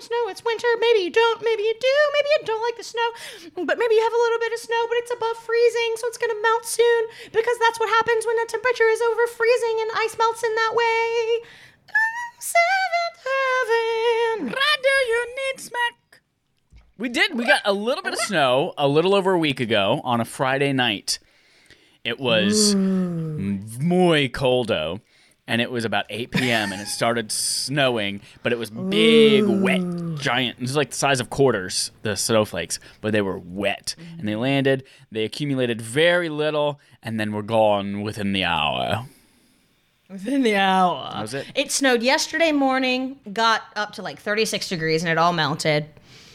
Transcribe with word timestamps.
some 0.00 0.08
snow? 0.08 0.30
It's 0.32 0.44
winter. 0.44 0.68
Maybe 0.80 1.00
you 1.04 1.10
don't. 1.10 1.42
Maybe 1.44 1.62
you 1.62 1.74
do. 1.78 1.96
Maybe 2.16 2.28
you 2.32 2.40
don't 2.44 2.62
like 2.62 2.76
the 2.76 2.84
snow. 2.84 3.08
But 3.64 3.76
maybe 3.78 3.94
you 3.94 4.02
have 4.02 4.12
a 4.12 4.22
little 4.24 4.40
bit 4.40 4.52
of 4.52 4.60
snow, 4.60 4.82
but 4.88 4.96
it's 4.98 5.12
above 5.12 5.36
freezing, 5.36 5.92
so 5.96 6.08
it's 6.08 6.18
gonna 6.18 6.40
melt 6.40 6.64
soon 6.64 7.02
because 7.32 7.56
that's 7.60 7.78
what 7.78 7.88
happens 7.88 8.24
when 8.24 8.36
the 8.36 8.48
temperature 8.48 8.88
is 8.88 9.00
over 9.00 9.26
freezing 9.28 9.76
and 9.80 9.90
ice 9.96 10.16
melts 10.16 10.42
in 10.42 10.54
that 10.54 10.72
way. 10.72 11.44
Oh, 11.92 12.28
seventh 12.40 13.18
heaven. 13.28 14.56
Why 14.56 14.72
do 14.80 14.94
you 15.10 15.20
need 15.36 15.60
smack? 15.60 16.22
We 16.96 17.08
did. 17.08 17.34
We 17.36 17.44
got 17.44 17.62
a 17.64 17.72
little 17.72 18.02
bit 18.02 18.12
of 18.12 18.20
snow 18.20 18.72
a 18.76 18.88
little 18.88 19.14
over 19.14 19.32
a 19.32 19.38
week 19.38 19.60
ago 19.60 20.00
on 20.04 20.20
a 20.20 20.24
Friday 20.24 20.72
night. 20.72 21.18
It 22.04 22.18
was 22.18 22.74
muy 22.74 24.28
coldo, 24.28 25.00
and 25.50 25.60
it 25.60 25.70
was 25.70 25.84
about 25.84 26.06
8 26.08 26.30
p.m. 26.30 26.72
and 26.72 26.80
it 26.80 26.86
started 26.86 27.32
snowing, 27.32 28.20
but 28.44 28.52
it 28.52 28.58
was 28.58 28.70
big, 28.70 29.44
wet, 29.46 29.80
giant. 30.16 30.58
It 30.58 30.62
was 30.62 30.76
like 30.76 30.90
the 30.90 30.96
size 30.96 31.18
of 31.20 31.28
quarters, 31.28 31.90
the 32.02 32.16
snowflakes, 32.16 32.78
but 33.00 33.10
they 33.12 33.20
were 33.20 33.36
wet. 33.36 33.96
And 34.18 34.28
they 34.28 34.36
landed. 34.36 34.84
They 35.10 35.24
accumulated 35.24 35.82
very 35.82 36.28
little, 36.28 36.78
and 37.02 37.18
then 37.18 37.32
were 37.32 37.42
gone 37.42 38.02
within 38.02 38.32
the 38.32 38.44
hour. 38.44 39.06
Within 40.08 40.42
the 40.42 40.54
hour. 40.54 41.10
That 41.14 41.22
was 41.22 41.34
it. 41.34 41.46
It 41.56 41.72
snowed 41.72 42.02
yesterday 42.02 42.52
morning, 42.52 43.18
got 43.32 43.62
up 43.74 43.92
to 43.94 44.02
like 44.02 44.20
36 44.20 44.68
degrees, 44.68 45.02
and 45.02 45.10
it 45.10 45.18
all 45.18 45.32
melted. 45.32 45.86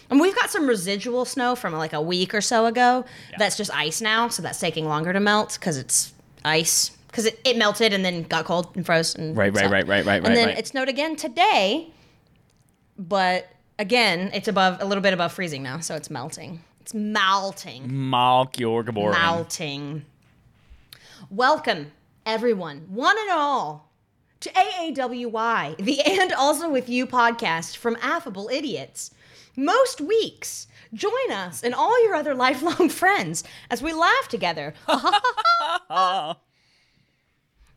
And 0.09 0.20
we've 0.20 0.36
got 0.36 0.50
some 0.50 0.68
residual 0.68 1.23
snow 1.23 1.56
from 1.56 1.73
like 1.73 1.94
a 1.94 2.02
week 2.02 2.34
or 2.34 2.42
so 2.42 2.66
ago. 2.66 3.06
That's 3.38 3.56
just 3.56 3.73
ice 3.73 4.02
now, 4.02 4.28
so 4.28 4.44
that's 4.44 4.59
taking 4.59 4.86
longer 4.86 5.14
to 5.14 5.20
melt 5.22 5.58
because 5.59 5.78
it's 5.78 6.14
ice. 6.44 6.92
Because 7.16 7.28
it, 7.28 7.40
it 7.46 7.56
melted 7.58 7.94
and 7.94 8.04
then 8.04 8.24
got 8.24 8.44
cold 8.44 8.76
and 8.76 8.86
froze. 8.86 9.16
And 9.16 9.38
Right, 9.38 9.54
right, 9.54 9.60
stuff. 9.60 9.72
right, 9.72 9.88
right, 9.88 10.06
right, 10.06 10.18
And 10.18 10.28
right, 10.28 10.36
then 10.36 10.48
right. 10.50 10.58
it 10.58 10.68
snowed 10.68 10.90
again 10.90 11.16
today, 11.16 11.88
but 12.98 13.48
again, 13.80 14.32
it's 14.34 14.50
above 14.50 14.82
a 14.82 14.86
little 14.86 15.02
bit 15.02 15.14
above 15.14 15.32
freezing 15.32 15.64
now, 15.64 15.80
so 15.80 15.96
it's 15.96 16.10
melting. 16.10 16.62
It's 16.82 16.94
melting. 16.94 17.88
Malkjorgeboren. 17.90 19.14
Melting. 19.14 20.06
Welcome, 21.30 21.94
everyone, 22.26 22.80
one 22.90 23.16
and 23.18 23.32
all, 23.32 23.90
to 24.42 24.50
AAWY, 24.50 25.78
the 25.78 26.02
And 26.06 26.34
Also 26.34 26.70
With 26.70 26.90
You 26.90 27.08
podcast 27.08 27.78
from 27.78 27.96
Affable 28.02 28.50
Idiots. 28.52 29.12
Most 29.56 30.02
weeks, 30.02 30.68
join 30.94 31.32
us 31.32 31.64
and 31.64 31.74
all 31.74 32.04
your 32.04 32.14
other 32.14 32.36
lifelong 32.46 32.90
friends 32.90 33.46
as 33.72 33.82
we 33.82 33.94
laugh 33.94 34.28
together. 34.28 34.74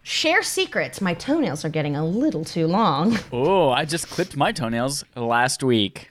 Share 0.09 0.43
secrets. 0.43 1.03
My 1.03 1.13
toenails 1.13 1.67
are 1.67 1.69
getting 1.69 1.95
a 1.95 2.03
little 2.03 2.43
too 2.43 2.67
long. 2.67 3.19
Oh, 3.31 3.69
I 3.69 3.85
just 3.85 4.09
clipped 4.09 4.39
my 4.39 4.53
toenails 4.53 5.05
last 5.15 5.63
week. 5.63 6.11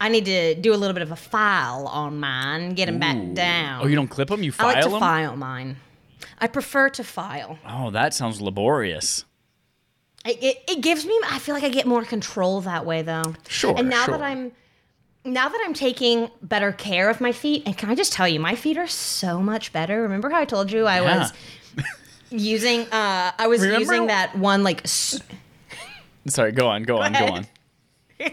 I 0.00 0.08
need 0.08 0.24
to 0.24 0.54
do 0.54 0.72
a 0.72 0.76
little 0.78 0.94
bit 0.94 1.02
of 1.02 1.12
a 1.12 1.16
file 1.16 1.86
on 1.88 2.18
mine, 2.18 2.70
get 2.72 2.86
them 2.86 2.98
back 2.98 3.34
down. 3.34 3.82
Oh, 3.82 3.86
you 3.86 3.96
don't 3.96 4.08
clip 4.08 4.28
them? 4.28 4.42
You 4.42 4.50
file 4.52 4.68
them? 4.68 4.76
I 4.76 4.80
like 4.80 4.84
to 4.84 4.90
them? 4.92 5.00
file 5.00 5.36
mine. 5.36 5.76
I 6.38 6.46
prefer 6.46 6.88
to 6.88 7.04
file. 7.04 7.58
Oh, 7.68 7.90
that 7.90 8.14
sounds 8.14 8.40
laborious. 8.40 9.26
It, 10.24 10.42
it, 10.42 10.62
it 10.68 10.80
gives 10.80 11.04
me 11.06 11.18
i 11.30 11.38
feel 11.38 11.54
like 11.54 11.62
i 11.64 11.68
get 11.68 11.86
more 11.86 12.04
control 12.04 12.60
that 12.62 12.84
way 12.84 13.02
though 13.02 13.34
Sure, 13.48 13.74
and 13.78 13.88
now 13.88 14.04
sure. 14.04 14.18
that 14.18 14.22
i'm 14.22 14.50
now 15.24 15.48
that 15.48 15.60
i'm 15.64 15.72
taking 15.74 16.28
better 16.42 16.72
care 16.72 17.08
of 17.08 17.20
my 17.20 17.30
feet 17.30 17.62
and 17.64 17.78
can 17.78 17.88
i 17.88 17.94
just 17.94 18.12
tell 18.12 18.26
you 18.28 18.40
my 18.40 18.54
feet 18.56 18.76
are 18.76 18.88
so 18.88 19.40
much 19.40 19.72
better 19.72 20.02
remember 20.02 20.28
how 20.28 20.38
i 20.40 20.44
told 20.44 20.72
you 20.72 20.86
i 20.86 21.00
Yeah. 21.00 21.18
was 21.20 21.32
using 22.30 22.80
uh 22.92 23.32
i 23.38 23.46
was 23.46 23.60
Remember- 23.62 23.80
using 23.80 24.06
that 24.08 24.36
one 24.36 24.62
like 24.62 24.82
s- 24.84 25.20
Sorry, 26.26 26.52
go 26.52 26.66
on, 26.68 26.82
go 26.82 26.98
on, 26.98 27.12
go 27.14 27.26
on. 27.26 27.46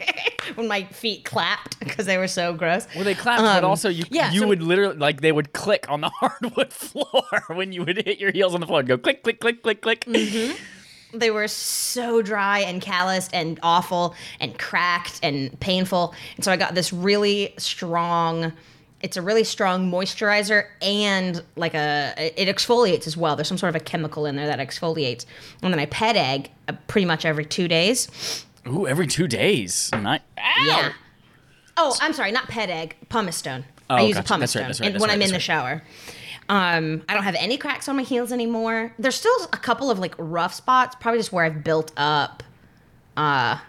when 0.55 0.67
my 0.67 0.83
feet 0.85 1.23
clapped 1.23 1.79
because 1.79 2.05
they 2.05 2.17
were 2.17 2.27
so 2.27 2.53
gross 2.53 2.87
Well, 2.95 3.03
they 3.05 3.13
clapped, 3.13 3.41
but 3.43 3.63
Um, 3.63 3.69
also 3.69 3.87
you 3.87 4.03
yeah, 4.09 4.31
you 4.31 4.41
so- 4.41 4.47
would 4.47 4.61
literally 4.61 4.97
like 4.97 5.21
they 5.21 5.31
would 5.31 5.53
click 5.53 5.85
on 5.89 6.01
the 6.01 6.09
hardwood 6.19 6.73
floor 6.73 7.23
when 7.47 7.71
you 7.71 7.85
would 7.85 7.97
hit 8.05 8.19
your 8.19 8.31
heels 8.31 8.53
on 8.53 8.59
the 8.61 8.67
floor. 8.67 8.79
and 8.79 8.87
Go 8.89 8.97
click, 8.97 9.23
click, 9.23 9.39
click, 9.39 9.61
click, 9.63 9.81
click. 9.81 10.05
Mm-hmm. 10.05 11.17
they 11.17 11.31
were 11.31 11.47
so 11.47 12.21
dry 12.21 12.59
and 12.59 12.81
calloused 12.81 13.29
and 13.33 13.59
awful 13.63 14.13
and 14.41 14.57
cracked 14.59 15.19
and 15.23 15.57
painful. 15.61 16.13
And 16.35 16.43
so 16.43 16.51
I 16.51 16.57
got 16.57 16.75
this 16.75 16.91
really 16.91 17.53
strong. 17.57 18.51
It's 19.05 19.17
a 19.17 19.21
really 19.21 19.43
strong 19.43 19.91
moisturizer 19.91 20.65
and 20.81 21.43
like 21.55 21.75
a 21.75 22.13
it 22.17 22.47
exfoliates 22.53 23.05
as 23.05 23.15
well. 23.15 23.35
There's 23.35 23.47
some 23.47 23.59
sort 23.59 23.69
of 23.69 23.79
a 23.79 23.83
chemical 23.83 24.25
in 24.25 24.35
there 24.35 24.47
that 24.47 24.57
exfoliates. 24.57 25.25
And 25.61 25.71
then 25.71 25.79
I 25.79 25.85
pet 25.85 26.15
egg 26.15 26.49
uh, 26.67 26.73
pretty 26.87 27.05
much 27.05 27.23
every 27.23 27.45
two 27.45 27.67
days. 27.67 28.43
Ooh, 28.67 28.87
every 28.87 29.05
two 29.05 29.27
days. 29.27 29.91
Not. 29.93 30.21
Ow! 30.39 30.65
Yeah. 30.65 30.93
Oh, 31.77 31.95
I'm 32.01 32.13
sorry, 32.13 32.31
not 32.31 32.47
pet 32.47 32.69
egg, 32.71 32.95
pumice 33.09 33.35
stone. 33.37 33.63
I 33.91 34.01
Oh, 34.01 34.05
use 34.07 34.15
gotcha. 34.15 34.25
a 34.25 34.27
pumice 34.37 34.53
That's 34.53 34.55
right, 34.55 34.73
stone 34.75 34.91
that's 34.93 34.93
right, 34.93 35.01
when 35.01 35.09
right, 35.09 35.13
I'm 35.13 35.21
in 35.21 35.31
the 35.33 35.39
shower. 35.39 35.83
Um, 36.49 37.03
I 37.07 37.13
don't 37.13 37.23
have 37.23 37.35
any 37.37 37.57
cracks 37.57 37.87
on 37.87 37.95
my 37.97 38.03
heels 38.03 38.31
anymore. 38.31 38.91
There's 38.97 39.15
still 39.15 39.35
a 39.53 39.57
couple 39.57 39.91
of 39.91 39.99
like 39.99 40.15
rough 40.17 40.53
spots, 40.55 40.95
probably 40.99 41.19
just 41.19 41.31
where 41.31 41.45
I've 41.45 41.63
built 41.63 41.91
up. 41.95 42.41
Uh, 43.15 43.59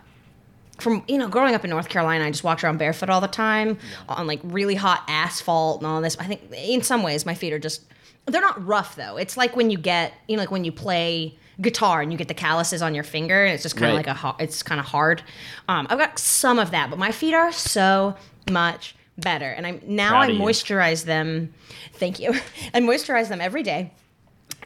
from 0.79 1.03
you 1.09 1.19
know, 1.19 1.29
growing 1.29 1.55
up 1.55 1.65
in 1.65 1.71
North 1.71 1.89
Carolina, 1.89 2.25
I 2.25 2.31
just 2.31 2.45
walked 2.45 2.63
around 2.65 2.79
barefoot 2.79 3.09
all 3.11 3.21
the 3.21 3.29
time 3.29 3.79
on 4.09 4.27
like 4.27 4.41
really 4.45 4.75
hot 4.75 5.03
asphalt 5.09 5.81
and 5.81 5.87
all 5.87 6.01
this. 6.01 6.17
I 6.19 6.25
think 6.25 6.43
in 6.53 6.83
some 6.83 7.03
ways 7.03 7.25
my 7.27 7.35
feet 7.35 7.53
are 7.53 7.59
just 7.59 7.83
they're 8.27 8.41
not 8.43 8.65
rough 8.67 8.97
though. 8.97 9.17
It's 9.17 9.37
like 9.37 9.57
when 9.57 9.71
you 9.71 9.79
get 9.79 10.13
you 10.29 10.37
know 10.37 10.43
like 10.43 10.51
when 10.51 10.65
you 10.65 10.73
play 10.73 11.37
guitar 11.61 12.03
and 12.03 12.13
you 12.13 12.19
get 12.19 12.29
the 12.29 12.35
calluses 12.35 12.83
on 12.83 12.95
your 12.95 13.05
finger 13.05 13.45
and 13.45 13.55
it's 13.55 13.63
just 13.63 13.77
kind 13.77 13.87
of 13.93 13.97
Right. 13.97 14.07
like 14.07 14.15
a 14.15 14.19
ho- 14.19 14.37
it's 14.39 14.63
kind 14.63 14.79
of 14.79 14.87
hard. 14.87 15.23
Um, 15.69 15.87
I've 15.89 15.99
got 15.99 16.19
some 16.19 16.59
of 16.59 16.71
that, 16.73 16.91
but 16.91 16.99
my 16.99 17.13
feet 17.13 17.33
are 17.35 17.51
so 17.53 18.15
much 18.51 18.95
better, 19.17 19.51
and 19.51 19.67
I'm 19.67 19.81
now 19.87 20.11
Proud 20.11 20.21
I 20.21 20.27
of 20.33 20.37
you. 20.37 20.43
moisturize 20.43 21.05
them. 21.07 21.55
Thank 21.95 22.21
you. 22.21 22.33
I 22.75 22.81
moisturize 22.81 23.29
them 23.29 23.41
every 23.41 23.63
day 23.63 23.93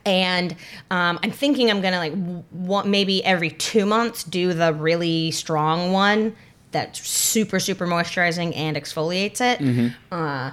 and 0.04 0.52
um, 0.90 1.18
I'm 1.22 1.30
thinking 1.30 1.70
I'm 1.70 1.80
gonna 1.80 1.98
like 1.98 2.12
w- 2.12 2.44
one, 2.50 2.90
maybe 2.90 3.24
every 3.24 3.50
two 3.50 3.86
months 3.86 4.24
do 4.24 4.52
the 4.52 4.72
really 4.72 5.30
strong 5.30 5.92
one 5.92 6.34
that's 6.72 7.06
super 7.06 7.58
super 7.60 7.86
moisturizing 7.86 8.56
and 8.56 8.76
exfoliates 8.76 9.40
it. 9.40 9.60
Uh, 10.12 10.52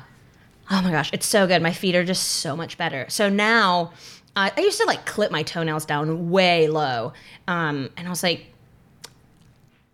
oh 0.72 0.82
my 0.82 0.92
gosh, 0.92 1.10
it's 1.14 1.26
so 1.26 1.48
good. 1.48 1.62
My 1.62 1.74
feet 1.74 1.96
are 1.96 2.04
just 2.04 2.24
so 2.24 2.56
much 2.56 2.78
better. 2.78 3.06
So 3.10 3.30
now 3.30 3.94
uh, 4.36 4.50
I 4.56 4.60
used 4.62 4.80
to 4.80 4.86
like 4.86 5.06
clip 5.06 5.32
my 5.32 5.44
toenails 5.44 5.86
down 5.86 6.30
way 6.30 6.68
low, 6.68 7.14
um, 7.48 7.90
and 7.98 8.08
I 8.08 8.10
was 8.10 8.24
like, 8.24 8.48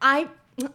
I 0.01 0.27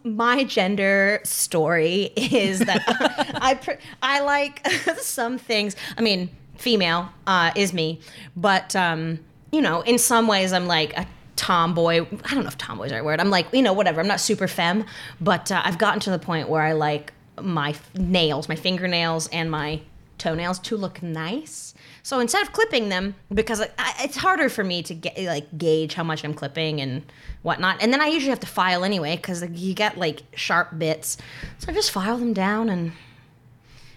my 0.03 0.43
gender 0.43 1.19
story 1.23 2.11
is 2.15 2.59
that 2.59 2.83
I 3.41 3.55
pr- 3.55 3.79
I 4.01 4.21
like 4.21 4.67
some 4.97 5.37
things. 5.37 5.75
I 5.97 6.01
mean, 6.01 6.29
female 6.59 7.09
uh, 7.25 7.51
is 7.55 7.73
me, 7.73 7.99
but 8.35 8.75
um, 8.75 9.19
you 9.51 9.61
know, 9.61 9.81
in 9.81 9.97
some 9.97 10.27
ways, 10.27 10.53
I'm 10.53 10.67
like 10.67 10.95
a 10.97 11.07
tomboy. 11.35 12.05
I 12.25 12.33
don't 12.33 12.43
know 12.43 12.47
if 12.49 12.57
tomboy 12.57 12.85
is 12.85 12.91
the 12.91 12.97
right 12.97 13.05
word. 13.05 13.19
I'm 13.19 13.29
like, 13.29 13.47
you 13.53 13.61
know, 13.61 13.73
whatever. 13.73 14.01
I'm 14.01 14.07
not 14.07 14.19
super 14.19 14.47
femme, 14.47 14.85
but 15.19 15.51
uh, 15.51 15.61
I've 15.63 15.77
gotten 15.77 15.99
to 16.01 16.11
the 16.11 16.19
point 16.19 16.49
where 16.49 16.61
I 16.61 16.73
like 16.73 17.13
my 17.41 17.73
nails, 17.95 18.49
my 18.49 18.55
fingernails, 18.55 19.27
and 19.27 19.49
my 19.49 19.81
toenails 20.17 20.59
to 20.59 20.75
look 20.75 21.01
nice. 21.01 21.73
So 22.03 22.19
instead 22.19 22.41
of 22.41 22.51
clipping 22.51 22.89
them, 22.89 23.15
because 23.33 23.61
I, 23.61 23.69
I, 23.77 23.95
it's 24.03 24.17
harder 24.17 24.49
for 24.49 24.63
me 24.63 24.83
to 24.83 24.93
get 24.93 25.17
like 25.17 25.57
gauge 25.57 25.93
how 25.93 26.03
much 26.03 26.25
I'm 26.25 26.33
clipping 26.33 26.81
and 26.81 27.03
whatnot, 27.41 27.81
and 27.81 27.93
then 27.93 28.01
I 28.01 28.07
usually 28.07 28.31
have 28.31 28.41
to 28.41 28.47
file 28.47 28.83
anyway 28.83 29.15
because 29.15 29.43
you 29.49 29.73
get 29.73 29.97
like 29.97 30.23
sharp 30.35 30.77
bits. 30.77 31.17
So 31.59 31.71
I 31.71 31.73
just 31.73 31.91
file 31.91 32.17
them 32.17 32.33
down 32.33 32.69
and 32.69 32.91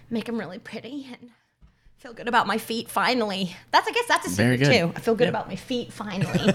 make 0.09 0.25
them 0.25 0.39
really 0.39 0.59
pretty 0.59 1.07
and 1.11 1.31
feel 2.03 2.13
good 2.13 2.27
about 2.27 2.45
my 2.47 2.57
feet 2.57 2.89
finally. 2.89 3.55
That's 3.71 3.87
I 3.87 3.91
guess 3.91 4.05
that's 4.09 4.27
a 4.27 4.29
secret 4.29 4.65
too. 4.65 4.91
I 4.93 4.99
feel 4.99 5.15
good 5.15 5.29
about 5.29 5.47
my 5.47 5.55
feet 5.55 5.93
finally. 5.93 6.37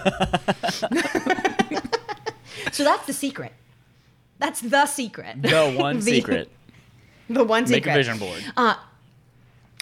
so 2.71 2.85
that's 2.85 3.07
the 3.07 3.15
secret. 3.15 3.55
That's 4.39 4.61
the 4.61 4.85
secret. 4.85 5.41
The 5.43 5.75
one 5.75 5.97
The- 6.01 6.03
secret. 6.03 6.51
The 7.31 7.45
one 7.45 7.67
secret. 7.67 7.87
Make 7.87 7.95
a 7.95 7.97
vision 7.97 8.19
board. 8.19 8.45
Uh, 8.59 8.75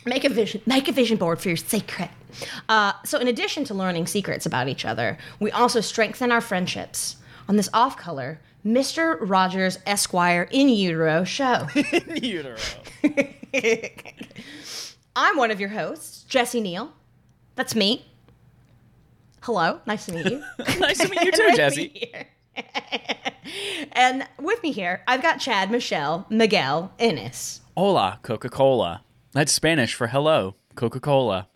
Make 0.05 0.25
a 0.25 0.29
vision. 0.29 0.63
Make 0.67 0.87
a 0.87 0.93
vision 0.93 1.17
board 1.17 1.41
for 1.41 1.49
your 1.49 1.57
secret. 1.57 2.11
Uh, 2.69 2.93
so, 3.05 3.19
in 3.19 3.27
addition 3.27 3.65
to 3.65 3.75
learning 3.75 4.07
secrets 4.07 4.47
about 4.47 4.69
each 4.69 4.85
other, 4.85 5.19
we 5.41 5.51
also 5.51 5.81
strengthen 5.81 6.31
our 6.31 6.41
friendships 6.41 7.17
on 7.49 7.57
this 7.57 7.69
off-color 7.75 8.39
Mr. 8.65 9.17
Rogers 9.21 9.81
Esquire 9.85 10.49
in 10.53 10.69
utero 10.69 11.25
show. 11.25 11.67
In 11.75 12.17
utero. 12.23 12.57
I'm 15.19 15.39
one 15.39 15.51
of 15.51 15.59
your 15.59 15.71
hosts, 15.71 16.25
Jesse 16.25 16.61
Neal. 16.61 16.93
That's 17.55 17.75
me. 17.75 18.05
Hello, 19.41 19.81
nice 19.87 20.05
to 20.07 20.13
meet 20.13 20.27
you. 20.27 20.45
nice 20.79 20.99
to 20.99 21.09
meet 21.09 21.23
you 21.23 21.33
too, 21.33 21.57
Jesse. 21.57 22.13
and 23.93 24.29
with 24.39 24.63
me 24.63 24.73
here, 24.73 25.03
I've 25.09 25.23
got 25.23 25.41
Chad, 25.41 25.71
Michelle, 25.71 26.27
Miguel, 26.29 26.93
Ennis. 26.99 27.63
Hola, 27.75 28.21
Coca 28.23 28.51
Cola. 28.51 29.05
That's 29.33 29.53
Spanish 29.53 29.95
for 29.95 30.09
hello, 30.09 30.57
Coca 30.75 31.01
Cola. 31.01 31.49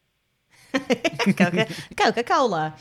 Coca 0.73 2.23
Cola. 2.25 2.75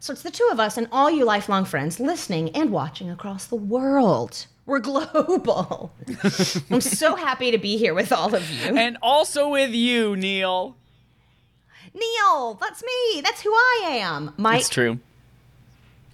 So 0.00 0.14
it's 0.14 0.22
the 0.22 0.30
two 0.30 0.48
of 0.50 0.58
us 0.58 0.78
and 0.78 0.88
all 0.90 1.10
you 1.10 1.26
lifelong 1.26 1.66
friends 1.66 2.00
listening 2.00 2.48
and 2.56 2.70
watching 2.70 3.10
across 3.10 3.44
the 3.44 3.56
world. 3.56 4.46
We're 4.66 4.80
global. 4.80 5.92
I'm 6.70 6.80
so 6.80 7.14
happy 7.14 7.52
to 7.52 7.58
be 7.58 7.76
here 7.76 7.94
with 7.94 8.12
all 8.12 8.34
of 8.34 8.50
you. 8.50 8.76
And 8.76 8.98
also 9.00 9.48
with 9.48 9.70
you, 9.70 10.16
Neil. 10.16 10.76
Neil, 11.94 12.54
that's 12.60 12.82
me. 12.82 13.20
That's 13.22 13.40
who 13.40 13.52
I 13.52 13.88
am. 13.92 14.34
It's 14.38 14.68
true. 14.68 14.98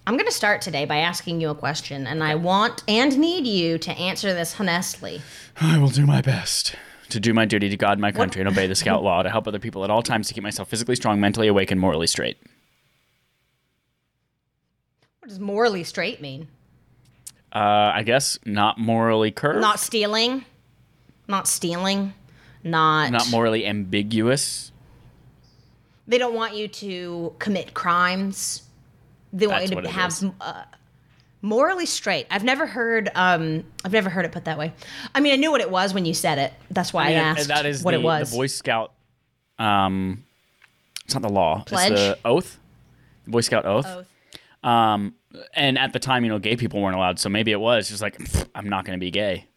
I'm 0.05 0.15
going 0.15 0.27
to 0.27 0.35
start 0.35 0.61
today 0.61 0.85
by 0.85 0.97
asking 0.97 1.41
you 1.41 1.49
a 1.49 1.55
question, 1.55 2.05
and 2.05 2.23
I 2.23 2.35
want 2.35 2.83
and 2.87 3.17
need 3.17 3.47
you 3.47 3.77
to 3.79 3.91
answer 3.91 4.33
this 4.33 4.59
honestly. 4.59 5.21
I 5.59 5.77
will 5.77 5.89
do 5.89 6.05
my 6.05 6.21
best 6.21 6.75
to 7.09 7.19
do 7.19 7.33
my 7.33 7.45
duty 7.45 7.69
to 7.69 7.77
God, 7.77 7.99
my 7.99 8.11
country, 8.11 8.41
and 8.41 8.49
obey 8.49 8.67
the 8.67 8.75
scout 8.75 9.03
law 9.03 9.23
to 9.23 9.29
help 9.29 9.47
other 9.47 9.59
people 9.59 9.83
at 9.83 9.89
all 9.89 10.01
times 10.01 10.27
to 10.27 10.33
keep 10.33 10.43
myself 10.43 10.67
physically 10.67 10.95
strong, 10.95 11.19
mentally 11.19 11.47
awake, 11.47 11.71
and 11.71 11.79
morally 11.79 12.07
straight. 12.07 12.37
What 15.19 15.29
does 15.29 15.39
morally 15.39 15.83
straight 15.85 16.21
mean? 16.21 16.47
Uh, 17.53 17.91
I 17.93 18.01
guess 18.03 18.39
not 18.45 18.79
morally 18.79 19.29
curved, 19.29 19.61
Not 19.61 19.79
stealing, 19.79 20.43
not 21.27 21.47
stealing, 21.47 22.13
not. 22.63 23.11
not 23.11 23.29
morally 23.29 23.67
ambiguous. 23.67 24.71
They 26.07 26.17
don't 26.17 26.33
want 26.33 26.55
you 26.55 26.67
to 26.67 27.35
commit 27.37 27.75
crimes. 27.75 28.63
They 29.31 29.45
want 29.45 29.61
That's 29.61 29.71
you 29.71 29.81
to 29.81 29.89
have 29.89 30.33
uh, 30.41 30.63
morally 31.43 31.85
straight. 31.85 32.25
I've 32.31 32.43
never 32.43 32.65
heard. 32.65 33.09
Um, 33.13 33.63
I've 33.85 33.93
never 33.93 34.09
heard 34.09 34.25
it 34.25 34.31
put 34.31 34.45
that 34.45 34.57
way. 34.57 34.73
I 35.13 35.19
mean, 35.19 35.33
I 35.33 35.35
knew 35.35 35.51
what 35.51 35.61
it 35.61 35.69
was 35.69 35.93
when 35.93 36.05
you 36.05 36.15
said 36.15 36.39
it. 36.39 36.53
That's 36.71 36.91
why 36.91 37.05
I, 37.05 37.09
mean, 37.09 37.17
asked 37.17 37.47
that 37.49 37.67
is 37.67 37.83
what 37.83 37.91
the, 37.91 37.99
it 37.99 38.03
was. 38.03 38.31
the 38.31 38.37
Boy 38.37 38.47
Scout. 38.47 38.93
Um, 39.59 40.23
it's 41.05 41.13
not 41.13 41.21
the 41.21 41.29
law. 41.29 41.63
Pledge? 41.65 41.91
It's 41.91 42.01
the 42.01 42.17
oath. 42.25 42.59
The 43.25 43.31
Boy 43.31 43.41
Scout 43.41 43.65
oath. 43.65 43.85
Oath. 43.85 44.07
Um, 44.63 45.15
and 45.53 45.77
at 45.77 45.93
the 45.93 45.99
time, 45.99 46.23
you 46.23 46.29
know, 46.29 46.39
gay 46.39 46.55
people 46.55 46.81
weren't 46.81 46.95
allowed, 46.95 47.19
so 47.19 47.27
maybe 47.29 47.51
it 47.51 47.59
was 47.59 47.89
just 47.89 48.01
like 48.01 48.17
I'm 48.55 48.69
not 48.69 48.85
going 48.85 48.97
to 48.97 49.03
be 49.03 49.11
gay. 49.11 49.47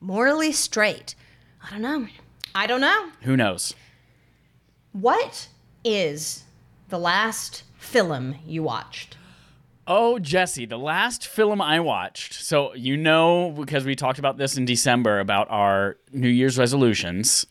Morally 0.00 0.52
straight. 0.52 1.14
I 1.62 1.70
don't 1.70 1.82
know. 1.82 2.06
I 2.54 2.66
don't 2.66 2.80
know. 2.80 3.10
Who 3.22 3.36
knows? 3.36 3.74
What 4.92 5.48
is 5.84 6.44
the 6.88 6.98
last 6.98 7.62
film 7.76 8.36
you 8.46 8.62
watched? 8.62 9.16
Oh, 9.86 10.18
Jesse, 10.18 10.66
the 10.66 10.78
last 10.78 11.26
film 11.26 11.60
I 11.60 11.80
watched. 11.80 12.34
So, 12.34 12.74
you 12.74 12.96
know, 12.96 13.50
because 13.56 13.84
we 13.84 13.94
talked 13.96 14.18
about 14.18 14.36
this 14.36 14.56
in 14.56 14.64
December 14.64 15.18
about 15.20 15.48
our 15.50 15.96
New 16.12 16.28
Year's 16.28 16.58
resolutions. 16.58 17.46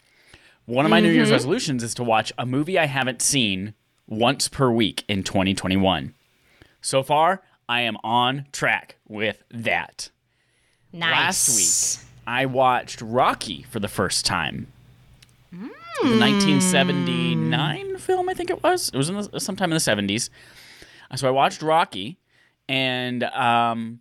One 0.65 0.85
of 0.85 0.91
my 0.91 0.99
New 0.99 1.07
Mm-hmm. 1.09 1.15
Year's 1.15 1.31
resolutions 1.31 1.83
is 1.83 1.93
to 1.95 2.03
watch 2.03 2.31
a 2.37 2.45
movie 2.45 2.77
I 2.79 2.85
haven't 2.85 3.21
seen 3.21 3.73
once 4.07 4.47
per 4.47 4.69
week 4.71 5.03
in 5.07 5.23
2021. 5.23 6.13
So 6.81 7.03
far, 7.03 7.41
I 7.67 7.81
am 7.81 7.97
on 8.03 8.45
track 8.51 8.95
with 9.07 9.43
that. 9.51 10.09
Nice. 10.91 11.11
Last 11.11 11.99
week, 11.99 12.07
I 12.25 12.45
watched 12.45 13.01
Rocky 13.01 13.63
for 13.69 13.79
the 13.79 13.87
first 13.87 14.25
time. 14.25 14.67
The 15.51 16.17
1979 16.17 17.97
film, 17.97 18.29
I 18.29 18.33
think 18.33 18.49
it 18.49 18.63
was. 18.63 18.89
It 18.89 18.97
was 18.97 19.09
in 19.09 19.17
the, 19.17 19.39
sometime 19.39 19.71
in 19.71 19.75
the 19.75 19.79
70s. 19.79 20.29
So 21.15 21.27
I 21.27 21.31
watched 21.31 21.61
Rocky, 21.61 22.17
and 22.69 23.23
um, 23.23 23.99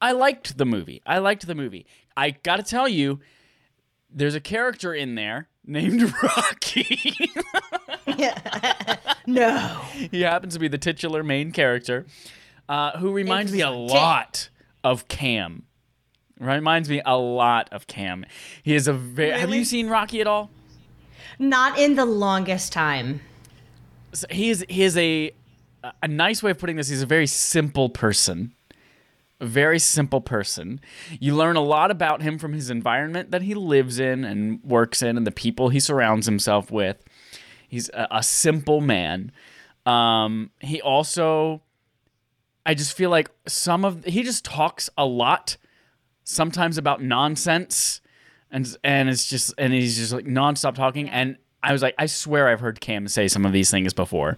I 0.00 0.12
liked 0.12 0.58
the 0.58 0.64
movie. 0.64 1.02
I 1.06 1.18
liked 1.18 1.46
the 1.46 1.54
movie. 1.54 1.86
I 2.16 2.30
got 2.30 2.56
to 2.56 2.62
tell 2.62 2.88
you, 2.88 3.20
there's 4.10 4.34
a 4.34 4.40
character 4.40 4.92
in 4.94 5.14
there 5.14 5.48
named 5.64 6.12
Rocky. 6.22 7.14
No. 9.26 9.82
he 10.10 10.22
happens 10.22 10.54
to 10.54 10.60
be 10.60 10.68
the 10.68 10.78
titular 10.78 11.22
main 11.22 11.52
character, 11.52 12.06
uh, 12.68 12.98
who 12.98 13.12
reminds 13.12 13.52
me 13.52 13.60
a 13.60 13.70
lot 13.70 14.48
of 14.82 15.06
Cam. 15.08 15.64
Reminds 16.40 16.88
me 16.88 17.02
a 17.04 17.18
lot 17.18 17.68
of 17.72 17.86
Cam. 17.86 18.24
He 18.62 18.74
is 18.74 18.88
a 18.88 18.92
very. 18.92 19.38
Have 19.38 19.50
you 19.50 19.64
seen 19.64 19.88
Rocky 19.88 20.20
at 20.20 20.26
all? 20.26 20.50
Not 21.38 21.78
in 21.78 21.94
the 21.96 22.04
longest 22.04 22.72
time. 22.72 23.20
So 24.12 24.26
he 24.30 24.50
is. 24.50 24.64
He 24.68 24.82
is 24.82 24.96
a. 24.96 25.32
A 26.02 26.08
nice 26.08 26.42
way 26.42 26.50
of 26.50 26.58
putting 26.58 26.76
this. 26.76 26.88
He's 26.88 27.02
a 27.02 27.06
very 27.06 27.26
simple 27.26 27.88
person. 27.88 28.52
A 29.40 29.46
very 29.46 29.78
simple 29.78 30.20
person. 30.20 30.80
You 31.20 31.36
learn 31.36 31.54
a 31.56 31.60
lot 31.60 31.90
about 31.90 32.22
him 32.22 32.38
from 32.38 32.52
his 32.52 32.70
environment 32.70 33.30
that 33.30 33.42
he 33.42 33.54
lives 33.54 34.00
in 34.00 34.24
and 34.24 34.62
works 34.64 35.02
in, 35.02 35.16
and 35.16 35.26
the 35.26 35.30
people 35.32 35.68
he 35.68 35.78
surrounds 35.80 36.26
himself 36.26 36.70
with. 36.70 37.04
He's 37.68 37.88
a, 37.90 38.08
a 38.10 38.22
simple 38.22 38.80
man. 38.80 39.30
Um, 39.86 40.50
he 40.60 40.80
also, 40.82 41.62
I 42.66 42.74
just 42.74 42.96
feel 42.96 43.10
like 43.10 43.30
some 43.46 43.84
of 43.84 44.04
he 44.04 44.22
just 44.22 44.44
talks 44.44 44.90
a 44.98 45.06
lot, 45.06 45.56
sometimes 46.24 46.78
about 46.78 47.02
nonsense, 47.02 48.00
and 48.50 48.76
and 48.82 49.08
it's 49.08 49.26
just 49.26 49.54
and 49.58 49.72
he's 49.72 49.96
just 49.96 50.12
like 50.12 50.24
nonstop 50.24 50.74
talking. 50.74 51.08
And 51.08 51.36
I 51.62 51.72
was 51.72 51.82
like, 51.82 51.94
I 51.98 52.06
swear 52.06 52.48
I've 52.48 52.60
heard 52.60 52.80
Cam 52.80 53.06
say 53.08 53.28
some 53.28 53.44
of 53.44 53.52
these 53.52 53.70
things 53.70 53.92
before. 53.92 54.36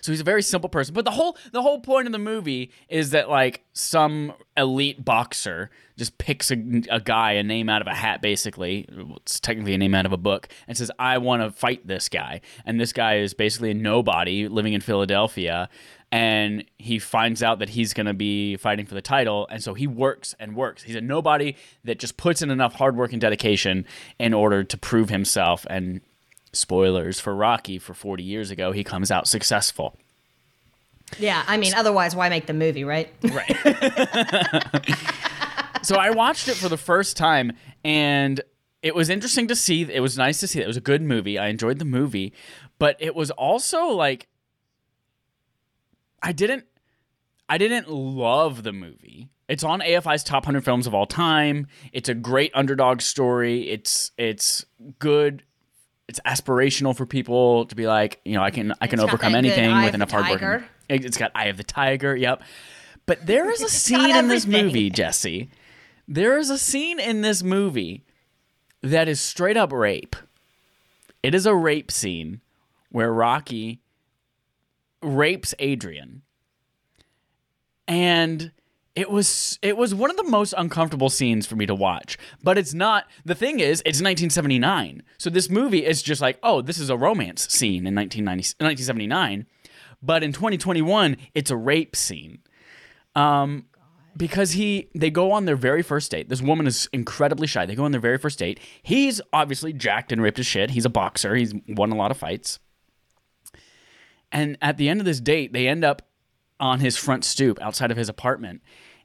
So 0.00 0.12
he's 0.12 0.20
a 0.20 0.24
very 0.24 0.42
simple 0.42 0.68
person. 0.68 0.94
But 0.94 1.04
the 1.04 1.10
whole 1.10 1.36
the 1.52 1.62
whole 1.62 1.80
point 1.80 2.06
of 2.06 2.12
the 2.12 2.18
movie 2.18 2.70
is 2.88 3.10
that 3.10 3.28
like 3.28 3.64
some 3.72 4.32
elite 4.56 5.04
boxer 5.04 5.70
just 5.96 6.18
picks 6.18 6.50
a, 6.50 6.56
a 6.90 7.00
guy 7.00 7.32
a 7.32 7.42
name 7.42 7.68
out 7.68 7.80
of 7.80 7.86
a 7.86 7.94
hat 7.94 8.22
basically. 8.22 8.88
It's 9.16 9.40
technically 9.40 9.74
a 9.74 9.78
name 9.78 9.94
out 9.94 10.06
of 10.06 10.12
a 10.12 10.16
book 10.16 10.48
and 10.66 10.76
says 10.76 10.90
I 10.98 11.18
want 11.18 11.42
to 11.42 11.50
fight 11.50 11.86
this 11.86 12.08
guy. 12.08 12.40
And 12.64 12.80
this 12.80 12.92
guy 12.92 13.16
is 13.18 13.34
basically 13.34 13.70
a 13.70 13.74
nobody 13.74 14.48
living 14.48 14.72
in 14.72 14.80
Philadelphia 14.80 15.68
and 16.10 16.64
he 16.78 16.98
finds 16.98 17.42
out 17.42 17.58
that 17.60 17.70
he's 17.70 17.94
going 17.94 18.06
to 18.06 18.12
be 18.12 18.56
fighting 18.56 18.84
for 18.84 18.94
the 18.94 19.02
title 19.02 19.46
and 19.50 19.62
so 19.62 19.74
he 19.74 19.86
works 19.86 20.34
and 20.38 20.54
works. 20.54 20.82
He's 20.82 20.96
a 20.96 21.00
nobody 21.00 21.56
that 21.84 21.98
just 21.98 22.16
puts 22.16 22.42
in 22.42 22.50
enough 22.50 22.74
hard 22.74 22.96
work 22.96 23.12
and 23.12 23.20
dedication 23.20 23.86
in 24.18 24.34
order 24.34 24.64
to 24.64 24.78
prove 24.78 25.08
himself 25.08 25.66
and 25.70 26.00
spoilers 26.52 27.20
for 27.20 27.34
Rocky 27.34 27.78
for 27.78 27.94
40 27.94 28.22
years 28.22 28.50
ago, 28.50 28.72
he 28.72 28.84
comes 28.84 29.10
out 29.10 29.26
successful. 29.26 29.98
Yeah, 31.18 31.42
I 31.46 31.56
mean, 31.56 31.72
otherwise, 31.74 32.14
why 32.16 32.28
make 32.28 32.46
the 32.46 32.54
movie, 32.54 32.84
right? 32.84 33.12
Right. 33.22 33.56
so 35.82 35.96
I 35.96 36.10
watched 36.10 36.48
it 36.48 36.54
for 36.54 36.68
the 36.68 36.76
first 36.76 37.16
time 37.16 37.52
and 37.84 38.40
it 38.82 38.94
was 38.94 39.10
interesting 39.10 39.48
to 39.48 39.56
see. 39.56 39.82
It 39.82 40.00
was 40.00 40.18
nice 40.18 40.40
to 40.40 40.46
see. 40.46 40.60
It 40.60 40.66
was 40.66 40.76
a 40.76 40.82
good 40.82 41.02
movie. 41.02 41.38
I 41.38 41.48
enjoyed 41.48 41.78
the 41.78 41.84
movie, 41.84 42.32
but 42.78 42.96
it 42.98 43.14
was 43.14 43.30
also 43.30 43.88
like 43.88 44.28
I 46.22 46.32
didn't 46.32 46.64
I 47.48 47.58
didn't 47.58 47.88
love 47.88 48.62
the 48.62 48.72
movie. 48.72 49.30
It's 49.48 49.64
on 49.64 49.80
AFI's 49.80 50.24
top 50.24 50.44
100 50.44 50.64
films 50.64 50.86
of 50.86 50.94
all 50.94 51.06
time. 51.06 51.66
It's 51.92 52.08
a 52.08 52.14
great 52.14 52.52
underdog 52.54 53.00
story. 53.00 53.68
It's 53.68 54.12
it's 54.16 54.64
good. 54.98 55.42
It's 56.12 56.20
aspirational 56.26 56.94
for 56.94 57.06
people 57.06 57.64
to 57.66 57.74
be 57.74 57.86
like, 57.86 58.20
you 58.22 58.34
know, 58.34 58.42
I 58.42 58.50
can 58.50 58.74
I 58.82 58.86
can 58.86 58.98
It's 58.98 59.08
overcome 59.08 59.34
anything 59.34 59.74
with 59.82 59.94
enough 59.94 60.10
hard 60.10 60.26
work. 60.42 60.64
It- 60.90 61.06
It's 61.06 61.16
got 61.16 61.30
Eye 61.34 61.46
of 61.46 61.56
the 61.56 61.64
Tiger. 61.64 62.14
Yep. 62.14 62.42
But 63.06 63.24
there 63.26 63.50
is 63.50 63.62
a 63.62 63.68
scene 63.70 64.14
in 64.14 64.28
this 64.28 64.46
movie, 64.46 64.90
Jesse. 64.90 65.48
There 66.06 66.36
is 66.36 66.50
a 66.50 66.58
scene 66.58 67.00
in 67.00 67.22
this 67.22 67.42
movie 67.42 68.04
that 68.82 69.08
is 69.08 69.20
straight 69.22 69.56
up 69.56 69.72
rape. 69.72 70.14
It 71.22 71.34
is 71.34 71.46
a 71.46 71.54
rape 71.54 71.90
scene 71.90 72.42
where 72.90 73.10
Rocky 73.10 73.80
rapes 75.02 75.54
Adrian. 75.60 76.20
And 77.88 78.52
it 78.94 79.10
was 79.10 79.58
it 79.62 79.76
was 79.76 79.94
one 79.94 80.10
of 80.10 80.16
the 80.16 80.24
most 80.24 80.54
uncomfortable 80.56 81.08
scenes 81.08 81.46
for 81.46 81.56
me 81.56 81.66
to 81.66 81.74
watch. 81.74 82.18
But 82.42 82.58
it's 82.58 82.74
not 82.74 83.06
the 83.24 83.34
thing 83.34 83.60
is 83.60 83.80
it's 83.80 84.02
1979. 84.02 85.02
So 85.18 85.30
this 85.30 85.48
movie 85.48 85.84
is 85.86 86.02
just 86.02 86.20
like, 86.20 86.38
oh, 86.42 86.60
this 86.60 86.78
is 86.78 86.90
a 86.90 86.96
romance 86.96 87.48
scene 87.48 87.86
in 87.86 87.94
1990, 87.94 88.56
1979. 88.62 89.46
But 90.02 90.22
in 90.22 90.32
2021, 90.32 91.16
it's 91.34 91.50
a 91.50 91.56
rape 91.56 91.94
scene 91.96 92.40
Um, 93.14 93.66
because 94.16 94.52
he 94.52 94.90
they 94.94 95.10
go 95.10 95.32
on 95.32 95.46
their 95.46 95.56
very 95.56 95.82
first 95.82 96.10
date. 96.10 96.28
This 96.28 96.42
woman 96.42 96.66
is 96.66 96.88
incredibly 96.92 97.46
shy. 97.46 97.64
They 97.64 97.74
go 97.74 97.84
on 97.84 97.92
their 97.92 98.00
very 98.00 98.18
first 98.18 98.38
date. 98.38 98.60
He's 98.82 99.22
obviously 99.32 99.72
jacked 99.72 100.12
and 100.12 100.20
ripped 100.20 100.38
as 100.38 100.46
shit. 100.46 100.70
He's 100.70 100.84
a 100.84 100.90
boxer. 100.90 101.34
He's 101.34 101.54
won 101.66 101.92
a 101.92 101.96
lot 101.96 102.10
of 102.10 102.18
fights. 102.18 102.58
And 104.30 104.56
at 104.60 104.76
the 104.76 104.88
end 104.88 105.00
of 105.00 105.06
this 105.06 105.20
date, 105.20 105.52
they 105.52 105.68
end 105.68 105.84
up 105.84 106.02
on 106.62 106.78
his 106.78 106.96
front 106.96 107.24
stoop 107.24 107.60
outside 107.60 107.90
of 107.90 107.96
his 107.96 108.08
apartment, 108.08 108.62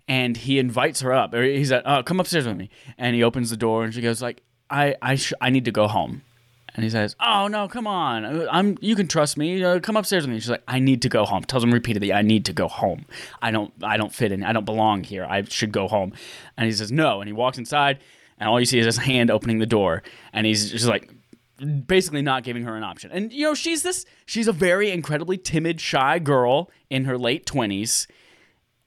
and 0.08 0.38
he 0.38 0.60
invites 0.60 1.02
her 1.02 1.12
up. 1.12 1.34
Or 1.34 1.42
he's 1.44 1.72
like, 1.72 1.82
"Oh, 1.86 2.04
come 2.04 2.20
upstairs 2.20 2.46
with 2.46 2.56
me." 2.56 2.70
And 2.98 3.16
he 3.16 3.24
opens 3.24 3.50
the 3.50 3.58
door, 3.58 3.84
and 3.84 3.94
she 3.94 4.00
goes 4.00 4.22
like, 4.22 4.44
"I 4.70 4.96
I 5.02 5.16
sh- 5.16 5.34
I 5.42 5.50
need 5.50 5.66
to 5.66 5.72
go 5.72 5.88
home." 5.88 6.22
And 6.76 6.84
he 6.84 6.92
says, 6.92 7.16
"Oh 7.20 7.48
no, 7.48 7.68
come 7.68 7.88
on, 7.88 8.48
I'm. 8.50 8.78
You 8.80 8.96
can 8.96 9.08
trust 9.08 9.38
me. 9.38 9.64
Uh, 9.64 9.80
come 9.80 9.98
upstairs 9.98 10.24
with 10.24 10.34
me." 10.34 10.40
She's 10.40 10.52
like, 10.52 10.64
"I 10.68 10.78
need 10.78 11.02
to 11.02 11.10
go 11.10 11.26
home." 11.26 11.44
Tells 11.44 11.64
him 11.64 11.74
repeatedly, 11.74 12.14
"I 12.14 12.22
need 12.22 12.46
to 12.46 12.54
go 12.54 12.68
home. 12.68 13.06
I 13.42 13.50
don't. 13.50 13.74
I 13.82 13.98
don't 13.98 14.14
fit 14.14 14.32
in. 14.32 14.44
I 14.44 14.54
don't 14.54 14.66
belong 14.66 15.04
here. 15.04 15.26
I 15.26 15.42
should 15.44 15.72
go 15.72 15.88
home." 15.88 16.14
And 16.58 16.68
he 16.68 16.72
says, 16.72 16.92
"No." 16.92 17.22
And 17.22 17.28
he 17.28 17.34
walks 17.34 17.58
inside, 17.58 17.98
and 18.38 18.48
all 18.48 18.60
you 18.60 18.68
see 18.68 18.78
is 18.78 18.86
his 18.86 18.98
hand 18.98 19.32
opening 19.32 19.58
the 19.58 19.66
door, 19.66 20.04
and 20.32 20.46
he's 20.46 20.70
just 20.72 20.86
like, 20.86 21.10
basically 21.86 22.22
not 22.22 22.44
giving 22.44 22.64
her 22.64 22.76
an 22.76 22.84
option. 22.84 23.12
And 23.12 23.32
you 23.34 23.44
know, 23.44 23.54
she's 23.54 23.84
this. 23.84 24.06
She's 24.26 24.48
a 24.48 24.54
very 24.54 24.92
incredibly 24.92 25.38
timid, 25.38 25.80
shy 25.82 26.20
girl 26.20 26.70
in 26.90 27.06
her 27.06 27.18
late 27.18 27.46
twenties 27.46 28.08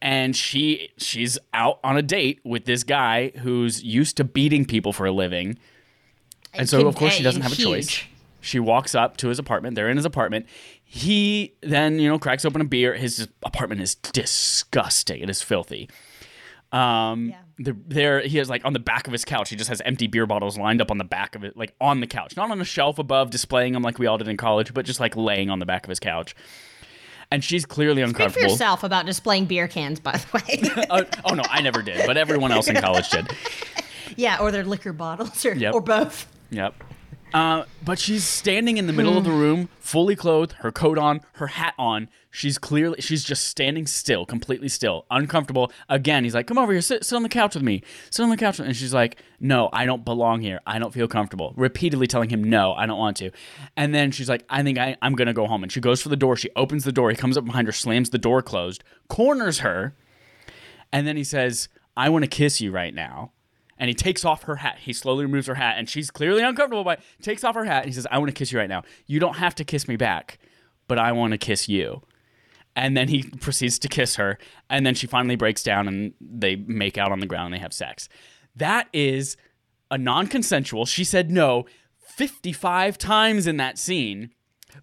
and 0.02 0.34
she 0.34 0.90
she's 0.96 1.38
out 1.52 1.78
on 1.84 1.96
a 1.96 2.02
date 2.02 2.40
with 2.44 2.64
this 2.64 2.84
guy 2.84 3.30
who's 3.38 3.82
used 3.82 4.16
to 4.16 4.24
beating 4.24 4.64
people 4.64 4.92
for 4.92 5.06
a 5.06 5.12
living. 5.12 5.58
And 6.54 6.68
so 6.68 6.86
of 6.86 6.96
course 6.96 7.12
she 7.14 7.22
doesn't 7.22 7.42
have 7.42 7.52
a 7.52 7.56
choice. 7.56 8.02
She 8.40 8.58
walks 8.58 8.94
up 8.94 9.18
to 9.18 9.28
his 9.28 9.38
apartment. 9.38 9.74
They're 9.74 9.90
in 9.90 9.98
his 9.98 10.06
apartment. 10.06 10.46
He 10.82 11.54
then, 11.60 11.98
you 11.98 12.08
know, 12.08 12.18
cracks 12.18 12.44
open 12.44 12.62
a 12.62 12.64
beer. 12.64 12.94
His 12.94 13.28
apartment 13.44 13.82
is 13.82 13.94
disgusting. 13.96 15.20
It 15.20 15.28
is 15.28 15.42
filthy. 15.42 15.88
Um 16.72 17.28
Yeah. 17.30 17.36
The, 17.62 17.76
there 17.86 18.20
he 18.20 18.38
has 18.38 18.48
like 18.48 18.64
on 18.64 18.72
the 18.72 18.78
back 18.78 19.06
of 19.06 19.12
his 19.12 19.24
couch, 19.24 19.50
he 19.50 19.56
just 19.56 19.68
has 19.68 19.80
empty 19.82 20.06
beer 20.06 20.26
bottles 20.26 20.56
lined 20.58 20.80
up 20.80 20.90
on 20.90 20.98
the 20.98 21.04
back 21.04 21.34
of 21.34 21.44
it, 21.44 21.56
like 21.56 21.74
on 21.80 22.00
the 22.00 22.06
couch. 22.06 22.36
Not 22.36 22.50
on 22.50 22.60
a 22.60 22.64
shelf 22.64 22.98
above 22.98 23.30
displaying 23.30 23.74
them 23.74 23.82
like 23.82 23.98
we 23.98 24.06
all 24.06 24.16
did 24.18 24.28
in 24.28 24.36
college, 24.36 24.72
but 24.74 24.84
just 24.86 24.98
like 24.98 25.14
laying 25.14 25.50
on 25.50 25.58
the 25.58 25.66
back 25.66 25.84
of 25.84 25.90
his 25.90 26.00
couch. 26.00 26.34
And 27.30 27.44
she's 27.44 27.64
clearly 27.64 28.02
Speak 28.02 28.16
for 28.16 28.22
uncomfortable. 28.22 28.50
yourself 28.50 28.82
about 28.82 29.06
displaying 29.06 29.44
beer 29.44 29.68
cans, 29.68 30.00
by 30.00 30.12
the 30.16 30.26
way. 30.34 30.86
oh, 30.90 31.04
oh 31.26 31.34
no, 31.34 31.42
I 31.48 31.60
never 31.60 31.82
did, 31.82 32.04
but 32.06 32.16
everyone 32.16 32.50
else 32.50 32.66
in 32.66 32.76
college 32.76 33.08
did. 33.10 33.30
yeah, 34.16 34.38
or 34.40 34.50
their 34.50 34.64
liquor 34.64 34.92
bottles, 34.92 35.44
or, 35.44 35.54
Yep. 35.54 35.74
or 35.74 35.80
both. 35.80 36.26
Yep. 36.50 36.74
Uh, 37.32 37.64
but 37.84 37.99
she's 37.99 38.25
standing 38.25 38.76
in 38.76 38.87
the 38.87 38.92
middle 38.92 39.16
of 39.16 39.25
the 39.25 39.30
room, 39.30 39.68
fully 39.78 40.16
clothed, 40.16 40.52
her 40.60 40.72
coat 40.72 40.99
on, 40.99 41.20
her 41.34 41.49
hat 41.49 41.75
on. 41.78 42.08
She's 42.30 42.58
clearly, 42.58 43.00
she's 43.00 43.25
just 43.25 43.46
standing 43.49 43.87
still, 43.87 44.25
completely 44.26 44.68
still, 44.68 45.06
uncomfortable. 45.10 45.72
Again, 45.88 46.25
he's 46.25 46.34
like, 46.34 46.46
"Come 46.46 46.58
over 46.58 46.72
here, 46.72 46.80
sit, 46.80 47.04
sit 47.04 47.16
on 47.16 47.22
the 47.22 47.28
couch 47.28 47.54
with 47.54 47.64
me, 47.64 47.82
sit 48.10 48.22
on 48.22 48.30
the 48.30 48.37
couch." 48.37 48.58
And 48.60 48.76
she's 48.76 48.94
like, 48.94 49.22
"No, 49.40 49.68
I 49.72 49.87
don't 49.87 50.04
belong 50.04 50.40
here. 50.40 50.60
I 50.66 50.78
don't 50.78 50.92
feel 50.92 51.08
comfortable." 51.08 51.54
Repeatedly 51.56 52.06
telling 52.06 52.30
him, 52.30 52.42
"No, 52.44 52.72
I 52.75 52.87
don't 52.87 52.99
want 52.99 53.16
to." 53.18 53.30
And 53.76 53.94
then 53.94 54.10
she's 54.10 54.28
like, 54.28 54.44
"I 54.49 54.62
think 54.62 54.78
I, 54.78 54.96
I'm 55.02 55.14
gonna 55.14 55.32
go 55.32 55.46
home." 55.46 55.62
And 55.62 55.72
she 55.72 55.80
goes 55.80 56.02
for 56.02 56.08
the 56.08 56.16
door. 56.16 56.37
She 56.37 56.50
opens 56.56 56.84
the 56.84 56.92
door. 56.92 57.10
He 57.10 57.16
comes 57.16 57.37
up 57.37 57.44
behind 57.44 57.66
her, 57.66 57.72
slams 57.72 58.10
the 58.10 58.18
door 58.18 58.42
closed, 58.42 58.84
corners 59.08 59.60
her, 59.60 59.94
and 60.92 61.06
then 61.06 61.16
he 61.16 61.25
says, 61.25 61.68
I 61.96 62.08
want 62.08 62.25
to 62.25 62.28
kiss 62.28 62.60
you 62.60 62.70
right 62.70 62.94
now. 62.94 63.32
And 63.80 63.88
he 63.88 63.94
takes 63.94 64.26
off 64.26 64.42
her 64.42 64.56
hat. 64.56 64.78
He 64.78 64.92
slowly 64.92 65.25
removes 65.25 65.46
her 65.46 65.54
hat, 65.54 65.76
and 65.78 65.88
she's 65.88 66.10
clearly 66.10 66.42
uncomfortable, 66.42 66.84
but 66.84 67.00
takes 67.22 67.42
off 67.42 67.54
her 67.54 67.64
hat. 67.64 67.84
And 67.84 67.87
he 67.87 67.92
says, 67.92 68.06
I 68.10 68.18
want 68.18 68.28
to 68.28 68.34
kiss 68.34 68.52
you 68.52 68.58
right 68.58 68.68
now. 68.68 68.82
You 69.06 69.18
don't 69.18 69.37
have 69.37 69.54
to 69.54 69.64
kiss 69.64 69.88
me 69.88 69.96
back, 69.96 70.38
but 70.87 70.99
I 70.99 71.12
want 71.12 71.32
to 71.32 71.38
kiss 71.38 71.66
you. 71.68 72.02
And 72.76 72.94
then 72.94 73.08
he 73.08 73.22
proceeds 73.22 73.78
to 73.80 73.88
kiss 73.88 74.16
her, 74.16 74.38
and 74.68 74.84
then 74.84 74.94
she 74.94 75.06
finally 75.06 75.34
breaks 75.34 75.62
down, 75.62 75.88
and 75.88 76.12
they 76.20 76.56
make 76.56 76.99
out 76.99 77.10
on 77.10 77.20
the 77.20 77.26
ground 77.26 77.46
and 77.46 77.54
they 77.54 77.62
have 77.62 77.72
sex. 77.72 78.08
That 78.54 78.88
is 78.92 79.38
a 79.90 79.96
non 79.96 80.26
consensual. 80.26 80.84
She 80.84 81.02
said 81.02 81.30
no 81.30 81.64
55 81.99 82.99
times 82.99 83.46
in 83.46 83.56
that 83.56 83.78
scene. 83.78 84.30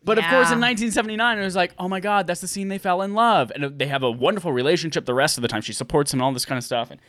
But 0.03 0.17
of 0.17 0.25
course, 0.25 0.51
in 0.51 0.59
1979, 0.59 1.37
it 1.37 1.43
was 1.43 1.55
like, 1.55 1.73
oh 1.79 1.87
my 1.87 1.99
God, 1.99 2.27
that's 2.27 2.41
the 2.41 2.47
scene 2.47 2.67
they 2.67 2.77
fell 2.77 3.01
in 3.01 3.13
love. 3.13 3.51
And 3.55 3.79
they 3.79 3.87
have 3.87 4.03
a 4.03 4.11
wonderful 4.11 4.51
relationship 4.51 5.05
the 5.05 5.13
rest 5.13 5.37
of 5.37 5.43
the 5.43 5.47
time. 5.47 5.61
She 5.61 5.71
supports 5.71 6.13
him 6.13 6.19
and 6.19 6.25
all 6.25 6.33
this 6.33 6.45
kind 6.45 6.57
of 6.57 6.63
stuff. 6.63 6.91
And, 6.91 6.99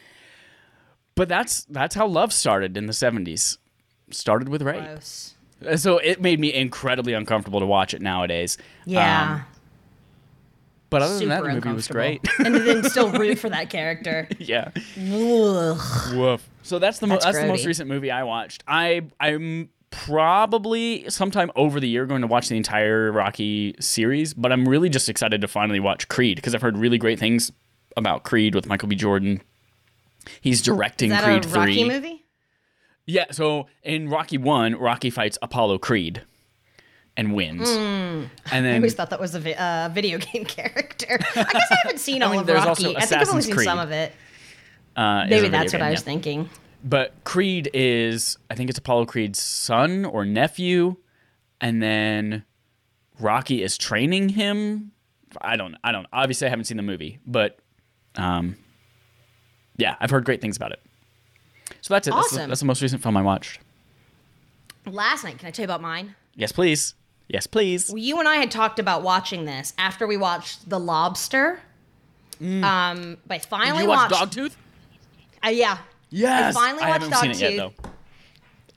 but 1.19 1.29
that's 1.29 1.65
that's 1.65 1.97
how 1.97 2.07
love 2.07 2.33
started 2.33 2.77
in 2.77 2.87
the 2.87 2.93
70s. 2.93 3.59
Started 4.11 4.49
with 4.49 4.63
rape. 4.63 4.85
Gross. 4.85 5.35
So 5.77 5.99
it 5.99 6.23
made 6.23 6.39
me 6.39 6.55
incredibly 6.55 7.13
uncomfortable 7.13 7.59
to 7.59 7.67
watch 7.67 7.93
it 7.93 8.01
nowadays. 8.01 8.57
Yeah. 8.87 9.33
Um, 9.33 9.45
but 10.91 11.03
other 11.03 11.19
than 11.19 11.29
that, 11.29 11.43
the 11.43 11.53
movie 11.55 11.73
was 11.73 11.89
great. 11.89 12.21
and 12.39 12.55
then 12.55 12.85
still 12.91 13.11
root 13.11 13.39
for 13.41 13.51
that 13.51 13.69
character. 13.69 14.29
yeah. 14.39 14.71
Ugh. 14.97 16.15
Woof. 16.15 16.49
So 16.63 16.79
that's 16.79 17.01
the 17.01 17.09
mo- 17.09 17.17
That's 17.17 17.25
that's, 17.25 17.39
the 17.41 17.47
most 17.49 17.67
recent 17.67 17.89
movie 17.89 18.13
I 18.13 18.23
watched. 18.23 18.63
I 18.69 19.03
I'm 19.19 19.71
probably 19.91 21.05
sometime 21.11 21.51
over 21.57 21.81
the 21.81 21.89
year 21.89 22.07
going 22.07 22.21
to 22.21 22.29
watch 22.29 22.49
the 22.49 22.57
entire 22.57 23.11
Rocky 23.11 23.75
series, 23.81 24.35
but 24.35 24.53
I'm 24.53 24.69
really 24.69 24.89
just 24.89 25.09
excited 25.09 25.41
to 25.41 25.49
finally 25.49 25.81
watch 25.81 26.07
Creed 26.07 26.37
because 26.37 26.55
I've 26.55 26.63
heard 26.63 26.79
really 26.79 26.99
great 26.99 27.19
things 27.19 27.51
about 27.97 28.23
Creed 28.23 28.55
with 28.55 28.67
Michael 28.67 28.89
B. 28.89 28.95
Jordan. 28.95 29.43
He's 30.41 30.63
directing 30.63 31.11
Is 31.11 31.17
that 31.19 31.25
Creed 31.25 31.45
a 31.45 31.49
Rocky 31.49 31.75
3. 31.85 31.89
movie? 31.89 32.25
Yeah, 33.07 33.27
so 33.31 33.67
in 33.83 34.09
Rocky 34.09 34.37
1, 34.39 34.75
Rocky 34.77 35.11
fights 35.11 35.39
Apollo 35.41 35.79
Creed 35.79 36.23
and 37.17 37.35
wins. 37.35 37.69
Hmm. 37.69 37.77
And 37.79 38.29
I 38.53 38.61
then 38.61 38.77
always 38.77 38.95
thought 38.95 39.11
that 39.11 39.21
was 39.21 39.35
a 39.35 39.41
vi- 39.41 39.55
uh, 39.55 39.89
video 39.93 40.19
game 40.33 40.45
character. 40.45 41.19
I 41.35 41.43
guess 41.45 41.71
I 41.71 41.77
haven't 41.83 41.99
seen 42.01 42.23
all 42.25 42.31
mean, 42.31 42.41
of 42.41 42.49
Rocky. 42.49 42.97
I 42.97 43.01
think 43.07 43.21
I've 43.23 43.29
only 43.31 43.43
seen 43.43 43.55
Creed. 43.55 43.65
some 43.67 43.79
of 43.79 43.91
it. 43.91 44.13
uh, 44.97 45.27
Maybe 45.29 45.49
that's 45.49 45.73
what 45.73 45.79
game, 45.81 45.87
I 45.89 45.91
was 45.91 46.01
yeah. 46.01 46.05
thinking. 46.05 46.51
But 46.85 47.13
Creed 47.25 47.71
is, 47.75 48.37
I 48.51 48.55
think 48.55 48.69
it's 48.71 48.79
Apollo 48.79 49.07
Creed's 49.07 49.41
son 49.41 50.05
or 50.05 50.25
nephew, 50.25 50.97
and 51.61 51.83
then 51.83 52.45
Rocky 53.19 53.63
is 53.63 53.77
training 53.79 54.29
him. 54.31 54.93
I 55.41 55.57
don't, 55.57 55.75
I 55.83 55.93
don't. 55.93 56.07
Obviously, 56.13 56.47
I 56.47 56.51
haven't 56.51 56.67
seen 56.67 56.77
the 56.77 56.83
movie, 56.85 57.19
but 57.27 57.59
um, 58.17 58.57
yeah, 59.79 59.97
I've 60.01 60.11
heard 60.11 60.25
great 60.27 60.41
things 60.43 60.57
about 60.59 60.73
it. 60.73 60.81
So 61.81 61.95
that's 61.95 62.07
it. 62.07 62.11
That's, 62.13 62.31
the, 62.31 62.37
Awesome. 62.37 62.49
that's 62.51 62.61
the 62.61 62.67
most 62.67 62.83
recent 62.83 63.03
film 63.03 63.17
I 63.17 63.23
watched. 63.23 63.61
Last 64.87 65.25
night, 65.25 65.39
can 65.39 65.49
I 65.49 65.51
tell 65.51 65.63
you 65.63 65.67
about 65.67 65.81
mine? 65.83 66.15
Yes, 66.35 66.53
please. 66.53 66.95
Yes, 67.29 67.47
please. 67.47 67.89
Well, 67.89 67.99
you 67.99 68.19
and 68.19 68.29
I 68.29 68.37
had 68.37 68.51
talked 68.51 68.79
about 68.79 69.03
watching 69.03 69.45
this 69.45 69.73
after 69.79 70.07
we 70.07 70.17
watched 70.17 70.69
The 70.69 70.79
Lobster. 70.81 71.61
Um, 72.41 72.47
but 72.47 72.55
I 72.55 72.59
Mm. 72.59 73.17
Did 73.29 73.45
finally 73.45 73.83
you 73.83 73.89
watch 73.89 74.11
watched. 74.13 74.33
Dogtooth? 74.37 74.55
Uh, 75.45 75.49
yeah. 75.51 75.79
Yes. 76.11 76.57
I 76.57 76.61
finally 76.61 76.85
watched 76.85 77.03
haven't 77.13 77.35
seen 77.37 77.49
it 77.49 77.55
yet 77.55 77.57
though. 77.83 77.91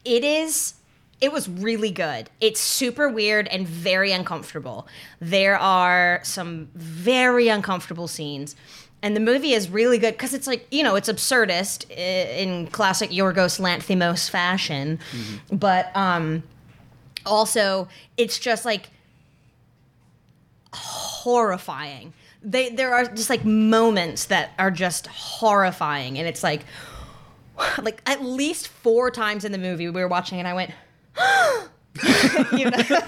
it 0.03 0.23
is 0.23 0.73
it 1.21 1.31
was 1.31 1.47
really 1.47 1.91
good 1.91 2.29
it's 2.41 2.59
super 2.59 3.07
weird 3.07 3.47
and 3.47 3.65
very 3.67 4.11
uncomfortable 4.11 4.87
there 5.21 5.57
are 5.57 6.19
some 6.23 6.67
very 6.73 7.47
uncomfortable 7.47 8.07
scenes 8.07 8.55
and 9.03 9.15
the 9.15 9.19
movie 9.19 9.53
is 9.53 9.69
really 9.69 9.97
good 9.97 10.13
because 10.13 10.33
it's 10.33 10.47
like 10.47 10.67
you 10.71 10.83
know 10.83 10.95
it's 10.95 11.09
absurdist 11.09 11.89
in 11.91 12.67
classic 12.67 13.09
yorgos 13.09 13.59
lanthimos 13.59 14.29
fashion. 14.29 14.99
But 15.51 15.95
um 15.95 16.43
also 17.25 17.87
it's 18.17 18.39
just 18.39 18.65
like 18.65 18.89
horrifying. 20.73 22.13
They 22.43 22.69
there 22.69 22.93
are 22.93 23.05
just 23.05 23.29
like 23.29 23.45
moments 23.45 24.25
that 24.25 24.51
are 24.57 24.71
just 24.71 25.07
horrifying. 25.07 26.17
And 26.17 26.27
it's 26.27 26.43
like 26.43 26.61
like 27.81 28.01
at 28.05 28.23
least 28.23 28.67
four 28.67 29.11
times 29.11 29.45
in 29.45 29.51
the 29.51 29.57
movie 29.57 29.89
we 29.89 30.01
were 30.01 30.07
watching 30.07 30.39
and 30.39 30.47
I 30.47 30.53
went, 30.53 30.71
you 32.57 32.69
know. 32.69 32.81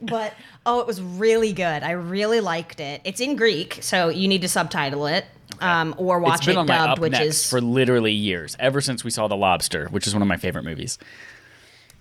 but 0.00 0.34
oh, 0.66 0.80
it 0.80 0.86
was 0.86 1.00
really 1.00 1.52
good. 1.52 1.82
I 1.82 1.92
really 1.92 2.40
liked 2.40 2.80
it. 2.80 3.00
It's 3.04 3.20
in 3.20 3.36
Greek, 3.36 3.78
so 3.80 4.08
you 4.08 4.28
need 4.28 4.42
to 4.42 4.48
subtitle 4.48 5.06
it 5.06 5.24
um, 5.60 5.94
or 5.96 6.18
watch 6.18 6.38
It's 6.38 6.46
been 6.46 6.56
it 6.56 6.60
on 6.60 6.66
my 6.66 6.76
dubbed, 6.76 6.92
up 6.94 6.98
which 6.98 7.12
next 7.12 7.26
is 7.26 7.50
for 7.50 7.60
literally 7.60 8.12
years, 8.12 8.56
ever 8.58 8.80
since 8.80 9.04
we 9.04 9.10
saw 9.10 9.28
The 9.28 9.36
Lobster, 9.36 9.86
which 9.88 10.06
is 10.06 10.12
one 10.14 10.22
of 10.22 10.28
my 10.28 10.36
favorite 10.36 10.64
movies. 10.64 10.98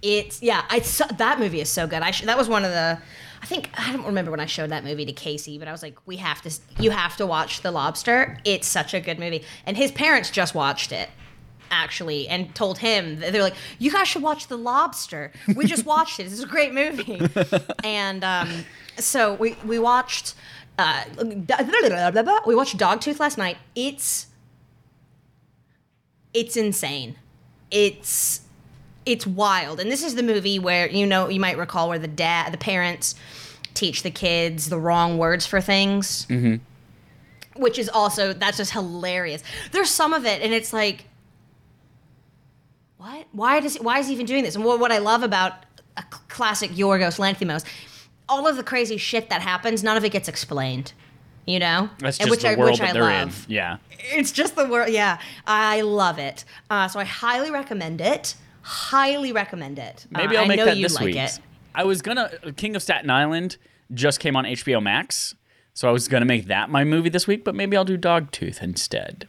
it's 0.01 0.41
yeah. 0.41 0.65
I 0.69 0.79
so, 0.79 1.05
that 1.17 1.39
movie 1.39 1.61
is 1.61 1.69
so 1.69 1.87
good. 1.87 2.01
I 2.01 2.11
sh- 2.11 2.25
that 2.25 2.37
was 2.37 2.49
one 2.49 2.65
of 2.65 2.71
the. 2.71 2.99
I 3.41 3.45
think 3.45 3.69
I 3.77 3.91
don't 3.91 4.05
remember 4.05 4.31
when 4.31 4.39
I 4.39 4.47
showed 4.47 4.71
that 4.71 4.83
movie 4.83 5.05
to 5.05 5.13
Casey, 5.13 5.59
but 5.59 5.67
I 5.67 5.71
was 5.71 5.83
like, 5.83 5.97
"We 6.07 6.17
have 6.17 6.41
to, 6.41 6.51
you 6.79 6.89
have 6.89 7.15
to 7.17 7.25
watch 7.27 7.61
The 7.61 7.71
Lobster. 7.71 8.39
It's 8.43 8.67
such 8.67 8.93
a 8.93 8.99
good 8.99 9.19
movie." 9.19 9.43
And 9.65 9.77
his 9.77 9.91
parents 9.91 10.31
just 10.31 10.55
watched 10.55 10.91
it, 10.91 11.09
actually, 11.71 12.27
and 12.27 12.53
told 12.55 12.79
him 12.79 13.19
they're 13.19 13.41
like, 13.41 13.55
"You 13.79 13.91
guys 13.91 14.07
should 14.07 14.21
watch 14.21 14.47
The 14.47 14.57
Lobster. 14.57 15.31
We 15.55 15.65
just 15.65 15.85
watched 15.95 16.19
it. 16.19 16.25
it's 16.27 16.41
a 16.41 16.47
great 16.47 16.73
movie." 16.73 17.21
and 17.83 18.23
um, 18.23 18.65
so 18.97 19.33
we 19.35 19.55
we 19.65 19.79
watched 19.79 20.35
uh, 20.77 21.03
we 21.17 22.55
watched 22.55 22.77
Dogtooth 22.77 23.19
last 23.19 23.37
night. 23.37 23.57
It's 23.75 24.27
it's 26.33 26.57
insane. 26.57 27.15
It's 27.71 28.41
it's 29.05 29.25
wild. 29.25 29.79
And 29.79 29.91
this 29.91 30.03
is 30.03 30.15
the 30.15 30.23
movie 30.23 30.59
where 30.59 30.89
you 30.89 31.05
know 31.05 31.29
you 31.29 31.39
might 31.39 31.57
recall 31.57 31.89
where 31.89 31.99
the 31.99 32.07
dad, 32.07 32.51
the 32.51 32.57
parents, 32.57 33.15
teach 33.73 34.03
the 34.03 34.11
kids 34.11 34.69
the 34.69 34.79
wrong 34.79 35.17
words 35.17 35.45
for 35.45 35.61
things. 35.61 36.25
Mm-hmm. 36.27 36.55
Which 37.61 37.79
is 37.79 37.87
also 37.87 38.33
that's 38.33 38.57
just 38.57 38.71
hilarious. 38.71 39.43
There's 39.71 39.89
some 39.89 40.13
of 40.13 40.25
it, 40.25 40.41
and 40.41 40.53
it's 40.53 40.73
like, 40.73 41.05
what? 43.05 43.27
Why 43.31 43.59
does 43.59 43.75
why 43.77 43.99
is 43.99 44.07
he 44.07 44.13
even 44.13 44.25
doing 44.25 44.43
this? 44.43 44.55
And 44.55 44.63
what, 44.65 44.79
what 44.79 44.91
I 44.91 44.97
love 44.99 45.23
about 45.23 45.53
a 45.97 46.03
classic 46.27 46.71
Yorgos 46.71 47.19
Lanthimos, 47.19 47.63
all 48.27 48.47
of 48.47 48.57
the 48.57 48.63
crazy 48.63 48.97
shit 48.97 49.29
that 49.29 49.41
happens, 49.41 49.83
none 49.83 49.97
of 49.97 50.03
it 50.03 50.11
gets 50.11 50.27
explained. 50.27 50.93
You 51.45 51.59
know, 51.59 51.89
That's 51.99 52.17
just 52.17 52.41
the 52.41 52.49
I- 52.49 52.55
world 52.55 52.71
which 52.71 52.79
that 52.79 52.89
I 52.89 52.93
they're 52.93 53.01
love. 53.03 53.45
in. 53.47 53.53
Yeah. 53.53 53.77
It's 53.99 54.31
just 54.31 54.55
the 54.55 54.65
world. 54.67 54.89
Yeah, 54.89 55.19
I 55.45 55.81
love 55.81 56.17
it. 56.19 56.43
Uh, 56.69 56.87
so 56.87 56.99
I 56.99 57.03
highly 57.03 57.51
recommend 57.51 58.01
it. 58.01 58.35
Highly 58.61 59.31
recommend 59.31 59.77
it. 59.77 60.05
Maybe 60.09 60.35
Uh, 60.37 60.41
I'll 60.41 60.47
make 60.47 60.59
I 60.59 60.63
know 60.63 60.65
that 60.65 60.77
you 60.77 60.83
this 60.83 60.95
like 60.95 61.05
week. 61.05 61.15
it. 61.17 61.39
I 61.75 61.83
was 61.83 62.01
gonna 62.01 62.31
King 62.57 62.75
of 62.75 62.81
Staten 62.81 63.09
Island 63.11 63.57
just 63.93 64.19
came 64.19 64.35
on 64.35 64.45
HBO 64.45 64.81
Max, 64.81 65.35
so 65.75 65.87
I 65.87 65.91
was 65.91 66.07
gonna 66.07 66.25
make 66.25 66.47
that 66.47 66.69
my 66.71 66.83
movie 66.83 67.09
this 67.09 67.27
week, 67.27 67.43
but 67.43 67.53
maybe 67.53 67.77
I'll 67.77 67.85
do 67.85 67.97
Dogtooth 67.97 68.63
instead. 68.63 69.27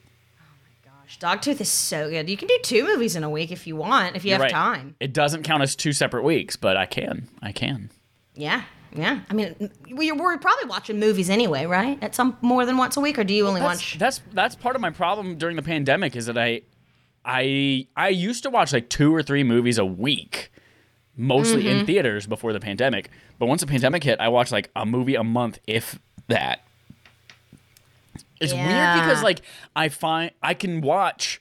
Gosh, 1.07 1.19
Dogtooth 1.19 1.61
is 1.61 1.69
so 1.69 2.11
good. 2.11 2.29
You 2.29 2.37
can 2.37 2.49
do 2.49 2.59
two 2.63 2.85
movies 2.85 3.15
in 3.17 3.23
a 3.25 3.31
week 3.31 3.53
if 3.53 3.67
you 3.67 3.77
want, 3.77 4.17
if 4.17 4.25
you 4.25 4.31
You're 4.31 4.39
have 4.39 4.43
right. 4.43 4.51
time. 4.51 4.97
It 5.01 5.13
doesn't 5.13 5.45
count 5.45 5.63
as 5.63 5.77
two 5.77 5.93
separate 5.93 6.25
weeks, 6.25 6.57
but 6.57 6.77
I 6.77 6.87
can. 6.87 7.29
I 7.43 7.53
can. 7.53 7.91
Yeah, 8.35 8.63
yeah. 8.93 9.21
I 9.31 9.35
mean, 9.35 9.71
we- 9.91 10.11
we're 10.13 10.37
probably 10.39 10.65
watching 10.69 10.99
movies 10.99 11.31
anyway, 11.31 11.65
right? 11.67 12.03
At 12.03 12.15
some 12.15 12.37
more 12.43 12.67
than 12.67 12.77
once 12.77 12.97
a 12.97 13.01
week, 13.01 13.19
or 13.19 13.25
do 13.25 13.33
you 13.35 13.47
only 13.47 13.61
That's, 13.61 13.79
watch? 13.81 13.99
that's 13.99 14.21
that's 14.33 14.55
part 14.57 14.75
of 14.75 14.83
my 14.83 14.91
problem 14.91 15.37
during 15.39 15.57
the 15.57 15.63
pandemic 15.63 16.17
is 16.17 16.27
that 16.27 16.37
I 16.37 16.63
I 17.25 17.87
I 17.97 18.09
used 18.09 18.43
to 18.43 18.51
watch 18.51 18.73
like 18.73 18.89
two 18.89 19.15
or 19.15 19.23
three 19.23 19.43
movies 19.45 19.79
a 19.79 19.85
week, 19.87 20.51
mostly 21.17 21.65
Mm-hmm. 21.65 21.81
in 21.81 21.87
theaters 21.87 22.27
before 22.27 22.53
the 22.53 22.61
pandemic. 22.61 23.11
But 23.39 23.47
once 23.47 23.61
the 23.61 23.67
pandemic 23.67 24.03
hit, 24.05 24.19
I 24.21 24.29
watched 24.29 24.53
like 24.53 24.71
a 24.77 24.85
movie 24.85 25.15
a 25.15 25.25
month, 25.25 25.61
if 25.67 25.99
that. 26.29 26.66
It's 28.41 28.53
weird 28.53 28.67
because 29.01 29.23
like 29.23 29.43
I 29.75 29.89
find 29.89 30.31
I 30.43 30.55
can 30.55 30.81
watch 30.81 31.41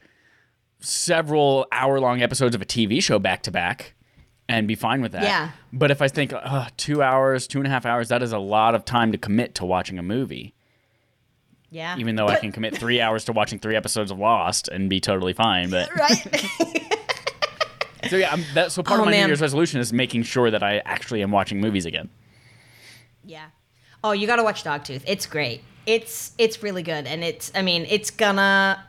several 0.79 1.65
hour 1.71 1.99
long 1.99 2.21
episodes 2.21 2.55
of 2.55 2.61
a 2.61 2.65
TV 2.65 3.01
show 3.01 3.19
back 3.19 3.43
to 3.43 3.51
back 3.51 3.93
and 4.47 4.67
be 4.67 4.75
fine 4.75 5.01
with 5.01 5.11
that. 5.13 5.23
Yeah. 5.23 5.49
But 5.73 5.89
if 5.91 6.01
I 6.01 6.07
think 6.07 6.31
uh, 6.33 6.67
two 6.77 7.01
hours, 7.01 7.47
two 7.47 7.57
and 7.57 7.67
a 7.67 7.69
half 7.69 7.85
hours, 7.85 8.09
that 8.09 8.21
is 8.21 8.31
a 8.31 8.37
lot 8.39 8.75
of 8.75 8.85
time 8.85 9.11
to 9.11 9.17
commit 9.17 9.55
to 9.55 9.65
watching 9.65 9.97
a 9.97 10.03
movie 10.03 10.53
Yeah. 11.71 11.97
even 11.97 12.15
though 12.15 12.27
I 12.27 12.37
can 12.39 12.51
commit 12.51 12.77
three 12.77 13.01
hours 13.01 13.25
to 13.25 13.33
watching 13.33 13.57
three 13.59 13.75
episodes 13.75 14.11
of 14.11 14.19
Lost 14.19 14.67
and 14.67 14.87
be 14.89 14.99
totally 14.99 15.33
fine. 15.33 15.71
But 15.71 15.89
right. 15.99 16.45
so 18.09 18.17
yeah, 18.17 18.31
I'm, 18.31 18.43
that, 18.53 18.71
so 18.71 18.83
part 18.83 18.99
Oh, 18.99 19.03
of 19.03 19.05
my 19.07 19.11
man. 19.11 19.21
New 19.23 19.27
Year's 19.27 19.41
resolution 19.41 19.79
is 19.79 19.91
making 19.91 20.23
sure 20.23 20.51
that 20.51 20.61
I 20.61 20.77
actually 20.85 21.23
am 21.23 21.31
watching 21.31 21.59
movies 21.59 21.85
again. 21.87 22.09
yeah. 23.23 23.47
Oh, 24.05 24.11
you 24.11 24.27
got 24.27 24.35
to 24.35 24.43
watch 24.43 24.63
Dogtooth. 24.63 25.01
It's 25.07 25.25
great. 25.25 25.61
It's 25.87 26.31
it's 26.37 26.61
really 26.61 26.83
good, 26.83 27.07
and 27.07 27.23
it's. 27.23 27.51
I 27.55 27.63
mean, 27.63 27.87
it's 27.89 28.11
gonna. 28.11 28.85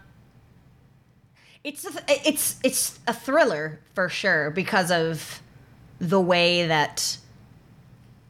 It's 1.65 1.85
a, 1.87 2.03
it's 2.09 2.61
it's 2.63 2.99
a 3.09 3.15
thriller 3.15 3.81
for 3.95 4.09
sure 4.11 4.51
because 4.51 4.91
of 4.91 5.41
the 5.99 6.21
way 6.21 6.67
that 6.67 7.17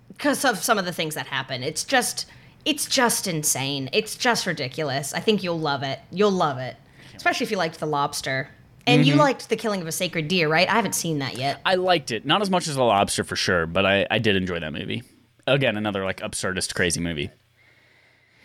because 0.09 0.45
of 0.45 0.59
some 0.59 0.79
of 0.79 0.85
the 0.85 0.93
things 0.93 1.17
that 1.17 1.27
happen. 1.27 1.63
It's 1.65 1.83
just 1.85 2.27
it's 2.65 2.87
just 2.87 3.27
insane. 3.27 3.91
It's 3.93 4.15
just 4.17 4.47
ridiculous. 4.47 5.13
I 5.13 5.19
think 5.21 5.43
you'll 5.43 5.59
love 5.59 5.83
it. 5.83 5.99
You'll 6.13 6.31
love 6.31 6.59
it, 6.59 6.77
especially 7.17 7.45
if 7.45 7.51
you 7.51 7.57
liked 7.57 7.81
The 7.81 7.87
Lobster. 7.87 8.49
And 8.89 9.01
Mm-hmm. 9.03 9.09
you 9.11 9.17
liked 9.17 9.49
The 9.49 9.57
Killing 9.57 9.81
of 9.81 9.89
a 9.89 9.93
Sacred 9.93 10.29
Deer, 10.29 10.49
right? 10.49 10.69
I 10.69 10.75
haven't 10.75 10.95
seen 10.95 11.19
that 11.19 11.37
yet. 11.37 11.61
I 11.67 11.75
liked 11.75 12.13
it, 12.13 12.25
not 12.25 12.41
as 12.41 12.51
much 12.51 12.69
as 12.69 12.77
The 12.77 12.85
Lobster 12.85 13.25
for 13.25 13.35
sure, 13.35 13.67
but 13.67 13.85
I, 13.85 14.07
I 14.13 14.21
did 14.21 14.37
enjoy 14.37 14.61
that 14.61 14.73
movie. 14.73 15.03
Again, 15.47 15.77
another 15.77 16.05
like 16.05 16.21
absurdist, 16.21 16.75
crazy 16.75 17.01
movie. 17.01 17.31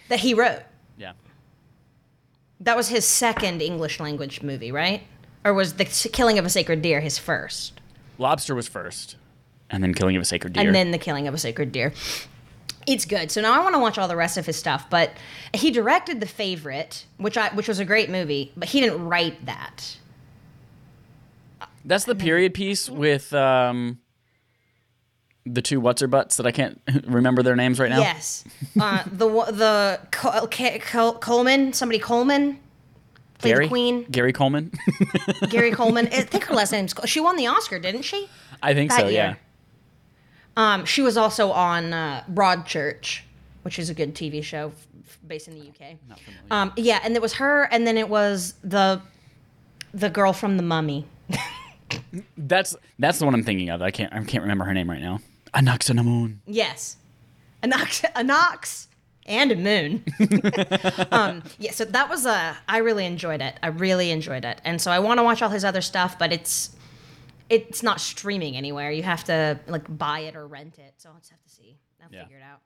That 0.10 0.20
he 0.20 0.34
wrote. 0.34 0.62
Yeah, 0.98 1.14
That 2.60 2.76
was 2.78 2.90
his 2.90 3.06
second 3.06 3.62
English 3.62 4.00
language 4.00 4.42
movie, 4.44 4.72
right? 4.72 5.02
Or 5.44 5.54
was 5.54 5.74
The 5.74 5.86
Killing 5.86 6.38
of 6.38 6.46
a 6.46 6.50
Sacred 6.50 6.82
Deer 6.82 7.00
his 7.02 7.18
first? 7.18 7.82
Lobster 8.20 8.54
was 8.54 8.68
first, 8.68 9.16
and 9.72 9.82
then 9.82 9.94
Killing 9.96 10.16
of 10.16 10.22
a 10.22 10.26
Sacred 10.26 10.54
Deer. 10.54 10.68
And 10.68 10.76
then 10.76 10.92
The 10.92 11.00
Killing 11.00 11.28
of 11.28 11.34
a 11.34 11.38
Sacred 11.40 11.72
Deer. 11.72 11.94
It's 12.86 13.06
good. 13.06 13.32
So 13.32 13.42
now 13.42 13.54
I 13.60 13.64
want 13.64 13.74
to 13.74 13.80
watch 13.80 13.98
all 13.98 14.08
the 14.08 14.16
rest 14.16 14.38
of 14.38 14.46
his 14.46 14.58
stuff, 14.58 14.90
but 14.90 15.12
he 15.56 15.72
directed 15.72 16.20
The 16.20 16.28
Favorite, 16.28 17.06
which 17.18 17.38
I 17.38 17.50
which 17.56 17.68
was 17.68 17.80
a 17.80 17.86
great 17.86 18.10
movie, 18.10 18.52
but 18.56 18.70
he 18.70 18.80
didn't 18.82 19.04
write 19.06 19.46
that. 19.46 19.98
That's 21.84 22.04
the 22.06 22.16
period 22.16 22.54
piece 22.54 22.90
with 22.90 23.34
um, 23.34 24.00
the 25.46 25.62
two 25.62 25.80
what's 25.80 26.02
her 26.02 26.08
butts 26.08 26.38
that 26.38 26.46
I 26.46 26.52
can't 26.52 26.80
remember 27.08 27.42
their 27.44 27.56
names 27.56 27.80
right 27.80 27.90
now. 27.90 28.00
Yes. 28.00 28.44
Uh, 28.80 29.04
the 29.12 29.28
the 29.52 30.00
Col- 30.12 30.48
Col- 30.48 31.14
Coleman, 31.20 31.74
somebody 31.74 32.00
Coleman 32.00 32.60
played 33.40 33.52
Gary 33.54 33.66
the 33.66 33.70
Queen. 33.70 34.04
Gary 34.12 34.34
Coleman. 34.34 34.72
Gary 35.50 35.72
Coleman. 35.72 36.08
I 36.08 36.22
think 36.22 36.44
her 36.46 36.54
last 36.54 36.72
name's. 36.72 36.94
Col- 36.94 37.06
She 37.08 37.20
won 37.20 37.36
the 37.38 37.48
Oscar, 37.48 37.80
didn't 37.80 38.04
she? 38.04 38.30
I 38.62 38.74
think 38.74 38.92
That 38.92 39.00
so. 39.02 39.06
year. 39.08 39.14
Yeah. 39.14 39.36
Um, 40.58 40.86
she 40.86 41.02
was 41.02 41.18
also 41.18 41.52
on 41.52 41.94
uh, 41.94 42.24
Broadchurch, 42.32 43.22
which 43.64 43.80
is 43.80 43.90
a 43.90 43.94
good 43.94 44.14
TV 44.14 44.44
show 44.44 44.74
f- 45.08 45.18
based 45.26 45.48
in 45.48 45.56
the 45.56 45.62
UK. 45.70 45.96
Um, 46.52 46.74
yeah, 46.76 47.00
and 47.04 47.16
it 47.16 47.22
was 47.22 47.34
her, 47.36 47.64
and 47.72 47.88
then 47.88 47.98
it 47.98 48.10
was 48.10 48.54
the 48.64 49.02
the 49.94 50.10
girl 50.10 50.34
from 50.34 50.58
The 50.58 50.64
Mummy. 50.64 51.06
That's 52.38 52.76
that's 53.00 53.20
the 53.20 53.26
one 53.26 53.34
I'm 53.34 53.44
thinking 53.44 53.70
of. 53.70 53.82
I 53.82 53.92
can't 53.92 54.14
I 54.14 54.24
can't 54.24 54.42
remember 54.44 54.64
her 54.66 54.74
name 54.74 54.90
right 54.90 55.02
now. 55.02 55.20
Anck-su-namun. 55.54 56.38
Yes, 56.46 56.98
a 57.64 57.68
Nox, 57.68 58.04
a 58.16 58.24
Nox, 58.24 58.88
and 59.26 59.52
a 59.52 59.56
Moon. 59.56 60.04
um, 61.12 61.44
yeah, 61.60 61.72
so 61.72 61.86
that 61.86 62.10
was 62.10 62.26
a. 62.26 62.58
I 62.68 62.78
really 62.80 63.06
enjoyed 63.06 63.42
it. 63.42 63.56
I 63.62 63.68
really 63.68 64.12
enjoyed 64.12 64.46
it, 64.46 64.60
and 64.64 64.82
so 64.82 64.92
I 64.92 65.00
want 65.00 65.20
to 65.20 65.24
watch 65.24 65.42
all 65.42 65.50
his 65.50 65.66
other 65.66 65.82
stuff, 65.82 66.18
but 66.18 66.32
it's 66.34 66.76
it's 67.50 67.84
not 67.84 68.00
streaming 68.00 68.56
anywhere. 68.56 68.92
You 68.92 69.04
have 69.04 69.24
to 69.26 69.60
like 69.68 69.86
buy 69.98 70.22
it 70.22 70.36
or 70.36 70.48
rent 70.48 70.80
it. 70.80 70.94
So 70.98 71.10
I'll 71.10 71.20
just 71.20 71.32
have 71.32 71.44
to 71.44 71.50
see. 71.50 71.78
I'll 72.02 72.08
Yeah. 72.12 72.24
figure 72.24 72.38
it 72.38 72.44
out. 72.44 72.62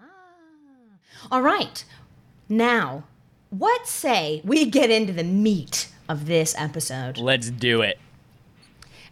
Ah. 0.00 1.28
All 1.30 1.42
right, 1.42 1.84
now 2.48 3.04
what 3.50 3.86
say 3.88 4.40
we 4.44 4.64
get 4.66 4.90
into 4.90 5.12
the 5.12 5.24
meat 5.24 5.88
of 6.08 6.26
this 6.26 6.54
episode? 6.58 7.18
Let's 7.18 7.50
do 7.50 7.82
it. 7.82 7.98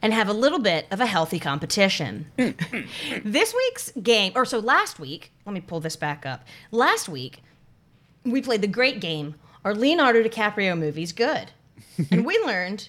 And 0.00 0.12
have 0.12 0.28
a 0.28 0.32
little 0.32 0.58
bit 0.60 0.86
of 0.90 1.00
a 1.00 1.06
healthy 1.06 1.38
competition. 1.40 2.26
this 3.24 3.54
week's 3.54 3.90
game, 4.02 4.32
or 4.34 4.44
so 4.44 4.58
last 4.58 4.98
week, 4.98 5.32
let 5.46 5.52
me 5.52 5.60
pull 5.60 5.80
this 5.80 5.96
back 5.96 6.24
up. 6.24 6.44
Last 6.70 7.08
week, 7.08 7.42
we 8.24 8.40
played 8.42 8.62
the 8.62 8.66
great 8.68 9.00
game 9.00 9.34
Are 9.64 9.74
Leonardo 9.74 10.22
DiCaprio 10.22 10.78
movies 10.78 11.12
good? 11.12 11.50
and 12.10 12.24
we 12.24 12.38
learned 12.44 12.88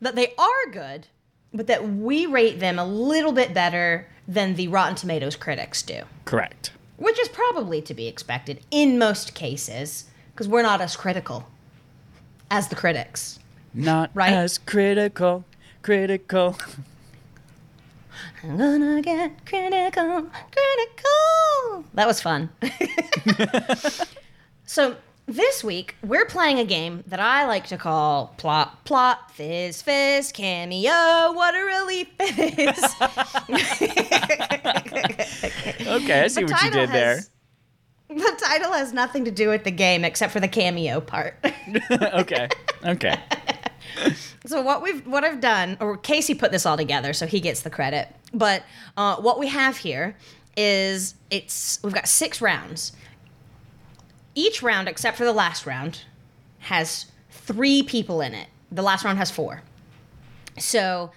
that 0.00 0.14
they 0.14 0.34
are 0.38 0.70
good, 0.72 1.08
but 1.52 1.66
that 1.66 1.88
we 1.88 2.26
rate 2.26 2.58
them 2.60 2.78
a 2.78 2.84
little 2.86 3.32
bit 3.32 3.52
better 3.54 4.06
than 4.28 4.54
the 4.54 4.68
Rotten 4.68 4.94
Tomatoes 4.94 5.36
critics 5.36 5.82
do, 5.82 6.02
Correct. 6.24 6.72
which 6.96 7.18
is 7.20 7.28
probably 7.28 7.80
to 7.82 7.94
be 7.94 8.06
expected 8.08 8.60
in 8.70 8.98
most 8.98 9.34
cases, 9.34 10.06
because 10.32 10.48
we're 10.48 10.62
not 10.62 10.80
as 10.80 10.96
critical 10.96 11.48
as 12.50 12.68
the 12.68 12.76
critics. 12.76 13.38
Not 13.74 14.10
Right? 14.14 14.32
as 14.32 14.58
critical. 14.58 15.44
Critical. 15.86 16.58
I'm 18.42 18.58
gonna 18.58 19.00
get 19.00 19.46
critical, 19.46 20.26
critical. 20.50 21.84
That 21.94 22.08
was 22.08 22.20
fun. 22.20 22.50
so 24.66 24.96
this 25.26 25.62
week 25.62 25.94
we're 26.02 26.24
playing 26.24 26.58
a 26.58 26.64
game 26.64 27.04
that 27.06 27.20
I 27.20 27.46
like 27.46 27.68
to 27.68 27.76
call 27.76 28.34
plot, 28.36 28.84
plot, 28.84 29.30
fizz, 29.30 29.82
fizz, 29.82 30.32
cameo. 30.32 30.90
What 30.90 31.54
a 31.54 31.62
relief 31.62 32.08
it 32.18 32.58
is. 32.58 32.84
Okay, 35.86 36.24
I 36.24 36.26
see 36.26 36.42
what 36.42 36.64
you 36.64 36.70
did 36.72 36.90
there. 36.90 37.20
The 38.08 38.42
title 38.44 38.72
has 38.72 38.92
nothing 38.92 39.24
to 39.24 39.30
do 39.30 39.50
with 39.50 39.62
the 39.62 39.70
game 39.70 40.04
except 40.04 40.32
for 40.32 40.40
the 40.40 40.48
cameo 40.48 41.00
part. 41.00 41.36
okay. 41.92 42.48
Okay. 42.84 43.16
So 44.46 44.62
what 44.62 44.80
we've 44.80 45.04
what 45.06 45.24
I've 45.24 45.40
done, 45.40 45.76
or 45.80 45.96
Casey 45.96 46.32
put 46.34 46.52
this 46.52 46.64
all 46.66 46.76
together, 46.76 47.12
so 47.12 47.26
he 47.26 47.40
gets 47.40 47.62
the 47.62 47.70
credit. 47.70 48.08
But 48.32 48.62
uh, 48.96 49.16
what 49.16 49.40
we 49.40 49.48
have 49.48 49.76
here 49.76 50.16
is 50.56 51.14
it's 51.30 51.80
we've 51.82 51.92
got 51.94 52.06
six 52.06 52.40
rounds. 52.40 52.92
Each 54.36 54.62
round, 54.62 54.86
except 54.88 55.16
for 55.16 55.24
the 55.24 55.32
last 55.32 55.66
round, 55.66 56.02
has 56.60 57.06
three 57.30 57.82
people 57.82 58.20
in 58.20 58.34
it. 58.34 58.48
The 58.70 58.82
last 58.82 59.04
round 59.04 59.18
has 59.18 59.30
four. 59.32 59.62
So 60.58 61.10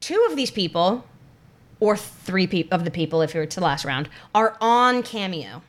two 0.00 0.26
of 0.28 0.36
these 0.36 0.50
people, 0.50 1.04
or 1.78 1.96
three 1.96 2.46
peop 2.46 2.72
of 2.72 2.84
the 2.84 2.90
people, 2.90 3.22
if 3.22 3.34
you're 3.34 3.46
to 3.46 3.60
the 3.60 3.64
last 3.66 3.84
round, 3.84 4.08
are 4.34 4.56
on 4.60 5.02
Cameo. 5.02 5.62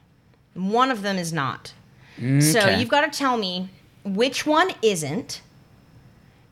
One 0.55 0.89
of 0.89 1.01
them 1.03 1.17
is 1.17 1.31
not. 1.31 1.73
So 2.17 2.69
you've 2.69 2.89
got 2.89 3.12
to 3.12 3.15
tell 3.17 3.38
me 3.38 3.69
which 4.03 4.45
one 4.45 4.69
isn't. 4.81 5.41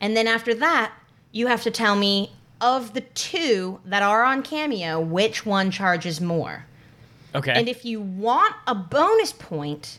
And 0.02 0.16
then 0.16 0.26
after 0.26 0.52
that, 0.54 0.92
you 1.30 1.46
have 1.46 1.62
to 1.62 1.70
tell 1.70 1.96
me 1.96 2.32
of 2.60 2.92
the 2.92 3.00
two 3.00 3.80
that 3.86 4.02
are 4.02 4.24
on 4.24 4.42
Cameo, 4.42 5.00
which 5.00 5.46
one 5.46 5.70
charges 5.70 6.20
more. 6.20 6.66
Okay. 7.34 7.52
And 7.52 7.68
if 7.68 7.84
you 7.84 8.00
want 8.00 8.54
a 8.66 8.74
bonus 8.74 9.32
point, 9.32 9.98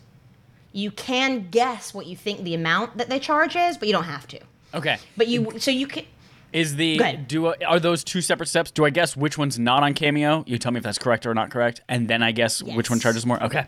you 0.72 0.92
can 0.92 1.48
guess 1.50 1.94
what 1.94 2.06
you 2.06 2.16
think 2.16 2.44
the 2.44 2.54
amount 2.54 2.98
that 2.98 3.10
they 3.10 3.20
charge 3.20 3.56
is, 3.56 3.78
but 3.78 3.88
you 3.88 3.94
don't 3.94 4.04
have 4.04 4.28
to. 4.28 4.40
okay. 4.74 4.98
But 5.18 5.28
you, 5.28 5.60
so 5.60 5.72
you 5.72 5.88
can, 5.88 6.06
Is 6.52 6.76
the 6.76 7.18
do 7.28 7.48
I- 7.48 7.56
are 7.68 7.80
those 7.80 8.04
two 8.04 8.22
separate 8.22 8.48
steps? 8.48 8.72
Do 8.72 8.86
I 8.86 8.90
guess 8.92 9.18
which 9.18 9.38
one's 9.38 9.58
not 9.58 9.84
on 9.84 9.94
Cameo? 9.94 10.44
You 10.46 10.58
tell 10.58 10.72
me 10.72 10.78
if 10.78 10.84
that's 10.84 11.00
correct 11.00 11.26
or 11.26 11.34
not 11.34 11.50
correct, 11.50 11.82
and 11.90 12.08
then 12.08 12.22
I 12.22 12.32
guess 12.32 12.62
which 12.62 12.90
one 12.90 13.00
charges 13.00 13.26
more. 13.26 13.42
Okay. 13.44 13.66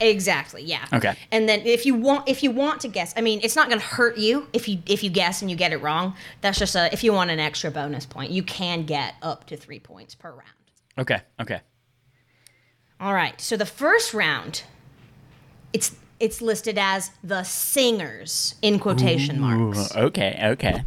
Exactly. 0.00 0.62
Yeah. 0.62 0.86
Okay. 0.92 1.16
And 1.30 1.48
then 1.48 1.60
if 1.60 1.86
you 1.86 1.94
want 1.94 2.28
if 2.28 2.42
you 2.42 2.50
want 2.50 2.80
to 2.82 2.88
guess, 2.88 3.12
I 3.16 3.20
mean, 3.20 3.40
it's 3.42 3.56
not 3.56 3.68
going 3.68 3.80
to 3.80 3.86
hurt 3.86 4.18
you 4.18 4.48
if 4.52 4.68
you 4.68 4.78
if 4.86 5.02
you 5.02 5.10
guess 5.10 5.42
and 5.42 5.50
you 5.50 5.56
get 5.56 5.72
it 5.72 5.78
wrong. 5.78 6.14
That's 6.40 6.58
just 6.58 6.74
a 6.74 6.92
if 6.92 7.02
you 7.04 7.12
want 7.12 7.30
an 7.30 7.40
extra 7.40 7.70
bonus 7.70 8.06
point, 8.06 8.30
you 8.30 8.42
can 8.42 8.84
get 8.84 9.14
up 9.22 9.46
to 9.46 9.56
3 9.56 9.80
points 9.80 10.14
per 10.14 10.30
round. 10.30 10.42
Okay. 10.98 11.20
Okay. 11.40 11.60
All 13.00 13.14
right. 13.14 13.40
So 13.40 13.56
the 13.56 13.66
first 13.66 14.14
round 14.14 14.62
it's 15.72 15.94
it's 16.20 16.40
listed 16.42 16.78
as 16.78 17.10
the 17.22 17.42
singers 17.44 18.54
in 18.62 18.78
quotation 18.78 19.40
marks. 19.40 19.94
Okay. 19.94 20.38
Okay. 20.42 20.82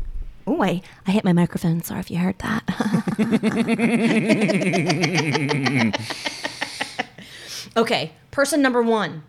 Oh, 0.47 0.56
wait. 0.56 0.84
I 1.06 1.12
hit 1.12 1.24
my 1.24 1.34
microphone. 1.34 1.82
Sorry 1.84 2.00
if 2.00 2.10
you 2.10 2.17
heard 2.17 2.39
that. 2.39 2.63
okay. 7.75 8.12
Person 8.31 8.62
number 8.62 8.81
1. 8.81 9.23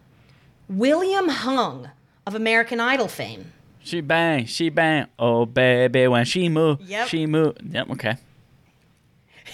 William 0.68 1.28
Hung 1.28 1.90
of 2.26 2.34
American 2.34 2.80
Idol 2.80 3.08
fame. 3.08 3.52
She 3.84 4.00
bang, 4.00 4.46
she 4.46 4.68
bang. 4.68 5.06
Oh 5.18 5.44
baby, 5.44 6.06
when 6.06 6.24
she 6.24 6.48
move, 6.48 6.80
Yep. 6.82 7.08
she 7.08 7.26
move. 7.26 7.56
Yep. 7.68 7.90
Okay. 7.90 8.16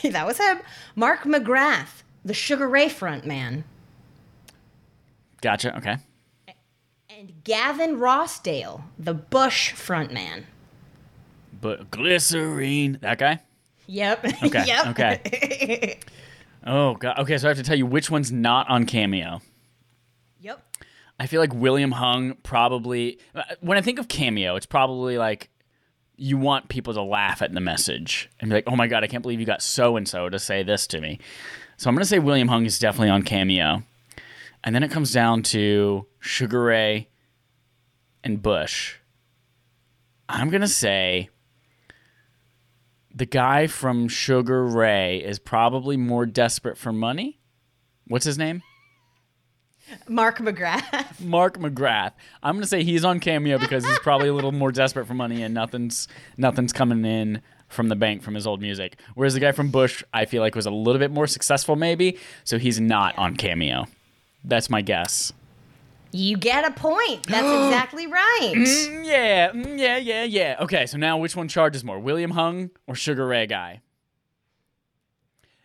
that 0.11 0.27
was 0.27 0.39
him. 0.39 0.59
Mark 0.95 1.23
McGrath, 1.23 2.03
the 2.25 2.35
Sugar 2.35 2.69
Ray 2.69 2.89
front 2.91 3.25
man. 3.25 3.65
Gotcha. 5.41 5.77
Okay. 5.79 5.97
And 7.09 7.33
Gavin 7.45 7.97
Rossdale, 7.97 8.83
the 8.99 9.15
Bush 9.15 9.73
front 9.73 10.13
man. 10.13 10.47
But 11.61 11.91
glycerine. 11.91 12.99
That 13.01 13.19
guy. 13.19 13.41
Yep. 13.87 14.25
Okay, 14.45 14.65
yep. 14.67 14.87
okay. 14.89 15.99
Oh 16.69 16.95
god. 16.95 17.19
Okay. 17.21 17.39
So 17.39 17.49
I 17.49 17.51
have 17.51 17.57
to 17.57 17.63
tell 17.65 17.77
you 17.79 17.87
which 17.87 18.11
one's 18.11 18.31
not 18.31 18.69
on 18.69 18.85
Cameo. 18.87 19.41
yep. 20.41 20.63
I 21.19 21.27
feel 21.27 21.41
like 21.41 21.53
William 21.55 21.91
Hung 21.93 22.35
probably. 22.45 23.19
uh, 23.35 23.43
When 23.61 23.77
I 23.77 23.81
think 23.81 23.99
of 23.99 24.07
Cameo, 24.07 24.55
it's 24.55 24.67
probably 24.67 25.19
like 25.19 25.51
you 26.17 26.37
want 26.37 26.69
people 26.69 26.95
to 26.95 27.03
laugh 27.03 27.43
at 27.43 27.53
the 27.55 27.61
message 27.61 28.29
and 28.39 28.51
be 28.51 28.55
like, 28.57 28.65
"Oh 28.67 28.77
my 28.77 28.87
god, 28.87 29.03
I 29.03 29.07
can't 29.09 29.23
believe 29.23 29.41
you 29.41 29.47
got 29.47 29.63
so 29.63 29.97
and 29.97 30.07
so 30.07 30.29
to 30.29 30.39
say 30.39 30.63
this 30.63 30.87
to 30.89 31.01
me." 31.01 31.19
So 31.77 31.89
I'm 31.89 31.95
gonna 31.97 32.05
say 32.05 32.19
William 32.19 32.49
Hung 32.49 32.67
is 32.67 32.79
definitely 32.79 33.11
on 33.11 33.23
Cameo, 33.23 33.83
and 34.63 34.75
then 34.75 34.83
it 34.83 34.91
comes 34.91 35.13
down 35.13 35.43
to 35.45 36.07
Sugar 36.21 36.63
Ray 36.65 37.09
and 38.23 38.43
Bush. 38.43 38.97
I'm 40.29 40.51
gonna 40.51 40.69
say 40.69 41.31
the 43.19 43.27
guy 43.27 43.67
from 43.67 44.07
Sugar 44.07 44.65
Ray 44.65 45.19
is 45.19 45.41
probably 45.41 45.97
more 45.97 46.25
desperate 46.25 46.79
for 46.79 46.93
money. 46.93 47.41
What's 48.07 48.25
his 48.25 48.39
name? 48.39 48.63
Mark 50.09 50.39
McGrath. 50.39 51.21
Mark 51.25 51.59
McGrath. 51.59 52.13
I'm 52.45 52.55
gonna 52.55 52.67
say 52.67 52.85
he's 52.85 53.05
on 53.05 53.19
Cameo 53.19 53.59
because 53.59 53.85
he's 53.85 53.99
probably 53.99 54.29
a 54.29 54.35
little 54.35 54.53
more 54.53 54.71
desperate 54.71 55.07
for 55.07 55.15
money 55.15 55.43
and 55.43 55.53
nothing's 55.53 56.07
nothing's 56.37 56.73
coming 56.73 57.05
in 57.05 57.43
from 57.69 57.89
the 57.89 57.97
bank 57.97 58.23
from 58.23 58.35
his 58.35 58.47
old 58.47 58.61
music. 58.63 59.01
Whereas 59.15 59.35
the 59.35 59.41
guy 59.41 59.51
from 59.51 59.71
Bush, 59.71 60.05
I 60.15 60.25
feel 60.25 60.41
like 60.41 60.55
was 60.55 60.67
a 60.67 60.71
little 60.71 61.01
bit 61.01 61.11
more 61.11 61.27
successful, 61.27 61.75
maybe. 61.75 62.19
So 62.45 62.59
he's 62.59 62.79
not 62.79 63.19
on 63.19 63.35
Cameo. 63.35 63.87
That's 64.45 64.71
my 64.71 64.81
guess. 64.81 65.33
You 66.11 66.37
get 66.39 66.65
a 66.65 66.71
point. 66.71 67.27
That's 67.27 67.47
exactly 67.67 68.07
right. 68.07 68.53
Mm, 68.57 69.07
yeah, 69.07 69.51
mm, 69.53 69.79
yeah, 69.79 69.97
yeah, 69.99 70.25
yeah. 70.25 70.57
Okay, 70.61 70.87
so 70.87 70.97
now 70.97 71.19
which 71.19 71.37
one 71.37 71.49
charges 71.49 71.85
more, 71.85 71.99
William 71.99 72.31
Hung 72.33 72.71
or 72.87 72.95
Sugar 72.95 73.27
Ray 73.27 73.47
Guy? 73.47 73.81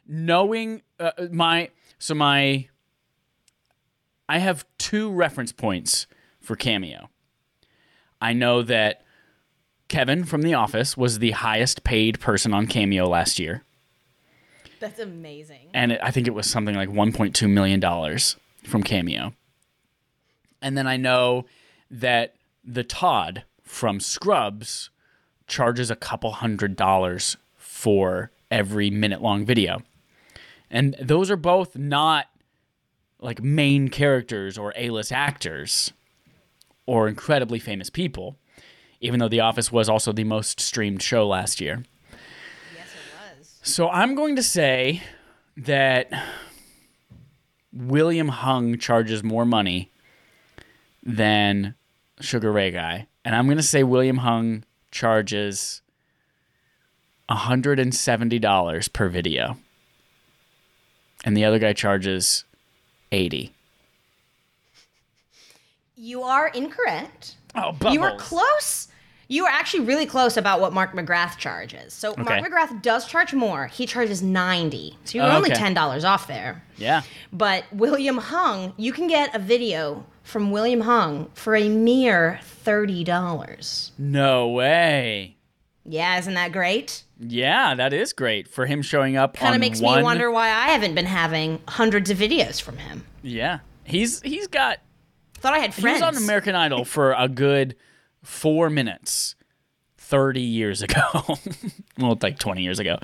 Knowing 0.08 0.82
uh, 1.00 1.12
my 1.32 1.70
so 1.98 2.14
my 2.14 2.68
I 4.28 4.40
have 4.40 4.66
two 4.78 5.10
reference 5.10 5.52
points 5.54 6.08
for 6.42 6.56
Cameo. 6.56 7.10
I 8.22 8.34
know 8.34 8.62
that 8.64 9.04
Kevin 9.88 10.26
from 10.26 10.42
The 10.42 10.54
Office 10.54 10.98
was 10.98 11.20
the 11.20 11.32
highest 11.32 11.84
paid 11.84 12.20
person 12.20 12.54
on 12.54 12.68
Cameo 12.68 13.08
last 13.08 13.38
year, 13.40 13.64
That's 14.80 15.00
amazing. 15.00 15.70
and 15.74 15.92
it, 15.94 16.00
I 16.02 16.12
think 16.12 16.28
it 16.28 16.34
was 16.34 16.50
something 16.50 16.76
like 16.76 16.90
1.2 16.90 17.50
million 17.50 17.80
dollars 17.80 18.36
from 18.64 18.84
Cameo. 18.84 19.34
And 20.64 20.78
then 20.78 20.88
I 20.88 20.98
know 20.98 21.46
that 21.92 22.36
the 22.64 22.84
Todd 22.84 23.44
from 23.62 24.00
Scrubs 24.00 24.90
charges 25.46 25.92
a 25.92 25.96
couple 25.96 26.32
hundred 26.32 26.76
dollars 26.78 27.36
for 27.58 28.32
every 28.50 28.90
minute 28.90 29.22
long 29.22 29.46
video. 29.46 29.84
And 30.72 30.96
those 31.00 31.30
are 31.30 31.36
both 31.36 31.78
not 31.78 32.28
like 33.20 33.44
main 33.44 33.90
characters 33.90 34.58
or 34.58 34.74
A-list 34.76 35.12
actors 35.12 35.92
or 36.86 37.08
incredibly 37.08 37.60
famous 37.60 37.90
people, 37.90 38.38
even 39.02 39.20
though 39.20 39.28
The 39.28 39.42
Office 39.42 39.72
was 39.72 39.90
also 39.90 40.12
the 40.14 40.24
most 40.24 40.60
streamed 40.60 41.02
show 41.02 41.28
last 41.28 41.60
year. 41.60 41.84
Yes, 42.76 42.88
it 42.88 43.40
was. 43.40 43.60
So 43.64 43.90
I'm 43.90 44.16
going 44.16 44.38
to 44.38 44.44
say 44.44 45.04
that 45.58 46.10
William 47.74 48.30
Hung 48.30 48.78
charges 48.78 49.24
more 49.24 49.46
money 49.46 49.90
than 51.04 51.76
Sugar 52.20 52.52
Ray 52.52 52.72
Guy. 52.72 53.08
And 53.26 53.36
I'm 53.36 53.46
going 53.46 53.58
to 53.58 53.64
say 53.64 53.84
William 53.84 54.18
Hung 54.18 54.64
charges 54.92 55.82
$170 57.30 58.94
per 58.94 59.10
video. 59.10 59.58
And 61.26 61.38
the 61.38 61.46
other 61.46 61.60
guy 61.60 61.74
charges 61.74 62.44
80. 63.12 63.54
You 65.96 66.24
are 66.24 66.48
incorrect. 66.50 67.36
Oh, 67.56 67.72
but 67.80 67.94
You 67.94 68.02
were 68.02 68.16
close. 68.18 68.90
You 69.30 69.44
were 69.44 69.50
actually 69.50 69.86
really 69.86 70.06
close 70.06 70.36
about 70.36 70.60
what 70.60 70.74
Mark 70.74 70.92
McGrath 70.94 71.38
charges. 71.38 71.94
So 71.94 72.12
Okay. 72.12 72.24
Mark 72.24 72.42
McGrath 72.44 72.82
does 72.82 73.08
charge 73.08 73.34
more. 73.34 73.68
He 73.68 73.86
charges 73.86 74.22
90. 74.22 74.98
So 75.06 75.18
you're 75.18 75.28
Oh, 75.28 75.38
only 75.38 75.52
okay. 75.52 75.62
$10 75.62 76.04
off 76.04 76.28
there. 76.28 76.62
Yeah. 76.78 77.04
But 77.32 77.64
William 77.72 78.18
Hung, 78.18 78.74
you 78.76 78.92
can 78.92 79.08
get 79.08 79.34
a 79.34 79.40
video 79.40 80.06
from 80.24 80.52
William 80.52 80.82
Hung 80.82 81.30
for 81.34 81.56
a 81.56 81.70
mere 81.70 82.40
$30. 82.66 83.92
No 83.98 84.50
way. 84.50 85.38
Yeah, 85.86 86.18
isn't 86.18 86.34
that 86.34 86.52
great? 86.52 87.04
Yeah, 87.20 87.76
that 87.76 87.94
is 87.94 88.14
great 88.14 88.48
for 88.48 88.66
him 88.66 88.82
showing 88.82 89.18
up 89.18 89.36
Kind 89.36 89.54
of 89.54 89.62
makes 89.62 89.82
one... 89.82 90.00
me 90.00 90.04
wonder 90.04 90.32
why 90.32 90.48
I 90.48 90.70
haven't 90.70 90.96
been 90.96 91.06
having 91.06 91.62
hundreds 91.68 92.10
of 92.10 92.18
videos 92.18 92.62
from 92.62 92.78
him. 92.78 93.06
Yeah. 93.22 93.60
He's 93.84 94.22
he's 94.22 94.48
got 94.48 94.80
Thought 95.44 95.56
I 95.56 95.60
had 95.60 95.74
He 95.74 95.82
friends. 95.82 96.00
was 96.02 96.16
on 96.16 96.24
American 96.24 96.56
Idol 96.56 96.86
for 96.86 97.12
a 97.12 97.28
good 97.28 97.76
four 98.22 98.70
minutes, 98.70 99.36
thirty 99.98 100.40
years 100.42 100.82
ago. 100.82 101.02
well, 102.00 102.18
like 102.22 102.40
twenty 102.40 102.64
years 102.64 102.80
ago, 102.80 102.98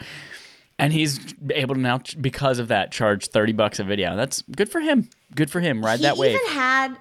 and 0.77 0.93
he's 0.93 1.19
able 1.49 1.75
to 1.75 1.81
now, 1.81 1.99
because 2.21 2.59
of 2.59 2.69
that, 2.69 2.93
charge 2.93 3.27
thirty 3.27 3.51
bucks 3.51 3.79
a 3.79 3.83
video. 3.83 4.15
That's 4.15 4.41
good 4.43 4.69
for 4.69 4.79
him. 4.79 5.09
Good 5.35 5.51
for 5.51 5.59
him. 5.59 5.83
Ride 5.83 5.97
he 5.99 6.03
that 6.03 6.15
wave. 6.15 6.31
He 6.31 6.37
even 6.37 6.57
had 6.57 6.97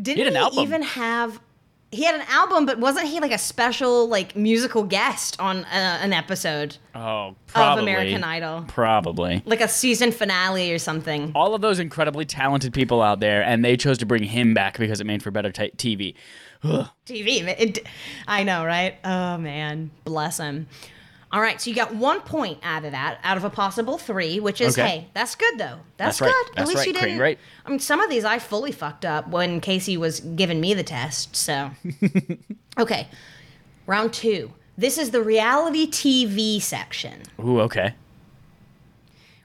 didn't 0.00 0.32
he, 0.32 0.38
album. 0.38 0.58
even 0.58 0.82
have 0.82 1.40
he 1.90 2.04
had 2.04 2.14
an 2.14 2.26
album 2.28 2.64
but 2.64 2.78
wasn't 2.78 3.06
he 3.06 3.20
like 3.20 3.32
a 3.32 3.38
special 3.38 4.08
like 4.08 4.34
musical 4.34 4.82
guest 4.82 5.38
on 5.38 5.58
uh, 5.66 5.98
an 6.00 6.12
episode 6.12 6.78
oh, 6.94 7.36
probably. 7.48 7.82
Of 7.82 7.88
American 7.88 8.24
Idol? 8.24 8.64
Probably. 8.66 9.42
like 9.44 9.60
a 9.60 9.68
season 9.68 10.10
finale 10.10 10.72
or 10.72 10.78
something. 10.78 11.32
All 11.34 11.54
of 11.54 11.60
those 11.60 11.78
incredibly 11.78 12.24
talented 12.24 12.72
people 12.72 13.02
out 13.02 13.20
there, 13.20 13.42
and 13.44 13.64
they 13.64 13.76
chose 13.76 13.98
to 13.98 14.06
bring 14.06 14.24
him 14.24 14.54
back 14.54 14.78
because 14.78 15.00
it 15.00 15.04
made 15.04 15.22
for 15.22 15.30
better 15.30 15.52
t- 15.52 15.72
TV. 15.76 16.14
TV 17.06 17.42
it, 17.58 17.86
I 18.26 18.44
know 18.44 18.64
right? 18.64 18.96
Oh 19.04 19.36
man. 19.36 19.90
Bless 20.04 20.38
him 20.38 20.68
all 21.32 21.40
right 21.40 21.60
so 21.60 21.70
you 21.70 21.74
got 21.76 21.94
one 21.94 22.20
point 22.20 22.58
out 22.62 22.84
of 22.84 22.92
that 22.92 23.18
out 23.24 23.36
of 23.36 23.44
a 23.44 23.50
possible 23.50 23.96
three 23.98 24.38
which 24.40 24.60
is 24.60 24.78
Okay. 24.78 24.88
hey 24.88 25.08
that's 25.14 25.34
good 25.34 25.58
though 25.58 25.78
that's, 25.96 26.18
That's 26.18 26.20
right. 26.20 26.28
good 26.32 26.50
at 26.50 26.56
That's 26.56 26.68
least 26.68 26.78
right. 26.78 26.86
you 26.88 26.92
didn't 26.92 27.16
great. 27.18 27.38
I 27.66 27.70
mean 27.70 27.78
some 27.78 28.00
of 28.00 28.10
these 28.10 28.24
I 28.24 28.38
fully 28.38 28.72
fucked 28.72 29.04
up 29.04 29.28
when 29.28 29.60
Casey 29.60 29.96
was 29.96 30.20
giving 30.20 30.60
me 30.60 30.74
the 30.74 30.82
test 30.84 31.34
so 31.34 31.70
okay 32.78 33.08
round 33.86 34.12
two 34.12 34.52
this 34.76 34.98
is 34.98 35.10
the 35.10 35.22
reality 35.22 35.86
TV 35.90 36.60
section 36.60 37.22
Ooh, 37.40 37.60
okay. 37.60 37.94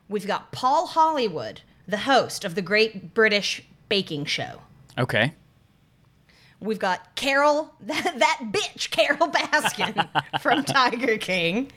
We've 0.09 0.25
got 0.27 0.53
Paul 0.53 0.87
Hollywood, 0.87 1.59
the 1.85 1.97
host 1.97 2.45
of 2.45 2.55
the 2.55 2.61
Great 2.61 3.13
British 3.13 3.61
Baking 3.89 4.23
Show. 4.23 4.61
Okay. 4.97 5.33
We've 6.59 6.79
got 6.79 7.15
Carole, 7.15 7.73
that, 7.81 8.19
that 8.19 8.39
bitch, 8.51 8.89
Carole 8.89 9.31
Baskin 9.31 10.09
from 10.41 10.63
Tiger 10.63 11.17
King. 11.17 11.71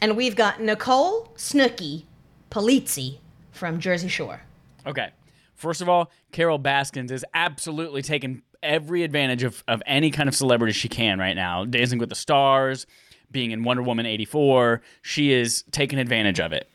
And 0.00 0.16
we've 0.16 0.36
got 0.36 0.60
Nicole 0.60 1.32
Snooki 1.36 2.04
Polizzi 2.50 3.18
from 3.52 3.80
Jersey 3.80 4.08
Shore. 4.08 4.42
Okay. 4.86 5.10
First 5.54 5.80
of 5.80 5.88
all, 5.88 6.10
Carole 6.32 6.58
Baskins 6.58 7.10
is 7.10 7.24
absolutely 7.32 8.02
taking 8.02 8.42
every 8.62 9.02
advantage 9.02 9.42
of, 9.42 9.62
of 9.68 9.82
any 9.86 10.10
kind 10.10 10.28
of 10.28 10.34
celebrity 10.34 10.72
she 10.72 10.88
can 10.88 11.18
right 11.18 11.34
now. 11.34 11.64
Dancing 11.64 11.98
with 11.98 12.08
the 12.08 12.14
Stars, 12.14 12.86
being 13.30 13.50
in 13.50 13.62
Wonder 13.62 13.82
Woman 13.82 14.06
84. 14.06 14.82
She 15.02 15.32
is 15.32 15.64
taking 15.70 15.98
advantage 15.98 16.40
of 16.40 16.52
it. 16.52 16.68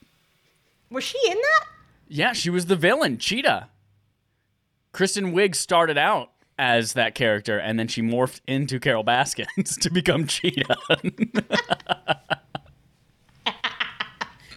Was 0.89 1.03
she 1.03 1.17
in 1.29 1.37
that? 1.37 1.65
Yeah, 2.07 2.33
she 2.33 2.49
was 2.49 2.65
the 2.65 2.75
villain, 2.75 3.17
Cheetah. 3.17 3.69
Kristen 4.91 5.33
Wiig 5.33 5.55
started 5.55 5.97
out 5.97 6.31
as 6.59 6.93
that 6.93 7.15
character, 7.15 7.57
and 7.57 7.79
then 7.79 7.87
she 7.87 8.01
morphed 8.01 8.41
into 8.45 8.79
Carole 8.81 9.01
Baskins 9.01 9.77
to 9.81 9.89
become 9.89 10.27
Cheetah. 10.27 10.75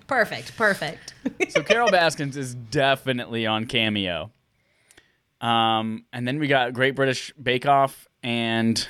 Perfect. 0.08 0.56
Perfect. 0.58 1.14
so 1.48 1.62
Carol 1.62 1.90
Baskins 1.90 2.36
is 2.36 2.54
definitely 2.56 3.46
on 3.46 3.66
Cameo. 3.66 4.32
Um, 5.40 6.04
and 6.12 6.28
then 6.28 6.38
we 6.38 6.48
got 6.48 6.74
Great 6.74 6.94
British 6.94 7.32
Bake 7.40 7.66
Off 7.66 8.06
and 8.22 8.86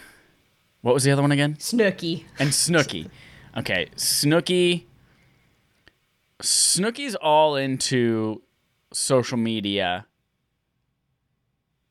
what 0.80 0.94
was 0.94 1.04
the 1.04 1.12
other 1.12 1.22
one 1.22 1.32
again? 1.32 1.54
Snooki. 1.56 2.24
And 2.38 2.50
Snooki. 2.50 3.08
Okay, 3.56 3.88
Snooki. 3.94 4.84
Snooki's 6.42 7.14
all 7.14 7.56
into 7.56 8.42
social 8.92 9.38
media, 9.38 10.06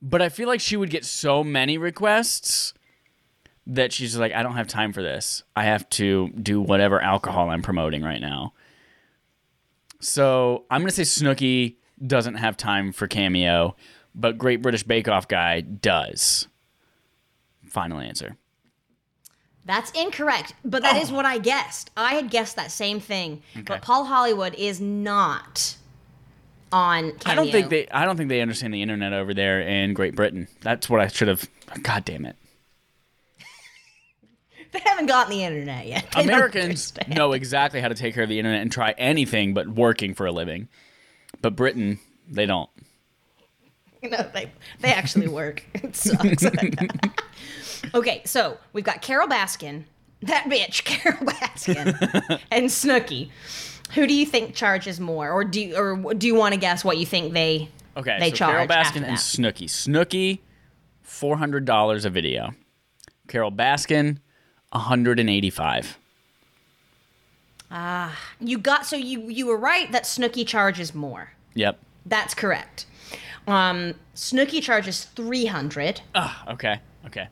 but 0.01 0.21
I 0.21 0.29
feel 0.29 0.47
like 0.47 0.61
she 0.61 0.77
would 0.77 0.89
get 0.89 1.05
so 1.05 1.43
many 1.43 1.77
requests 1.77 2.73
that 3.67 3.93
she's 3.93 4.17
like, 4.17 4.33
I 4.33 4.43
don't 4.43 4.55
have 4.55 4.67
time 4.67 4.91
for 4.93 5.01
this. 5.01 5.43
I 5.55 5.65
have 5.65 5.87
to 5.91 6.29
do 6.29 6.59
whatever 6.59 7.01
alcohol 7.01 7.49
I'm 7.49 7.61
promoting 7.61 8.03
right 8.03 8.21
now. 8.21 8.53
So 9.99 10.65
I'm 10.71 10.81
gonna 10.81 10.91
say 10.91 11.03
Snooki 11.03 11.75
doesn't 12.05 12.35
have 12.35 12.57
time 12.57 12.91
for 12.91 13.07
cameo, 13.07 13.75
but 14.15 14.37
Great 14.37 14.61
British 14.61 14.83
Bake 14.83 15.07
Off 15.07 15.27
guy 15.27 15.61
does. 15.61 16.47
Final 17.65 17.99
answer. 17.99 18.35
That's 19.63 19.91
incorrect, 19.91 20.55
but 20.65 20.81
that 20.81 20.95
oh. 20.97 21.01
is 21.01 21.11
Oh. 21.11 21.15
what 21.15 21.25
I 21.25 21.37
guessed. 21.37 21.91
I 21.95 22.15
had 22.15 22.31
guessed 22.31 22.55
that 22.55 22.71
same 22.71 22.99
thing. 22.99 23.43
But 23.65 23.83
Paul 23.83 24.05
Hollywood 24.05 24.55
is 24.55 24.81
not 24.81 25.77
on 26.71 27.11
Cameo. 27.13 27.21
I 27.25 27.35
don't 27.35 27.51
think 27.51 27.69
they. 27.69 27.87
I 27.89 28.05
don't 28.05 28.17
think 28.17 28.29
they 28.29 28.41
understand 28.41 28.73
the 28.73 28.81
internet 28.81 29.13
over 29.13 29.33
there 29.33 29.61
in 29.61 29.93
Great 29.93 30.15
Britain. 30.15 30.47
That's 30.61 30.89
what 30.89 31.01
I 31.01 31.07
should 31.07 31.27
have. 31.27 31.47
God 31.83 32.05
damn 32.05 32.25
it! 32.25 32.35
They 34.71 34.79
haven't 34.79 35.07
gotten 35.07 35.31
the 35.31 35.43
internet 35.43 35.85
yet. 35.85 36.05
They 36.15 36.23
Americans 36.23 36.93
know 37.09 37.33
exactly 37.33 37.81
how 37.81 37.89
to 37.89 37.95
take 37.95 38.13
care 38.13 38.23
of 38.23 38.29
the 38.29 38.39
internet 38.39 38.61
and 38.61 38.71
try 38.71 38.95
anything 38.97 39.53
but 39.53 39.67
working 39.67 40.13
for 40.13 40.25
a 40.25 40.31
living. 40.31 40.69
But 41.41 41.57
Britain, 41.57 41.99
they 42.29 42.45
don't. 42.45 42.69
You 44.03 44.09
know, 44.09 44.27
they 44.33 44.51
they 44.79 44.91
actually 44.91 45.27
work. 45.27 45.63
It 45.75 45.95
sucks. 45.95 46.43
okay, 47.93 48.23
so 48.25 48.57
we've 48.73 48.83
got 48.83 49.03
Carole 49.03 49.27
Baskin, 49.27 49.83
that 50.23 50.45
bitch, 50.45 50.83
Carole 50.85 51.19
Baskin, 51.19 52.39
and 52.49 52.65
Snooki. 52.65 53.29
Who 53.95 54.07
do 54.07 54.13
you 54.13 54.25
think 54.25 54.55
charges 54.55 54.99
more, 54.99 55.29
or 55.31 55.43
do 55.43 55.59
you, 55.61 55.75
or 55.75 56.13
do 56.13 56.27
you 56.27 56.35
want 56.35 56.53
to 56.53 56.59
guess 56.59 56.83
what 56.85 56.97
you 56.97 57.05
think 57.05 57.33
they 57.33 57.69
Okay, 57.97 58.17
they 58.19 58.29
so 58.29 58.35
charge 58.37 58.51
Carole 58.53 58.67
Baskin 58.67 59.03
and? 59.03 59.17
Snooki. 59.17 59.65
Snooki, 59.67 60.39
four 61.01 61.37
hundred 61.37 61.65
dollars 61.65 62.05
a 62.05 62.09
video. 62.09 62.51
Carole 63.27 63.51
Baskin, 63.51 64.17
one 64.71 64.83
hundred 64.83 65.19
and 65.19 65.29
eighty-five. 65.29 65.97
Ah, 67.69 68.17
You 68.39 68.57
got 68.57 68.85
so 68.85 68.95
you 68.95 69.29
you 69.29 69.45
were 69.47 69.57
right 69.57 69.91
that 69.91 70.03
Snooki 70.03 70.45
charges 70.45 70.93
more. 70.93 71.31
Yep. 71.53 71.79
That's 72.05 72.33
correct. 72.33 72.85
Um, 73.47 73.95
Snooki 74.15 74.61
charges 74.61 75.05
three 75.05 75.45
hundred, 75.45 76.01
Ah, 76.15 76.43
okay, 76.53 76.79
okay. 77.07 77.27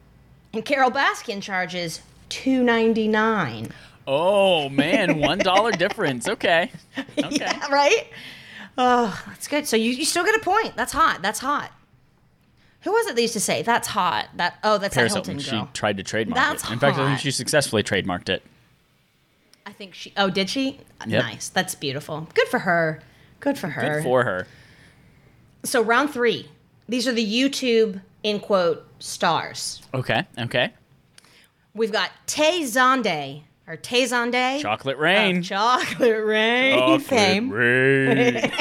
and 0.53 0.65
Carole 0.65 0.91
Baskin 0.91 1.41
charges 1.41 2.01
two 2.29 2.63
ninety 2.63 3.07
nine. 3.07 3.71
Oh 4.11 4.69
man, 4.69 5.19
one 5.19 5.37
dollar 5.37 5.71
difference. 5.71 6.27
Okay, 6.27 6.71
okay. 6.97 7.29
Yeah, 7.29 7.71
right? 7.71 8.07
Oh, 8.75 9.23
that's 9.27 9.47
good. 9.47 9.67
So 9.67 9.75
you, 9.77 9.91
you 9.91 10.03
still 10.03 10.25
get 10.25 10.35
a 10.35 10.39
point. 10.39 10.75
That's 10.75 10.91
hot. 10.93 11.21
That's 11.21 11.37
hot. 11.39 11.71
Who 12.81 12.91
was 12.91 13.07
it 13.07 13.15
that 13.15 13.21
used 13.21 13.33
to 13.33 13.39
say, 13.39 13.61
that's 13.61 13.87
hot? 13.89 14.29
That 14.37 14.57
Oh, 14.63 14.77
that's 14.79 14.95
Paris 14.95 15.13
that 15.13 15.25
Hilton 15.25 15.39
Hilton. 15.39 15.67
She 15.67 15.73
tried 15.73 15.97
to 15.97 16.03
trademark 16.03 16.37
That's 16.37 16.63
it. 16.63 16.71
In 16.71 16.79
fact, 16.79 16.97
I 16.97 17.07
think 17.07 17.19
she 17.19 17.29
successfully 17.29 17.83
trademarked 17.83 18.29
it. 18.29 18.41
I 19.65 19.73
think 19.73 19.93
she, 19.93 20.13
oh, 20.17 20.29
did 20.29 20.49
she? 20.49 20.79
Yep. 21.05 21.23
Nice. 21.23 21.49
That's 21.49 21.75
beautiful. 21.75 22.27
Good 22.33 22.47
for 22.47 22.59
her. 22.59 23.01
Good 23.41 23.57
for 23.57 23.67
her. 23.67 23.95
Good 23.95 24.03
for 24.03 24.23
her. 24.23 24.47
so 25.63 25.83
round 25.83 26.11
three. 26.11 26.49
These 26.87 27.07
are 27.07 27.11
the 27.13 27.25
YouTube, 27.25 28.01
in 28.23 28.39
quote, 28.39 28.87
stars. 28.99 29.81
Okay, 29.93 30.25
okay. 30.39 30.71
We've 31.75 31.91
got 31.91 32.11
Tay 32.25 32.61
Zonday, 32.61 33.43
or 33.69 33.77
Tay 33.77 34.03
Zonday. 34.03 34.59
Chocolate 34.59 34.97
rain. 34.97 35.41
Chocolate 35.43 36.25
Rain 36.25 36.77
Chocolate 36.79 37.01
fame. 37.03 37.49
rain. 37.51 38.51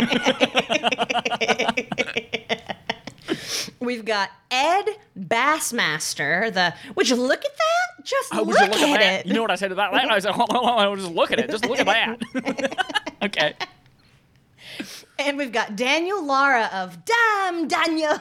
We've 3.81 4.05
got 4.05 4.31
Ed 4.51 4.85
Bassmaster, 5.18 6.53
the 6.53 6.75
would 6.94 7.09
you 7.09 7.16
look 7.16 7.42
at 7.44 7.57
that? 7.57 8.05
Just 8.05 8.35
Oh, 8.35 8.38
look, 8.42 8.49
would 8.49 8.61
you 8.61 8.66
look 8.66 8.75
at, 8.81 8.90
at 8.90 8.99
that? 9.01 9.21
it. 9.21 9.27
You 9.27 9.33
know 9.35 9.42
what 9.42 9.51
I 9.51 9.55
said 9.55 9.68
to 9.68 9.75
that? 9.77 9.94
I 9.94 10.18
said, 10.18 10.33
hold 10.33 10.51
on, 10.51 10.57
hold 10.64 10.81
on, 10.81 10.99
just 10.99 11.12
look 11.12 11.31
at 11.33 11.38
it. 11.38 11.51
Just 11.51 11.64
look 11.66 11.79
at 11.79 11.87
that. 11.87 12.18
okay. 13.23 13.55
and 15.18 15.38
we've 15.38 15.53
got 15.53 15.77
Daniel 15.77 16.23
Lara 16.23 16.68
of 16.73 16.99
Damn 17.05 17.68
Daniel. 17.68 18.18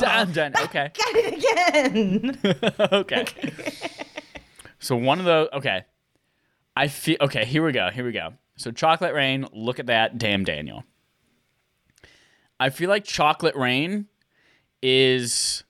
Damn, 0.00 0.32
Daniel. 0.32 0.62
Okay. 0.64 0.90
Got 0.96 1.14
it 1.14 1.34
again. 1.34 2.38
okay. 2.92 3.26
So 4.78 4.96
one 4.96 5.18
of 5.18 5.24
those. 5.26 5.48
Okay. 5.52 5.84
I 6.76 6.88
feel. 6.88 7.16
Okay. 7.20 7.44
Here 7.44 7.64
we 7.64 7.72
go. 7.72 7.90
Here 7.90 8.04
we 8.04 8.12
go. 8.12 8.34
So 8.56 8.70
chocolate 8.70 9.14
rain. 9.14 9.46
Look 9.52 9.78
at 9.78 9.86
that. 9.86 10.18
Damn 10.18 10.44
Daniel. 10.44 10.84
I 12.58 12.70
feel 12.70 12.88
like 12.88 13.04
chocolate 13.04 13.56
rain 13.56 14.06
is. 14.82 15.64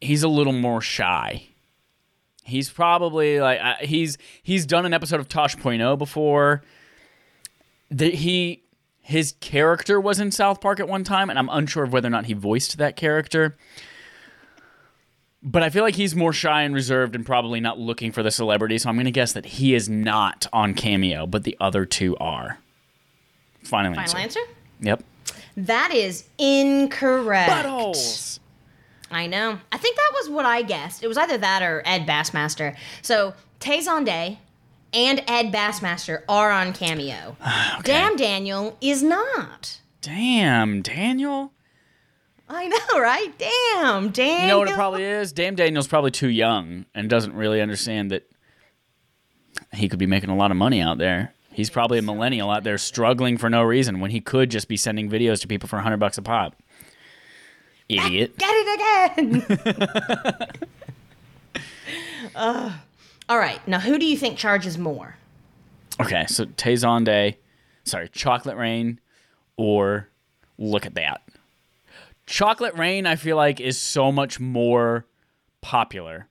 He's 0.00 0.22
a 0.22 0.28
little 0.28 0.52
more 0.52 0.80
shy. 0.80 1.48
He's 2.44 2.68
probably 2.68 3.40
like 3.40 3.58
uh, 3.60 3.74
he's 3.80 4.18
he's 4.42 4.66
done 4.66 4.84
an 4.84 4.92
episode 4.92 5.18
of 5.18 5.28
Tosh 5.28 5.56
Point 5.56 5.80
oh 5.80 5.96
before. 5.96 6.62
The, 7.90 8.10
he 8.10 8.64
his 9.00 9.34
character 9.40 10.00
was 10.00 10.20
in 10.20 10.30
South 10.30 10.60
Park 10.60 10.78
at 10.78 10.88
one 10.88 11.04
time, 11.04 11.30
and 11.30 11.38
I'm 11.38 11.48
unsure 11.50 11.84
of 11.84 11.92
whether 11.92 12.08
or 12.08 12.10
not 12.10 12.26
he 12.26 12.34
voiced 12.34 12.76
that 12.78 12.96
character. 12.96 13.56
But 15.46 15.62
I 15.62 15.68
feel 15.68 15.84
like 15.84 15.94
he's 15.94 16.16
more 16.16 16.32
shy 16.32 16.62
and 16.62 16.74
reserved 16.74 17.14
and 17.14 17.24
probably 17.24 17.60
not 17.60 17.78
looking 17.78 18.12
for 18.12 18.22
the 18.22 18.30
celebrity, 18.30 18.78
so 18.78 18.88
I'm 18.88 18.96
going 18.96 19.04
to 19.04 19.10
guess 19.10 19.34
that 19.34 19.44
he 19.44 19.74
is 19.74 19.90
not 19.90 20.46
on 20.54 20.72
Cameo, 20.72 21.26
but 21.26 21.44
the 21.44 21.54
other 21.60 21.84
two 21.84 22.16
are. 22.16 22.58
Final, 23.62 23.98
answer. 23.98 24.12
Final 24.12 24.24
answer? 24.24 24.40
Yep. 24.80 25.04
That 25.56 25.92
is 25.94 26.24
incorrect. 26.38 27.50
Buttholes. 27.50 28.38
I 29.10 29.26
know. 29.26 29.58
I 29.70 29.76
think 29.76 29.96
that 29.96 30.12
was 30.14 30.30
what 30.30 30.46
I 30.46 30.62
guessed. 30.62 31.02
It 31.02 31.08
was 31.08 31.18
either 31.18 31.38
that 31.38 31.62
or 31.62 31.82
Ed 31.84 32.06
Bassmaster. 32.06 32.76
So 33.02 33.34
Tay 33.60 33.78
Zonday 33.78 34.38
and 34.92 35.22
Ed 35.28 35.52
Bassmaster 35.52 36.22
are 36.28 36.50
on 36.50 36.72
Cameo. 36.72 37.36
okay. 37.78 37.82
Damn 37.82 38.16
Daniel 38.16 38.76
is 38.80 39.02
not. 39.02 39.80
Damn, 40.00 40.82
Daniel. 40.82 41.52
I 42.48 42.66
know, 42.66 43.00
right? 43.00 43.32
Damn, 43.38 44.10
Daniel. 44.10 44.40
You 44.42 44.46
know 44.48 44.58
what 44.58 44.68
it 44.68 44.74
probably 44.74 45.04
is? 45.04 45.32
Damn 45.32 45.54
Daniel's 45.54 45.88
probably 45.88 46.10
too 46.10 46.28
young 46.28 46.84
and 46.94 47.08
doesn't 47.08 47.34
really 47.34 47.60
understand 47.60 48.10
that 48.10 48.30
he 49.72 49.88
could 49.88 49.98
be 49.98 50.06
making 50.06 50.30
a 50.30 50.36
lot 50.36 50.50
of 50.50 50.56
money 50.56 50.80
out 50.80 50.98
there. 50.98 51.34
He's 51.50 51.70
probably 51.70 51.98
a 51.98 52.02
millennial 52.02 52.50
out 52.50 52.64
there 52.64 52.78
struggling 52.78 53.38
for 53.38 53.48
no 53.48 53.62
reason 53.62 54.00
when 54.00 54.10
he 54.10 54.20
could 54.20 54.50
just 54.50 54.68
be 54.68 54.76
sending 54.76 55.08
videos 55.08 55.40
to 55.42 55.48
people 55.48 55.68
for 55.68 55.76
100 55.76 55.98
bucks 55.98 56.18
a 56.18 56.22
pop. 56.22 56.56
Idiot. 57.88 58.36
Get 58.38 58.50
it 58.50 59.20
again. 59.20 60.46
Uh, 62.34 62.72
all 63.28 63.38
right. 63.38 63.66
Now, 63.68 63.78
who 63.78 63.96
do 63.98 64.06
you 64.06 64.16
think 64.16 64.36
charges 64.38 64.76
more? 64.76 65.16
Okay, 66.00 66.26
so 66.26 66.46
Tay 66.56 66.76
sorry, 66.76 68.08
Chocolate 68.08 68.56
Rain, 68.56 68.98
or 69.56 70.08
Look 70.58 70.84
at 70.84 70.94
That. 70.94 71.22
Chocolate 72.26 72.74
Rain, 72.76 73.06
I 73.06 73.16
feel 73.16 73.36
like, 73.36 73.60
is 73.60 73.78
so 73.78 74.10
much 74.10 74.40
more 74.40 75.06
popular 75.60 76.28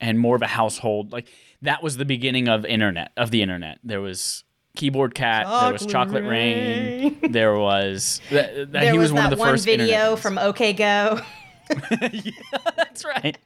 and 0.00 0.18
more 0.18 0.36
of 0.36 0.42
a 0.42 0.46
household. 0.46 1.12
Like 1.12 1.28
that 1.62 1.82
was 1.82 1.96
the 1.96 2.04
beginning 2.04 2.48
of 2.48 2.64
internet 2.64 3.12
of 3.16 3.30
the 3.30 3.42
internet. 3.42 3.78
There 3.84 4.00
was 4.00 4.44
Keyboard 4.76 5.14
Cat, 5.14 5.46
there 5.46 5.72
was 5.72 5.82
Chocolate 5.82 5.92
Chocolate 5.92 6.24
Rain, 6.24 7.18
there 7.30 7.56
was 7.56 8.20
that, 8.30 8.54
that 8.54 8.72
There 8.72 8.92
he 8.92 8.98
was, 8.98 9.12
was, 9.12 9.20
one 9.20 9.24
of 9.24 9.30
the 9.30 9.36
one 9.36 9.50
first 9.50 9.64
video 9.64 10.16
from 10.16 10.38
OK 10.38 10.72
Go. 10.72 11.20
yeah, 12.02 12.32
That's 12.76 13.04
right. 13.04 13.38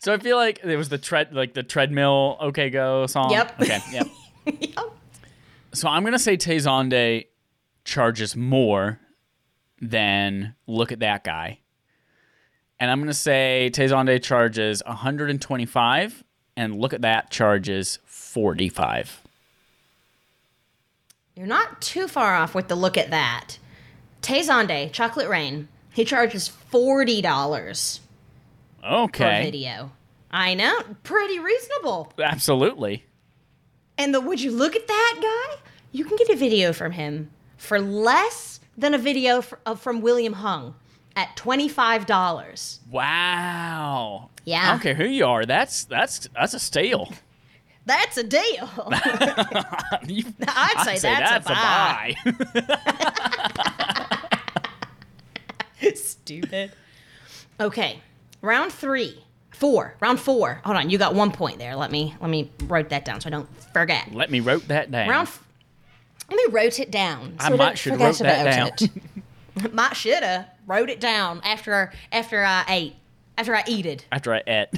So 0.00 0.12
I 0.12 0.18
feel 0.18 0.36
like 0.36 0.60
there 0.62 0.76
was 0.76 0.88
the 0.90 0.98
tread 0.98 1.32
like 1.32 1.54
the 1.54 1.62
treadmill 1.62 2.36
okay 2.40 2.70
go 2.70 3.06
song. 3.06 3.30
Yep. 3.30 3.60
Okay, 3.62 3.80
yep. 3.90 4.06
Yep. 4.46 4.92
So 5.72 5.88
I'm 5.88 6.04
gonna 6.04 6.18
say 6.18 6.36
Tay 6.36 6.56
Zonday 6.56 7.26
charges 7.84 8.36
more 8.36 9.00
than 9.80 10.54
look 10.66 10.92
at 10.92 11.00
that 11.00 11.24
guy. 11.24 11.60
And 12.80 12.90
I'm 12.90 13.00
gonna 13.00 13.12
say 13.14 13.70
Tay 13.70 13.86
Zonday 13.86 14.22
charges 14.22 14.82
125 14.86 16.24
and 16.56 16.80
look 16.80 16.92
at 16.92 17.02
that 17.02 17.30
charges 17.30 17.98
45. 18.04 19.22
You're 21.34 21.46
not 21.46 21.80
too 21.80 22.08
far 22.08 22.34
off 22.34 22.54
with 22.54 22.68
the 22.68 22.74
look 22.74 22.96
at 22.96 23.10
that. 23.10 23.58
Tay 24.22 24.40
Zonday, 24.40 24.90
Chocolate 24.92 25.28
Rain. 25.28 25.68
He 25.92 26.04
charges 26.04 26.48
forty 26.48 27.22
dollars 27.22 28.00
per 28.82 28.88
Okay. 29.04 29.42
video. 29.44 29.92
I 30.30 30.54
know, 30.54 30.82
pretty 31.04 31.38
reasonable. 31.38 32.12
Absolutely. 32.18 33.04
And 33.96 34.14
the 34.14 34.20
would 34.20 34.40
you 34.40 34.50
look 34.50 34.76
at 34.76 34.86
that 34.86 35.18
guy? 35.20 35.60
You 35.92 36.04
can 36.04 36.16
get 36.16 36.28
a 36.28 36.36
video 36.36 36.72
from 36.72 36.92
him 36.92 37.30
for 37.56 37.80
less 37.80 38.60
than 38.78 38.94
a 38.94 38.98
video 38.98 39.42
fr- 39.42 39.56
of 39.66 39.80
from 39.80 40.00
William 40.00 40.32
Hung 40.34 40.74
at 41.16 41.36
twenty 41.36 41.68
five 41.68 42.06
dollars. 42.06 42.80
Wow. 42.90 44.30
Yeah. 44.44 44.62
I 44.66 44.70
don't 44.70 44.80
care 44.80 44.94
who 44.94 45.04
you 45.04 45.26
are. 45.26 45.44
That's 45.44 45.84
that's 45.84 46.28
that's 46.34 46.54
a 46.54 46.58
steal. 46.60 47.12
That's 47.86 48.18
a 48.18 48.22
deal. 48.22 48.68
You- 50.06 50.24
I'd 50.46 50.98
say, 50.98 50.98
that's, 50.98 51.46
a 51.46 51.48
buy. 51.48 52.16
Stupid. 55.94 56.72
Okay, 57.60 58.00
round 58.42 58.72
three, 58.72 59.24
four, 59.50 59.94
round 60.00 60.20
four. 60.20 60.60
Hold 60.64 60.76
on, 60.76 60.90
you 60.90 60.98
got 60.98 61.14
one 61.14 61.30
point 61.32 61.58
there. 61.58 61.74
Let 61.76 61.90
me 61.90 62.14
let 62.20 62.28
me 62.30 62.50
write 62.64 62.90
that 62.90 63.04
down 63.06 63.20
so 63.22 63.28
I 63.28 63.30
don't 63.30 63.48
forget. 63.72 64.12
Let 64.12 64.30
me 64.30 64.40
wrote 64.40 64.68
that 64.68 64.90
down. 64.90 65.08
Round. 65.08 65.28
f- 65.28 65.42
Let 66.28 66.36
me 66.36 66.44
wrote 66.52 66.78
it 66.78 66.90
down. 66.90 67.36
So 67.40 67.46
I 67.46 67.56
might 67.56 67.78
should 67.78 67.94
forget 67.94 68.06
wrote 68.06 68.18
that 68.18 68.46
about 68.68 68.82
it. 68.82 69.72
might 69.74 69.96
shoulda 69.96 70.48
wrote 70.66 70.90
it 70.90 71.00
down 71.00 71.40
after 71.42 71.92
after 72.12 72.44
I 72.44 72.64
ate 72.68 72.94
after 73.36 73.54
I 73.56 73.64
eated 73.66 74.04
After 74.12 74.34
I 74.34 74.42
ate. 74.46 74.68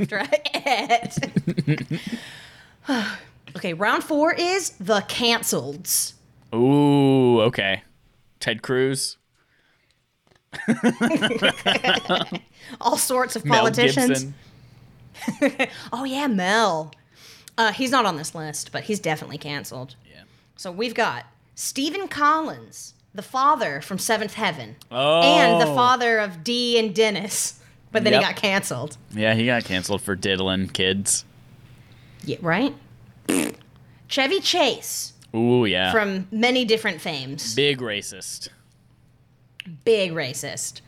after 0.00 0.20
I 0.20 1.08
ate. 1.68 2.00
okay, 3.56 3.72
round 3.74 4.04
four 4.04 4.32
is 4.34 4.70
the 4.70 5.00
canceleds. 5.02 6.14
Ooh, 6.54 7.40
okay. 7.40 7.82
Ted 8.40 8.62
Cruz, 8.62 9.16
All 12.80 12.96
sorts 12.96 13.36
of 13.36 13.44
politicians. 13.44 14.26
Gibson. 15.40 15.68
Oh 15.92 16.04
yeah, 16.04 16.26
Mel. 16.26 16.92
Uh, 17.56 17.72
he's 17.72 17.90
not 17.90 18.06
on 18.06 18.16
this 18.16 18.34
list, 18.34 18.72
but 18.72 18.84
he's 18.84 18.98
definitely 18.98 19.38
canceled. 19.38 19.94
Yeah. 20.10 20.22
So 20.62 20.70
we've 20.70 20.94
got 20.94 21.26
Stephen 21.56 22.06
Collins, 22.06 22.94
the 23.12 23.20
father 23.20 23.80
from 23.80 23.98
Seventh 23.98 24.34
Heaven, 24.34 24.76
Oh. 24.92 25.20
and 25.20 25.60
the 25.60 25.66
oh. 25.66 25.74
father 25.74 26.20
of 26.20 26.44
Dee 26.44 26.78
and 26.78 26.94
Dennis. 26.94 27.58
But 27.90 28.04
then 28.04 28.12
Yep. 28.12 28.22
he 28.22 28.28
got 28.28 28.36
canceled. 28.36 28.96
Yeah, 29.10 29.34
he 29.34 29.46
got 29.46 29.64
canceled 29.64 30.02
for 30.02 30.14
diddling 30.14 30.68
kids. 30.68 31.24
Yeah, 32.24 32.36
right. 32.40 32.76
Chevy 34.06 34.38
Chase 34.38 35.14
Ooh, 35.34 35.64
yeah. 35.64 35.90
from 35.90 36.28
many 36.30 36.64
different 36.64 37.00
fames, 37.00 37.56
Big 37.56 37.80
racist. 37.80 38.48
big 39.84 40.12
racist, 40.12 40.80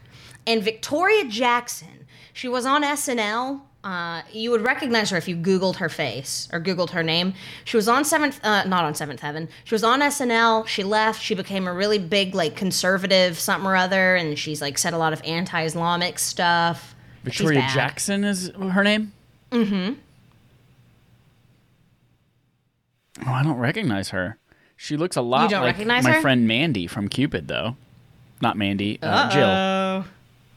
and 0.47 0.63
Victoria 0.63 1.25
Jackson. 1.25 2.07
She 2.33 2.47
was 2.47 2.65
on 2.65 2.85
SNL. 2.85 3.63
Uh, 3.85 4.23
you 4.33 4.51
would 4.51 4.63
recognize 4.63 5.11
her 5.11 5.19
if 5.19 5.29
you 5.29 5.37
Googled 5.37 5.77
her 5.77 5.91
face 5.91 6.49
or 6.53 6.59
Googled 6.59 6.91
her 6.91 7.03
name. 7.03 7.35
She 7.65 7.77
was 7.77 7.87
on 7.87 8.03
Seventh, 8.05 8.41
uh, 8.43 8.65
not 8.65 8.83
on 8.85 8.95
Seventh 8.95 9.21
Heaven. 9.21 9.47
She 9.65 9.75
was 9.75 9.85
on 9.85 10.01
SNL. 10.01 10.67
She 10.67 10.83
left. 10.83 11.21
She 11.23 11.35
became 11.35 11.67
a 11.69 11.73
really 11.73 11.99
big, 11.99 12.35
like, 12.35 12.57
conservative 12.57 13.39
something 13.39 13.69
or 13.69 13.77
other, 13.77 14.17
and 14.17 14.39
she's 14.39 14.63
like 14.63 14.79
said 14.79 14.95
a 14.95 14.99
lot 14.99 15.13
of 15.13 15.21
anti-Islamic 15.25 16.19
stuff. 16.19 16.95
Victoria. 17.25 17.69
Jackson 17.75 18.25
is 18.25 18.51
her 18.51 18.83
name? 18.83 19.13
Mm-hmm. 19.53 19.95
Oh, 23.27 23.33
I 23.33 23.43
don't 23.43 23.59
recognize 23.59 24.09
her. 24.11 24.39
She 24.77 24.97
looks 24.97 25.17
a 25.17 25.23
lot 25.23 25.53
like 25.53 25.87
my 25.87 26.01
her? 26.03 26.21
friend 26.21 26.49
Mandy 26.49 26.87
from 26.87 27.09
Cupid, 27.09 27.49
though. 27.49 27.77
Not 28.41 28.57
Mandy, 28.57 28.99
uh, 29.03 29.31
Jill. 29.31 29.45
Oh, 29.45 30.05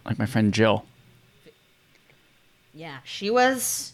Like 0.06 0.18
my 0.18 0.26
friend 0.26 0.54
Jill. 0.54 0.86
Yeah, 2.78 2.98
she 3.04 3.30
was. 3.30 3.94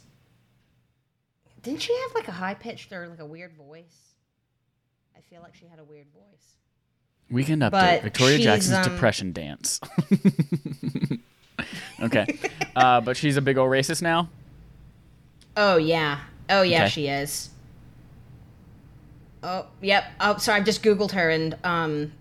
Didn't 1.62 1.82
she 1.82 1.94
have 1.94 2.14
like 2.14 2.28
a 2.28 2.32
high 2.34 2.54
pitched 2.54 2.92
or 2.92 3.08
like 3.08 3.20
a 3.20 3.26
weird 3.26 3.54
voice? 3.54 4.16
I 5.16 5.22
feel 5.22 5.42
like 5.42 5.56
she 5.56 5.66
had 5.66 5.80
a 5.80 5.84
weird 5.84 6.08
voice. 6.14 6.56
Weekend 7.32 7.62
update. 7.62 7.72
But 7.72 8.04
Victoria 8.04 8.38
Jackson's 8.40 8.86
um, 8.86 8.94
depression 8.94 9.32
dance. 9.32 9.80
okay. 12.02 12.28
Uh, 12.76 13.00
but 13.02 13.16
she's 13.16 13.38
a 13.38 13.42
big 13.42 13.58
old 13.58 13.70
racist 13.72 14.02
now. 14.02 14.30
Oh 15.56 15.78
yeah. 15.78 16.20
Oh 16.50 16.62
yeah, 16.64 16.82
Okay. 16.82 16.90
she 16.90 17.08
is. 17.08 17.50
Oh 19.42 19.68
yep. 19.82 20.06
Oh 20.20 20.38
sorry, 20.38 20.60
I 20.62 20.64
just 20.64 20.84
googled 20.84 21.12
her 21.12 21.30
and 21.30 21.56
um, 21.64 22.12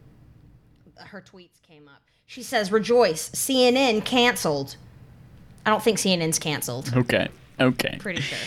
her 0.99 1.21
tweets 1.21 1.61
came 1.67 1.89
up. 1.89 2.03
She 2.27 2.43
says, 2.43 2.71
"Rejoice, 2.71 3.29
CNN 3.31 4.05
canceled." 4.05 4.77
I 5.65 5.71
don't 5.71 5.83
think 5.83 5.99
CNN's 5.99 6.39
canceled. 6.39 6.93
Okay. 6.97 7.29
Okay. 7.61 7.97
Pretty 7.99 8.21
sure. 8.21 8.39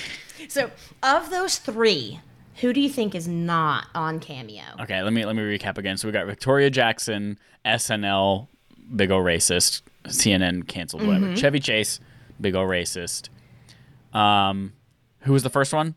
So 0.49 0.69
of 1.04 1.30
those 1.30 1.58
three, 1.58 2.19
who 2.62 2.73
do 2.73 2.80
you 2.82 2.89
think 2.89 3.15
is 3.15 3.28
not 3.28 3.88
on 3.93 4.19
Cameo? 4.19 4.63
Okay, 4.82 5.01
let 5.01 5.13
me 5.13 5.25
let 5.25 5.36
me 5.36 5.41
recap 5.41 5.78
again. 5.78 5.97
So 5.97 6.08
we 6.08 6.12
got 6.12 6.25
Victoria 6.25 6.69
Jackson, 6.69 7.38
SNL, 7.65 8.47
big 8.95 9.12
ol' 9.12 9.21
racist, 9.21 9.82
CNN 10.06 10.67
canceled, 10.67 11.06
whatever. 11.06 11.28
Mm-hmm. 11.28 11.36
Chevy 11.36 11.60
Chase, 11.60 11.99
big 12.39 12.56
ol' 12.56 12.65
racist. 12.65 13.30
Um, 14.13 14.73
who 15.19 15.34
was 15.34 15.43
the 15.43 15.49
first 15.49 15.73
one? 15.73 15.95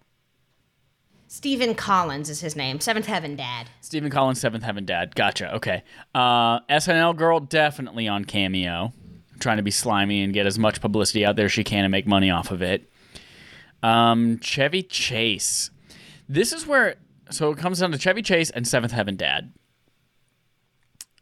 Stephen 1.29 1.75
Collins 1.75 2.31
is 2.31 2.41
his 2.41 2.57
name. 2.57 2.81
Seventh 2.81 3.07
Heaven 3.07 3.37
Dad. 3.37 3.69
Stephen 3.83 4.11
Collins, 4.11 4.41
Seventh 4.41 4.65
Heaven 4.65 4.87
Dad. 4.87 5.15
Gotcha. 5.15 5.55
Okay. 5.57 5.83
Uh, 6.15 6.61
SNL 6.61 7.15
girl 7.17 7.39
definitely 7.39 8.09
on 8.09 8.25
Cameo, 8.25 8.95
trying 9.39 9.57
to 9.59 9.63
be 9.63 9.71
slimy 9.71 10.23
and 10.23 10.33
get 10.33 10.47
as 10.47 10.59
much 10.59 10.81
publicity 10.81 11.25
out 11.25 11.37
there 11.37 11.47
as 11.47 11.53
she 11.53 11.65
can 11.65 11.85
and 11.85 11.91
make 11.91 12.07
money 12.07 12.31
off 12.31 12.51
of 12.51 12.63
it. 12.63 12.91
Um, 13.83 14.39
Chevy 14.41 14.83
Chase. 14.83 15.71
This 16.29 16.53
is 16.53 16.67
where 16.67 16.97
so 17.31 17.51
it 17.51 17.59
comes 17.59 17.81
down 17.81 17.93
to 17.93 17.99
Chevy 17.99 18.23
Chase 18.23 18.51
and 18.51 18.67
Seventh 18.67 18.93
Heaven 18.93 19.17
Dad. 19.17 19.53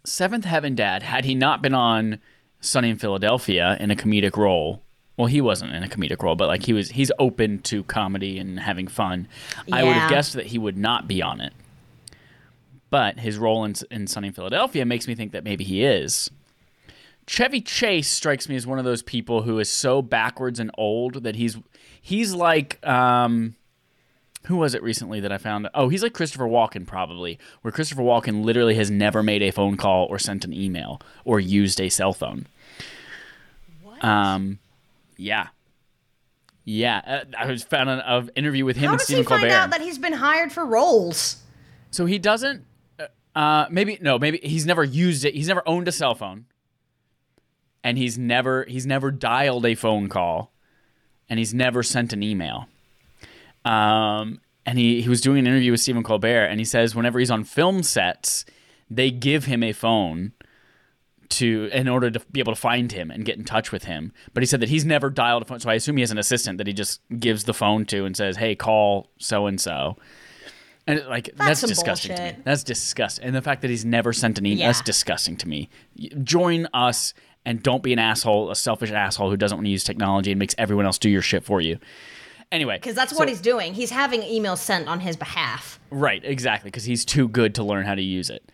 Seventh 0.05 0.44
Heaven 0.44 0.74
Dad, 0.74 1.02
had 1.02 1.24
he 1.24 1.35
not 1.35 1.62
been 1.62 1.74
on 1.74 2.20
Sunny 2.61 2.90
in 2.90 2.98
Philadelphia 2.98 3.76
in 3.81 3.90
a 3.90 3.96
comedic 3.96 4.37
role, 4.37 4.83
well, 5.16 5.26
he 5.26 5.40
wasn't 5.40 5.72
in 5.72 5.83
a 5.83 5.88
comedic 5.88 6.22
role, 6.22 6.37
but 6.37 6.46
like 6.46 6.64
he 6.64 6.72
was, 6.72 6.90
he's 6.90 7.11
open 7.18 7.61
to 7.62 7.83
comedy 7.85 8.38
and 8.38 8.61
having 8.61 8.87
fun. 8.87 9.29
I 9.72 9.83
would 9.83 9.94
have 9.94 10.11
guessed 10.11 10.35
that 10.35 10.46
he 10.46 10.59
would 10.59 10.76
not 10.76 11.09
be 11.09 11.22
on 11.22 11.40
it. 11.40 11.52
But 12.90 13.18
his 13.18 13.37
role 13.37 13.64
in, 13.64 13.74
in 13.90 14.07
Sunny 14.07 14.29
in 14.29 14.35
Philadelphia 14.35 14.85
makes 14.85 15.09
me 15.09 15.14
think 15.14 15.33
that 15.33 15.42
maybe 15.42 15.64
he 15.64 15.85
is. 15.85 16.31
Chevy 17.27 17.61
Chase 17.61 18.09
strikes 18.09 18.49
me 18.49 18.57
as 18.57 18.67
one 18.67 18.79
of 18.79 18.85
those 18.85 19.03
people 19.03 19.43
who 19.43 19.59
is 19.59 19.69
so 19.69 20.01
backwards 20.03 20.61
and 20.61 20.71
old 20.79 21.25
that 21.25 21.37
he's 21.37 21.57
he's 22.01 22.33
like 22.35 22.85
um, 22.87 23.57
who 24.45 24.57
was 24.57 24.75
it 24.75 24.83
recently 24.83 25.19
that 25.21 25.33
I 25.33 25.39
found? 25.39 25.69
Oh, 25.75 25.89
he's 25.89 26.03
like 26.05 26.12
Christopher 26.15 26.45
Walken 26.47 26.87
probably, 26.87 27.39
where 27.62 27.73
Christopher 27.73 28.03
Walken 28.03 28.45
literally 28.45 28.77
has 28.77 28.91
never 28.93 29.23
made 29.23 29.43
a 29.43 29.51
phone 29.51 29.77
call 29.77 30.07
or 30.07 30.19
sent 30.21 30.45
an 30.45 30.53
email 30.53 31.01
or 31.25 31.41
used 31.41 31.81
a 31.81 31.89
cell 31.89 32.12
phone. 32.12 32.47
What? 33.83 34.05
Um, 34.05 34.61
yeah, 35.17 35.49
yeah. 36.65 37.01
Uh, 37.05 37.37
I 37.37 37.47
was 37.47 37.65
found 37.65 37.91
an 37.91 38.31
interview 38.37 38.65
with 38.65 38.77
him 38.77 38.85
How 38.87 38.91
and 38.93 38.99
does 38.99 39.07
Stephen 39.09 39.25
he 39.25 39.29
find 39.29 39.51
out 39.51 39.71
that 39.71 39.81
he's 39.81 39.99
been 39.99 40.12
hired 40.12 40.53
for 40.53 40.65
roles? 40.65 41.39
So 41.91 42.07
he 42.07 42.19
doesn't. 42.19 42.65
uh, 43.01 43.07
Uh, 43.35 43.67
maybe 43.71 43.99
no. 44.01 44.19
Maybe 44.19 44.39
he's 44.43 44.65
never 44.67 44.85
used 44.85 45.25
it. 45.25 45.35
He's 45.35 45.49
never 45.49 45.62
owned 45.67 45.89
a 45.89 45.93
cell 45.93 46.15
phone, 46.15 46.45
and 47.87 47.96
he's 47.96 48.18
never 48.18 48.64
he's 48.64 48.85
never 48.85 49.12
dialed 49.12 49.64
a 49.64 49.77
phone 49.77 50.09
call, 50.09 50.53
and 51.31 51.38
he's 51.38 51.55
never 51.55 51.85
sent 51.85 52.12
an 52.12 52.20
email. 52.20 52.66
Um, 53.64 54.40
and 54.66 54.77
he 54.77 55.01
he 55.03 55.09
was 55.09 55.20
doing 55.20 55.38
an 55.38 55.46
interview 55.46 55.70
with 55.70 55.81
Stephen 55.81 56.03
Colbert, 56.03 56.46
and 56.46 56.59
he 56.59 56.64
says 56.64 56.96
whenever 56.96 57.20
he's 57.20 57.31
on 57.31 57.44
film 57.44 57.85
sets, 57.85 58.44
they 58.90 59.12
give 59.12 59.44
him 59.44 59.62
a 59.62 59.72
phone 59.72 60.33
to 61.29 61.71
in 61.73 61.87
order 61.87 62.11
to 62.11 62.19
be 62.33 62.40
able 62.40 62.54
to 62.54 62.61
find 62.61 62.90
him 62.90 63.08
and 63.08 63.25
get 63.25 63.38
in 63.38 63.44
touch 63.44 63.71
with 63.71 63.85
him. 63.85 64.13
But 64.35 64.42
he 64.42 64.46
said 64.48 64.58
that 64.61 64.69
he's 64.69 64.85
never 64.85 65.08
dialed 65.08 65.42
a 65.42 65.44
phone, 65.44 65.61
so 65.61 65.71
I 65.71 65.75
assume 65.75 65.96
he 65.96 66.00
has 66.02 66.11
an 66.11 66.19
assistant 66.19 66.58
that 66.58 66.67
he 66.67 66.73
just 66.73 67.00
gives 67.21 67.44
the 67.44 67.54
phone 67.54 67.85
to 67.87 68.04
and 68.04 68.17
says, 68.17 68.37
"Hey, 68.37 68.56
call 68.56 69.11
so 69.19 69.46
and 69.46 69.61
so." 69.61 69.96
And 70.88 71.04
like 71.06 71.31
that's, 71.37 71.61
some 71.61 71.69
disgusting 71.69 72.17
to 72.17 72.23
me. 72.23 72.37
That's 72.42 72.65
disgusting. 72.65 73.25
And 73.25 73.35
the 73.35 73.42
fact 73.42 73.63
that 73.63 73.71
he's 73.71 73.85
never 73.85 74.13
sent 74.13 74.38
an 74.38 74.46
email, 74.46 74.58
Yeah. 74.61 74.67
that's 74.69 74.83
disgusting 74.83 75.37
to 75.38 75.48
me. 75.48 75.69
Join 76.25 76.67
us 76.73 77.13
and 77.47 77.63
don't 77.63 77.83
be 77.83 77.94
an 77.94 77.99
asshole, 77.99 78.51
a 78.51 78.57
selfish 78.57 78.90
asshole 78.90 79.31
who 79.31 79.37
doesn't 79.38 79.57
want 79.57 79.65
to 79.67 79.71
use 79.71 79.85
technology 79.85 80.31
and 80.33 80.38
makes 80.38 80.55
everyone 80.59 80.85
else 80.85 80.99
do 80.99 81.09
your 81.09 81.23
shit 81.23 81.44
for 81.44 81.63
you. 81.63 81.79
Anyway, 82.53 82.77
Because 82.77 82.94
that's 82.94 83.13
what 83.15 83.29
he's 83.29 83.40
doing. 83.40 83.73
He's 83.75 83.90
having 83.90 84.21
emails 84.21 84.59
sent 84.59 84.87
on 84.87 85.01
his 85.01 85.17
behalf. 85.17 85.81
right, 85.90 86.21
exactly, 86.25 86.69
because 86.71 86.85
he's 86.85 87.05
too 87.05 87.27
good 87.29 87.55
to 87.57 87.65
learn 87.65 87.87
how 87.87 87.94
to 87.94 88.03
use 88.03 88.29
it. 88.31 88.53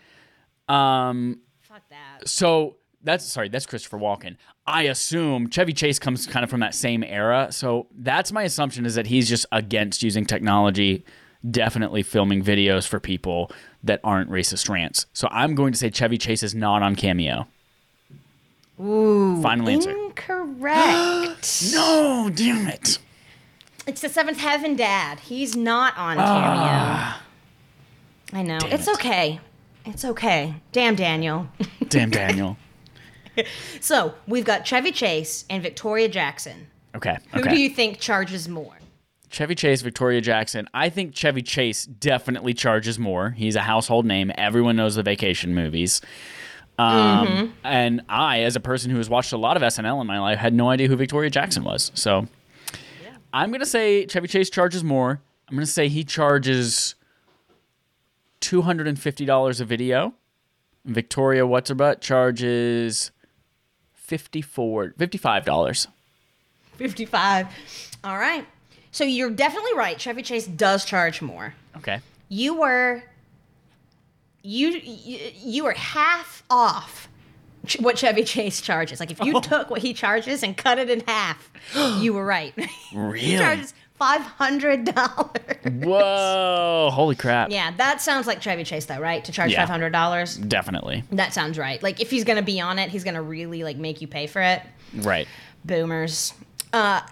Um, 0.69 1.41
Fuck 1.61 1.83
that. 1.91 2.27
so 2.29 2.77
that's 3.03 3.25
sorry, 3.25 3.49
that's 3.49 3.67
Christopher 3.67 3.99
Walken. 3.99 4.37
I 4.67 4.83
assume 4.85 5.51
Chevy 5.51 5.73
Chase 5.73 5.99
comes 5.99 6.27
kind 6.27 6.45
of 6.45 6.51
from 6.51 6.61
that 6.61 6.75
same 6.75 7.03
era, 7.03 7.49
so 7.51 7.89
that's 7.95 8.31
my 8.33 8.45
assumption 8.45 8.87
is 8.87 8.95
that 8.95 9.07
he's 9.09 9.29
just 9.29 9.45
against 9.53 10.03
using 10.03 10.25
technology, 10.25 11.05
definitely 11.51 12.03
filming 12.03 12.43
videos 12.45 12.87
for 12.87 13.01
people 13.01 13.51
that 13.83 14.01
aren't 14.05 14.31
racist 14.31 14.69
rants. 14.71 15.07
So 15.13 15.29
I'm 15.31 15.55
going 15.55 15.73
to 15.73 15.79
say 15.79 15.91
Chevy 15.91 16.17
Chase 16.17 16.43
is 16.43 16.55
not 16.55 16.83
on 16.83 16.95
Cameo. 16.95 17.49
Ooh, 18.81 19.41
Final 19.43 19.69
answer. 19.69 19.91
Incorrect. 19.91 21.63
No, 21.73 22.31
damn 22.35 22.67
it. 22.69 22.99
It's 23.87 24.01
the 24.01 24.09
Seventh 24.09 24.39
Heaven 24.39 24.77
Dad. 24.77 25.21
He's 25.21 25.57
not 25.57 25.97
on 25.97 26.17
ah. 26.19 27.21
Cameo. 28.31 28.41
I 28.41 28.43
know. 28.43 28.59
Damn 28.59 28.73
it's 28.73 28.89
it. 28.89 28.95
okay. 28.95 29.41
It's 29.85 30.05
okay. 30.05 30.55
Damn, 30.71 30.95
Daniel. 30.95 31.49
Damn 31.89 32.11
Daniel. 32.11 32.57
so 33.81 34.15
we've 34.27 34.45
got 34.45 34.65
Chevy 34.65 34.93
Chase 34.93 35.45
and 35.51 35.63
Victoria 35.63 36.09
Jackson. 36.09 36.69
Okay. 36.95 37.19
Who 37.33 37.41
okay. 37.41 37.55
do 37.55 37.61
you 37.61 37.71
think 37.71 37.99
charges 37.99 38.49
more? 38.49 38.77
Chevy 39.31 39.55
Chase, 39.55 39.81
Victoria 39.81 40.21
Jackson. 40.21 40.69
I 40.75 40.91
think 40.91 41.15
Chevy 41.15 41.43
Chase 41.43 41.87
definitely 41.87 42.53
charges 42.53 42.99
more. 42.99 43.31
He's 43.31 43.57
a 43.57 43.63
household 43.63 44.05
name. 44.05 44.31
Everyone 44.37 44.77
knows 44.77 44.97
the 44.97 45.03
vacation 45.03 45.55
movies. 45.55 46.03
Um, 46.79 47.55
And 47.65 48.03
I, 48.09 48.41
as 48.41 48.57
a 48.57 48.61
person 48.61 48.91
who 48.91 48.97
has 48.97 49.09
watched 49.09 49.33
a 49.33 49.37
lot 49.37 49.57
of 49.57 49.63
SNL 49.63 50.01
in 50.01 50.07
my 50.07 50.19
life, 50.19 50.39
had 50.39 50.55
no 50.55 50.69
idea 50.71 50.89
who 50.89 50.97
Victoria 50.97 51.31
Jackson 51.31 51.65
was. 51.65 51.93
So 51.95 52.27
I'm 53.33 53.51
going 53.51 53.61
to 53.61 53.67
say 53.67 54.07
Chevy 54.07 54.29
Chase 54.29 54.51
charges 54.51 54.83
more. 54.83 55.21
I'm 55.49 55.55
going 55.57 55.67
to 55.67 55.71
say 55.73 55.89
he 55.89 56.03
charges 56.05 56.95
$250 58.41 59.61
a 59.61 59.65
video. 59.65 60.15
Victoria 60.85 61.47
What's 61.47 61.69
Her 61.69 61.75
Butt 61.75 62.01
charges 62.01 63.13
$54, 64.09 64.95
$55. 64.97 65.87
55. 66.77 67.47
All 68.05 68.19
right. 68.19 68.45
So 68.91 69.05
you're 69.05 69.31
definitely 69.31 69.75
right. 69.75 69.99
Chevy 70.01 70.23
Chase 70.23 70.47
does 70.47 70.85
charge 70.85 71.23
more. 71.23 71.55
Okay. 71.77 72.01
You 72.29 72.59
were 72.59 73.03
you 74.43 74.81
you, 74.83 75.65
were 75.65 75.73
half 75.73 76.43
off 76.51 77.09
what 77.79 77.97
Chevy 77.99 78.25
Chase 78.25 78.61
charges. 78.61 78.99
Like 79.01 79.11
if 79.11 79.21
you 79.21 79.41
took 79.43 79.71
what 79.71 79.81
he 79.83 79.95
charges 79.95 80.43
and 80.43 80.57
cut 80.57 80.79
it 80.79 80.91
in 80.91 81.01
half, 81.07 81.51
you 82.01 82.13
were 82.15 82.25
right. 82.27 82.53
he 82.59 82.97
Really? 82.99 83.37
charges 83.39 83.73
five 83.95 84.23
hundred 84.23 84.85
dollars. 84.87 85.31
Whoa. 85.65 86.91
Holy 86.93 87.15
crap. 87.15 87.51
Yeah, 87.51 87.71
that 87.77 88.01
sounds 88.01 88.27
like 88.27 88.43
Chevy 88.43 88.65
Chase 88.65 88.87
though, 88.87 88.99
right? 88.99 89.25
To 89.25 89.31
charge 89.33 89.53
Yeah. 89.53 89.61
five 89.61 89.69
hundred 89.69 89.91
dollars. 89.93 90.37
Definitely. 90.37 91.05
That 91.13 91.33
sounds 91.33 91.59
right. 91.59 91.83
Like 91.83 92.01
if 92.01 92.11
he's 92.11 92.25
gonna 92.25 92.43
be 92.43 92.61
on 92.61 92.79
it, 92.79 92.91
he's 92.91 93.05
gonna 93.05 93.23
really 93.23 93.63
like 93.65 93.77
make 93.77 94.01
you 94.01 94.09
pay 94.09 94.27
for 94.27 94.43
it. 94.43 94.63
Right. 94.95 95.29
Boomers. 95.65 96.35
Uh, 96.73 97.03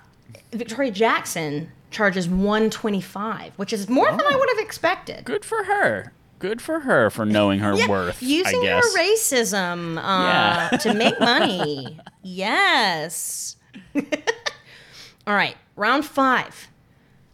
Victoria 0.53 0.91
Jackson 0.91 1.71
charges 1.93 2.29
one 2.29 2.71
twenty 2.71 3.01
five, 3.01 3.53
which 3.57 3.73
is 3.73 3.89
more 3.89 4.11
than 4.11 4.21
I 4.21 4.35
would 4.37 4.49
have 4.49 4.59
expected. 4.59 5.25
Good 5.25 5.45
for 5.45 5.65
her. 5.65 6.13
Good 6.41 6.61
for 6.61 6.81
her 6.81 7.09
for 7.11 7.25
knowing 7.25 7.61
her 7.61 7.75
Yeah, 7.77 7.87
worth. 7.87 8.21
using 8.23 8.65
her 8.65 8.81
racism 8.99 9.97
uh, 9.99 10.71
Yeah. 10.73 10.77
to 10.79 10.95
make 10.95 11.21
money. 11.21 12.01
yes. 12.23 13.57
All 15.27 15.35
right, 15.35 15.57
round 15.77 16.05
five. 16.05 16.67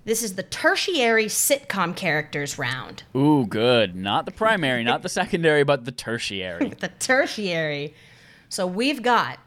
This 0.05 0.23
is 0.23 0.35
the 0.35 0.43
tertiary 0.43 1.27
sitcom 1.27 1.97
characters 1.97 2.59
round. 2.59 3.05
Ooh, 3.17 3.47
good. 3.47 3.97
Not 3.97 4.25
the 4.27 4.31
primary, 4.33 4.85
not 4.85 5.03
the 5.03 5.09
secondary, 5.09 5.65
but 5.65 5.85
the 5.85 5.93
tertiary. 5.93 6.75
The 6.79 6.89
tertiary. 6.99 7.95
So 8.49 8.67
we've 8.69 9.03
got 9.03 9.39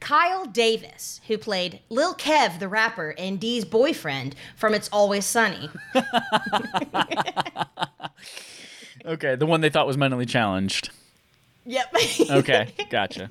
Kyle 0.00 0.46
Davis, 0.46 1.20
who 1.26 1.36
played 1.36 1.80
Lil 1.90 2.14
Kev, 2.14 2.60
the 2.60 2.68
rapper, 2.68 3.14
and 3.18 3.38
Dee's 3.40 3.64
boyfriend 3.66 4.34
from 4.56 4.72
It's 4.72 4.88
Always 4.90 5.26
Sunny. 5.26 5.68
Okay, 9.04 9.36
the 9.36 9.46
one 9.46 9.60
they 9.60 9.70
thought 9.70 9.86
was 9.86 9.96
mentally 9.96 10.26
challenged. 10.26 10.90
Yep. 11.66 11.94
Okay, 12.30 12.68
gotcha. 12.90 13.28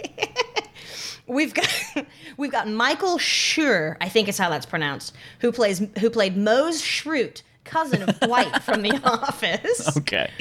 We've 1.28 1.54
got 1.54 1.68
we've 2.38 2.52
got 2.52 2.68
Michael 2.68 3.18
Schur, 3.18 3.98
I 4.00 4.10
think 4.10 4.30
is 4.30 4.38
how 4.38 4.50
that's 4.50 4.66
pronounced, 4.66 5.14
who 5.40 5.52
plays 5.52 5.82
who 6.00 6.10
played 6.10 6.38
Mose 6.38 6.82
Schrute, 6.82 7.42
cousin 7.66 8.04
of 8.04 8.20
Dwight 8.20 8.64
from 8.64 8.82
The 8.82 9.00
Office. 9.04 9.98
Okay. 9.98 10.32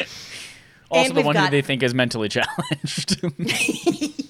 Also, 0.88 1.08
the 1.08 1.14
we've 1.16 1.26
one 1.26 1.34
who 1.34 1.50
they 1.50 1.62
think 1.62 1.82
is 1.82 1.94
mentally 1.94 2.28
challenged. 2.28 3.20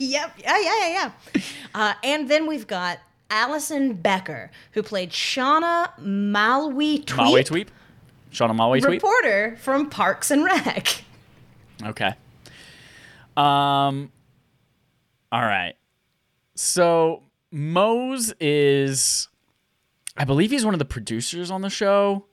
yep. 0.01 0.33
Yeah, 0.39 0.59
yeah, 0.59 0.59
yeah, 0.59 0.89
yeah. 1.35 1.41
Uh, 1.75 1.93
and 2.03 2.31
then 2.31 2.47
we've 2.47 2.67
got 2.67 2.99
Allison 3.29 3.93
Becker, 3.93 4.51
who 4.73 4.83
played 4.83 5.11
Shauna 5.11 5.91
Malwae 6.01 7.05
Tweep, 7.05 7.05
Malwae 7.05 7.45
Tweep? 7.45 7.69
Shauna 8.37 8.51
Malwae 8.55 8.81
Tweep? 8.83 8.91
reporter 8.91 9.57
from 9.61 9.89
Parks 9.89 10.31
and 10.31 10.45
Rec. 10.45 11.03
Okay. 11.83 12.13
Um. 13.37 14.13
All 15.33 15.43
right. 15.43 15.75
So 16.55 17.23
Mose 17.51 18.33
is, 18.41 19.29
I 20.17 20.25
believe 20.25 20.51
he's 20.51 20.65
one 20.65 20.75
of 20.75 20.79
the 20.79 20.85
producers 20.85 21.51
on 21.51 21.61
the 21.63 21.71
show, 21.71 22.27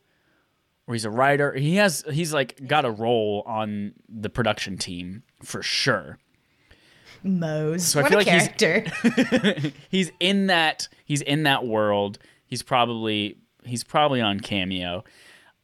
or 0.87 0.93
he's 0.95 1.05
a 1.05 1.09
writer. 1.09 1.53
He 1.53 1.75
has 1.77 2.03
he's 2.11 2.33
like 2.33 2.67
got 2.67 2.85
a 2.85 2.91
role 2.91 3.43
on 3.45 3.93
the 4.09 4.29
production 4.29 4.77
team 4.77 5.23
for 5.41 5.61
sure. 5.63 6.17
Mose. 7.23 7.95
I 7.95 8.01
what 8.01 8.09
feel 8.11 8.17
a 8.17 8.21
like 8.21 8.27
he's- 8.27 8.49
character. 8.57 9.71
He's 9.89 10.11
in 10.19 10.47
that 10.47 10.89
he's 11.05 11.21
in 11.21 11.43
that 11.43 11.65
world. 11.65 12.19
He's 12.45 12.61
probably 12.63 13.37
he's 13.63 13.83
probably 13.85 14.19
on 14.19 14.41
Cameo. 14.41 15.03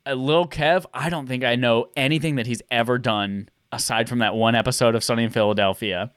Uh, 0.09 0.13
Lil 0.15 0.47
Kev, 0.47 0.85
I 0.93 1.09
don't 1.09 1.27
think 1.27 1.43
I 1.43 1.55
know 1.55 1.89
anything 1.95 2.35
that 2.35 2.47
he's 2.47 2.61
ever 2.71 2.97
done 2.97 3.49
aside 3.71 4.09
from 4.09 4.19
that 4.19 4.33
one 4.35 4.55
episode 4.55 4.95
of 4.95 5.03
Sunny 5.03 5.23
in 5.23 5.29
Philadelphia. 5.29 6.11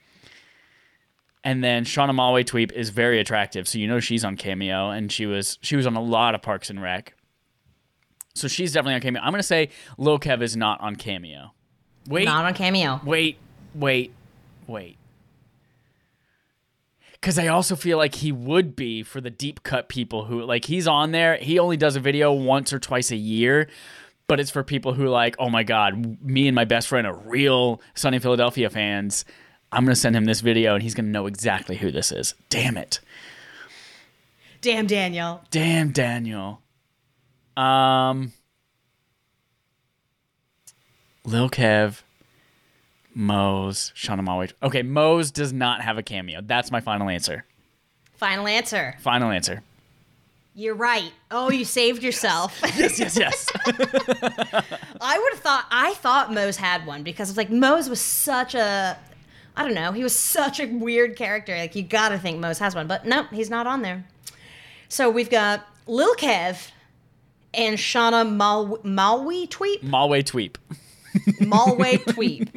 And 1.44 1.62
then 1.62 1.84
Shauna 1.84 2.12
Malwae 2.12 2.44
Tweep 2.44 2.70
is 2.72 2.90
very 2.90 3.18
attractive, 3.18 3.66
so 3.68 3.78
you 3.78 3.88
know 3.88 3.98
she's 3.98 4.24
on 4.24 4.36
Cameo, 4.36 4.90
and 4.90 5.10
she 5.10 5.26
was 5.26 5.58
she 5.60 5.74
was 5.74 5.86
on 5.88 5.96
a 5.96 6.02
lot 6.02 6.36
of 6.36 6.42
Parks 6.42 6.70
and 6.70 6.80
Rec. 6.80 7.14
So 8.34 8.46
she's 8.46 8.72
definitely 8.72 8.94
on 8.94 9.00
Cameo. 9.00 9.20
I'm 9.22 9.32
gonna 9.32 9.42
say 9.42 9.70
Lil 9.98 10.20
Kev 10.20 10.40
is 10.40 10.56
not 10.56 10.80
on 10.80 10.94
Cameo. 10.94 11.52
Wait, 12.08 12.24
Not 12.24 12.44
on 12.44 12.54
Cameo. 12.54 13.00
wait, 13.04 13.38
wait, 13.74 14.12
wait. 14.68 14.96
Because 17.22 17.38
I 17.38 17.46
also 17.46 17.76
feel 17.76 17.98
like 17.98 18.16
he 18.16 18.32
would 18.32 18.74
be 18.74 19.04
for 19.04 19.20
the 19.20 19.30
deep 19.30 19.62
cut 19.62 19.88
people 19.88 20.24
who, 20.24 20.42
like, 20.42 20.64
he's 20.64 20.88
on 20.88 21.12
there. 21.12 21.36
He 21.36 21.60
only 21.60 21.76
does 21.76 21.94
a 21.94 22.00
video 22.00 22.32
once 22.32 22.72
or 22.72 22.80
twice 22.80 23.12
a 23.12 23.16
year, 23.16 23.68
but 24.26 24.40
it's 24.40 24.50
for 24.50 24.64
people 24.64 24.92
who, 24.94 25.06
like, 25.06 25.36
oh 25.38 25.48
my 25.48 25.62
God, 25.62 26.20
me 26.20 26.48
and 26.48 26.54
my 26.56 26.64
best 26.64 26.88
friend 26.88 27.06
are 27.06 27.14
real 27.14 27.80
Sunny 27.94 28.18
Philadelphia 28.18 28.68
fans. 28.68 29.24
I'm 29.70 29.84
going 29.84 29.94
to 29.94 30.00
send 30.00 30.16
him 30.16 30.24
this 30.24 30.40
video 30.40 30.74
and 30.74 30.82
he's 30.82 30.94
going 30.94 31.06
to 31.06 31.12
know 31.12 31.26
exactly 31.26 31.76
who 31.76 31.92
this 31.92 32.10
is. 32.10 32.34
Damn 32.48 32.76
it. 32.76 32.98
Damn, 34.60 34.88
Daniel. 34.88 35.44
Damn, 35.52 35.92
Daniel. 35.92 36.60
Um, 37.56 38.32
Lil 41.24 41.48
Kev, 41.48 42.02
Mose, 43.14 43.92
Shauna 43.94 44.20
Malwae. 44.26 44.52
Okay, 44.62 44.82
Mose 44.82 45.30
does 45.30 45.52
not 45.52 45.82
have 45.82 45.98
a 45.98 46.02
cameo. 46.02 46.40
That's 46.42 46.70
my 46.70 46.80
final 46.80 47.08
answer. 47.08 47.44
Final 48.14 48.46
answer. 48.46 48.94
Final 49.00 49.30
answer. 49.30 49.62
You're 50.54 50.74
right. 50.74 51.10
Oh, 51.30 51.50
you 51.50 51.64
saved 51.64 52.02
yourself. 52.02 52.60
Yes, 52.76 52.98
yes, 52.98 53.16
yes. 53.18 53.50
I 55.00 55.18
would 55.18 55.32
have 55.32 55.40
thought 55.40 55.66
I 55.70 55.94
thought 55.94 56.32
Mose 56.32 56.56
had 56.56 56.86
one 56.86 57.02
because 57.02 57.28
it's 57.30 57.36
like 57.38 57.50
Mose 57.50 57.88
was 57.88 58.00
such 58.00 58.54
a 58.54 58.98
I 59.56 59.64
don't 59.64 59.74
know, 59.74 59.92
he 59.92 60.02
was 60.02 60.14
such 60.14 60.60
a 60.60 60.66
weird 60.66 61.16
character. 61.16 61.56
Like 61.56 61.74
you 61.74 61.82
gotta 61.82 62.18
think 62.18 62.38
Mose 62.38 62.58
has 62.58 62.74
one, 62.74 62.86
but 62.86 63.06
nope, 63.06 63.26
he's 63.32 63.50
not 63.50 63.66
on 63.66 63.82
there. 63.82 64.04
So 64.88 65.10
we've 65.10 65.30
got 65.30 65.66
Lil 65.86 66.14
Kev 66.16 66.70
and 67.54 67.76
Shauna 67.78 68.30
Mal- 68.30 68.78
Malwae 68.84 69.48
Tweep. 69.48 69.80
Malwae 69.80 70.22
Tweep. 70.22 70.56
Malwae 71.40 71.98
Tweep. 72.04 72.48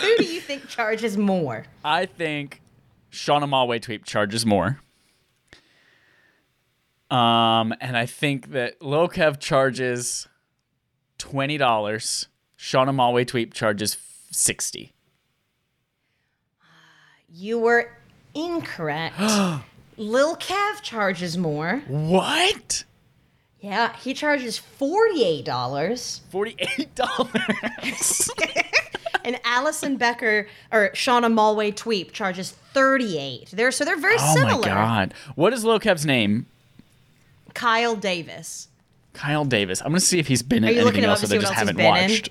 Who 0.00 0.16
do 0.16 0.24
you 0.24 0.40
think 0.40 0.68
charges 0.68 1.16
more? 1.16 1.64
I 1.84 2.06
think 2.06 2.60
Shauna 3.12 3.44
Malwae 3.48 3.80
Tweep 3.80 4.04
charges 4.04 4.44
more. 4.46 4.80
Um, 7.10 7.74
and 7.80 7.96
I 7.96 8.06
think 8.06 8.52
that 8.52 8.80
Lil 8.80 9.08
Kev 9.08 9.40
charges 9.40 10.28
twenty 11.18 11.58
dollars. 11.58 12.28
Shauna 12.58 12.90
Malwae 12.94 13.26
Tweep 13.26 13.52
charges 13.52 13.96
sixty. 14.30 14.92
You 17.32 17.58
were 17.58 17.90
incorrect. 18.34 19.18
Lil 19.96 20.36
Kev 20.36 20.82
charges 20.82 21.36
more. 21.36 21.82
What? 21.88 22.84
Yeah, 23.60 23.94
he 23.96 24.14
charges 24.14 24.60
$48. 24.80 26.20
Forty-eight 26.30 26.94
dollars. 26.94 28.30
And 29.22 29.38
Allison 29.44 29.98
Becker 29.98 30.48
or 30.72 30.88
Shauna 30.94 31.30
Malwae 31.30 31.74
Tweep 31.74 32.10
charges 32.12 32.52
38. 32.72 33.50
They're 33.52 33.70
so 33.70 33.84
they're 33.84 33.98
very 33.98 34.16
oh 34.18 34.34
similar. 34.34 34.54
Oh 34.54 34.60
my 34.60 34.66
god! 34.66 35.14
What 35.34 35.52
is 35.52 35.62
Lil 35.62 35.78
Kev's 35.78 36.06
name? 36.06 36.46
Kyle 37.52 37.94
Davis. 37.94 38.68
Kyle 39.12 39.44
Davis. 39.44 39.82
I'm 39.82 39.88
gonna 39.88 40.00
see 40.00 40.18
if 40.18 40.26
he's 40.26 40.42
been 40.42 40.64
in 40.64 40.74
anything 40.78 41.04
else 41.04 41.20
that 41.20 41.30
I 41.32 41.38
just 41.38 41.52
haven't 41.52 41.76
he's 41.78 41.84
in? 41.84 41.90
watched. 41.90 42.28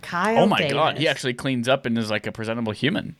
Kyle 0.00 0.44
Oh 0.44 0.46
my 0.46 0.58
Davis. 0.60 0.72
god, 0.72 0.98
he 0.98 1.06
actually 1.06 1.34
cleans 1.34 1.68
up 1.68 1.84
and 1.84 1.98
is 1.98 2.10
like 2.10 2.26
a 2.26 2.32
presentable 2.32 2.72
human. 2.72 3.14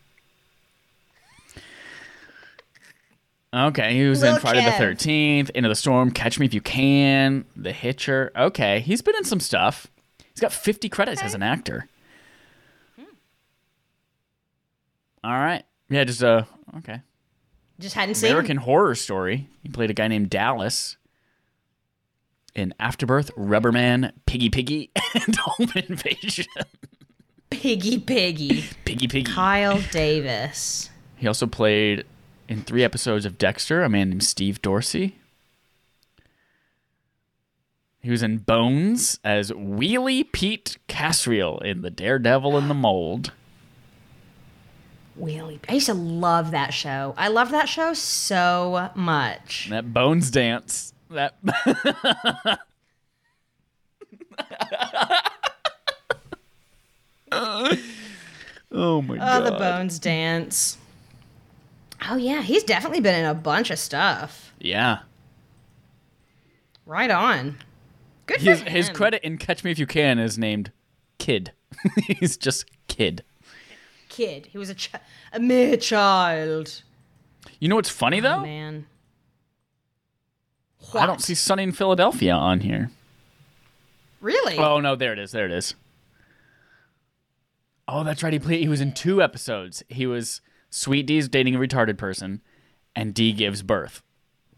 Okay, 3.55 3.95
he 3.95 4.07
was 4.07 4.23
in 4.23 4.39
Friday 4.41 4.65
the. 4.65 4.73
Thirteenth, 4.73 5.51
Into 5.51 5.69
the 5.69 5.75
Storm, 5.75 6.11
Catch 6.11 6.39
Me 6.39 6.45
If 6.47 6.53
You 6.53 6.61
Can, 6.61 7.47
The 7.57 7.73
Hitcher. 7.73 8.31
Okay, 8.37 8.81
he's 8.81 9.01
been 9.01 9.17
in 9.17 9.25
some 9.25 9.41
stuff. 9.41 9.87
He's 10.19 10.41
got 10.41 10.53
fifty 10.53 10.89
credits 10.89 11.23
as 11.23 11.35
an 11.35 11.43
actor. 11.43 11.89
All 15.25 15.33
right, 15.33 15.65
yeah, 15.89 16.05
just 16.05 16.23
uh, 16.23 16.45
okay. 16.79 17.01
Just 17.81 17.95
hadn't 17.95 18.17
seen. 18.17 18.31
American 18.31 18.59
Horror 18.59 18.95
Story. 18.95 19.49
He 19.63 19.69
played 19.69 19.91
a 19.91 19.95
guy 19.95 20.09
named 20.09 20.31
Dallas 20.31 20.97
in 22.55 22.75
Afterbirth, 22.79 23.35
Rubberman, 23.37 24.13
Piggy 24.27 24.51
Piggy, 24.51 24.91
and 25.15 25.37
Home 25.37 25.71
Invasion. 25.75 26.47
Piggy 27.51 27.99
Piggy. 27.99 28.65
Piggy 28.85 29.09
Piggy. 29.09 29.33
Kyle 29.33 29.81
Davis. 29.91 30.91
He 31.17 31.27
also 31.27 31.47
played 31.47 32.05
in 32.49 32.63
three 32.63 32.83
episodes 32.83 33.25
of 33.25 33.39
Dexter, 33.39 33.83
a 33.83 33.89
man 33.89 34.11
named 34.11 34.25
Steve 34.25 34.63
Dorsey. 34.63 35.17
He 38.01 38.11
was 38.11 38.23
in 38.23 38.39
Bones 38.39 39.19
as 39.23 39.51
Wheelie 39.51 40.31
Pete 40.33 40.79
Casriel 40.89 41.63
in 41.65 41.83
The 41.83 41.91
Daredevil 41.91 42.57
in 42.57 42.69
the 42.69 42.75
Mold. 42.75 43.33
Wheelie. 45.19 45.59
I 45.69 45.75
used 45.75 45.87
to 45.87 45.95
love 45.95 46.53
that 46.53 46.73
show. 46.73 47.15
I 47.19 47.29
love 47.29 47.51
that 47.51 47.69
show 47.69 47.93
so 47.93 48.91
much. 48.95 49.67
That 49.71 49.93
Bones 49.93 50.31
dance. 50.31 50.95
That 51.11 51.35
Oh 58.71 59.03
my 59.03 59.17
god. 59.17 59.43
Oh, 59.43 59.45
the 59.45 59.57
Bones 59.59 59.99
Dance. 59.99 60.79
Oh 62.09 62.17
yeah, 62.17 62.43
he's 62.43 62.65
definitely 62.65 63.01
been 63.01 63.15
in 63.15 63.25
a 63.25 63.35
bunch 63.35 63.71
of 63.71 63.79
stuff. 63.79 64.53
Yeah. 64.59 65.01
Right 66.87 67.11
on. 67.11 67.59
Good 68.27 68.39
for 68.39 68.45
His, 68.45 68.61
him. 68.61 68.73
his 68.73 68.91
credit 68.91 69.23
in 69.25 69.39
Catch 69.39 69.65
Me 69.65 69.71
If 69.71 69.79
You 69.79 69.87
Can 69.87 70.19
is 70.19 70.39
named 70.39 70.71
Kid. 71.19 71.53
He's 72.07 72.37
just 72.37 72.67
Kid. 72.87 73.25
Kid. 74.09 74.47
He 74.47 74.59
was 74.59 74.71
a 74.71 74.75
ch- 74.75 74.93
a 75.33 75.41
mere 75.41 75.77
child. 75.77 76.83
You 77.61 77.69
know 77.69 77.77
what's 77.77 77.91
funny 77.91 78.19
oh, 78.19 78.23
though? 78.23 78.37
Oh, 78.37 78.43
man. 78.43 78.87
I 80.95 81.07
don't 81.07 81.23
see 81.23 81.35
Sunny 81.35 81.65
in 81.65 81.73
Philadelphia 81.73 82.33
on 82.33 82.61
here. 82.61 82.91
Really? 84.21 84.57
Oh 84.59 84.81
no, 84.81 84.97
there 84.97 85.13
it 85.13 85.19
is. 85.19 85.33
There 85.33 85.45
it 85.45 85.53
is. 85.53 85.75
Oh, 87.87 88.05
that's 88.05 88.23
right. 88.23 88.33
He 88.33 88.39
played. 88.39 88.61
He 88.61 88.69
was 88.69 88.81
in 88.81 88.93
two 88.93 89.23
episodes. 89.23 89.83
He 89.89 90.07
was 90.07 90.41
Sweet 90.71 91.07
Dee's 91.07 91.29
dating 91.29 91.55
a 91.55 91.59
retarded 91.59 91.97
person, 91.99 92.41
and 92.95 93.15
Dee 93.15 93.33
gives 93.33 93.63
birth 93.63 94.03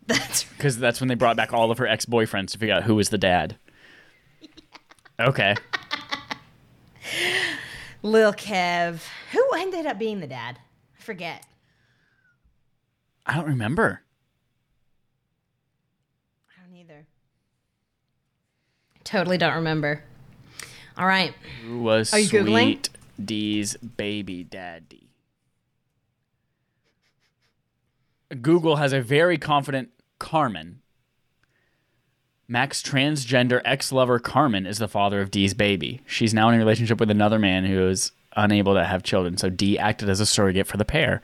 That's 0.06 0.44
because 0.56 0.78
that's 0.78 1.00
when 1.00 1.08
they 1.08 1.14
brought 1.14 1.36
back 1.36 1.52
all 1.52 1.70
of 1.70 1.78
her 1.78 1.86
ex 1.86 2.04
boyfriends 2.06 2.50
to 2.52 2.58
figure 2.58 2.74
out 2.74 2.84
who 2.84 2.94
was 2.94 3.08
the 3.10 3.18
dad. 3.18 3.56
Okay. 5.20 5.54
Lil 8.02 8.32
Kev. 8.32 9.02
Who 9.32 9.46
ended 9.54 9.84
up 9.84 9.98
being 9.98 10.20
the 10.20 10.26
dad? 10.26 10.58
I 10.98 11.02
forget. 11.02 11.44
I 13.26 13.34
don't 13.36 13.46
remember. 13.46 14.00
I 16.48 16.62
don't 16.66 16.74
either. 16.78 17.06
Totally 19.04 19.36
don't 19.36 19.56
remember. 19.56 20.02
All 20.96 21.06
right. 21.06 21.34
Who 21.66 21.82
was 21.82 22.14
Are 22.14 22.18
you 22.18 22.26
Sweet 22.26 22.40
Googling? 22.46 22.88
Dee's 23.22 23.76
baby 23.76 24.44
daddy? 24.44 25.09
Google 28.40 28.76
has 28.76 28.92
a 28.92 29.00
very 29.00 29.38
confident 29.38 29.90
Carmen. 30.18 30.80
Mac's 32.46 32.82
transgender 32.82 33.60
ex 33.64 33.92
lover 33.92 34.18
Carmen 34.18 34.66
is 34.66 34.78
the 34.78 34.88
father 34.88 35.20
of 35.20 35.30
Dee's 35.30 35.54
baby. 35.54 36.00
She's 36.06 36.34
now 36.34 36.48
in 36.48 36.54
a 36.56 36.58
relationship 36.58 36.98
with 36.98 37.10
another 37.10 37.38
man 37.38 37.64
who 37.64 37.88
is 37.88 38.12
unable 38.36 38.74
to 38.74 38.84
have 38.84 39.02
children, 39.02 39.36
so 39.36 39.48
Dee 39.50 39.78
acted 39.78 40.08
as 40.08 40.20
a 40.20 40.26
surrogate 40.26 40.66
for 40.66 40.76
the 40.76 40.84
pair. 40.84 41.22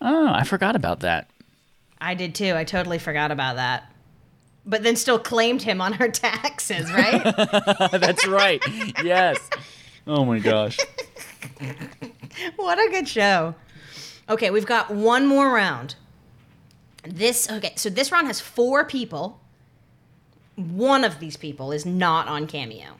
Oh, 0.00 0.28
I 0.32 0.44
forgot 0.44 0.76
about 0.76 1.00
that. 1.00 1.28
I 2.00 2.14
did 2.14 2.34
too. 2.34 2.54
I 2.54 2.64
totally 2.64 2.98
forgot 2.98 3.30
about 3.30 3.56
that. 3.56 3.92
But 4.64 4.82
then 4.82 4.96
still 4.96 5.18
claimed 5.18 5.62
him 5.62 5.80
on 5.80 5.94
her 5.94 6.08
taxes, 6.10 6.90
right? 6.92 7.22
That's 7.92 8.26
right. 8.26 8.62
yes. 9.02 9.38
Oh 10.06 10.24
my 10.24 10.38
gosh. 10.38 10.78
what 12.56 12.78
a 12.78 12.90
good 12.90 13.08
show. 13.08 13.54
Okay, 14.28 14.50
we've 14.50 14.66
got 14.66 14.90
one 14.90 15.26
more 15.26 15.52
round. 15.52 15.96
This 17.02 17.50
okay, 17.50 17.72
so 17.76 17.88
this 17.88 18.12
round 18.12 18.26
has 18.26 18.40
four 18.40 18.84
people. 18.84 19.40
One 20.56 21.04
of 21.04 21.20
these 21.20 21.36
people 21.36 21.72
is 21.72 21.86
not 21.86 22.28
on 22.28 22.46
Cameo. 22.46 22.96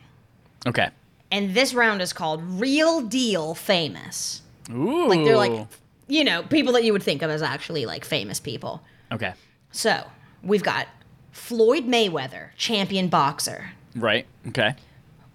Okay. 0.66 0.88
And 1.30 1.54
this 1.54 1.74
round 1.74 2.00
is 2.02 2.12
called 2.12 2.42
Real 2.42 3.02
Deal 3.02 3.54
Famous. 3.54 4.42
Ooh. 4.70 5.08
Like 5.08 5.24
they're 5.24 5.36
like 5.36 5.66
you 6.10 6.24
know, 6.24 6.42
people 6.42 6.72
that 6.74 6.84
you 6.84 6.92
would 6.92 7.02
think 7.02 7.22
of 7.22 7.30
as 7.30 7.40
actually 7.40 7.86
like 7.86 8.04
famous 8.04 8.40
people. 8.40 8.82
Okay. 9.12 9.32
So, 9.70 10.04
we've 10.42 10.62
got 10.62 10.88
Floyd 11.30 11.84
Mayweather, 11.86 12.50
champion 12.56 13.08
boxer. 13.08 13.70
Right. 13.94 14.26
Okay. 14.48 14.74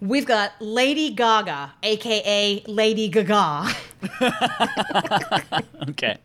We've 0.00 0.26
got 0.26 0.52
Lady 0.60 1.10
Gaga, 1.10 1.72
aka 1.82 2.62
Lady 2.66 3.08
Gaga. 3.08 3.68
Okay. 5.88 6.18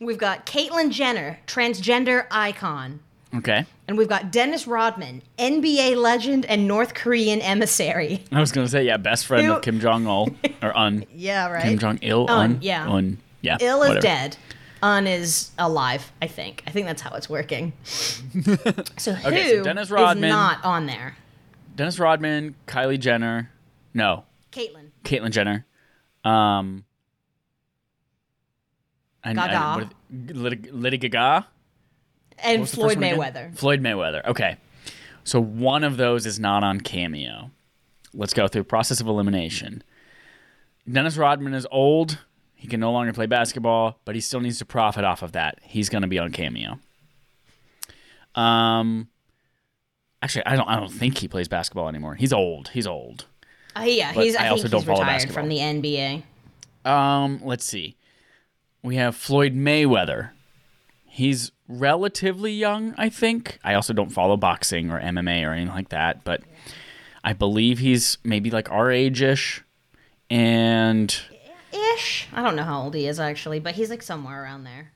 We've 0.00 0.18
got 0.18 0.46
Caitlyn 0.46 0.90
Jenner, 0.90 1.38
transgender 1.46 2.26
icon. 2.30 3.00
Okay. 3.34 3.64
And 3.86 3.96
we've 3.98 4.08
got 4.08 4.32
Dennis 4.32 4.66
Rodman, 4.66 5.22
NBA 5.38 5.96
legend 5.96 6.46
and 6.46 6.66
North 6.66 6.94
Korean 6.94 7.40
emissary. 7.40 8.24
I 8.32 8.40
was 8.40 8.50
gonna 8.50 8.66
say 8.66 8.84
yeah, 8.84 8.96
best 8.96 9.26
friend 9.26 9.46
Who- 9.46 9.52
of 9.54 9.62
Kim 9.62 9.78
Jong 9.78 10.06
Il 10.06 10.34
or 10.62 10.76
Un. 10.76 11.04
Yeah, 11.14 11.48
right. 11.50 11.62
Kim 11.62 11.78
Jong 11.78 11.98
Il. 12.02 12.26
Un, 12.28 12.52
Un. 12.54 12.58
Yeah. 12.62 12.88
Un. 12.90 13.18
Yeah. 13.42 13.58
Ill 13.60 13.82
is 13.82 14.02
dead. 14.02 14.36
Un 14.82 15.06
is 15.06 15.50
alive, 15.58 16.10
I 16.22 16.26
think. 16.26 16.62
I 16.66 16.70
think 16.70 16.86
that's 16.86 17.02
how 17.02 17.14
it's 17.14 17.28
working. 17.28 17.72
so 18.96 19.12
who 19.12 19.28
Okay, 19.28 19.50
so 19.58 19.62
Dennis 19.64 19.88
is 19.88 19.90
Rodman- 19.92 20.30
not 20.30 20.64
on 20.64 20.86
there? 20.86 21.16
Dennis 21.76 21.98
Rodman, 21.98 22.54
Kylie 22.66 22.98
Jenner. 22.98 23.50
No, 23.94 24.24
Caitlyn. 24.50 24.90
Caitlyn 25.04 25.30
Jenner. 25.30 25.66
Um. 26.24 26.84
And, 29.22 29.36
Gaga. 29.36 29.90
And, 30.10 30.36
Lady, 30.36 30.70
Lady 30.70 30.98
Gaga. 30.98 31.46
And 32.38 32.68
Floyd 32.68 32.94
first 32.94 32.96
one 32.96 33.04
again? 33.04 33.18
Mayweather. 33.18 33.56
Floyd 33.58 33.80
Mayweather. 33.82 34.24
Okay. 34.26 34.56
So 35.24 35.40
one 35.40 35.84
of 35.84 35.96
those 35.98 36.24
is 36.26 36.38
not 36.40 36.64
on 36.64 36.80
Cameo. 36.80 37.50
Let's 38.14 38.32
go 38.34 38.48
through 38.48 38.64
process 38.64 39.00
of 39.00 39.06
elimination. 39.06 39.82
Dennis 40.90 41.16
Rodman 41.16 41.54
is 41.54 41.66
old. 41.70 42.18
He 42.54 42.66
can 42.66 42.80
no 42.80 42.92
longer 42.92 43.12
play 43.12 43.26
basketball, 43.26 43.98
but 44.04 44.14
he 44.14 44.20
still 44.20 44.40
needs 44.40 44.58
to 44.58 44.64
profit 44.64 45.04
off 45.04 45.22
of 45.22 45.32
that. 45.32 45.58
He's 45.62 45.88
going 45.88 46.02
to 46.02 46.08
be 46.08 46.18
on 46.18 46.32
Cameo. 46.32 46.78
Um 48.34 49.08
Actually, 50.22 50.44
I 50.46 50.56
don't 50.56 50.68
I 50.68 50.76
don't 50.78 50.90
think 50.92 51.18
he 51.18 51.28
plays 51.28 51.48
basketball 51.48 51.88
anymore. 51.88 52.14
He's 52.14 52.32
old. 52.32 52.68
He's 52.68 52.86
old. 52.86 53.24
Uh, 53.76 53.82
yeah, 53.82 54.12
But 54.12 54.24
he's. 54.24 54.36
I, 54.36 54.46
I 54.46 54.48
also 54.48 54.62
think 54.64 54.72
don't 54.72 54.80
he's 54.80 54.86
follow 54.86 55.00
retired 55.00 55.14
basketball. 55.14 55.42
from 55.42 55.48
the 55.48 55.58
NBA. 55.58 56.22
Um, 56.90 57.40
let's 57.44 57.64
see. 57.64 57.96
We 58.82 58.96
have 58.96 59.14
Floyd 59.16 59.54
Mayweather. 59.54 60.30
He's 61.06 61.52
relatively 61.68 62.52
young, 62.52 62.94
I 62.96 63.08
think. 63.08 63.58
I 63.64 63.74
also 63.74 63.92
don't 63.92 64.10
follow 64.10 64.36
boxing 64.36 64.90
or 64.90 65.00
MMA 65.00 65.46
or 65.46 65.52
anything 65.52 65.74
like 65.74 65.90
that, 65.90 66.24
but 66.24 66.42
I 67.22 67.32
believe 67.32 67.78
he's 67.78 68.16
maybe 68.24 68.50
like 68.50 68.70
our 68.70 68.90
age 68.90 69.20
ish. 69.22 69.62
And 70.30 71.14
Ish. 71.94 72.28
I 72.32 72.42
don't 72.42 72.56
know 72.56 72.62
how 72.64 72.82
old 72.82 72.94
he 72.94 73.06
is 73.06 73.20
actually, 73.20 73.60
but 73.60 73.74
he's 73.74 73.90
like 73.90 74.02
somewhere 74.02 74.42
around 74.42 74.64
there. 74.64 74.92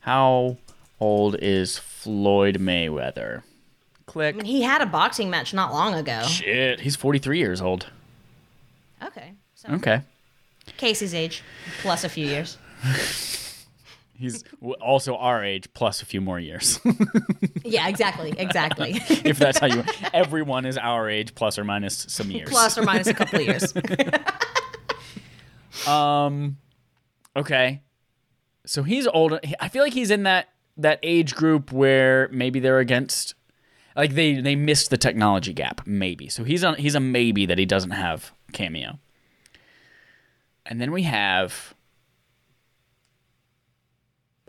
how 0.00 0.56
old 1.00 1.36
is 1.40 1.78
Floyd 1.78 2.56
Mayweather? 2.58 3.42
Click. 4.06 4.34
I 4.34 4.38
mean, 4.38 4.46
he 4.46 4.62
had 4.62 4.80
a 4.80 4.86
boxing 4.86 5.28
match 5.30 5.52
not 5.54 5.72
long 5.72 5.94
ago. 5.94 6.22
Shit, 6.22 6.80
he's 6.80 6.96
43 6.96 7.38
years 7.38 7.60
old. 7.60 7.86
Okay. 9.02 9.32
So 9.54 9.68
Okay. 9.74 10.00
Casey's 10.78 11.14
age 11.14 11.42
plus 11.82 12.04
a 12.04 12.08
few 12.08 12.26
years. 12.26 12.56
He's 14.14 14.42
also 14.80 15.14
our 15.16 15.44
age 15.44 15.72
plus 15.74 16.02
a 16.02 16.04
few 16.06 16.20
more 16.20 16.40
years. 16.40 16.80
Yeah, 17.64 17.86
exactly, 17.88 18.32
exactly. 18.38 18.92
if 19.24 19.38
that's 19.38 19.58
how 19.58 19.66
you 19.66 19.84
everyone 20.14 20.64
is 20.64 20.78
our 20.78 21.08
age 21.10 21.34
plus 21.34 21.58
or 21.58 21.64
minus 21.64 22.06
some 22.08 22.30
years. 22.30 22.48
plus 22.48 22.78
or 22.78 22.82
minus 22.82 23.06
a 23.06 23.12
couple 23.14 23.40
of 23.40 23.46
years. 23.46 23.74
Um, 25.86 26.56
okay. 27.36 27.82
So 28.64 28.82
he's 28.84 29.06
older. 29.06 29.38
I 29.60 29.68
feel 29.68 29.82
like 29.82 29.92
he's 29.92 30.10
in 30.10 30.22
that 30.22 30.48
that 30.78 30.98
age 31.02 31.34
group 31.34 31.72
where 31.72 32.28
maybe 32.32 32.58
they're 32.58 32.78
against 32.78 33.34
Like 33.94 34.14
they 34.14 34.40
they 34.40 34.56
missed 34.56 34.90
the 34.90 34.96
technology 34.96 35.52
gap, 35.52 35.86
maybe. 35.86 36.28
So 36.28 36.42
he's 36.44 36.64
on 36.64 36.76
he's 36.76 36.94
a 36.94 37.00
maybe 37.00 37.44
that 37.46 37.58
he 37.58 37.66
doesn't 37.66 37.90
have 37.90 38.32
cameo. 38.52 38.98
And 40.64 40.80
then 40.80 40.90
we 40.90 41.02
have 41.02 41.74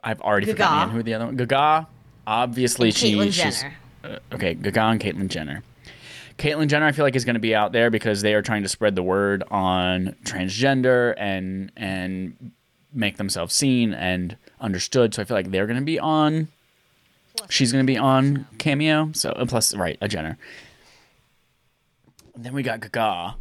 I've 0.04 0.22
already 0.22 0.45
Gaga. 0.47 0.58
forgotten 0.64 0.89
who 0.95 1.04
the 1.04 1.14
other 1.14 1.26
one. 1.26 1.36
Gaga, 1.36 1.88
obviously 2.28 2.89
And 2.89 2.95
she 2.97 3.14
Caitlyn 3.16 3.34
she's 3.34 3.62
Jenner. 3.62 3.78
uh, 4.04 4.36
okay. 4.36 4.54
Gaga 4.54 4.82
and 4.82 5.00
Caitlyn 5.02 5.28
Jenner. 5.30 5.64
Caitlyn 6.38 6.68
Jenner, 6.68 6.86
I 6.86 6.93
feel 6.93 7.04
like 7.04 7.16
is 7.16 7.26
going 7.26 7.34
to 7.36 7.39
be 7.41 7.54
out 7.54 7.74
there 7.74 7.89
because 7.89 8.22
they 8.22 8.34
are 8.34 8.41
trying 8.41 8.64
to 8.64 8.70
spread 8.70 8.95
the 8.95 9.04
word 9.04 9.43
on 9.52 10.16
transgender 10.24 11.14
and 11.18 11.72
and 11.76 12.52
make 12.93 13.18
themselves 13.18 13.54
seen 13.54 13.93
and 13.93 14.38
understood. 14.62 15.14
So 15.14 15.22
I 15.22 15.26
feel 15.26 15.36
like 15.36 15.52
they're 15.52 15.68
going 15.68 15.80
to 15.80 15.86
be 15.86 16.00
on. 16.00 16.47
She's 17.50 17.72
going 17.72 17.86
to 17.86 17.91
be 17.91 17.97
on 17.97 18.47
cameo. 18.58 19.12
So 19.14 19.32
and 19.34 19.50
plus, 19.50 19.76
right, 19.76 19.97
a 20.02 20.08
Jenner. 20.08 20.38
And 22.36 22.45
then 22.45 22.54
we 22.54 22.64
got 22.64 22.80
Gaga, 22.80 23.36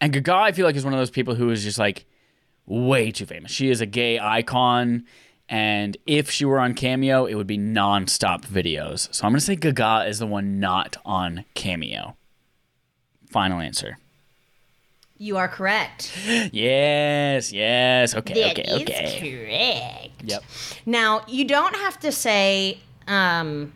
and 0.00 0.12
Gaga, 0.12 0.34
I 0.34 0.52
feel 0.52 0.66
like 0.66 0.74
is 0.74 0.84
one 0.84 0.92
of 0.92 0.98
those 0.98 1.10
people 1.10 1.36
who 1.36 1.50
is 1.50 1.62
just 1.62 1.78
like 1.78 2.04
way 2.66 3.12
too 3.12 3.26
famous. 3.26 3.52
She 3.52 3.70
is 3.70 3.80
a 3.80 3.86
gay 3.86 4.18
icon. 4.18 5.04
And 5.54 5.98
if 6.06 6.30
she 6.30 6.46
were 6.46 6.58
on 6.58 6.72
Cameo, 6.72 7.26
it 7.26 7.34
would 7.34 7.46
be 7.46 7.58
non-stop 7.58 8.46
videos. 8.46 9.12
So 9.14 9.26
I'm 9.26 9.32
gonna 9.32 9.40
say 9.42 9.54
Gaga 9.54 10.06
is 10.08 10.18
the 10.18 10.26
one 10.26 10.58
not 10.60 10.96
on 11.04 11.44
Cameo. 11.52 12.16
Final 13.28 13.60
answer. 13.60 13.98
You 15.18 15.36
are 15.36 15.48
correct. 15.48 16.10
Yes, 16.52 17.52
yes. 17.52 18.14
Okay, 18.14 18.32
That 18.34 18.58
okay, 18.58 18.62
is 18.62 18.82
okay. 18.82 19.20
correct. 19.20 20.22
Yep. 20.24 20.42
Now, 20.86 21.22
you 21.28 21.44
don't 21.44 21.76
have 21.76 22.00
to 22.00 22.10
say 22.12 22.78
um, 23.06 23.74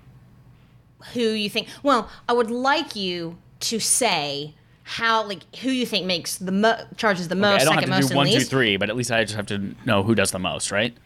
who 1.13 1.21
you 1.21 1.51
think. 1.51 1.69
Well, 1.83 2.09
I 2.27 2.33
would 2.33 2.51
like 2.51 2.97
you 2.97 3.37
to 3.61 3.79
say 3.81 4.55
how, 4.83 5.27
like, 5.27 5.43
who 5.57 5.71
you 5.71 5.85
think 5.85 6.07
makes 6.07 6.39
the 6.39 6.53
mo- 6.53 6.81
charges 6.97 7.29
the 7.29 7.35
Okay, 7.35 7.41
most, 7.43 7.61
I 7.61 7.65
don't 7.65 7.75
second 7.75 7.91
have 7.91 7.99
to 7.99 8.03
most, 8.05 8.09
do 8.11 8.17
one, 8.17 8.27
two, 8.29 8.33
least. 8.35 8.51
three, 8.51 8.77
but 8.79 8.89
at 8.89 8.97
least 8.97 9.11
I 9.13 9.25
just 9.25 9.37
have 9.37 9.47
to 9.49 9.75
know 9.85 10.03
who 10.03 10.15
does 10.15 10.31
the 10.31 10.39
most, 10.39 10.71
right? 10.71 10.97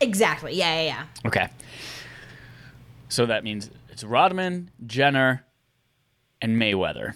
Exactly. 0.00 0.54
Yeah, 0.54 0.74
yeah, 0.80 0.86
yeah. 0.86 1.04
Okay. 1.26 1.48
So 3.08 3.26
that 3.26 3.44
means 3.44 3.70
it's 3.88 4.04
Rodman, 4.04 4.70
Jenner, 4.86 5.44
and 6.42 6.60
Mayweather. 6.60 7.14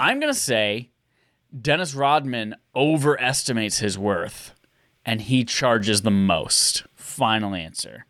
I'm 0.00 0.20
going 0.20 0.32
to 0.32 0.38
say 0.38 0.90
Dennis 1.58 1.94
Rodman 1.94 2.56
overestimates 2.74 3.78
his 3.78 3.98
worth 3.98 4.52
and 5.04 5.22
he 5.22 5.44
charges 5.44 6.02
the 6.02 6.10
most. 6.10 6.84
Final 6.94 7.54
answer. 7.54 8.06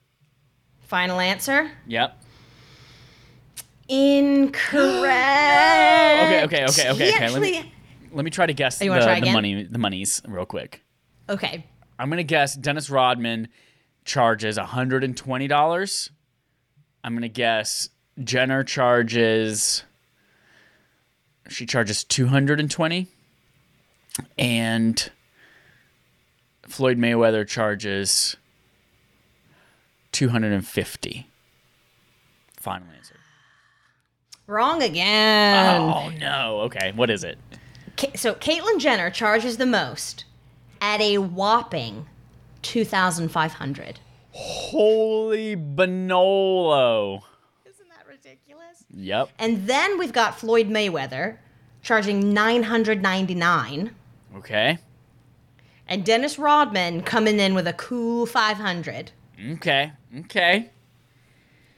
Final 0.81 1.21
answer. 1.21 1.71
Yep. 1.87 2.23
Incorrect. 3.89 5.43
Okay, 6.27 6.45
okay, 6.45 6.65
okay, 6.65 6.91
okay, 6.91 7.11
He 7.11 7.15
okay. 7.15 7.29
Let 7.31 7.43
me- 7.43 7.73
Let 8.13 8.25
me 8.25 8.31
try 8.31 8.47
to 8.47 8.55
guess 8.55 8.81
oh, 8.83 8.87
the, 8.87 9.01
try 9.01 9.15
the 9.17 9.23
again? 9.23 9.33
money 9.35 9.63
the 9.65 9.79
monies 9.79 10.23
real 10.27 10.47
quick. 10.47 10.83
Okay. 11.29 11.67
I'm 11.99 12.09
going 12.09 12.19
to 12.19 12.25
guess 12.25 12.55
Dennis 12.55 12.91
Rodman 12.91 13.49
charges 14.05 14.59
$120. 14.59 16.11
I'm 17.05 17.13
going 17.13 17.23
to 17.23 17.29
guess 17.29 17.89
Jenner 18.23 18.65
charges 18.65 19.85
she 21.49 21.67
charges 21.67 22.05
220 22.05 23.07
and 24.39 25.11
Floyd 26.67 26.99
Mayweather 26.99 27.47
charges 27.47 28.37
250. 30.13 31.27
Final 32.57 32.89
answer. 32.97 33.15
Wrong 34.47 34.83
again. 34.83 35.81
Oh 35.81 36.11
no. 36.19 36.61
Okay, 36.63 36.93
what 36.95 37.11
is 37.11 37.25
it? 37.25 37.39
So 38.15 38.35
Caitlyn 38.35 38.79
Jenner 38.79 39.11
charges 39.11 39.57
the 39.57 39.67
most 39.67 40.25
at 40.81 41.01
a 41.01 41.19
whopping 41.19 42.07
two 42.63 42.85
thousand 42.85 43.29
five 43.31 43.53
hundred. 43.55 44.01
Holy 44.33 45.57
Banolo. 45.57 47.23
Isn't 47.65 47.89
that 47.89 48.07
ridiculous? 48.07 48.85
Yep. 48.95 49.31
And 49.39 49.67
then 49.67 49.99
we've 49.99 50.13
got 50.13 50.39
Floyd 50.39 50.69
Mayweather 50.69 51.39
charging 51.83 52.33
nine 52.35 52.65
hundred 52.65 53.01
ninety 53.03 53.35
nine, 53.35 53.95
Okay. 54.37 54.79
and 55.87 56.05
Dennis 56.05 56.39
Rodman 56.39 57.03
coming 57.03 57.39
in 57.41 57.55
with 57.55 57.67
a 57.67 57.73
cool 57.73 58.27
five 58.27 58.57
hundred. 58.57 59.13
Okay. 59.53 59.93
Okay. 60.21 60.71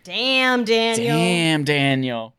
Damn, 0.05 0.65
Daniel. 0.65 1.17
Damn, 1.17 1.65
Daniel. 1.65 2.35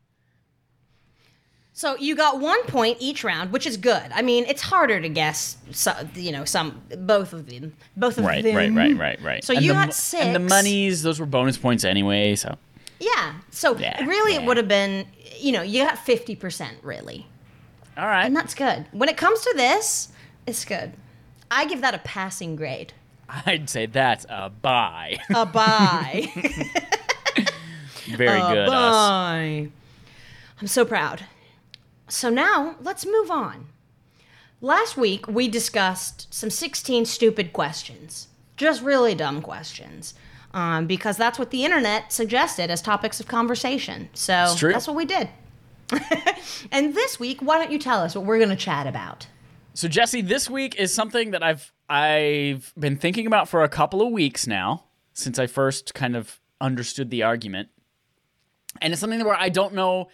So 1.80 1.96
you 1.96 2.14
got 2.14 2.42
one 2.42 2.62
point 2.66 2.98
each 3.00 3.24
round, 3.24 3.54
which 3.54 3.66
is 3.66 3.78
good. 3.78 4.04
I 4.14 4.22
mean, 4.22 4.44
it's 4.50 4.62
harder 4.62 5.00
to 5.00 5.08
guess. 5.08 5.56
So, 5.72 5.94
you 6.14 6.34
know, 6.34 6.44
some 6.44 6.82
both 6.98 7.32
of 7.32 7.46
them, 7.50 7.72
both 7.96 8.18
of 8.18 8.26
Right, 8.26 8.44
them. 8.44 8.54
right, 8.54 8.70
right, 8.74 8.98
right, 8.98 9.22
right. 9.22 9.42
So 9.46 9.54
And 9.54 9.64
you 9.64 9.70
the, 9.72 9.76
got 9.86 9.94
six, 9.94 10.26
And 10.26 10.36
the 10.36 10.40
monies, 10.42 11.04
those 11.04 11.22
were 11.22 11.26
bonus 11.26 11.58
points 11.58 11.86
anyway. 11.86 12.36
So 12.36 12.58
Yeah. 13.00 13.36
So 13.52 13.78
Yeah, 13.78 14.04
really, 14.04 14.34
yeah. 14.34 14.42
it 14.42 14.46
would 14.46 14.58
have 14.58 14.68
been, 14.68 15.06
you 15.40 15.54
know, 15.54 15.62
you 15.62 15.86
got 15.86 15.98
fifty 15.98 16.36
percent 16.36 16.76
really, 16.84 17.26
all 17.98 18.08
right. 18.08 18.26
and 18.26 18.36
that's 18.36 18.54
good. 18.54 18.86
When 18.92 19.08
it 19.08 19.16
comes 19.16 19.40
to 19.40 19.54
this, 19.56 20.10
it's 20.46 20.66
good. 20.66 20.92
I 21.50 21.66
give 21.66 21.80
that 21.80 21.96
a 21.96 22.00
passing 22.00 22.58
grade. 22.58 22.92
I'd 23.30 23.70
say 23.70 23.86
that's 23.86 24.26
a 24.28 24.50
buy. 24.50 25.18
A 25.34 25.46
buy. 25.46 26.28
Very 28.06 28.38
a 28.42 28.48
good. 28.54 28.68
Us. 28.68 28.70
buy. 28.70 29.70
I'm 30.60 30.68
so 30.68 30.84
proud. 30.84 31.24
So 32.10 32.30
now 32.30 32.76
let's 32.82 33.06
move 33.06 33.32
on. 33.32 33.68
Last 34.62 34.98
week 34.98 35.28
we 35.28 35.48
discussed 35.48 36.34
some 36.34 36.50
16 36.50 37.06
stupid 37.06 37.54
questions, 37.54 38.28
just 38.58 38.82
really 38.82 39.16
dumb 39.16 39.42
questions, 39.42 40.16
um, 40.54 40.88
because 40.88 41.16
that's 41.16 41.40
what 41.40 41.52
the 41.52 41.64
internet 41.64 42.12
suggested 42.12 42.70
as 42.70 42.82
topics 42.82 43.20
of 43.20 43.28
conversation. 43.28 44.10
So 44.14 44.56
that's 44.60 44.88
what 44.88 44.96
we 44.96 45.06
did. 45.06 45.30
and 46.72 46.94
this 46.94 47.20
week, 47.20 47.42
why 47.42 47.58
don't 47.58 47.72
you 47.72 47.80
tell 47.80 48.02
us 48.02 48.16
what 48.16 48.26
we're 48.26 48.38
going 48.38 48.50
to 48.50 48.56
chat 48.56 48.86
about? 48.86 49.28
So 49.74 49.88
Jesse, 49.88 50.22
this 50.22 50.50
week 50.50 50.76
is 50.76 50.94
something 50.94 51.32
that 51.32 51.42
I've 51.42 51.72
I've 51.90 52.74
been 52.78 52.98
thinking 52.98 53.28
about 53.28 53.48
for 53.48 53.64
a 53.64 53.70
couple 53.70 54.02
of 54.02 54.12
weeks 54.12 54.46
now 54.46 54.86
since 55.14 55.40
I 55.40 55.48
first 55.48 55.94
kind 55.94 56.16
of 56.16 56.40
understood 56.60 57.10
the 57.10 57.24
argument. 57.24 57.70
And 58.82 58.94
it's 58.94 59.00
something 59.00 59.24
where 59.24 59.40
I 59.40 59.50
don't 59.50 59.74
know 59.74 60.10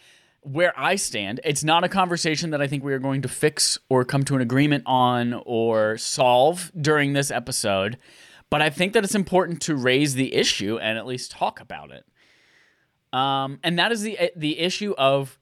where 0.45 0.73
I 0.79 0.95
stand. 0.95 1.39
It's 1.43 1.63
not 1.63 1.83
a 1.83 1.89
conversation 1.89 2.51
that 2.51 2.61
I 2.61 2.67
think 2.67 2.83
we 2.83 2.93
are 2.93 2.99
going 2.99 3.23
to 3.23 3.27
fix 3.27 3.79
or 3.89 4.05
come 4.05 4.23
to 4.25 4.35
an 4.35 4.41
agreement 4.41 4.83
on 4.85 5.41
or 5.45 5.97
solve 5.97 6.71
during 6.79 7.13
this 7.13 7.31
episode, 7.31 7.97
but 8.49 8.61
I 8.61 8.69
think 8.69 8.93
that 8.93 9.03
it's 9.03 9.15
important 9.15 9.61
to 9.63 9.75
raise 9.75 10.13
the 10.13 10.35
issue 10.35 10.77
and 10.77 10.97
at 10.97 11.07
least 11.07 11.31
talk 11.31 11.59
about 11.59 11.91
it. 11.91 12.05
Um, 13.11 13.59
and 13.63 13.79
that 13.79 13.91
is 13.91 14.01
the 14.01 14.31
the 14.35 14.59
issue 14.59 14.93
of 14.97 15.39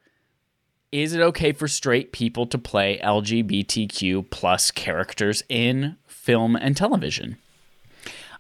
is 0.92 1.14
it 1.14 1.22
okay 1.22 1.52
for 1.52 1.68
straight 1.68 2.12
people 2.12 2.46
to 2.46 2.58
play 2.58 3.00
LGBTQ 3.04 4.30
plus 4.30 4.70
characters 4.70 5.44
in 5.50 5.98
film 6.06 6.56
and 6.56 6.78
television? 6.78 7.38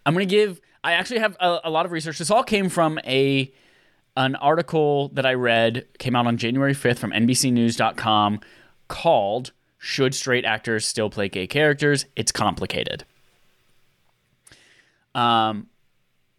I'm 0.05 0.14
going 0.14 0.28
to 0.28 0.34
give. 0.34 0.61
I 0.84 0.93
actually 0.93 1.20
have 1.20 1.36
a, 1.39 1.61
a 1.64 1.70
lot 1.72 1.86
of 1.86 1.91
research. 1.91 2.20
This 2.20 2.30
all 2.30 2.43
came 2.43 2.70
from 2.70 2.99
a 3.05 3.51
an 4.16 4.36
article 4.36 5.09
that 5.09 5.26
I 5.26 5.34
read 5.34 5.88
came 5.97 6.16
out 6.16 6.28
on 6.28 6.38
January 6.38 6.74
5th 6.74 6.99
from 6.99 7.11
NBCNews.com 7.11 8.39
called 8.88 9.51
"Should 9.78 10.14
Straight 10.14 10.45
Actors 10.45 10.86
Still 10.86 11.09
Play 11.09 11.30
Gay 11.30 11.47
Characters?" 11.47 12.05
It's 12.16 12.32
complicated. 12.32 13.05
Um, 15.16 15.68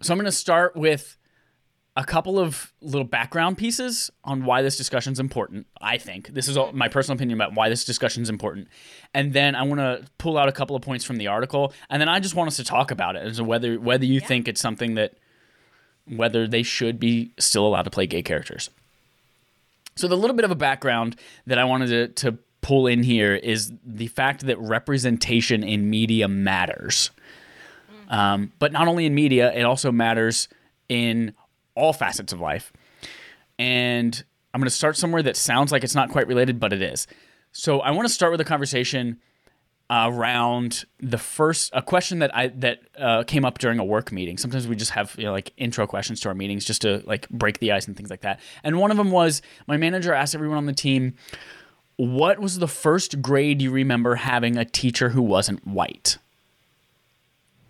so 0.01 0.13
I'm 0.13 0.19
going 0.19 0.27
to 0.27 0.33
start 0.33 0.77
with 0.77 1.17
a 1.97 2.05
couple 2.05 2.41
of 2.41 2.73
little 2.81 3.05
background 3.05 3.57
pieces 3.57 4.11
on 4.25 4.45
why 4.45 4.63
this 4.63 4.77
discussion 4.77 5.13
is 5.13 5.21
important. 5.21 5.67
I 5.81 5.97
think 5.97 6.29
this 6.29 6.49
is 6.49 6.57
all, 6.57 6.73
my 6.73 6.89
personal 6.89 7.17
opinion 7.17 7.39
about 7.39 7.55
why 7.55 7.69
this 7.69 7.85
discussion 7.85 8.23
is 8.23 8.31
important, 8.31 8.69
and 9.13 9.33
then 9.33 9.55
I 9.55 9.63
want 9.63 9.81
to 9.81 10.05
pull 10.19 10.37
out 10.37 10.49
a 10.49 10.53
couple 10.53 10.75
of 10.75 10.83
points 10.83 11.05
from 11.05 11.17
the 11.19 11.29
article, 11.29 11.73
and 11.89 12.01
then 12.01 12.09
I 12.09 12.19
just 12.19 12.35
want 12.35 12.49
us 12.49 12.57
to 12.57 12.65
talk 12.65 12.91
about 12.91 13.15
it 13.17 13.23
as 13.23 13.37
to 13.37 13.45
whether 13.45 13.79
whether 13.79 14.05
you 14.05 14.21
think 14.21 14.49
it's 14.49 14.61
something 14.61 14.95
that 14.95 15.15
whether 16.09 16.47
they 16.47 16.63
should 16.63 17.01
be 17.01 17.33
still 17.39 17.67
allowed 17.67 17.83
to 17.83 17.91
play 17.91 18.07
gay 18.07 18.23
characters. 18.23 18.71
So 19.97 20.09
the 20.09 20.17
little 20.17 20.37
bit 20.37 20.45
of 20.45 20.51
a 20.51 20.57
background 20.57 21.17
that 21.47 21.59
I 21.59 21.65
wanted 21.65 21.89
to, 21.89 22.31
to 22.31 22.39
pull 22.61 22.87
in 22.87 23.03
here 23.03 23.35
is 23.35 23.73
the 23.85 24.09
fact 24.09 24.47
that 24.47 24.59
representation 24.59 25.63
in 25.63 25.89
media 25.91 26.29
matters. 26.29 27.11
Um, 28.09 28.53
but 28.59 28.73
not 28.73 28.89
only 28.89 29.07
in 29.07 29.15
media, 29.15 29.53
it 29.53 29.63
also 29.63 29.93
matters 29.93 30.49
in 30.89 31.35
all 31.75 31.93
facets 31.93 32.33
of 32.33 32.41
life. 32.41 32.73
And 33.59 34.23
I'm 34.53 34.61
going 34.61 34.67
to 34.67 34.75
start 34.75 34.97
somewhere 34.97 35.23
that 35.23 35.37
sounds 35.37 35.73
like 35.73 35.85
it's 35.85 35.95
not 35.95 36.11
quite 36.11 36.27
related, 36.27 36.59
but 36.61 36.73
it 36.73 36.83
is. 36.83 37.07
So 37.53 37.81
I 37.81 37.93
want 37.93 38.09
to 38.09 38.13
start 38.13 38.33
with 38.33 38.41
a 38.41 38.45
conversation 38.45 39.21
around 39.91 40.85
the 40.99 41.19
first 41.19 41.71
a 41.75 41.83
question 41.83 42.19
that 42.21 42.35
I 42.35 42.49
that 42.49 42.81
uh, 42.99 43.23
came 43.25 43.45
up 43.45 43.59
during 43.59 43.79
a 43.79 43.85
work 43.85 44.11
meeting. 44.13 44.39
Sometimes 44.39 44.67
we 44.67 44.77
just 44.77 44.93
have 44.93 45.15
you 45.19 45.25
know, 45.25 45.33
like 45.33 45.53
intro 45.57 45.87
questions 45.87 46.21
to 46.21 46.29
our 46.29 46.35
meetings 46.35 46.65
just 46.65 46.83
to 46.83 47.03
like 47.07 47.29
break 47.29 47.59
the 47.59 47.73
ice 47.73 47.87
and 47.87 47.97
things 47.97 48.09
like 48.11 48.23
that. 48.23 48.41
And 48.63 48.79
one 48.79 48.91
of 48.91 48.97
them 48.97 49.11
was 49.11 49.43
my 49.67 49.77
manager 49.77 50.15
asked 50.15 50.35
everyone 50.35 50.57
on 50.59 50.67
the 50.67 50.73
team, 50.73 51.15
"What 51.97 52.39
was 52.39 52.59
the 52.59 52.69
first 52.69 53.21
grade 53.21 53.61
you 53.61 53.71
remember 53.71 54.15
having 54.15 54.57
a 54.57 54.65
teacher 54.65 55.11
who 55.11 55.21
wasn't 55.23 55.67
white?" 55.67 56.17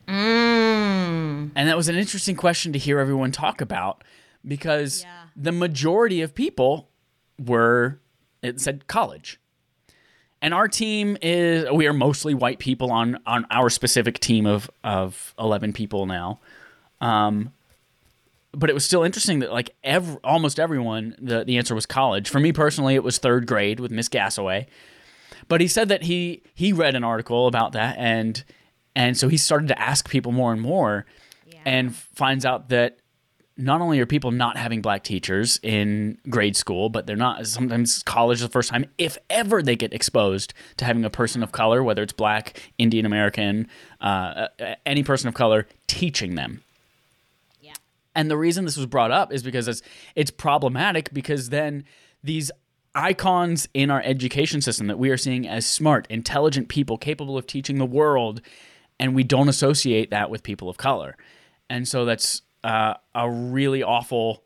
Mm. 0.07 1.51
And 1.55 1.69
that 1.69 1.77
was 1.77 1.89
an 1.89 1.97
interesting 1.97 2.37
question 2.37 2.73
to 2.73 2.79
hear 2.79 2.99
everyone 2.99 3.33
talk 3.33 3.61
about 3.61 4.05
because 4.47 5.03
Yeah. 5.03 5.25
the 5.37 5.53
majority 5.53 6.21
of 6.23 6.35
people 6.35 6.89
were 7.39 7.99
it 8.43 8.61
said 8.61 8.87
college. 8.87 9.41
And 10.45 10.53
our 10.53 10.69
team 10.69 11.17
is 11.23 11.71
we 11.73 11.87
are 11.87 11.95
mostly 11.95 12.35
white 12.35 12.59
people 12.59 12.93
on 12.93 13.19
on 13.25 13.47
our 13.51 13.71
specific 13.71 14.19
team 14.19 14.45
of 14.45 14.71
of 14.85 15.33
11 15.39 15.73
people 15.73 16.05
now. 16.05 16.39
Um 17.01 17.55
but 18.53 18.69
it 18.69 18.75
was 18.75 18.85
still 18.85 19.03
interesting 19.03 19.39
that 19.39 19.51
like 19.51 19.75
every, 19.83 20.19
almost 20.23 20.61
everyone 20.61 21.17
the 21.19 21.45
the 21.47 21.57
answer 21.57 21.75
was 21.75 21.87
college. 21.87 22.29
For 22.29 22.41
me 22.41 22.53
personally 22.53 22.95
it 22.95 23.03
was 23.03 23.19
3rd 23.19 23.47
grade 23.47 23.81
with 23.81 23.91
Miss 23.91 24.11
Gassaway. 24.11 24.67
But 25.49 25.63
he 25.63 25.67
said 25.67 25.89
that 25.89 26.03
he 26.03 26.43
he 26.55 26.75
read 26.75 26.95
an 26.95 27.05
article 27.05 27.47
about 27.47 27.73
that 27.73 27.97
and 27.97 28.45
and 28.95 29.17
so 29.17 29.29
he 29.29 29.39
started 29.39 29.69
to 29.69 29.81
ask 29.81 30.11
people 30.11 30.31
more 30.31 30.53
and 30.53 30.61
more 30.61 31.07
and 31.65 31.97
finds 31.97 32.45
out 32.45 32.69
that 32.69 32.99
not 33.57 33.81
only 33.81 34.01
are 34.01 34.07
people 34.07 34.33
not 34.33 34.57
having 34.57 34.83
black 34.83 35.05
teachers 35.05 35.61
in 35.63 36.19
grade 36.29 36.57
school, 36.57 36.89
but 36.89 37.07
they're 37.07 37.17
not 37.17 37.47
sometimes 37.47 38.03
college 38.03 38.39
is 38.39 38.43
the 38.43 38.49
first 38.49 38.71
time, 38.71 38.87
if 38.99 39.17
ever 39.31 39.63
they 39.63 39.77
get 39.77 39.93
exposed 39.93 40.53
to 40.77 40.85
having 40.85 41.05
a 41.05 41.11
person 41.11 41.43
of 41.43 41.53
color, 41.53 41.83
whether 41.83 42.03
it's 42.03 42.13
black, 42.13 42.61
Indian 42.79 43.07
American, 43.07 43.69
uh, 44.01 44.49
any 44.85 45.05
person 45.05 45.29
of 45.29 45.35
color, 45.35 45.69
teaching 45.87 46.35
them. 46.35 46.63
Yeah. 47.61 47.75
And 48.15 48.29
the 48.29 48.37
reason 48.37 48.65
this 48.65 48.77
was 48.77 48.87
brought 48.87 49.13
up 49.13 49.33
is 49.33 49.43
because 49.43 49.69
it's 49.69 49.83
it's 50.17 50.33
problematic 50.33 51.13
because 51.13 51.51
then 51.51 51.85
these 52.25 52.51
icons 52.97 53.69
in 53.73 53.91
our 53.91 54.03
education 54.03 54.63
system 54.63 54.89
that 54.89 54.99
we 54.99 55.11
are 55.11 55.17
seeing 55.17 55.47
as 55.47 55.65
smart, 55.67 56.07
intelligent 56.11 56.69
people 56.69 56.97
capable 56.99 57.39
of 57.39 57.47
teaching 57.47 57.79
the 57.79 57.87
world, 57.87 58.41
and 58.99 59.15
we 59.15 59.23
don't 59.23 59.49
associate 59.49 60.11
that 60.11 60.29
with 60.29 60.43
people 60.43 60.69
of 60.69 60.77
color. 60.77 61.17
And 61.71 61.87
so 61.89 62.05
that's 62.05 62.43
uh, 62.65 62.95
a 63.15 63.31
really 63.31 63.83
awful, 63.83 64.43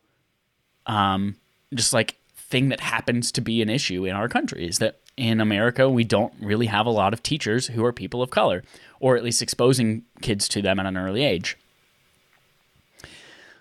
um, 0.87 1.37
just 1.73 1.93
like 1.93 2.17
thing 2.37 2.69
that 2.71 2.81
happens 2.81 3.31
to 3.33 3.41
be 3.41 3.63
an 3.63 3.71
issue 3.71 4.05
in 4.05 4.17
our 4.17 4.29
country 4.29 4.67
is 4.67 4.79
that 4.79 5.01
in 5.17 5.41
America 5.41 5.89
we 5.89 6.05
don't 6.05 6.33
really 6.41 6.67
have 6.67 6.87
a 6.87 6.91
lot 6.91 7.13
of 7.13 7.23
teachers 7.23 7.69
who 7.69 7.85
are 7.85 7.93
people 7.93 8.21
of 8.21 8.31
color, 8.31 8.63
or 9.01 9.17
at 9.17 9.23
least 9.23 9.41
exposing 9.41 10.05
kids 10.21 10.49
to 10.49 10.61
them 10.61 10.81
at 10.81 10.87
an 10.87 10.97
early 10.97 11.25
age. 11.25 11.57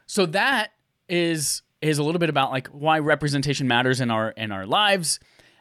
So 0.08 0.26
that 0.28 0.72
is 1.08 1.62
is 1.82 2.00
a 2.00 2.04
little 2.04 2.20
bit 2.20 2.30
about 2.30 2.50
like 2.50 2.68
why 2.70 2.98
representation 2.98 3.68
matters 3.68 4.02
in 4.02 4.10
our 4.10 4.32
in 4.32 4.52
our 4.52 4.66
lives. 4.66 5.20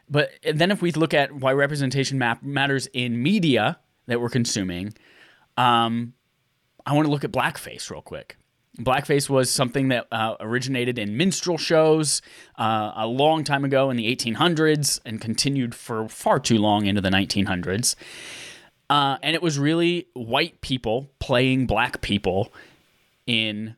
But 0.09 0.30
then 0.42 0.70
if 0.70 0.80
we 0.80 0.92
look 0.92 1.12
at 1.12 1.32
why 1.32 1.53
representation 1.53 2.16
map 2.16 2.42
matters 2.42 2.86
in 2.92 3.22
media 3.22 3.78
that 4.07 4.20
we're 4.20 4.30
consuming, 4.30 4.94
um, 5.57 6.14
I 6.86 6.94
want 6.94 7.07
to 7.07 7.11
look 7.11 7.24
at 7.24 7.32
blackface 7.32 7.90
real 7.90 8.03
quick. 8.03 8.36
Blackface 8.78 9.30
was 9.30 9.50
something 9.50 9.88
that 9.88 10.06
uh, 10.12 10.36
originated 10.38 10.98
in 10.98 11.16
minstrel 11.16 11.56
shows 11.56 12.20
uh, 12.58 12.92
a 12.94 13.06
long 13.06 13.42
time 13.42 13.64
ago 13.64 13.88
in 13.90 13.96
the 13.96 14.14
1800s 14.14 15.00
and 15.06 15.20
continued 15.20 15.74
for 15.74 16.08
far 16.08 16.38
too 16.38 16.58
long 16.58 16.84
into 16.84 17.00
the 17.00 17.08
1900s. 17.08 17.94
Uh, 18.90 19.16
and 19.22 19.34
it 19.34 19.42
was 19.42 19.58
really 19.58 20.08
white 20.12 20.60
people 20.60 21.08
playing 21.18 21.66
black 21.66 22.02
people 22.02 22.52
in 23.26 23.76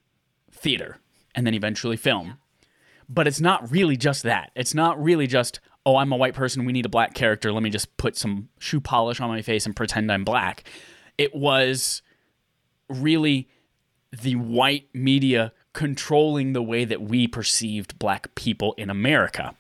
theater 0.50 0.98
and 1.34 1.46
then 1.46 1.54
eventually 1.54 1.96
film. 1.96 2.38
But 3.08 3.26
it's 3.26 3.40
not 3.40 3.70
really 3.70 3.96
just 3.96 4.24
that. 4.24 4.50
It's 4.54 4.74
not 4.74 5.02
really 5.02 5.26
just, 5.26 5.60
oh, 5.86 5.96
I'm 5.96 6.12
a 6.12 6.16
white 6.16 6.34
person, 6.34 6.64
we 6.64 6.72
need 6.72 6.84
a 6.84 6.90
black 6.90 7.14
character, 7.14 7.52
let 7.52 7.62
me 7.62 7.70
just 7.70 7.96
put 7.96 8.16
some 8.16 8.48
shoe 8.58 8.80
polish 8.80 9.20
on 9.20 9.28
my 9.28 9.42
face 9.42 9.64
and 9.64 9.74
pretend 9.74 10.10
I'm 10.12 10.24
black. 10.24 10.64
It 11.16 11.34
was 11.34 12.02
really 12.90 13.48
the 14.12 14.36
white 14.36 14.88
media 14.92 15.52
controlling 15.72 16.52
the 16.52 16.62
way 16.62 16.84
that 16.84 17.02
we 17.02 17.26
perceived 17.26 17.98
black 17.98 18.34
people 18.34 18.74
in 18.78 18.90
America. 18.90 19.54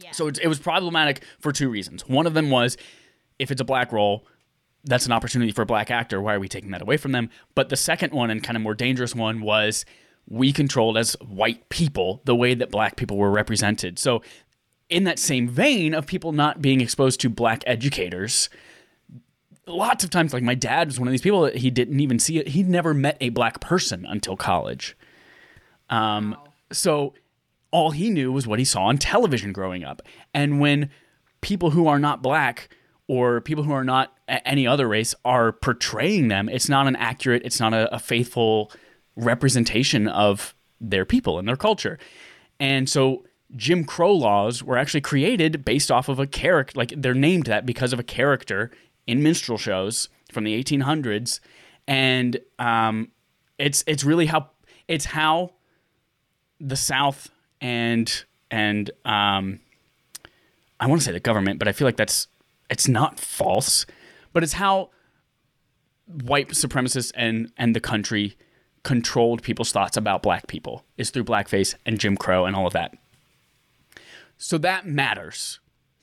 Yeah. 0.00 0.12
So 0.12 0.28
it, 0.28 0.38
it 0.38 0.48
was 0.48 0.58
problematic 0.58 1.22
for 1.38 1.52
two 1.52 1.68
reasons. 1.68 2.06
One 2.08 2.26
of 2.26 2.34
them 2.34 2.50
was 2.50 2.76
if 3.38 3.50
it's 3.50 3.60
a 3.60 3.64
black 3.64 3.92
role, 3.92 4.24
that's 4.84 5.06
an 5.06 5.12
opportunity 5.12 5.52
for 5.52 5.62
a 5.62 5.66
black 5.66 5.90
actor. 5.90 6.20
Why 6.20 6.34
are 6.34 6.40
we 6.40 6.48
taking 6.48 6.70
that 6.72 6.82
away 6.82 6.96
from 6.96 7.12
them? 7.12 7.30
But 7.54 7.68
the 7.68 7.76
second 7.76 8.12
one, 8.12 8.30
and 8.30 8.42
kind 8.42 8.56
of 8.56 8.62
more 8.62 8.74
dangerous 8.74 9.14
one, 9.14 9.40
was 9.40 9.84
we 10.28 10.52
controlled 10.52 10.96
as 10.96 11.14
white 11.20 11.68
people 11.68 12.20
the 12.24 12.34
way 12.34 12.54
that 12.54 12.70
black 12.70 12.96
people 12.96 13.16
were 13.16 13.30
represented. 13.30 13.98
So, 13.98 14.22
in 14.88 15.04
that 15.04 15.18
same 15.18 15.48
vein 15.48 15.94
of 15.94 16.06
people 16.06 16.32
not 16.32 16.60
being 16.60 16.80
exposed 16.80 17.20
to 17.20 17.30
black 17.30 17.62
educators, 17.66 18.50
lots 19.66 20.04
of 20.04 20.10
times, 20.10 20.32
like 20.32 20.42
my 20.42 20.54
dad 20.54 20.88
was 20.88 20.98
one 20.98 21.08
of 21.08 21.12
these 21.12 21.22
people 21.22 21.42
that 21.42 21.56
he 21.56 21.70
didn't 21.70 22.00
even 22.00 22.18
see 22.18 22.38
it. 22.38 22.48
He 22.48 22.62
never 22.62 22.94
met 22.94 23.16
a 23.20 23.28
black 23.30 23.60
person 23.60 24.04
until 24.06 24.36
college. 24.36 24.96
Um, 25.90 26.36
so 26.72 27.14
all 27.70 27.90
he 27.90 28.10
knew 28.10 28.32
was 28.32 28.46
what 28.46 28.58
he 28.58 28.64
saw 28.64 28.84
on 28.84 28.98
television 28.98 29.52
growing 29.52 29.84
up. 29.84 30.02
And 30.34 30.60
when 30.60 30.90
people 31.40 31.70
who 31.70 31.86
are 31.86 31.98
not 31.98 32.22
black 32.22 32.68
or 33.08 33.40
people 33.40 33.64
who 33.64 33.72
are 33.72 33.84
not 33.84 34.16
any 34.28 34.66
other 34.66 34.88
race 34.88 35.14
are 35.24 35.52
portraying 35.52 36.28
them, 36.28 36.48
it's 36.48 36.68
not 36.68 36.86
an 36.86 36.96
accurate, 36.96 37.42
it's 37.44 37.60
not 37.60 37.74
a, 37.74 37.92
a 37.94 37.98
faithful 37.98 38.70
representation 39.16 40.08
of 40.08 40.54
their 40.80 41.04
people 41.04 41.38
and 41.38 41.46
their 41.46 41.56
culture. 41.56 41.98
And 42.58 42.88
so 42.88 43.24
Jim 43.54 43.84
Crow 43.84 44.12
laws 44.12 44.62
were 44.62 44.78
actually 44.78 45.02
created 45.02 45.64
based 45.64 45.90
off 45.90 46.08
of 46.08 46.18
a 46.18 46.26
character, 46.26 46.78
like 46.78 46.94
they're 46.96 47.14
named 47.14 47.46
that 47.46 47.66
because 47.66 47.92
of 47.92 47.98
a 47.98 48.04
character 48.04 48.70
in 49.06 49.22
minstrel 49.22 49.58
shows 49.58 50.08
from 50.30 50.44
the 50.44 50.62
1800s. 50.62 51.40
And 51.86 52.38
um, 52.58 53.10
it's 53.58 53.84
it's 53.86 54.04
really 54.04 54.26
how 54.26 54.50
it's 54.88 55.04
how 55.06 55.52
the 56.60 56.76
South 56.76 57.30
and 57.60 58.24
and 58.50 58.90
um, 59.04 59.60
I 60.78 60.86
want 60.86 61.00
to 61.00 61.04
say 61.04 61.12
the 61.12 61.20
government, 61.20 61.58
but 61.58 61.68
I 61.68 61.72
feel 61.72 61.86
like 61.86 61.96
that's 61.96 62.28
it's 62.70 62.88
not 62.88 63.18
false, 63.18 63.86
but 64.32 64.42
it's 64.42 64.54
how 64.54 64.90
white 66.06 66.48
supremacists 66.50 67.12
and 67.14 67.52
and 67.56 67.74
the 67.74 67.80
country 67.80 68.36
controlled 68.82 69.42
people's 69.42 69.72
thoughts 69.72 69.96
about 69.96 70.22
black 70.22 70.48
people 70.48 70.84
is 70.96 71.10
through 71.10 71.24
blackface 71.24 71.74
and 71.86 72.00
Jim 72.00 72.16
Crow 72.16 72.46
and 72.46 72.56
all 72.56 72.66
of 72.66 72.72
that. 72.72 72.94
So 74.38 74.58
that 74.58 74.86
matters. 74.86 75.60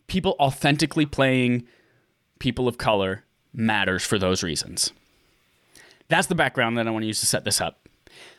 People 0.08 0.36
authentically 0.40 1.06
playing 1.06 1.68
people 2.40 2.68
of 2.68 2.78
color 2.78 3.24
matters 3.54 4.06
for 4.06 4.18
those 4.18 4.44
reasons. 4.44 4.92
That's 6.08 6.28
the 6.28 6.36
background 6.36 6.78
that 6.78 6.88
I 6.88 6.92
want 6.92 7.04
to 7.04 7.08
use 7.08 7.20
to 7.20 7.26
set 7.26 7.44
this 7.44 7.62
up. 7.62 7.88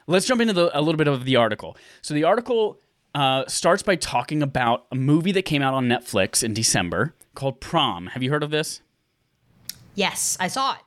Let's 0.06 0.26
jump 0.26 0.40
into 0.40 0.52
the, 0.52 0.76
a 0.76 0.80
little 0.80 0.98
bit 0.98 1.06
of 1.06 1.24
the 1.24 1.36
article. 1.36 1.76
So 2.02 2.14
the 2.14 2.24
article 2.24 2.80
uh, 3.14 3.44
starts 3.46 3.82
by 3.82 3.96
talking 3.96 4.42
about 4.42 4.86
a 4.90 4.96
movie 4.96 5.32
that 5.32 5.42
came 5.42 5.62
out 5.62 5.74
on 5.74 5.86
Netflix 5.86 6.42
in 6.42 6.52
December 6.54 7.14
called 7.34 7.60
Prom. 7.60 8.08
Have 8.08 8.22
you 8.22 8.30
heard 8.30 8.42
of 8.42 8.50
this? 8.50 8.82
Yes, 9.94 10.36
I 10.40 10.48
saw 10.48 10.74
it. 10.74 10.80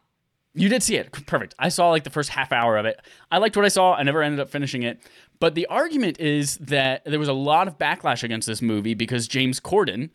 You 0.56 0.70
did 0.70 0.84
see 0.84 0.98
it. 0.98 1.12
Perfect. 1.26 1.56
I 1.58 1.70
saw 1.70 1.90
like 1.90 2.04
the 2.04 2.10
first 2.10 2.30
half 2.30 2.52
hour 2.52 2.78
of 2.78 2.86
it. 2.86 3.00
I 3.32 3.40
liked 3.40 3.56
what 3.56 3.66
I 3.66 3.70
saw. 3.70 3.94
I 3.96 4.04
never 4.04 4.22
ended 4.22 4.40
up 4.40 4.50
finishing 4.50 4.84
it. 4.84 5.00
But 5.40 5.56
the 5.56 5.66
argument 5.66 6.20
is 6.20 6.58
that 6.58 7.04
there 7.06 7.20
was 7.20 7.28
a 7.28 7.34
lot 7.34 7.68
of 7.68 7.78
backlash 7.78 8.24
against 8.24 8.48
this 8.48 8.62
movie 8.62 8.94
because 8.94 9.28
James 9.28 9.60
Corden 9.60 10.10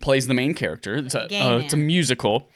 plays 0.00 0.26
the 0.26 0.34
main 0.34 0.54
character. 0.54 0.96
It's 0.96 1.14
a, 1.14 1.24
uh, 1.24 1.58
it's 1.58 1.74
a 1.74 1.76
musical 1.76 2.48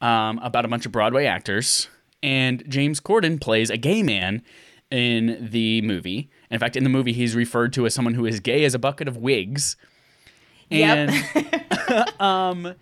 um, 0.00 0.38
about 0.38 0.64
a 0.64 0.68
bunch 0.68 0.86
of 0.86 0.92
Broadway 0.92 1.26
actors. 1.26 1.88
And 2.22 2.62
James 2.68 3.00
Corden 3.00 3.40
plays 3.40 3.70
a 3.70 3.76
gay 3.76 4.02
man 4.02 4.42
in 4.90 5.48
the 5.50 5.80
movie. 5.82 6.30
In 6.50 6.58
fact, 6.58 6.76
in 6.76 6.84
the 6.84 6.90
movie, 6.90 7.12
he's 7.12 7.34
referred 7.34 7.72
to 7.74 7.86
as 7.86 7.94
someone 7.94 8.14
who 8.14 8.26
is 8.26 8.40
gay 8.40 8.64
as 8.64 8.74
a 8.74 8.78
bucket 8.78 9.08
of 9.08 9.16
wigs. 9.16 9.76
Yep. 10.68 11.10
And 11.10 12.20
um, 12.20 12.74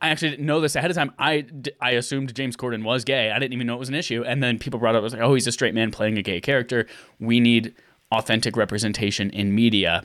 I 0.00 0.10
actually 0.10 0.30
didn't 0.30 0.46
know 0.46 0.60
this 0.60 0.76
ahead 0.76 0.90
of 0.90 0.96
time. 0.96 1.12
I, 1.18 1.46
I 1.80 1.92
assumed 1.92 2.34
James 2.34 2.56
Corden 2.56 2.84
was 2.84 3.04
gay. 3.04 3.30
I 3.30 3.38
didn't 3.38 3.54
even 3.54 3.66
know 3.66 3.74
it 3.74 3.78
was 3.78 3.88
an 3.88 3.94
issue. 3.94 4.22
And 4.24 4.42
then 4.42 4.58
people 4.58 4.78
brought 4.78 4.94
up, 4.94 5.00
I 5.00 5.04
was 5.04 5.12
like, 5.14 5.22
oh, 5.22 5.34
he's 5.34 5.46
a 5.46 5.52
straight 5.52 5.74
man 5.74 5.90
playing 5.90 6.18
a 6.18 6.22
gay 6.22 6.40
character. 6.40 6.86
We 7.18 7.40
need 7.40 7.74
authentic 8.12 8.56
representation 8.56 9.30
in 9.30 9.54
media. 9.54 10.04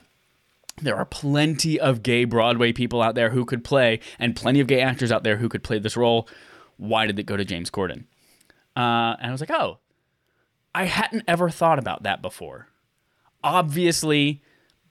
There 0.82 0.96
are 0.96 1.04
plenty 1.04 1.78
of 1.78 2.02
gay 2.02 2.24
Broadway 2.24 2.72
people 2.72 3.02
out 3.02 3.14
there 3.14 3.30
who 3.30 3.44
could 3.44 3.62
play, 3.64 4.00
and 4.18 4.34
plenty 4.36 4.60
of 4.60 4.66
gay 4.66 4.80
actors 4.80 5.12
out 5.12 5.24
there 5.24 5.36
who 5.36 5.48
could 5.48 5.62
play 5.62 5.78
this 5.78 5.96
role. 5.96 6.28
Why 6.76 7.06
did 7.06 7.18
it 7.18 7.24
go 7.24 7.36
to 7.36 7.44
James 7.44 7.70
Corden? 7.70 8.04
Uh, 8.76 9.16
and 9.20 9.26
I 9.26 9.30
was 9.32 9.40
like, 9.40 9.50
oh, 9.50 9.78
I 10.74 10.84
hadn't 10.84 11.24
ever 11.28 11.50
thought 11.50 11.78
about 11.78 12.04
that 12.04 12.22
before. 12.22 12.68
Obviously, 13.42 14.42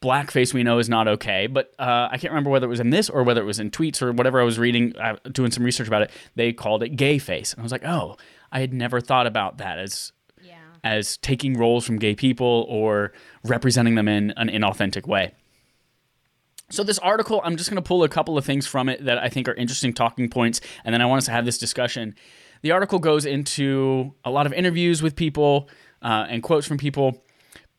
blackface 0.02 0.54
we 0.54 0.64
know 0.64 0.80
is 0.80 0.90
not 0.90 1.08
okay, 1.08 1.48
but 1.48 1.74
uh, 1.80 2.10
I 2.12 2.18
can't 2.18 2.32
remember 2.32 2.50
whether 2.50 2.66
it 2.66 2.70
was 2.70 2.80
in 2.80 2.90
this 2.90 3.10
or 3.10 3.24
whether 3.24 3.42
it 3.42 3.46
was 3.46 3.60
in 3.60 3.72
tweets 3.72 4.02
or 4.02 4.12
whatever 4.12 4.40
I 4.42 4.44
was 4.44 4.58
reading, 4.60 4.96
uh, 4.98 5.16
doing 5.32 5.52
some 5.52 5.64
research 5.64 5.88
about 5.88 6.02
it. 6.04 6.12
They 6.36 6.52
called 6.54 6.84
it 6.84 6.90
gay 6.90 7.18
face, 7.20 7.54
and 7.54 7.62
I 7.62 7.64
was 7.64 7.72
like, 7.72 7.86
oh, 7.86 8.18
I 8.52 8.60
had 8.60 8.74
never 8.74 9.00
thought 9.02 9.28
about 9.28 9.58
that 9.60 9.78
as 9.80 10.12
Yeah. 10.44 10.56
as 10.84 11.18
taking 11.18 11.58
roles 11.58 11.86
from 11.86 12.00
gay 12.00 12.16
people 12.16 12.66
or 12.70 13.14
representing 13.44 13.96
them 13.96 14.08
in 14.08 14.32
an 14.32 14.50
inauthentic 14.50 15.06
way. 15.08 15.34
So 16.72 16.84
this 16.84 17.00
article, 17.00 17.42
I'm 17.44 17.58
just 17.58 17.70
going 17.70 17.82
to 17.82 17.88
pull 17.88 18.04
a 18.04 18.10
couple 18.10 18.38
of 18.38 18.46
things 18.46 18.68
from 18.68 18.90
it 18.90 19.04
that 19.06 19.18
I 19.18 19.28
think 19.30 19.48
are 19.48 19.56
interesting 19.56 19.92
talking 19.92 20.30
points, 20.30 20.62
and 20.86 20.94
then 20.94 21.02
I 21.02 21.06
want 21.06 21.20
us 21.20 21.26
to 21.26 21.32
have 21.32 21.46
this 21.46 21.58
discussion. 21.58 22.16
The 22.62 22.72
article 22.72 23.00
goes 23.00 23.26
into 23.26 24.14
a 24.24 24.30
lot 24.30 24.46
of 24.46 24.54
interviews 24.54 25.02
with 25.02 25.16
people 25.16 25.70
uh, 26.02 26.28
and 26.30 26.44
quotes 26.44 26.68
from 26.68 26.78
people, 26.78 27.24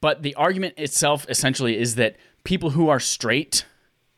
but 0.01 0.23
the 0.23 0.35
argument 0.35 0.75
itself 0.77 1.25
essentially 1.29 1.79
is 1.79 1.95
that 1.97 2.17
people 2.45 2.71
who 2.71 2.89
are 2.89 2.99
straight 2.99 3.65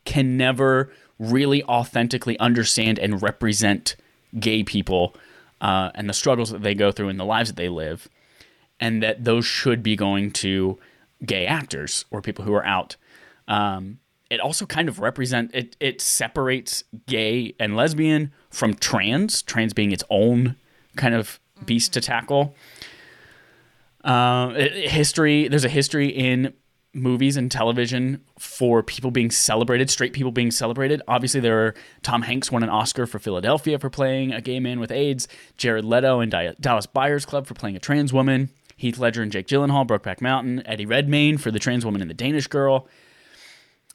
can 0.05 0.37
never 0.37 0.91
really 1.18 1.62
authentically 1.64 2.39
understand 2.39 2.99
and 2.99 3.23
represent 3.23 3.97
gay 4.41 4.62
people 4.62 5.14
uh, 5.61 5.91
and 5.95 6.09
the 6.09 6.14
struggles 6.14 6.51
that 6.51 6.62
they 6.62 6.75
go 6.75 6.91
through 6.91 7.09
and 7.09 7.20
the 7.20 7.25
lives 7.25 7.51
that 7.51 7.57
they 7.57 7.68
live, 7.68 8.09
and 8.81 9.03
that 9.03 9.25
those 9.25 9.45
should 9.45 9.83
be 9.83 9.97
going 9.97 10.31
to 10.31 10.79
gay 11.25 11.47
actors 11.47 12.05
or 12.11 12.23
people 12.23 12.45
who 12.45 12.55
are 12.55 12.64
out. 12.64 12.97
Um, 13.47 13.99
it 14.33 14.41
also 14.41 14.66
kind 14.66 14.89
of 14.89 14.99
represent 14.99 15.51
it. 15.55 15.76
It 15.78 16.01
separates 16.01 16.85
gay 17.07 17.55
and 17.61 17.76
lesbian 17.76 18.33
from 18.51 18.74
trans. 18.74 19.43
Trans 19.43 19.72
being 19.72 19.93
its 19.93 20.05
own 20.11 20.57
kind 20.97 21.14
of 21.14 21.39
beast 21.66 21.93
to 21.93 22.01
tackle. 22.01 22.55
Uh, 24.05 24.53
it- 24.57 24.91
history. 24.91 25.49
There's 25.49 25.64
a 25.64 25.68
history 25.68 26.09
in 26.09 26.55
movies 26.95 27.37
and 27.39 27.51
television 27.51 28.20
for 28.39 28.83
people 28.83 29.11
being 29.11 29.30
celebrated, 29.30 29.89
straight 29.89 30.12
people 30.12 30.33
being 30.33 30.51
celebrated. 30.51 31.01
Obviously, 31.09 31.41
there 31.41 31.66
are 31.66 31.74
Tom 32.03 32.22
Hanks 32.22 32.51
won 32.53 32.62
an 32.62 32.68
Oscar 32.68 33.07
for 33.07 33.18
Philadelphia 33.18 33.78
for 33.78 33.89
playing 33.89 34.33
a 34.33 34.41
gay 34.41 34.61
man 34.61 34.78
with 34.80 34.91
AIDS. 34.91 35.26
Jared 35.57 35.85
Leto 35.85 36.20
and 36.20 36.30
Dallas 36.61 36.87
Buyers 36.87 37.24
Club 37.24 37.47
for 37.47 37.55
playing 37.55 37.76
a 37.76 37.80
trans 37.80 38.12
woman. 38.12 38.51
Heath 38.76 38.99
Ledger 38.99 39.22
and 39.22 39.30
Jake 39.30 39.47
Gyllenhaal, 39.47 39.87
Brokeback 39.87 40.20
Mountain. 40.20 40.66
Eddie 40.66 40.87
Redmayne 40.87 41.39
for 41.39 41.51
the 41.51 41.59
trans 41.61 41.85
woman 41.85 42.01
and 42.03 42.11
the 42.11 42.14
Danish 42.14 42.49
girl. 42.49 42.89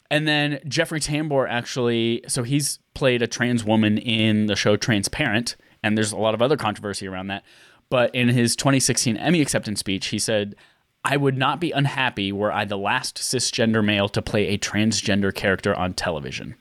And 0.10 0.28
then 0.28 0.60
Jeffrey 0.68 1.00
Tambor 1.00 1.48
actually, 1.50 2.24
so 2.28 2.44
he's 2.44 2.80
played 2.94 3.22
a 3.22 3.28
trans 3.28 3.64
woman 3.64 3.98
in 3.98 4.46
the 4.46 4.56
show 4.56 4.78
Transparent, 4.78 5.56
and 5.84 5.98
there's 5.98 6.12
a 6.12 6.18
lot 6.18 6.34
of 6.34 6.42
other 6.42 6.58
controversy 6.58 7.08
around 7.08 7.28
that. 7.28 7.44
But 7.90 8.14
in 8.16 8.30
his 8.30 8.56
2016 8.56 9.18
Emmy 9.18 9.42
acceptance 9.42 9.80
speech, 9.80 10.08
he 10.08 10.20
said, 10.20 10.56
I 11.04 11.16
would 11.16 11.38
not 11.38 11.62
be 11.62 11.72
unhappy 11.72 12.32
were 12.32 12.52
I 12.52 12.66
the 12.66 12.78
last 12.78 13.18
cisgender 13.18 13.84
male 13.84 14.10
to 14.10 14.22
play 14.22 14.48
a 14.48 14.58
transgender 14.58 15.34
character 15.34 15.74
on 15.74 15.94
television. 15.94 16.56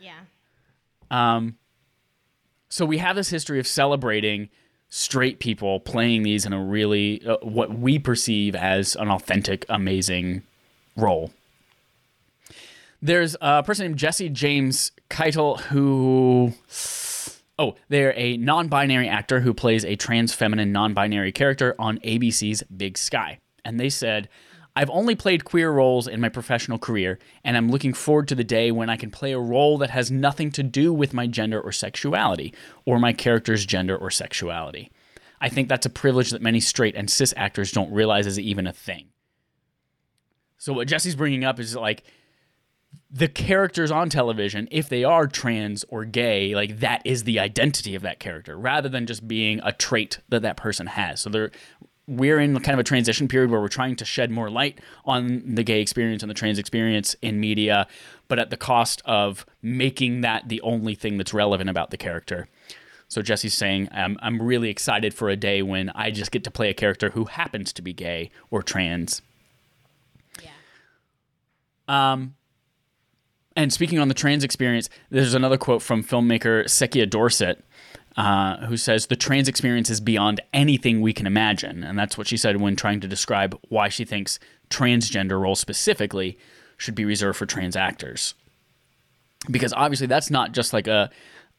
Yeah. 0.00 0.20
Um, 1.10 1.58
So 2.68 2.86
we 2.86 2.98
have 2.98 3.16
this 3.16 3.28
history 3.28 3.60
of 3.60 3.66
celebrating 3.66 4.48
straight 4.88 5.38
people 5.38 5.78
playing 5.78 6.22
these 6.22 6.44
in 6.46 6.52
a 6.52 6.62
really, 6.62 7.24
uh, 7.26 7.36
what 7.42 7.78
we 7.78 7.98
perceive 7.98 8.54
as 8.56 8.96
an 8.96 9.10
authentic, 9.10 9.64
amazing 9.68 10.42
role. 10.96 11.30
There's 13.02 13.36
a 13.40 13.64
person 13.64 13.86
named 13.86 13.98
Jesse 13.98 14.28
James 14.28 14.92
Keitel 15.10 15.60
who. 15.60 16.52
Oh, 17.58 17.74
they're 17.88 18.14
a 18.16 18.36
non 18.36 18.68
binary 18.68 19.08
actor 19.08 19.40
who 19.40 19.52
plays 19.52 19.84
a 19.84 19.96
trans 19.96 20.32
feminine 20.32 20.72
non 20.72 20.94
binary 20.94 21.32
character 21.32 21.74
on 21.78 21.98
ABC's 21.98 22.62
Big 22.74 22.96
Sky. 22.96 23.40
And 23.64 23.78
they 23.78 23.90
said, 23.90 24.28
I've 24.74 24.90
only 24.90 25.14
played 25.14 25.44
queer 25.44 25.70
roles 25.70 26.08
in 26.08 26.20
my 26.20 26.30
professional 26.30 26.78
career, 26.78 27.18
and 27.44 27.56
I'm 27.56 27.70
looking 27.70 27.92
forward 27.92 28.28
to 28.28 28.34
the 28.34 28.44
day 28.44 28.70
when 28.70 28.88
I 28.88 28.96
can 28.96 29.10
play 29.10 29.32
a 29.32 29.38
role 29.38 29.76
that 29.78 29.90
has 29.90 30.10
nothing 30.10 30.50
to 30.52 30.62
do 30.62 30.94
with 30.94 31.12
my 31.12 31.26
gender 31.26 31.60
or 31.60 31.72
sexuality, 31.72 32.54
or 32.86 32.98
my 32.98 33.12
character's 33.12 33.66
gender 33.66 33.96
or 33.96 34.10
sexuality. 34.10 34.90
I 35.42 35.50
think 35.50 35.68
that's 35.68 35.84
a 35.84 35.90
privilege 35.90 36.30
that 36.30 36.40
many 36.40 36.60
straight 36.60 36.94
and 36.96 37.10
cis 37.10 37.34
actors 37.36 37.72
don't 37.72 37.92
realize 37.92 38.26
is 38.26 38.38
even 38.38 38.66
a 38.66 38.72
thing. 38.72 39.08
So, 40.56 40.72
what 40.72 40.88
Jesse's 40.88 41.16
bringing 41.16 41.44
up 41.44 41.60
is 41.60 41.76
like, 41.76 42.04
the 43.10 43.28
characters 43.28 43.90
on 43.90 44.08
television, 44.08 44.68
if 44.70 44.88
they 44.88 45.04
are 45.04 45.26
trans 45.26 45.84
or 45.88 46.04
gay, 46.04 46.54
like 46.54 46.80
that 46.80 47.02
is 47.04 47.24
the 47.24 47.38
identity 47.38 47.94
of 47.94 48.02
that 48.02 48.18
character, 48.18 48.56
rather 48.56 48.88
than 48.88 49.06
just 49.06 49.28
being 49.28 49.60
a 49.62 49.72
trait 49.72 50.18
that 50.30 50.42
that 50.42 50.56
person 50.56 50.86
has. 50.86 51.20
So 51.20 51.30
they're 51.30 51.50
we're 52.08 52.40
in 52.40 52.58
kind 52.60 52.74
of 52.74 52.80
a 52.80 52.84
transition 52.84 53.28
period 53.28 53.50
where 53.50 53.60
we're 53.60 53.68
trying 53.68 53.96
to 53.96 54.04
shed 54.04 54.30
more 54.30 54.50
light 54.50 54.80
on 55.04 55.54
the 55.54 55.62
gay 55.62 55.80
experience 55.80 56.22
and 56.22 56.28
the 56.28 56.34
trans 56.34 56.58
experience 56.58 57.14
in 57.22 57.38
media, 57.38 57.86
but 58.28 58.38
at 58.38 58.50
the 58.50 58.56
cost 58.56 59.00
of 59.04 59.46
making 59.62 60.20
that 60.22 60.48
the 60.48 60.60
only 60.62 60.94
thing 60.94 61.16
that's 61.16 61.32
relevant 61.32 61.70
about 61.70 61.90
the 61.90 61.96
character. 61.96 62.48
So 63.08 63.22
Jesse's 63.22 63.54
saying, 63.54 63.88
I'm, 63.92 64.18
I'm 64.20 64.42
really 64.42 64.68
excited 64.68 65.14
for 65.14 65.28
a 65.28 65.36
day 65.36 65.62
when 65.62 65.90
I 65.90 66.10
just 66.10 66.32
get 66.32 66.44
to 66.44 66.50
play 66.50 66.70
a 66.70 66.74
character 66.74 67.10
who 67.10 67.26
happens 67.26 67.72
to 67.74 67.82
be 67.82 67.92
gay 67.92 68.30
or 68.50 68.62
trans. 68.62 69.22
Yeah. 70.42 70.50
Um, 72.12 72.34
and 73.56 73.72
speaking 73.72 73.98
on 73.98 74.08
the 74.08 74.14
trans 74.14 74.44
experience, 74.44 74.88
there's 75.10 75.34
another 75.34 75.58
quote 75.58 75.82
from 75.82 76.02
filmmaker 76.02 76.64
Sekiya 76.64 77.08
Dorsett, 77.08 77.64
uh, 78.16 78.66
who 78.66 78.76
says 78.76 79.06
the 79.06 79.16
trans 79.16 79.48
experience 79.48 79.90
is 79.90 80.00
beyond 80.00 80.40
anything 80.52 81.00
we 81.00 81.12
can 81.12 81.26
imagine, 81.26 81.82
and 81.84 81.98
that's 81.98 82.18
what 82.18 82.26
she 82.26 82.36
said 82.36 82.60
when 82.60 82.76
trying 82.76 83.00
to 83.00 83.08
describe 83.08 83.58
why 83.68 83.88
she 83.88 84.04
thinks 84.04 84.38
transgender 84.68 85.40
roles 85.40 85.60
specifically 85.60 86.38
should 86.76 86.94
be 86.94 87.04
reserved 87.04 87.38
for 87.38 87.46
trans 87.46 87.76
actors, 87.76 88.34
because 89.50 89.72
obviously 89.72 90.06
that's 90.06 90.30
not 90.30 90.52
just 90.52 90.72
like 90.72 90.86
a 90.86 91.10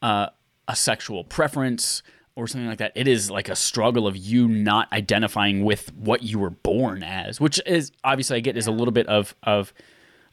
a, 0.01 0.31
a 0.67 0.75
sexual 0.75 1.23
preference 1.23 2.03
or 2.35 2.47
something 2.47 2.67
like 2.67 2.79
that. 2.79 2.91
It 2.95 3.07
is 3.07 3.29
like 3.29 3.47
a 3.47 3.55
struggle 3.55 4.07
of 4.07 4.17
you 4.17 4.47
not 4.47 4.91
identifying 4.91 5.63
with 5.63 5.93
what 5.93 6.23
you 6.23 6.39
were 6.39 6.49
born 6.49 7.03
as, 7.03 7.39
which 7.39 7.61
is 7.65 7.91
obviously 8.03 8.37
I 8.37 8.39
get 8.39 8.57
is 8.57 8.67
a 8.67 8.71
little 8.71 8.91
bit 8.91 9.07
of 9.07 9.35
of 9.43 9.73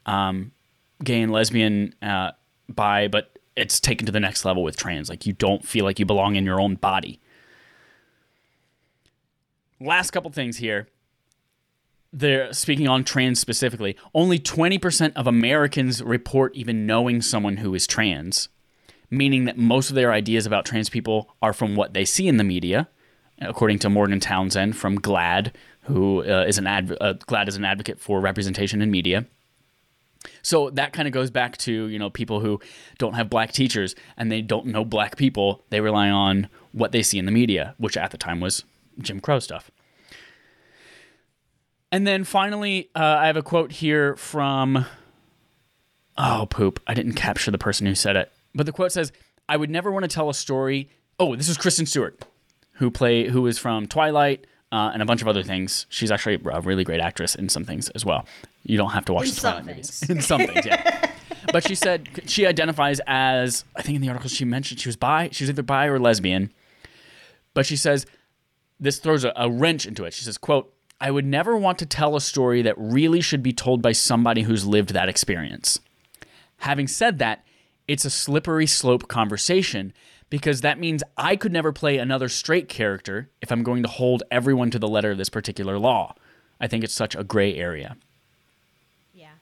um, 0.06 0.52
gay 1.02 1.20
and 1.20 1.32
lesbian 1.32 1.94
uh, 2.02 2.32
bi, 2.68 3.08
but 3.08 3.38
it's 3.56 3.80
taken 3.80 4.06
to 4.06 4.12
the 4.12 4.20
next 4.20 4.44
level 4.44 4.62
with 4.62 4.76
trans. 4.76 5.08
Like 5.08 5.26
you 5.26 5.32
don't 5.32 5.64
feel 5.64 5.84
like 5.84 5.98
you 5.98 6.06
belong 6.06 6.36
in 6.36 6.44
your 6.44 6.60
own 6.60 6.76
body. 6.76 7.20
Last 9.80 10.10
couple 10.10 10.30
things 10.30 10.58
here. 10.58 10.88
They're 12.12 12.52
speaking 12.52 12.88
on 12.88 13.04
trans 13.04 13.38
specifically. 13.38 13.96
Only 14.14 14.38
20% 14.38 15.12
of 15.14 15.26
Americans 15.26 16.02
report 16.02 16.54
even 16.56 16.86
knowing 16.86 17.22
someone 17.22 17.58
who 17.58 17.74
is 17.74 17.86
trans, 17.86 18.48
meaning 19.10 19.44
that 19.44 19.56
most 19.56 19.90
of 19.90 19.94
their 19.94 20.12
ideas 20.12 20.44
about 20.44 20.64
trans 20.64 20.88
people 20.88 21.34
are 21.40 21.52
from 21.52 21.76
what 21.76 21.94
they 21.94 22.04
see 22.04 22.26
in 22.26 22.36
the 22.36 22.44
media, 22.44 22.88
according 23.40 23.78
to 23.80 23.90
Morgan 23.90 24.18
Townsend 24.18 24.76
from 24.76 24.98
GLAAD, 24.98 25.52
who 25.82 26.24
uh, 26.24 26.44
is 26.48 26.58
an 26.58 26.66
adv- 26.66 26.96
uh, 27.00 27.14
GLAAD 27.14 27.48
is 27.48 27.56
an 27.56 27.64
advocate 27.64 28.00
for 28.00 28.20
representation 28.20 28.82
in 28.82 28.90
media. 28.90 29.26
So 30.42 30.70
that 30.70 30.92
kind 30.92 31.08
of 31.08 31.12
goes 31.12 31.30
back 31.30 31.56
to, 31.58 31.72
you 31.72 31.98
know, 31.98 32.10
people 32.10 32.40
who 32.40 32.60
don't 32.98 33.14
have 33.14 33.30
black 33.30 33.52
teachers 33.52 33.94
and 34.16 34.30
they 34.30 34.42
don't 34.42 34.66
know 34.66 34.84
black 34.84 35.16
people. 35.16 35.64
They 35.70 35.80
rely 35.80 36.10
on 36.10 36.48
what 36.72 36.92
they 36.92 37.02
see 37.02 37.18
in 37.18 37.24
the 37.24 37.32
media, 37.32 37.74
which 37.78 37.96
at 37.96 38.10
the 38.10 38.18
time 38.18 38.40
was 38.40 38.64
Jim 38.98 39.20
Crow 39.20 39.38
stuff. 39.38 39.70
And 41.92 42.06
then 42.06 42.24
finally, 42.24 42.90
uh, 42.94 43.16
I 43.20 43.26
have 43.26 43.36
a 43.36 43.42
quote 43.42 43.72
here 43.72 44.16
from. 44.16 44.86
Oh, 46.16 46.46
poop. 46.50 46.80
I 46.86 46.94
didn't 46.94 47.14
capture 47.14 47.50
the 47.50 47.58
person 47.58 47.86
who 47.86 47.94
said 47.94 48.14
it. 48.16 48.30
But 48.54 48.66
the 48.66 48.72
quote 48.72 48.92
says, 48.92 49.12
I 49.48 49.56
would 49.56 49.70
never 49.70 49.90
want 49.90 50.04
to 50.04 50.08
tell 50.08 50.28
a 50.28 50.34
story. 50.34 50.90
Oh, 51.18 51.34
this 51.34 51.48
is 51.48 51.56
Kristen 51.56 51.86
Stewart, 51.86 52.20
who 52.74 52.90
play 52.90 53.28
who 53.28 53.46
is 53.46 53.58
from 53.58 53.86
Twilight 53.86 54.46
uh, 54.72 54.90
and 54.92 55.02
a 55.02 55.04
bunch 55.04 55.22
of 55.22 55.28
other 55.28 55.42
things. 55.42 55.86
She's 55.88 56.10
actually 56.10 56.40
a 56.52 56.60
really 56.60 56.84
great 56.84 57.00
actress 57.00 57.34
in 57.34 57.48
some 57.48 57.64
things 57.64 57.88
as 57.90 58.04
well. 58.04 58.26
You 58.62 58.76
don't 58.76 58.90
have 58.90 59.04
to 59.06 59.12
watch 59.12 59.24
In 59.24 59.30
the 59.30 59.40
some 59.40 59.52
Twilight 59.52 59.66
movies. 59.66 60.02
in 60.10 60.20
some 60.20 60.40
things, 60.46 60.66
yeah. 60.66 61.10
But 61.52 61.66
she 61.66 61.74
said 61.74 62.08
she 62.26 62.46
identifies 62.46 63.00
as 63.06 63.64
I 63.74 63.82
think 63.82 63.96
in 63.96 64.02
the 64.02 64.08
article 64.08 64.28
she 64.28 64.44
mentioned 64.44 64.78
she 64.78 64.88
was 64.88 64.96
bi. 64.96 65.30
She 65.32 65.42
was 65.44 65.48
either 65.50 65.62
bi 65.62 65.86
or 65.86 65.98
lesbian. 65.98 66.52
But 67.54 67.64
she 67.66 67.76
says 67.76 68.04
this 68.78 68.98
throws 68.98 69.24
a, 69.24 69.32
a 69.34 69.50
wrench 69.50 69.86
into 69.86 70.04
it. 70.04 70.12
She 70.12 70.22
says, 70.24 70.36
"quote 70.36 70.72
I 71.00 71.10
would 71.10 71.24
never 71.24 71.56
want 71.56 71.78
to 71.78 71.86
tell 71.86 72.14
a 72.14 72.20
story 72.20 72.60
that 72.62 72.74
really 72.76 73.22
should 73.22 73.42
be 73.42 73.54
told 73.54 73.80
by 73.80 73.92
somebody 73.92 74.42
who's 74.42 74.66
lived 74.66 74.90
that 74.90 75.08
experience. 75.08 75.80
Having 76.58 76.88
said 76.88 77.18
that, 77.20 77.42
it's 77.88 78.04
a 78.04 78.10
slippery 78.10 78.66
slope 78.66 79.08
conversation 79.08 79.94
because 80.30 80.60
that 80.62 80.78
means 80.78 81.02
I 81.16 81.36
could 81.36 81.52
never 81.52 81.72
play 81.72 81.98
another 81.98 82.28
straight 82.28 82.68
character 82.68 83.28
if 83.42 83.50
I'm 83.50 83.62
going 83.62 83.82
to 83.82 83.88
hold 83.88 84.22
everyone 84.30 84.70
to 84.70 84.78
the 84.78 84.88
letter 84.88 85.10
of 85.10 85.18
this 85.18 85.28
particular 85.28 85.78
law. 85.78 86.14
I 86.60 86.68
think 86.68 86.84
it's 86.84 86.94
such 86.94 87.16
a 87.16 87.24
gray 87.24 87.56
area. 87.56 87.96
Yeah. 89.12 89.32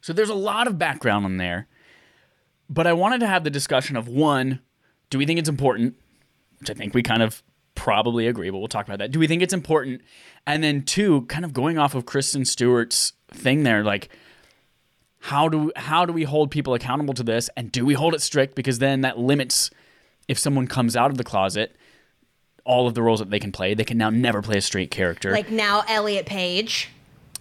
So 0.00 0.12
there's 0.12 0.30
a 0.30 0.34
lot 0.34 0.66
of 0.66 0.78
background 0.78 1.26
on 1.26 1.36
there. 1.36 1.68
But 2.68 2.86
I 2.86 2.94
wanted 2.94 3.20
to 3.20 3.26
have 3.26 3.44
the 3.44 3.50
discussion 3.50 3.96
of 3.96 4.08
one, 4.08 4.60
do 5.10 5.18
we 5.18 5.26
think 5.26 5.38
it's 5.38 5.48
important? 5.48 5.94
Which 6.58 6.70
I 6.70 6.74
think 6.74 6.94
we 6.94 7.02
kind 7.02 7.22
of 7.22 7.42
probably 7.74 8.26
agree, 8.26 8.50
but 8.50 8.58
we'll 8.58 8.66
talk 8.66 8.86
about 8.86 8.98
that. 8.98 9.12
Do 9.12 9.20
we 9.20 9.28
think 9.28 9.42
it's 9.42 9.52
important? 9.52 10.00
And 10.46 10.64
then 10.64 10.82
two, 10.82 11.22
kind 11.22 11.44
of 11.44 11.52
going 11.52 11.78
off 11.78 11.94
of 11.94 12.06
Kristen 12.06 12.44
Stewart's 12.44 13.12
thing 13.30 13.62
there. 13.62 13.84
Like, 13.84 14.08
how 15.26 15.48
do 15.48 15.72
how 15.74 16.06
do 16.06 16.12
we 16.12 16.22
hold 16.22 16.52
people 16.52 16.74
accountable 16.74 17.12
to 17.14 17.24
this, 17.24 17.50
and 17.56 17.72
do 17.72 17.84
we 17.84 17.94
hold 17.94 18.14
it 18.14 18.22
strict? 18.22 18.54
Because 18.54 18.78
then 18.78 19.00
that 19.00 19.18
limits 19.18 19.70
if 20.28 20.38
someone 20.38 20.68
comes 20.68 20.94
out 20.94 21.10
of 21.10 21.18
the 21.18 21.24
closet, 21.24 21.74
all 22.64 22.86
of 22.86 22.94
the 22.94 23.02
roles 23.02 23.18
that 23.18 23.30
they 23.30 23.40
can 23.40 23.50
play. 23.50 23.74
They 23.74 23.82
can 23.82 23.98
now 23.98 24.08
never 24.08 24.40
play 24.40 24.58
a 24.58 24.60
straight 24.60 24.92
character. 24.92 25.32
Like 25.32 25.50
now, 25.50 25.82
Elliot 25.88 26.26
Page. 26.26 26.90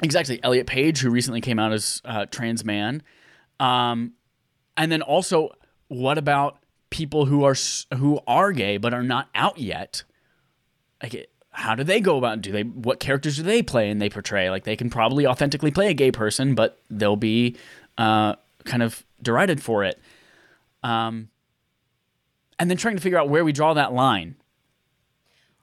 Exactly, 0.02 0.40
Elliot 0.42 0.66
Page, 0.66 1.00
who 1.00 1.12
recently 1.12 1.42
came 1.42 1.60
out 1.60 1.74
as 1.74 2.02
uh, 2.06 2.26
trans 2.26 2.66
man, 2.66 3.04
um, 3.60 4.14
and 4.76 4.92
then 4.92 5.04
also, 5.04 5.52
what 5.88 6.18
about 6.18 6.58
people 6.90 7.26
who 7.26 7.44
are 7.44 7.56
who 7.98 8.20
are 8.26 8.52
gay 8.52 8.78
but 8.78 8.96
are 8.96 9.04
not 9.04 9.30
out 9.36 9.60
yet? 9.60 10.04
Like, 11.04 11.30
how 11.56 11.74
do 11.76 11.84
they 11.84 12.00
go 12.00 12.18
about? 12.18 12.42
Do 12.42 12.52
they 12.52 12.64
what 12.64 13.00
characters 13.00 13.38
do 13.38 13.44
they 13.44 13.64
play 13.64 13.90
and 13.90 14.02
they 14.02 14.10
portray? 14.10 14.50
Like, 14.50 14.64
they 14.66 14.76
can 14.76 14.90
probably 14.90 15.26
authentically 15.26 15.72
play 15.72 15.90
a 15.90 15.94
gay 15.94 16.12
person, 16.12 16.54
but 16.54 16.80
they'll 16.90 17.16
be 17.16 17.56
uh, 17.98 18.36
kind 18.66 18.84
of 18.84 19.06
derided 19.22 19.62
for 19.64 19.84
it. 19.84 20.00
Um, 20.84 21.30
and 22.60 22.70
then 22.70 22.78
trying 22.78 22.96
to 22.96 23.02
figure 23.02 23.18
out 23.18 23.30
where 23.30 23.44
we 23.44 23.52
draw 23.52 23.74
that 23.74 23.94
line. 23.94 24.36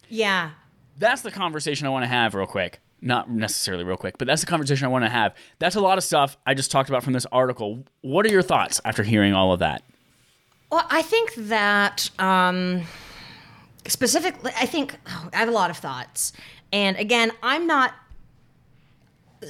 Yeah. 0.09 0.51
That's 0.99 1.23
the 1.23 1.31
conversation 1.31 1.87
I 1.87 1.91
want 1.91 2.03
to 2.05 2.09
have 2.09 2.35
real 2.35 2.47
quick. 2.47 2.81
Not 3.01 3.31
necessarily 3.31 3.83
real 3.83 3.97
quick, 3.97 4.19
but 4.19 4.27
that's 4.29 4.43
the 4.43 4.47
conversation 4.47 4.85
I 4.85 4.89
want 4.89 5.05
to 5.05 5.11
have. 5.11 5.35
That's 5.59 5.75
a 5.75 5.81
lot 5.81 5.99
of 5.99 6.05
stuff 6.05 6.37
I 6.47 6.55
just 6.55 6.71
talked 6.71 6.89
about 6.89 7.03
from 7.03 7.15
this 7.15 7.27
article. 7.33 7.85
What 8.03 8.27
are 8.27 8.31
your 8.31 8.43
thoughts 8.43 8.81
after 8.85 9.03
hearing 9.03 9.35
all 9.35 9.53
of 9.53 9.59
that? 9.59 9.83
Well, 10.71 10.87
I 10.89 11.03
think 11.03 11.35
that 11.35 12.11
um, 12.19 12.83
specifically, 13.87 14.53
I 14.59 14.67
think 14.67 14.99
oh, 15.07 15.29
I 15.33 15.37
have 15.39 15.49
a 15.49 15.53
lot 15.53 15.71
of 15.71 15.77
thoughts, 15.77 16.33
and 16.73 16.97
again, 16.97 17.33
I'm 17.43 17.67
not 17.67 17.95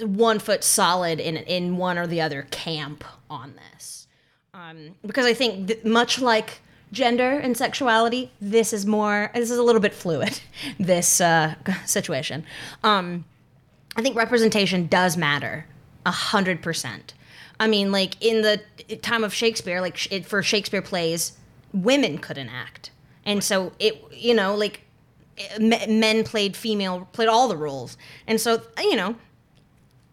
one 0.00 0.38
foot 0.38 0.64
solid 0.64 1.20
in 1.20 1.36
in 1.36 1.76
one 1.76 1.98
or 1.98 2.06
the 2.06 2.20
other 2.20 2.46
camp 2.50 3.04
on 3.28 3.54
this, 3.54 4.06
um, 4.54 4.94
because 5.04 5.26
I 5.26 5.34
think 5.34 5.84
much 5.84 6.20
like 6.20 6.60
gender 6.92 7.30
and 7.30 7.56
sexuality, 7.56 8.30
this 8.40 8.72
is 8.72 8.86
more 8.86 9.30
this 9.34 9.50
is 9.50 9.58
a 9.58 9.62
little 9.62 9.80
bit 9.80 9.94
fluid. 9.94 10.40
This 10.78 11.20
uh, 11.20 11.54
situation, 11.86 12.44
um, 12.84 13.24
I 13.96 14.02
think 14.02 14.16
representation 14.16 14.86
does 14.86 15.16
matter 15.16 15.66
a 16.06 16.10
hundred 16.10 16.62
percent. 16.62 17.14
I 17.58 17.68
mean, 17.68 17.92
like 17.92 18.20
in 18.20 18.42
the 18.42 18.60
time 19.02 19.24
of 19.24 19.32
Shakespeare, 19.32 19.80
like 19.80 20.10
it, 20.12 20.26
for 20.26 20.42
Shakespeare 20.42 20.82
plays, 20.82 21.32
women 21.72 22.18
couldn't 22.18 22.48
act, 22.48 22.90
and 23.24 23.42
so 23.42 23.72
it, 23.78 24.02
you 24.12 24.34
know, 24.34 24.54
like 24.54 24.82
men 25.58 26.24
played 26.24 26.56
female, 26.56 27.08
played 27.12 27.28
all 27.28 27.48
the 27.48 27.56
roles, 27.56 27.96
and 28.26 28.40
so 28.40 28.62
you 28.78 28.96
know, 28.96 29.16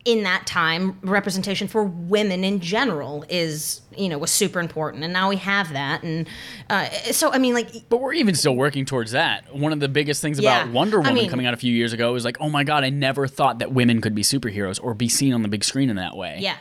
in 0.06 0.24
that 0.24 0.48
time, 0.48 0.98
representation 1.02 1.68
for 1.68 1.84
women 1.84 2.44
in 2.46 2.62
general 2.62 3.26
is, 3.30 3.82
you 3.98 4.08
know, 4.08 4.18
was 4.18 4.32
super 4.32 4.60
important, 4.60 5.04
and 5.04 5.12
now 5.12 5.28
we 5.30 5.36
have 5.36 5.74
that, 5.74 6.04
and 6.04 6.28
uh, 6.70 6.90
so 7.12 7.32
I 7.32 7.38
mean, 7.38 7.54
like 7.54 7.90
But 7.90 8.00
we're 8.00 8.14
even 8.14 8.34
still 8.34 8.56
working 8.56 8.86
towards 8.86 9.12
that. 9.12 9.54
One 9.54 9.74
of 9.74 9.80
the 9.82 9.90
biggest 9.90 10.22
things 10.22 10.40
Yeah. 10.40 10.62
about 10.64 10.74
Wonder 10.74 10.98
I 10.98 11.02
Woman 11.02 11.16
mean- 11.16 11.30
coming 11.30 11.46
out 11.46 11.54
a 11.54 11.58
few 11.58 11.74
years 11.74 11.92
ago 11.94 12.16
is 12.16 12.24
like, 12.24 12.38
oh 12.40 12.50
my 12.50 12.64
god, 12.64 12.84
I 12.84 12.90
never 12.90 13.28
thought 13.28 13.60
that 13.60 13.72
women 13.74 14.00
could 14.02 14.16
be 14.16 14.22
superheroes 14.24 14.80
or 14.82 14.94
be 14.94 15.10
seen 15.10 15.34
on 15.34 15.42
the 15.42 15.50
big 15.50 15.64
screen 15.64 15.90
in 15.90 15.98
that 15.98 16.16
way. 16.16 16.38
yeah. 16.40 16.56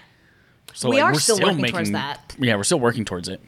so 0.75 0.91
we 0.91 0.97
like, 0.97 1.05
are 1.05 1.13
we're 1.13 1.21
still 1.21 1.41
working 1.41 1.65
towards 1.67 1.91
that. 1.93 2.35
Yeah, 2.41 2.57
we're 2.57 2.65
still 2.65 2.81
working 2.81 3.05
towards 3.05 3.29
it. 3.29 3.41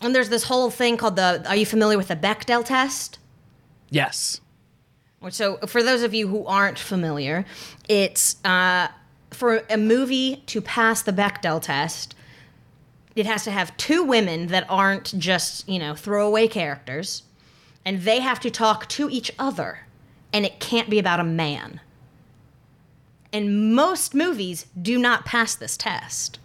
And 0.00 0.14
there's 0.14 0.28
this 0.28 0.44
whole 0.44 0.70
thing 0.70 0.96
called 0.96 1.16
the. 1.16 1.44
Are 1.48 1.56
you 1.56 1.66
familiar 1.66 1.96
with 1.96 2.08
the 2.08 2.16
Bechdel 2.16 2.64
test? 2.64 3.18
Yes. 3.90 4.40
So, 5.30 5.56
for 5.66 5.82
those 5.82 6.02
of 6.02 6.14
you 6.14 6.28
who 6.28 6.44
aren't 6.46 6.78
familiar, 6.78 7.44
it's 7.88 8.36
uh, 8.44 8.88
for 9.30 9.62
a 9.70 9.76
movie 9.76 10.42
to 10.46 10.60
pass 10.60 11.02
the 11.02 11.12
Bechdel 11.12 11.60
test, 11.60 12.14
it 13.16 13.26
has 13.26 13.44
to 13.44 13.50
have 13.50 13.76
two 13.76 14.04
women 14.04 14.48
that 14.48 14.66
aren't 14.68 15.18
just, 15.18 15.68
you 15.68 15.78
know, 15.78 15.94
throwaway 15.94 16.46
characters, 16.46 17.22
and 17.84 18.02
they 18.02 18.20
have 18.20 18.38
to 18.40 18.50
talk 18.50 18.88
to 18.90 19.08
each 19.10 19.32
other, 19.38 19.80
and 20.32 20.44
it 20.44 20.60
can't 20.60 20.90
be 20.90 20.98
about 20.98 21.18
a 21.18 21.24
man. 21.24 21.80
And 23.32 23.74
most 23.74 24.14
movies 24.14 24.66
do 24.80 24.98
not 24.98 25.24
pass 25.24 25.54
this 25.54 25.76
test. 25.76 26.38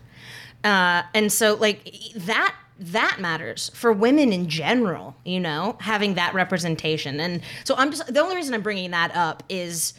Uh, 0.63 1.03
and 1.13 1.31
so, 1.31 1.55
like, 1.55 1.93
that 2.15 2.55
that 2.81 3.17
matters 3.19 3.69
for 3.75 3.93
women 3.93 4.33
in 4.33 4.49
general, 4.49 5.15
you 5.23 5.39
know, 5.39 5.77
having 5.79 6.15
that 6.15 6.33
representation. 6.33 7.19
And 7.19 7.41
so 7.63 7.75
I'm 7.77 7.91
just 7.91 8.11
the 8.11 8.19
only 8.19 8.35
reason 8.35 8.55
I'm 8.55 8.63
bringing 8.63 8.91
that 8.91 9.15
up 9.15 9.43
is 9.49 9.93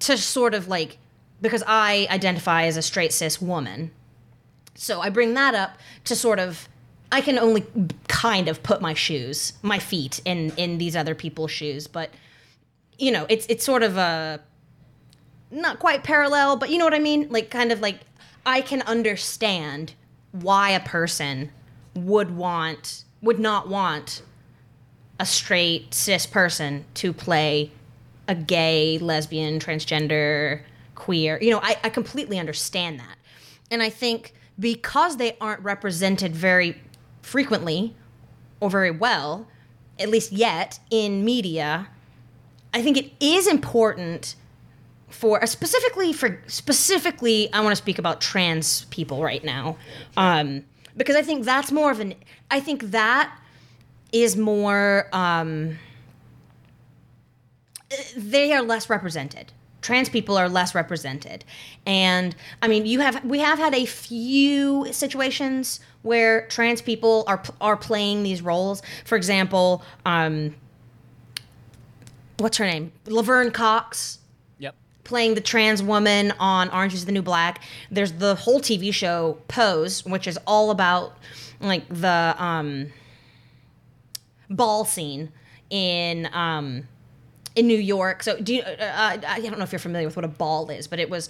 to 0.00 0.18
sort 0.18 0.52
of 0.52 0.66
like 0.66 0.98
because 1.40 1.62
I 1.66 2.08
identify 2.10 2.64
as 2.64 2.76
a 2.76 2.82
straight 2.82 3.12
cis 3.12 3.40
woman. 3.40 3.92
So 4.74 5.00
I 5.00 5.10
bring 5.10 5.34
that 5.34 5.54
up 5.54 5.78
to 6.04 6.16
sort 6.16 6.40
of 6.40 6.68
I 7.12 7.20
can 7.20 7.38
only 7.38 7.64
kind 8.08 8.48
of 8.48 8.62
put 8.62 8.80
my 8.80 8.94
shoes, 8.94 9.52
my 9.62 9.78
feet 9.78 10.20
in 10.24 10.50
in 10.56 10.78
these 10.78 10.96
other 10.96 11.14
people's 11.14 11.52
shoes, 11.52 11.86
but 11.86 12.10
you 12.98 13.12
know, 13.12 13.26
it's 13.28 13.46
it's 13.46 13.64
sort 13.64 13.84
of 13.84 13.96
a 13.96 14.40
not 15.52 15.78
quite 15.78 16.02
parallel, 16.02 16.56
but 16.56 16.70
you 16.70 16.78
know 16.78 16.84
what 16.84 16.94
I 16.94 16.98
mean? 16.98 17.28
Like 17.30 17.48
kind 17.48 17.70
of 17.70 17.80
like 17.80 18.00
I 18.44 18.60
can 18.60 18.82
understand 18.82 19.94
why 20.32 20.70
a 20.70 20.80
person 20.80 21.50
would 21.94 22.34
want 22.34 23.04
would 23.20 23.38
not 23.38 23.68
want 23.68 24.22
a 25.20 25.26
straight 25.26 25.94
cis 25.94 26.26
person 26.26 26.84
to 26.94 27.12
play 27.12 27.70
a 28.26 28.34
gay, 28.34 28.98
lesbian, 28.98 29.60
transgender, 29.60 30.62
queer. 30.94 31.38
You 31.40 31.50
know, 31.50 31.60
I, 31.62 31.76
I 31.84 31.88
completely 31.88 32.38
understand 32.38 32.98
that. 32.98 33.16
And 33.70 33.82
I 33.82 33.90
think 33.90 34.32
because 34.58 35.18
they 35.18 35.36
aren't 35.40 35.60
represented 35.60 36.34
very 36.34 36.80
frequently 37.20 37.94
or 38.60 38.70
very 38.70 38.90
well, 38.90 39.46
at 39.98 40.08
least 40.08 40.32
yet, 40.32 40.80
in 40.90 41.24
media, 41.24 41.88
I 42.74 42.82
think 42.82 42.96
it 42.96 43.12
is 43.20 43.46
important 43.46 44.34
for 45.12 45.42
uh, 45.42 45.46
specifically 45.46 46.12
for 46.12 46.42
specifically 46.46 47.52
I 47.52 47.60
want 47.60 47.72
to 47.72 47.76
speak 47.76 47.98
about 47.98 48.20
trans 48.20 48.84
people 48.86 49.22
right 49.22 49.44
now. 49.44 49.76
Um, 50.16 50.64
because 50.96 51.16
I 51.16 51.22
think 51.22 51.44
that's 51.44 51.72
more 51.72 51.90
of 51.90 52.00
an 52.00 52.14
I 52.50 52.60
think 52.60 52.90
that 52.90 53.38
is 54.12 54.36
more 54.36 55.08
um, 55.12 55.78
they 58.16 58.52
are 58.52 58.62
less 58.62 58.88
represented. 58.88 59.52
Trans 59.80 60.08
people 60.08 60.36
are 60.36 60.48
less 60.48 60.76
represented, 60.76 61.44
and 61.86 62.36
I 62.62 62.68
mean, 62.68 62.86
you 62.86 63.00
have 63.00 63.24
we 63.24 63.40
have 63.40 63.58
had 63.58 63.74
a 63.74 63.84
few 63.84 64.92
situations 64.92 65.80
where 66.02 66.46
trans 66.46 66.80
people 66.80 67.24
are 67.26 67.42
are 67.60 67.76
playing 67.76 68.22
these 68.22 68.42
roles. 68.42 68.80
For 69.04 69.16
example, 69.16 69.82
um, 70.06 70.54
what's 72.36 72.58
her 72.58 72.64
name, 72.64 72.92
Laverne 73.06 73.50
Cox. 73.50 74.18
Playing 75.04 75.34
the 75.34 75.40
trans 75.40 75.82
woman 75.82 76.32
on 76.38 76.70
Orange 76.70 76.94
is 76.94 77.04
the 77.04 77.12
New 77.12 77.22
Black. 77.22 77.62
There's 77.90 78.12
the 78.12 78.34
whole 78.34 78.60
TV 78.60 78.92
show 78.92 79.38
Pose, 79.48 80.04
which 80.04 80.26
is 80.26 80.38
all 80.46 80.70
about 80.70 81.16
like 81.60 81.88
the 81.88 82.34
um, 82.38 82.92
ball 84.48 84.84
scene 84.84 85.32
in 85.70 86.28
um, 86.32 86.86
in 87.54 87.66
New 87.66 87.78
York. 87.78 88.22
So 88.22 88.38
do 88.40 88.54
you, 88.54 88.62
uh, 88.62 89.18
I 89.26 89.40
don't 89.40 89.58
know 89.58 89.64
if 89.64 89.72
you're 89.72 89.78
familiar 89.78 90.06
with 90.06 90.16
what 90.16 90.24
a 90.24 90.28
ball 90.28 90.70
is, 90.70 90.86
but 90.86 90.98
it 90.98 91.10
was 91.10 91.28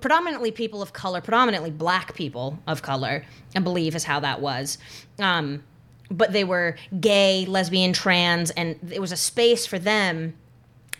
predominantly 0.00 0.50
people 0.50 0.80
of 0.80 0.92
color, 0.92 1.20
predominantly 1.20 1.70
black 1.70 2.14
people 2.14 2.58
of 2.66 2.82
color, 2.82 3.24
I 3.54 3.60
believe 3.60 3.94
is 3.94 4.04
how 4.04 4.20
that 4.20 4.40
was. 4.40 4.78
Um, 5.18 5.62
but 6.10 6.32
they 6.32 6.44
were 6.44 6.76
gay, 7.00 7.44
lesbian, 7.44 7.92
trans, 7.92 8.50
and 8.52 8.78
it 8.90 9.00
was 9.00 9.12
a 9.12 9.16
space 9.16 9.66
for 9.66 9.78
them 9.78 10.34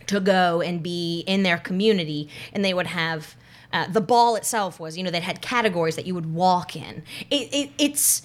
to 0.09 0.21
go 0.21 0.61
and 0.61 0.83
be 0.83 1.21
in 1.27 1.43
their 1.43 1.59
community 1.59 2.29
and 2.53 2.65
they 2.65 2.75
would 2.75 2.89
have 2.89 3.37
uh, 3.73 3.87
the 3.89 4.01
ball 4.01 4.35
itself 4.35 4.81
was 4.81 4.97
you 4.97 5.05
know 5.05 5.11
they 5.11 5.21
had 5.21 5.41
categories 5.41 5.97
that 5.97 6.07
you 6.07 6.15
would 6.15 6.33
walk 6.33 6.75
in 6.75 7.03
it, 7.31 7.49
it, 7.53 7.71
it's 7.79 8.23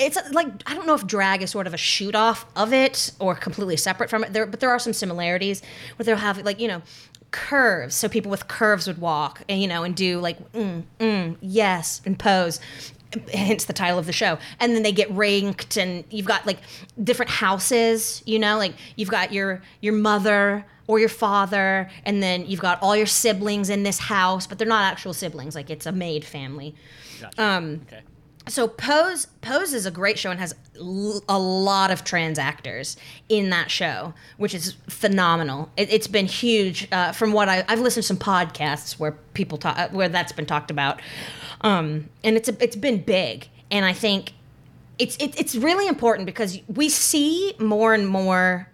it's 0.00 0.18
like 0.32 0.48
I 0.66 0.74
don't 0.74 0.86
know 0.86 0.94
if 0.94 1.06
drag 1.06 1.42
is 1.42 1.50
sort 1.50 1.66
of 1.66 1.74
a 1.74 1.76
shoot 1.76 2.14
off 2.14 2.46
of 2.56 2.72
it 2.72 3.12
or 3.18 3.34
completely 3.34 3.76
separate 3.76 4.10
from 4.10 4.24
it. 4.24 4.32
There, 4.32 4.46
but 4.46 4.60
there 4.60 4.70
are 4.70 4.78
some 4.78 4.92
similarities 4.92 5.62
where 5.96 6.04
they'll 6.04 6.16
have 6.16 6.38
like 6.44 6.58
you 6.60 6.68
know 6.68 6.82
curves, 7.30 7.94
so 7.94 8.08
people 8.08 8.30
with 8.30 8.48
curves 8.48 8.86
would 8.86 8.98
walk 8.98 9.42
and 9.48 9.60
you 9.60 9.68
know 9.68 9.82
and 9.82 9.94
do 9.94 10.18
like 10.20 10.52
mm, 10.52 10.82
mm, 10.98 11.36
yes 11.40 12.00
and 12.04 12.18
pose. 12.18 12.60
Hence 13.34 13.64
the 13.64 13.72
title 13.72 13.98
of 13.98 14.06
the 14.06 14.12
show. 14.12 14.38
And 14.60 14.76
then 14.76 14.84
they 14.84 14.92
get 14.92 15.10
ranked, 15.10 15.76
and 15.76 16.04
you've 16.10 16.26
got 16.26 16.46
like 16.46 16.58
different 17.02 17.30
houses. 17.30 18.22
You 18.24 18.38
know, 18.38 18.56
like 18.56 18.74
you've 18.96 19.10
got 19.10 19.32
your 19.32 19.62
your 19.80 19.94
mother 19.94 20.64
or 20.90 20.98
your 20.98 21.08
father, 21.08 21.88
and 22.04 22.20
then 22.20 22.44
you've 22.46 22.58
got 22.58 22.82
all 22.82 22.96
your 22.96 23.06
siblings 23.06 23.70
in 23.70 23.84
this 23.84 24.00
house, 24.00 24.44
but 24.48 24.58
they're 24.58 24.66
not 24.66 24.90
actual 24.90 25.14
siblings. 25.14 25.54
Like 25.54 25.70
it's 25.70 25.86
a 25.86 25.92
made 25.92 26.24
family. 26.24 26.74
Gotcha. 27.20 27.40
Um, 27.40 27.82
okay. 27.86 28.00
so 28.48 28.66
Pose 28.66 29.26
Pose 29.40 29.72
is 29.72 29.86
a 29.86 29.90
great 29.92 30.18
show 30.18 30.32
and 30.32 30.40
has 30.40 30.52
l- 30.80 31.22
a 31.28 31.38
lot 31.38 31.92
of 31.92 32.02
trans 32.02 32.40
actors 32.40 32.96
in 33.28 33.50
that 33.50 33.70
show, 33.70 34.14
which 34.36 34.52
is 34.52 34.74
phenomenal. 34.88 35.70
It, 35.76 35.92
it's 35.92 36.08
been 36.08 36.26
huge. 36.26 36.88
Uh, 36.90 37.12
from 37.12 37.32
what 37.32 37.48
I, 37.48 37.64
I've 37.68 37.78
listened 37.78 38.02
to 38.02 38.08
some 38.08 38.16
podcasts 38.18 38.98
where 38.98 39.12
people 39.34 39.58
talk 39.58 39.78
uh, 39.78 39.90
where 39.90 40.08
that's 40.08 40.32
been 40.32 40.46
talked 40.46 40.72
about, 40.72 41.00
um, 41.60 42.08
and 42.24 42.36
it's 42.36 42.48
a, 42.48 42.56
it's 42.60 42.74
been 42.76 43.00
big. 43.02 43.46
And 43.70 43.84
I 43.84 43.92
think 43.92 44.32
it's 44.98 45.16
it, 45.18 45.38
it's 45.38 45.54
really 45.54 45.86
important 45.86 46.26
because 46.26 46.58
we 46.66 46.88
see 46.88 47.54
more 47.60 47.94
and 47.94 48.08
more, 48.08 48.68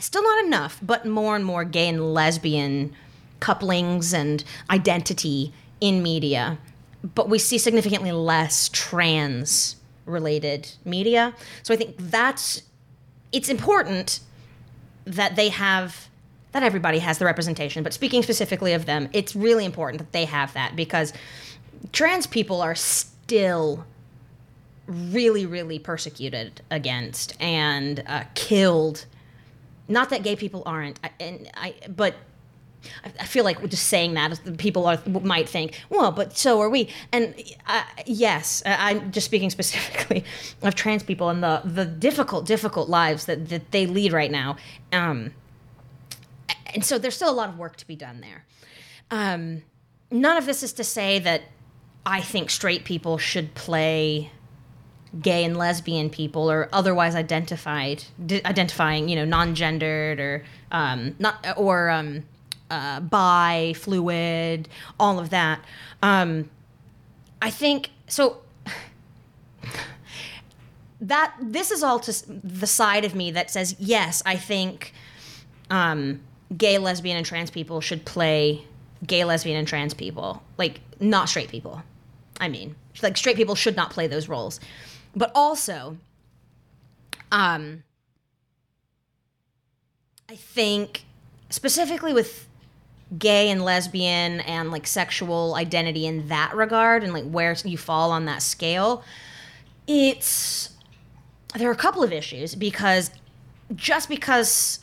still 0.00 0.22
not 0.22 0.44
enough, 0.44 0.78
but 0.82 1.06
more 1.06 1.36
and 1.36 1.44
more 1.44 1.64
gay 1.64 1.88
and 1.88 2.14
lesbian 2.14 2.94
couplings 3.40 4.12
and 4.12 4.44
identity 4.70 5.52
in 5.80 6.02
media 6.02 6.58
but 7.14 7.28
we 7.28 7.38
see 7.38 7.58
significantly 7.58 8.12
less 8.12 8.68
trans 8.72 9.76
related 10.04 10.70
media. 10.84 11.34
So 11.62 11.74
I 11.74 11.76
think 11.76 11.96
that's 11.98 12.62
it's 13.32 13.48
important 13.48 14.20
that 15.04 15.36
they 15.36 15.50
have 15.50 16.08
that 16.52 16.62
everybody 16.62 17.00
has 17.00 17.18
the 17.18 17.24
representation, 17.24 17.82
but 17.82 17.92
speaking 17.92 18.22
specifically 18.22 18.72
of 18.72 18.86
them, 18.86 19.08
it's 19.12 19.36
really 19.36 19.64
important 19.64 19.98
that 19.98 20.12
they 20.12 20.24
have 20.24 20.54
that 20.54 20.74
because 20.74 21.12
trans 21.92 22.26
people 22.26 22.62
are 22.62 22.74
still 22.74 23.84
really, 24.86 25.44
really 25.44 25.78
persecuted 25.78 26.62
against 26.70 27.40
and 27.42 28.02
uh, 28.06 28.24
killed. 28.34 29.04
Not 29.88 30.10
that 30.10 30.22
gay 30.22 30.36
people 30.36 30.62
aren't, 30.66 30.98
and 31.20 31.50
I, 31.54 31.74
but 31.88 32.14
I 33.18 33.24
feel 33.24 33.44
like 33.44 33.66
just 33.68 33.88
saying 33.88 34.14
that 34.14 34.58
people 34.58 34.86
are, 34.86 34.98
might 35.06 35.48
think, 35.48 35.80
well, 35.90 36.12
but 36.12 36.36
so 36.36 36.60
are 36.60 36.68
we. 36.68 36.88
And 37.12 37.34
uh, 37.66 37.82
yes, 38.06 38.62
I'm 38.66 39.12
just 39.12 39.26
speaking 39.26 39.50
specifically 39.58 40.24
of 40.62 40.74
trans 40.74 41.02
people 41.02 41.28
and 41.28 41.42
the 41.42 41.62
the 41.64 41.84
difficult, 41.84 42.46
difficult 42.46 42.88
lives 42.88 43.26
that 43.26 43.48
that 43.48 43.70
they 43.70 43.86
lead 43.86 44.12
right 44.12 44.30
now. 44.30 44.56
Um, 44.92 45.32
and 46.74 46.84
so 46.84 46.98
there's 46.98 47.16
still 47.16 47.30
a 47.30 47.34
lot 47.34 47.48
of 47.48 47.58
work 47.58 47.76
to 47.76 47.86
be 47.86 47.96
done 47.96 48.20
there. 48.20 48.44
Um, 49.10 49.62
none 50.10 50.36
of 50.36 50.46
this 50.46 50.62
is 50.62 50.72
to 50.74 50.84
say 50.84 51.18
that 51.20 51.42
I 52.04 52.20
think 52.20 52.50
straight 52.50 52.84
people 52.84 53.18
should 53.18 53.54
play 53.54 54.30
gay 55.20 55.44
and 55.44 55.56
lesbian 55.56 56.10
people 56.10 56.50
or 56.50 56.68
otherwise 56.72 57.14
identified 57.14 58.04
identifying 58.44 59.08
you 59.08 59.16
know 59.16 59.24
non-gendered 59.24 60.20
or 60.20 60.44
um, 60.72 61.14
not 61.18 61.46
or 61.56 61.90
um, 61.90 62.24
uh, 62.70 63.00
bi, 63.00 63.74
fluid, 63.76 64.68
all 64.98 65.18
of 65.18 65.30
that. 65.30 65.60
Um, 66.02 66.50
I 67.40 67.50
think 67.50 67.90
so. 68.06 68.38
That 70.98 71.34
this 71.38 71.70
is 71.70 71.82
all 71.82 72.00
to 72.00 72.26
the 72.26 72.66
side 72.66 73.04
of 73.04 73.14
me 73.14 73.30
that 73.32 73.50
says 73.50 73.76
yes. 73.78 74.22
I 74.24 74.36
think 74.36 74.94
um, 75.68 76.22
gay, 76.56 76.78
lesbian, 76.78 77.18
and 77.18 77.26
trans 77.26 77.50
people 77.50 77.82
should 77.82 78.06
play 78.06 78.64
gay, 79.06 79.22
lesbian, 79.22 79.58
and 79.58 79.68
trans 79.68 79.92
people, 79.92 80.42
like 80.56 80.80
not 80.98 81.28
straight 81.28 81.50
people. 81.50 81.82
I 82.40 82.48
mean, 82.48 82.76
like 83.02 83.18
straight 83.18 83.36
people 83.36 83.54
should 83.54 83.76
not 83.76 83.90
play 83.90 84.06
those 84.06 84.26
roles, 84.26 84.58
but 85.16 85.32
also, 85.34 85.96
um, 87.32 87.82
I 90.28 90.36
think 90.36 91.04
specifically 91.48 92.12
with 92.12 92.46
gay 93.18 93.50
and 93.50 93.64
lesbian 93.64 94.40
and 94.40 94.70
like 94.70 94.86
sexual 94.86 95.54
identity 95.54 96.06
in 96.06 96.28
that 96.28 96.54
regard 96.54 97.02
and 97.02 97.12
like 97.12 97.24
where 97.24 97.54
you 97.64 97.78
fall 97.78 98.10
on 98.10 98.24
that 98.24 98.42
scale 98.42 99.04
it's 99.86 100.70
there 101.54 101.68
are 101.68 101.72
a 101.72 101.76
couple 101.76 102.02
of 102.02 102.12
issues 102.12 102.56
because 102.56 103.12
just 103.76 104.08
because 104.08 104.80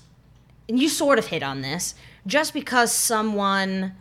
and 0.70 0.80
you 0.80 0.88
sort 0.88 1.20
of 1.20 1.28
hit 1.28 1.44
on 1.44 1.62
this 1.62 1.96
just 2.26 2.54
because 2.54 2.94
someone 2.94 3.94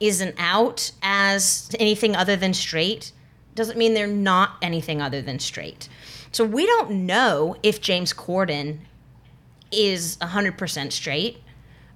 isn't 0.00 0.34
out 0.38 0.90
as 1.00 1.70
anything 1.78 2.16
other 2.16 2.34
than 2.34 2.52
straight 2.52 3.12
doesn't 3.58 3.76
mean 3.76 3.94
they're 3.94 4.06
not 4.06 4.56
anything 4.62 5.02
other 5.02 5.20
than 5.20 5.38
straight 5.38 5.88
so 6.32 6.44
we 6.44 6.64
don't 6.64 6.90
know 6.90 7.56
if 7.62 7.80
james 7.80 8.12
corden 8.12 8.78
is 9.70 10.16
100% 10.18 10.92
straight 10.92 11.42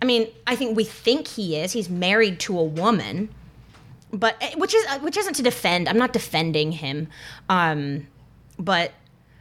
I 0.02 0.04
mean, 0.04 0.26
I 0.48 0.56
think 0.56 0.76
we 0.76 0.82
think 0.82 1.28
he 1.28 1.56
is. 1.56 1.70
He's 1.70 1.88
married 1.88 2.40
to 2.40 2.58
a 2.58 2.64
woman, 2.64 3.28
but 4.12 4.36
eh, 4.40 4.52
which 4.56 4.74
is 4.74 4.84
which 5.00 5.16
isn't 5.16 5.34
to 5.34 5.44
defend. 5.44 5.88
I'm 5.88 5.96
not 5.96 6.12
defending 6.12 6.72
him, 6.72 7.08
um, 7.48 8.08
but. 8.58 8.92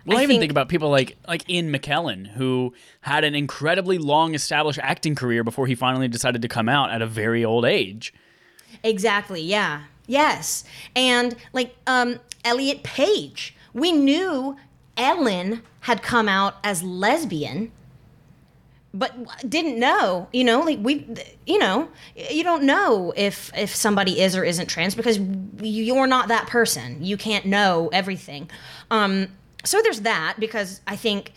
Well, 0.05 0.17
I, 0.17 0.21
I 0.21 0.23
even 0.23 0.35
think, 0.35 0.41
think 0.41 0.51
about 0.51 0.69
people 0.69 0.91
like 0.91 1.17
like 1.27 1.49
Ian 1.49 1.73
McKellen, 1.73 2.27
who 2.27 2.75
had 3.01 3.23
an 3.23 3.33
incredibly 3.33 3.97
long 3.97 4.35
established 4.35 4.77
acting 4.83 5.15
career 5.15 5.43
before 5.43 5.65
he 5.65 5.73
finally 5.73 6.07
decided 6.07 6.43
to 6.43 6.47
come 6.47 6.69
out 6.69 6.91
at 6.91 7.01
a 7.01 7.07
very 7.07 7.43
old 7.43 7.65
age. 7.65 8.13
Exactly. 8.83 9.41
Yeah. 9.41 9.85
Yes. 10.11 10.65
And 10.95 11.35
like 11.53 11.75
um, 11.87 12.19
Elliot 12.43 12.83
Page, 12.83 13.55
we 13.73 13.93
knew 13.93 14.57
Ellen 14.97 15.61
had 15.81 16.03
come 16.03 16.27
out 16.27 16.55
as 16.63 16.83
lesbian 16.83 17.71
but 18.93 19.15
didn't 19.49 19.79
know 19.79 20.27
you 20.33 20.43
know 20.43 20.59
like 20.59 20.77
we 20.81 21.07
you 21.45 21.57
know 21.57 21.87
you 22.13 22.43
don't 22.43 22.63
know 22.63 23.13
if 23.15 23.49
if 23.57 23.73
somebody 23.73 24.19
is 24.19 24.35
or 24.35 24.43
isn't 24.43 24.67
trans 24.67 24.95
because 24.95 25.17
you're 25.61 26.07
not 26.07 26.27
that 26.27 26.47
person. 26.47 27.01
You 27.01 27.15
can't 27.15 27.45
know 27.45 27.89
everything. 27.93 28.49
Um 28.91 29.29
so 29.63 29.81
there's 29.81 30.01
that 30.01 30.35
because 30.39 30.81
i 30.87 30.95
think 30.95 31.33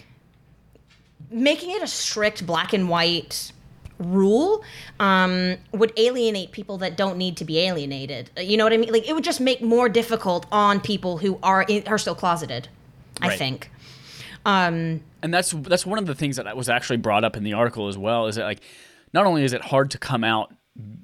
making 1.31 1.71
it 1.71 1.83
a 1.83 1.87
strict 1.87 2.47
black 2.47 2.73
and 2.73 2.89
white 2.89 3.53
rule 3.99 4.65
um, 4.99 5.57
would 5.73 5.93
alienate 5.97 6.51
people 6.53 6.79
that 6.79 6.97
don't 6.97 7.17
need 7.17 7.37
to 7.37 7.45
be 7.45 7.61
alienated 7.61 8.31
you 8.37 8.57
know 8.57 8.65
what 8.65 8.73
i 8.73 8.77
mean 8.77 8.93
like 8.93 9.09
it 9.09 9.15
would 9.15 9.25
just 9.25 9.41
make 9.41 9.63
more 9.63 9.89
difficult 9.89 10.47
on 10.51 10.81
people 10.81 11.19
who 11.19 11.39
are 11.43 11.63
in, 11.63 11.87
are 11.87 11.99
still 11.99 12.15
closeted 12.15 12.69
right. 13.21 13.33
i 13.33 13.37
think 13.37 13.71
um, 14.47 15.03
and 15.23 15.33
that's 15.33 15.53
that's 15.53 15.87
one 15.87 15.99
of 15.99 16.07
the 16.07 16.15
things 16.15 16.37
that 16.37 16.57
was 16.57 16.69
actually 16.69 16.99
brought 16.99 17.25
up 17.25 17.37
in 17.37 17.45
the 17.45 17.55
article 17.55 17.89
as 17.89 17.97
well. 17.97 18.27
Is 18.27 18.37
that 18.37 18.45
like 18.45 18.61
not 19.13 19.27
only 19.27 19.45
is 19.45 19.53
it 19.53 19.63
hard 19.63 19.91
to 19.93 19.99
come 19.99 20.23
out 20.23 20.55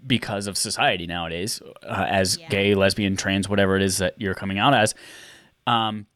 because 0.07 0.47
of 0.47 0.59
society 0.59 1.07
nowadays 1.07 1.63
uh, 1.83 2.07
as 2.09 2.37
yeah. 2.39 2.49
gay, 2.49 2.75
lesbian, 2.75 3.17
trans, 3.17 3.49
whatever 3.49 3.77
it 3.77 3.83
is 3.83 3.99
that 3.99 4.21
you're 4.21 4.35
coming 4.35 4.59
out 4.59 4.75
as, 4.75 4.95
um, 5.67 6.07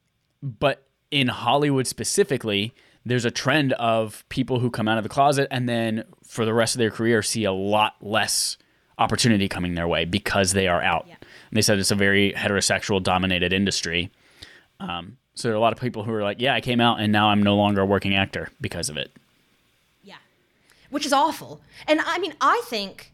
but 0.43 0.87
in 1.11 1.29
Hollywood 1.29 1.87
specifically, 1.87 2.75
there's 3.07 3.25
a 3.25 3.31
trend 3.31 3.73
of 3.75 4.25
people 4.29 4.61
who 4.61 4.71
come 4.71 4.89
out 4.89 4.97
of 4.97 5.03
the 5.03 5.11
closet 5.11 5.49
and 5.51 5.69
then 5.69 6.05
for 6.27 6.45
the 6.45 6.55
rest 6.55 6.75
of 6.75 6.79
their 6.79 6.91
career 6.91 7.23
see 7.23 7.45
a 7.45 7.53
lot 7.53 7.95
less 8.01 8.57
opportunity 8.99 9.49
coming 9.49 9.75
their 9.75 9.89
way 9.89 10.05
because 10.05 10.53
they 10.53 10.69
are 10.69 10.83
out. 10.83 11.07
Yeah. 11.07 11.17
And 11.21 11.57
they 11.57 11.63
said 11.63 11.79
it's 11.79 11.91
a 11.91 11.97
very 11.97 12.33
heterosexual 12.33 13.03
dominated 13.03 13.53
industry. 13.53 14.11
Um, 14.81 15.19
so 15.35 15.49
there 15.49 15.55
are 15.55 15.57
a 15.57 15.61
lot 15.61 15.73
of 15.73 15.81
people 15.81 16.05
who 16.05 16.13
are 16.13 16.23
like, 16.23 16.41
yeah, 16.41 16.55
I 16.55 16.61
came 16.61 16.81
out 16.81 17.01
and 17.01 17.13
now 17.13 17.29
I'm 17.29 17.43
no 17.43 17.57
longer 17.57 17.83
a 17.83 17.87
working 17.87 18.15
actor 18.15 18.51
because 18.61 18.89
of 18.89 18.97
it. 18.97 19.11
Yeah. 20.03 20.17
Which 20.91 21.05
is 21.05 21.13
awful. 21.13 21.61
And 21.87 22.01
I 22.01 22.19
mean, 22.19 22.35
I 22.41 22.63
think, 22.67 23.13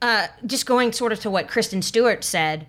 uh, 0.00 0.28
just 0.46 0.64
going 0.64 0.92
sort 0.92 1.12
of 1.12 1.20
to 1.20 1.30
what 1.30 1.48
Kristen 1.48 1.82
Stewart 1.82 2.24
said, 2.24 2.66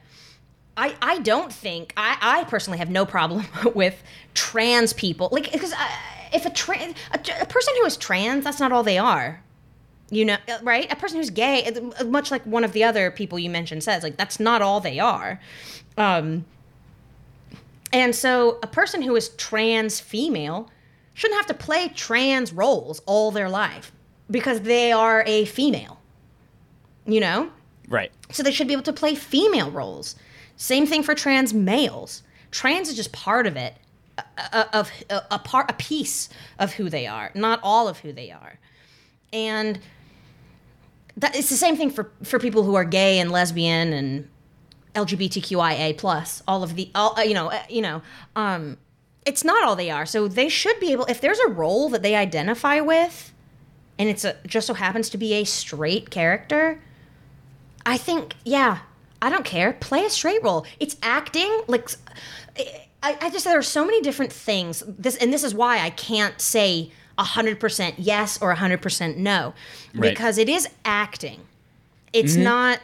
I, 0.75 0.95
I 1.01 1.19
don't 1.19 1.53
think, 1.53 1.93
I, 1.95 2.17
I 2.21 2.43
personally 2.45 2.79
have 2.79 2.89
no 2.89 3.05
problem 3.05 3.45
with 3.75 4.01
trans 4.33 4.93
people. 4.93 5.29
Like, 5.31 5.51
because 5.51 5.73
uh, 5.73 5.87
if 6.33 6.45
a, 6.45 6.49
trans, 6.49 6.95
a, 7.11 7.19
a 7.41 7.45
person 7.45 7.73
who 7.79 7.85
is 7.85 7.97
trans, 7.97 8.43
that's 8.43 8.59
not 8.59 8.71
all 8.71 8.83
they 8.83 8.97
are 8.97 9.43
you 10.11 10.25
know 10.25 10.37
uh, 10.47 10.57
right 10.63 10.91
a 10.91 10.95
person 10.95 11.19
who's 11.19 11.29
gay 11.29 11.65
uh, 11.65 12.03
much 12.05 12.31
like 12.31 12.43
one 12.43 12.63
of 12.63 12.73
the 12.73 12.83
other 12.83 13.11
people 13.11 13.37
you 13.37 13.47
mentioned 13.47 13.83
says 13.83 14.01
like 14.01 14.17
that's 14.17 14.39
not 14.39 14.59
all 14.59 14.79
they 14.79 14.97
are 14.97 15.39
um, 15.99 16.43
and 17.91 18.15
so 18.15 18.59
a 18.63 18.67
person 18.67 19.01
who 19.01 19.15
is 19.15 19.29
trans 19.29 19.99
female 19.99 20.69
shouldn't 21.13 21.37
have 21.37 21.47
to 21.47 21.53
play 21.53 21.89
trans 21.89 22.53
roles 22.53 23.01
all 23.05 23.31
their 23.31 23.49
life 23.49 23.91
because 24.31 24.61
they 24.61 24.91
are 24.91 25.23
a 25.25 25.45
female. 25.45 25.99
You 27.05 27.19
know? 27.19 27.51
Right. 27.87 28.11
So 28.31 28.43
they 28.43 28.51
should 28.51 28.67
be 28.67 28.73
able 28.73 28.83
to 28.83 28.93
play 28.93 29.15
female 29.15 29.71
roles. 29.71 30.15
Same 30.57 30.85
thing 30.85 31.03
for 31.03 31.15
trans 31.15 31.53
males. 31.53 32.23
Trans 32.51 32.89
is 32.89 32.95
just 32.95 33.11
part 33.11 33.47
of 33.47 33.57
it, 33.57 33.75
of 34.73 34.91
a, 35.09 35.21
a 35.31 35.39
part, 35.39 35.69
a 35.69 35.73
piece 35.73 36.29
of 36.57 36.73
who 36.73 36.89
they 36.89 37.07
are, 37.07 37.31
not 37.35 37.59
all 37.63 37.87
of 37.87 37.99
who 37.99 38.11
they 38.13 38.31
are. 38.31 38.59
And 39.31 39.79
that 41.17 41.35
it's 41.35 41.49
the 41.49 41.55
same 41.55 41.75
thing 41.75 41.89
for 41.89 42.11
for 42.23 42.39
people 42.39 42.63
who 42.63 42.75
are 42.75 42.85
gay 42.85 43.19
and 43.19 43.31
lesbian 43.31 43.93
and 43.93 44.29
LGBTQIA 44.95 45.97
plus, 45.97 46.43
all 46.47 46.63
of 46.63 46.75
the, 46.75 46.89
all, 46.95 47.17
uh, 47.17 47.21
you 47.21 47.33
know, 47.33 47.51
uh, 47.51 47.63
you 47.69 47.81
know, 47.81 48.01
um, 48.35 48.77
it's 49.25 49.43
not 49.43 49.63
all 49.63 49.75
they 49.75 49.91
are. 49.91 50.05
So 50.05 50.27
they 50.27 50.49
should 50.49 50.79
be 50.79 50.91
able, 50.91 51.05
if 51.05 51.21
there's 51.21 51.39
a 51.39 51.49
role 51.49 51.89
that 51.89 52.01
they 52.01 52.15
identify 52.15 52.79
with, 52.81 53.33
and 53.97 54.09
it's 54.09 54.25
a, 54.25 54.35
just 54.47 54.67
so 54.67 54.73
happens 54.73 55.09
to 55.09 55.17
be 55.17 55.33
a 55.33 55.43
straight 55.43 56.09
character, 56.09 56.81
I 57.85 57.97
think, 57.97 58.35
yeah, 58.45 58.79
I 59.21 59.29
don't 59.29 59.45
care. 59.45 59.73
Play 59.73 60.05
a 60.05 60.09
straight 60.09 60.41
role. 60.43 60.65
It's 60.79 60.95
acting. 61.03 61.61
Like, 61.67 61.89
I, 63.01 63.17
I 63.21 63.29
just 63.29 63.45
there 63.45 63.57
are 63.57 63.61
so 63.63 63.85
many 63.85 64.01
different 64.01 64.31
things. 64.33 64.83
This 64.87 65.15
and 65.17 65.31
this 65.33 65.43
is 65.43 65.53
why 65.53 65.79
I 65.79 65.89
can't 65.89 66.39
say 66.41 66.91
hundred 67.17 67.59
percent 67.59 67.95
yes 67.99 68.41
or 68.41 68.53
hundred 68.53 68.81
percent 68.81 69.17
no, 69.17 69.53
Right. 69.93 70.09
because 70.11 70.37
it 70.37 70.47
is 70.49 70.67
acting. 70.85 71.41
It's 72.13 72.35
not 72.35 72.79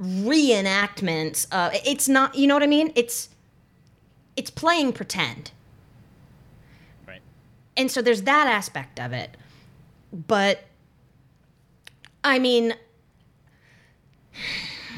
reenactments. 0.00 1.46
Uh, 1.50 1.70
it's 1.84 2.08
not. 2.08 2.34
You 2.34 2.46
know 2.46 2.54
what 2.54 2.62
I 2.62 2.66
mean? 2.66 2.92
It's 2.94 3.28
it's 4.36 4.50
playing 4.50 4.92
pretend. 4.92 5.50
Right. 7.08 7.22
and 7.76 7.90
so 7.90 8.02
there's 8.02 8.22
that 8.22 8.46
aspect 8.46 9.00
of 9.00 9.12
it 9.12 9.36
but 10.12 10.64
i 12.24 12.38
mean 12.38 12.74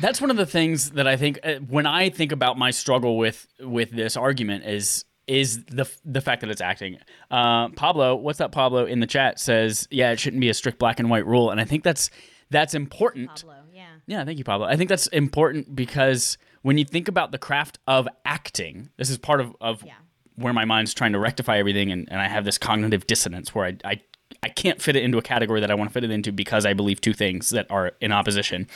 That's 0.00 0.20
one 0.20 0.30
of 0.30 0.36
the 0.36 0.46
things 0.46 0.90
that 0.92 1.06
I 1.08 1.16
think 1.16 1.40
uh, 1.42 1.54
when 1.56 1.86
I 1.86 2.08
think 2.10 2.30
about 2.32 2.56
my 2.56 2.70
struggle 2.70 3.16
with 3.18 3.46
with 3.60 3.90
this 3.90 4.16
argument 4.16 4.64
is 4.64 5.04
is 5.26 5.64
the 5.66 5.90
the 6.04 6.20
fact 6.20 6.40
that 6.42 6.50
it's 6.50 6.60
acting. 6.60 6.98
Uh, 7.30 7.68
Pablo, 7.70 8.14
what's 8.16 8.38
that? 8.38 8.52
Pablo 8.52 8.86
in 8.86 9.00
the 9.00 9.06
chat 9.06 9.40
says, 9.40 9.88
yeah, 9.90 10.10
it 10.12 10.20
shouldn't 10.20 10.40
be 10.40 10.48
a 10.48 10.54
strict 10.54 10.78
black 10.78 11.00
and 11.00 11.10
white 11.10 11.26
rule, 11.26 11.50
and 11.50 11.60
I 11.60 11.64
think 11.64 11.82
that's 11.84 12.10
that's 12.50 12.74
important. 12.74 13.28
Pablo, 13.28 13.56
yeah 13.74 13.86
Yeah, 14.06 14.24
thank 14.24 14.38
you, 14.38 14.44
Pablo. 14.44 14.66
I 14.66 14.76
think 14.76 14.88
that's 14.88 15.06
important 15.08 15.74
because 15.74 16.38
when 16.62 16.78
you 16.78 16.84
think 16.84 17.08
about 17.08 17.30
the 17.32 17.38
craft 17.38 17.78
of 17.86 18.08
acting, 18.24 18.88
this 18.96 19.10
is 19.10 19.18
part 19.18 19.40
of, 19.40 19.54
of 19.60 19.82
Yeah. 19.84 19.92
where 20.36 20.52
my 20.52 20.64
mind's 20.64 20.94
trying 20.94 21.12
to 21.12 21.18
rectify 21.18 21.58
everything, 21.58 21.90
and, 21.92 22.08
and 22.10 22.20
I 22.20 22.28
have 22.28 22.44
this 22.44 22.56
cognitive 22.56 23.06
dissonance 23.06 23.54
where 23.54 23.66
I, 23.66 23.76
I, 23.84 24.00
I 24.42 24.48
can't 24.48 24.80
fit 24.80 24.96
it 24.96 25.02
into 25.02 25.18
a 25.18 25.22
category 25.22 25.60
that 25.60 25.70
I 25.70 25.74
want 25.74 25.90
to 25.90 25.92
fit 25.94 26.04
it 26.04 26.10
into 26.10 26.32
because 26.32 26.64
I 26.64 26.72
believe 26.72 27.00
two 27.02 27.12
things 27.12 27.50
that 27.50 27.66
are 27.70 27.92
in 28.00 28.12
opposition. 28.12 28.66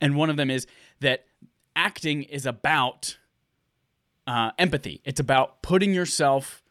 And 0.00 0.16
one 0.16 0.30
of 0.30 0.36
them 0.36 0.50
is 0.50 0.66
that 1.00 1.24
acting 1.74 2.22
is 2.24 2.46
about 2.46 3.18
uh, 4.26 4.50
empathy, 4.58 5.00
it's 5.04 5.20
about 5.20 5.62
putting 5.62 5.94
yourself 5.94 6.62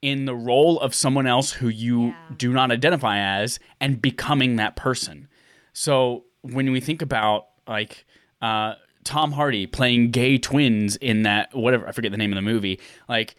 in 0.00 0.24
the 0.26 0.34
role 0.34 0.80
of 0.80 0.94
someone 0.94 1.26
else 1.26 1.52
who 1.52 1.68
you 1.68 2.08
Yeah. 2.08 2.14
do 2.36 2.52
not 2.52 2.70
identify 2.70 3.18
as 3.18 3.58
and 3.80 4.00
becoming 4.00 4.56
that 4.56 4.76
person. 4.76 5.28
So 5.72 6.24
when 6.42 6.70
we 6.72 6.80
think 6.80 7.02
about 7.02 7.48
like 7.66 8.06
uh, 8.40 8.74
Tom 9.04 9.32
Hardy 9.32 9.66
playing 9.66 10.10
gay 10.10 10.38
twins 10.38 10.96
in 10.96 11.22
that 11.22 11.54
whatever 11.54 11.86
I 11.86 11.92
forget 11.92 12.12
the 12.12 12.16
name 12.18 12.32
of 12.32 12.36
the 12.36 12.42
movie, 12.42 12.80
like 13.08 13.34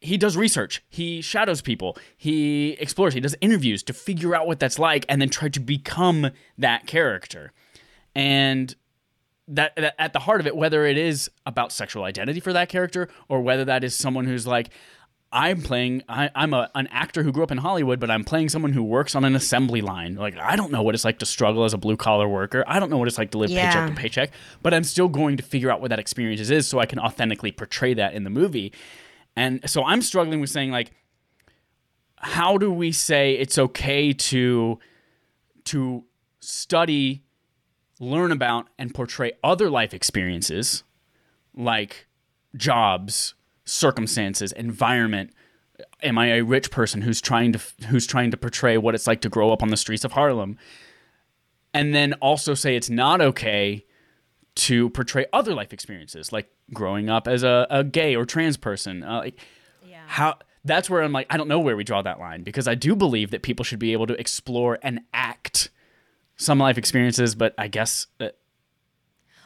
he 0.00 0.16
does 0.16 0.36
research, 0.36 0.84
he 0.88 1.20
shadows 1.20 1.60
people, 1.62 1.96
he 2.16 2.72
explores, 2.78 3.14
he 3.14 3.20
does 3.20 3.34
interviews 3.40 3.82
to 3.84 3.92
figure 3.92 4.34
out 4.36 4.46
what 4.46 4.60
that's 4.60 4.78
like, 4.78 5.04
and 5.08 5.20
then 5.20 5.28
try 5.30 5.48
to 5.48 5.58
become 5.60 6.30
that 6.56 6.86
character. 6.86 7.52
And 8.18 8.74
that, 9.46 9.74
that 9.76 9.94
at 9.98 10.12
the 10.12 10.18
heart 10.18 10.40
of 10.40 10.46
it, 10.46 10.56
whether 10.56 10.84
it 10.84 10.98
is 10.98 11.30
about 11.46 11.72
sexual 11.72 12.02
identity 12.04 12.40
for 12.40 12.52
that 12.52 12.68
character 12.68 13.08
or 13.28 13.40
whether 13.40 13.64
that 13.66 13.84
is 13.84 13.94
someone 13.94 14.26
who's 14.26 14.46
like, 14.46 14.70
I'm 15.30 15.60
playing. 15.60 16.02
I, 16.08 16.30
I'm 16.34 16.54
a, 16.54 16.70
an 16.74 16.86
actor 16.88 17.22
who 17.22 17.32
grew 17.32 17.42
up 17.42 17.50
in 17.50 17.58
Hollywood, 17.58 18.00
but 18.00 18.10
I'm 18.10 18.24
playing 18.24 18.48
someone 18.48 18.72
who 18.72 18.82
works 18.82 19.14
on 19.14 19.24
an 19.26 19.36
assembly 19.36 19.82
line. 19.82 20.14
Like 20.16 20.36
I 20.38 20.56
don't 20.56 20.72
know 20.72 20.82
what 20.82 20.94
it's 20.94 21.04
like 21.04 21.18
to 21.18 21.26
struggle 21.26 21.64
as 21.64 21.74
a 21.74 21.78
blue 21.78 21.96
collar 21.98 22.26
worker. 22.26 22.64
I 22.66 22.80
don't 22.80 22.88
know 22.90 22.96
what 22.96 23.08
it's 23.08 23.18
like 23.18 23.30
to 23.32 23.38
live 23.38 23.50
Yeah. 23.50 23.70
paycheck 23.70 23.88
to 23.94 23.94
paycheck. 24.00 24.30
But 24.62 24.72
I'm 24.74 24.84
still 24.84 25.08
going 25.08 25.36
to 25.36 25.42
figure 25.42 25.70
out 25.70 25.80
what 25.82 25.90
that 25.90 25.98
experience 25.98 26.48
is, 26.48 26.66
so 26.66 26.78
I 26.78 26.86
can 26.86 26.98
authentically 26.98 27.52
portray 27.52 27.92
that 27.94 28.14
in 28.14 28.24
the 28.24 28.30
movie. 28.30 28.72
And 29.36 29.60
so 29.68 29.84
I'm 29.84 30.00
struggling 30.02 30.40
with 30.40 30.50
saying 30.50 30.70
like, 30.72 30.92
how 32.16 32.58
do 32.58 32.72
we 32.72 32.90
say 32.90 33.34
it's 33.34 33.58
okay 33.58 34.12
to 34.14 34.78
to 35.64 36.04
study, 36.40 37.22
learn 38.00 38.32
about, 38.32 38.68
and 38.78 38.94
portray 38.94 39.32
other 39.42 39.68
life 39.70 39.92
experiences 39.94 40.84
like 41.54 42.06
jobs, 42.56 43.34
circumstances, 43.64 44.52
environment. 44.52 45.30
Am 46.02 46.18
I 46.18 46.26
a 46.28 46.42
rich 46.44 46.70
person 46.70 47.02
who's 47.02 47.20
trying 47.20 47.52
to 47.52 47.60
who's 47.88 48.06
trying 48.06 48.30
to 48.30 48.36
portray 48.36 48.78
what 48.78 48.94
it's 48.94 49.06
like 49.06 49.20
to 49.22 49.28
grow 49.28 49.52
up 49.52 49.62
on 49.62 49.68
the 49.68 49.76
streets 49.76 50.04
of 50.04 50.12
Harlem? 50.12 50.56
And 51.74 51.94
then 51.94 52.14
also 52.14 52.54
say 52.54 52.76
it's 52.76 52.90
not 52.90 53.20
okay 53.20 53.84
to 54.56 54.90
portray 54.90 55.26
other 55.32 55.54
life 55.54 55.72
experiences, 55.72 56.32
like 56.32 56.50
growing 56.72 57.08
up 57.08 57.28
as 57.28 57.42
a, 57.44 57.66
a 57.70 57.84
gay 57.84 58.16
or 58.16 58.24
trans 58.24 58.56
person. 58.56 59.02
Uh, 59.04 59.18
like 59.18 59.38
Yeah. 59.86 60.02
how 60.06 60.38
that's 60.64 60.90
where 60.90 61.02
I'm 61.02 61.12
like, 61.12 61.26
I 61.30 61.36
don't 61.36 61.48
know 61.48 61.60
where 61.60 61.76
we 61.76 61.84
draw 61.84 62.02
that 62.02 62.18
line 62.18 62.42
because 62.42 62.66
I 62.66 62.74
do 62.74 62.96
believe 62.96 63.30
that 63.30 63.42
people 63.42 63.64
should 63.64 63.78
be 63.78 63.92
able 63.92 64.06
to 64.08 64.14
explore 64.18 64.78
and 64.82 65.00
act 65.14 65.70
some 66.38 66.58
life 66.58 66.78
experiences, 66.78 67.34
but 67.34 67.54
I 67.58 67.68
guess 67.68 68.06
uh, 68.20 68.24
that 68.24 68.36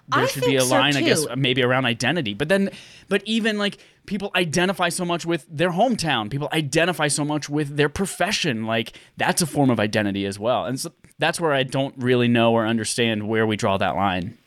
there 0.09 0.20
I 0.20 0.27
should 0.27 0.44
be 0.44 0.56
a 0.56 0.60
so, 0.60 0.74
line, 0.74 0.97
I 0.97 1.02
guess, 1.02 1.27
maybe 1.36 1.62
around 1.62 1.86
identity. 1.86 2.35
But 2.35 2.48
then, 2.48 2.70
but 3.09 3.23
even 3.24 3.59
like 3.59 3.78
people 4.06 4.31
identify 4.35 4.89
so 4.89 5.05
much 5.05 5.24
with 5.24 5.47
their 5.51 5.70
hometown, 5.70 6.31
people 6.31 6.48
identify 6.52 7.09
so 7.09 7.24
much 7.24 7.48
with 7.48 7.77
their 7.77 7.89
profession. 7.89 8.66
Like 8.66 8.98
that's 9.16 9.43
a 9.43 9.47
form 9.47 9.70
of 9.70 9.81
identity 9.81 10.27
as 10.27 10.39
well. 10.39 10.64
And 10.64 10.78
so 10.78 10.93
that's 11.19 11.40
where 11.40 11.52
I 11.52 11.62
don't 11.62 11.94
really 11.97 12.28
know 12.28 12.52
or 12.52 12.66
understand 12.66 13.28
where 13.28 13.47
we 13.47 13.56
draw 13.56 13.77
that 13.78 13.97
line. 13.97 14.39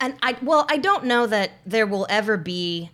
And 0.00 0.16
I 0.22 0.36
well, 0.42 0.66
I 0.68 0.76
don't 0.76 1.04
know 1.04 1.26
that 1.26 1.52
there 1.64 1.86
will 1.86 2.06
ever 2.10 2.36
be 2.36 2.90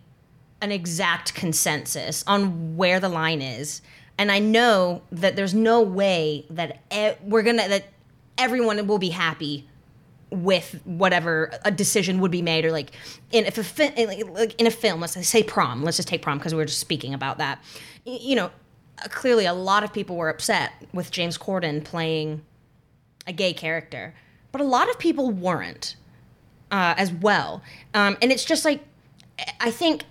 an 0.61 0.71
exact 0.71 1.35
consensus 1.35 2.23
on 2.27 2.77
where 2.77 3.01
the 3.01 3.09
line 3.09 3.41
is. 3.41 3.81
And 4.19 4.31
I 4.31 4.39
know 4.39 5.01
that 5.11 5.35
there's 5.35 5.55
no 5.55 5.81
way 5.81 6.45
that 6.51 6.83
e- 6.93 7.17
we're 7.23 7.43
gonna 7.43 7.67
that 7.69 7.87
everyone 8.41 8.85
will 8.87 8.99
be 8.99 9.11
happy 9.11 9.67
with 10.31 10.81
whatever 10.85 11.53
a 11.65 11.71
decision 11.71 12.21
would 12.21 12.31
be 12.31 12.43
made 12.43 12.65
or 12.65 12.71
like 12.73 12.93
in 13.33 13.45
if 13.47 13.59
a 13.59 13.65
fi- 13.65 13.95
like- 14.35 14.55
in 14.61 14.67
a 14.67 14.71
film 14.71 15.01
let's 15.01 15.27
say 15.27 15.43
prom 15.43 15.83
let's 15.83 15.97
just 15.97 16.09
take 16.09 16.23
prom 16.23 16.39
because 16.39 16.55
we 16.55 16.63
are 16.63 16.67
just 16.67 16.79
speaking 16.79 17.15
about 17.15 17.39
that 17.39 17.63
you 18.05 18.37
know 18.37 18.47
uh, 18.99 19.09
clearly 19.09 19.45
a 19.45 19.53
lot 19.53 19.83
of 19.83 19.93
people 19.93 20.15
were 20.17 20.29
upset 20.29 20.73
with 20.93 21.11
James 21.11 21.37
Corden 21.37 21.83
playing 21.85 22.43
a 23.27 23.33
gay 23.33 23.53
character 23.53 24.15
but 24.53 24.61
a 24.61 24.65
lot 24.65 24.89
of 24.89 24.99
people 24.99 25.31
weren't 25.31 25.97
uh, 26.71 26.95
as 26.97 27.13
well. 27.13 27.63
Um, 27.95 28.17
and 28.23 28.33
it's 28.33 28.45
just 28.45 28.65
like, 28.65 28.83
I 29.61 29.71
think 29.71 30.05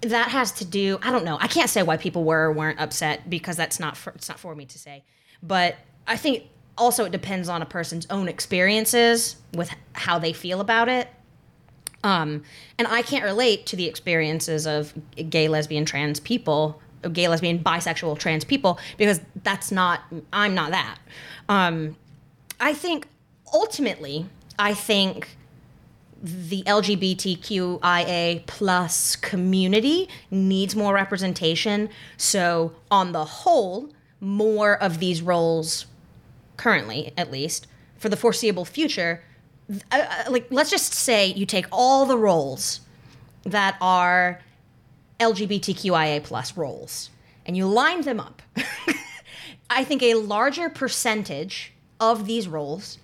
that 0.00 0.28
has 0.28 0.52
to 0.52 0.64
do. 0.64 0.98
I 1.02 1.10
don't 1.10 1.24
know. 1.24 1.38
I 1.40 1.46
can't 1.46 1.70
say 1.70 1.82
why 1.82 1.96
people 1.96 2.24
were 2.24 2.44
or 2.44 2.52
weren't 2.52 2.80
upset 2.80 3.28
because 3.30 3.56
that's 3.56 3.80
not 3.80 3.96
for, 3.96 4.10
it's 4.10 4.28
not 4.28 4.38
for 4.38 4.54
me 4.54 4.66
to 4.66 4.78
say. 4.78 5.04
But 5.42 5.76
I 6.06 6.16
think 6.16 6.44
also 6.76 7.04
it 7.04 7.12
depends 7.12 7.48
on 7.48 7.62
a 7.62 7.66
person's 7.66 8.06
own 8.10 8.28
experiences 8.28 9.36
with 9.54 9.70
how 9.92 10.18
they 10.18 10.32
feel 10.32 10.60
about 10.60 10.88
it. 10.88 11.08
Um, 12.02 12.42
and 12.78 12.86
I 12.86 13.02
can't 13.02 13.24
relate 13.24 13.66
to 13.66 13.76
the 13.76 13.86
experiences 13.86 14.66
of 14.66 14.92
gay, 15.30 15.48
lesbian, 15.48 15.84
trans 15.84 16.20
people, 16.20 16.80
gay, 17.12 17.28
lesbian, 17.28 17.58
bisexual, 17.58 18.18
trans 18.18 18.44
people 18.44 18.78
because 18.98 19.20
that's 19.42 19.72
not. 19.72 20.02
I'm 20.32 20.54
not 20.54 20.70
that. 20.72 20.98
Um, 21.48 21.96
I 22.60 22.74
think 22.74 23.08
ultimately, 23.52 24.26
I 24.58 24.74
think 24.74 25.36
the 26.22 26.62
LGBTQIA 26.62 28.46
plus 28.46 29.16
community 29.16 30.08
needs 30.30 30.74
more 30.74 30.94
representation. 30.94 31.88
So, 32.16 32.72
on 32.90 33.12
the 33.12 33.24
whole, 33.24 33.90
more 34.20 34.82
of 34.82 35.00
these 35.00 35.20
roles, 35.20 35.86
currently 36.56 37.12
at 37.16 37.30
least, 37.30 37.66
for 37.98 38.08
the 38.08 38.16
foreseeable 38.16 38.64
future, 38.64 39.22
uh, 39.70 39.76
uh, 39.92 40.30
like 40.30 40.46
let's 40.50 40.70
just 40.70 40.92
say 40.92 41.26
you 41.26 41.46
take 41.46 41.66
all 41.72 42.06
the 42.06 42.18
roles 42.18 42.80
that 43.44 43.76
are 43.80 44.40
LGBTQIA 45.20 46.22
plus 46.22 46.56
roles 46.56 47.10
and 47.46 47.56
you 47.56 47.66
line 47.66 48.02
them 48.02 48.20
up. 48.20 48.42
I 49.70 49.84
think 49.84 50.02
a 50.02 50.14
larger 50.14 50.68
percentage 50.68 51.72
of 52.00 52.26
these 52.26 52.48
roles 52.48 52.98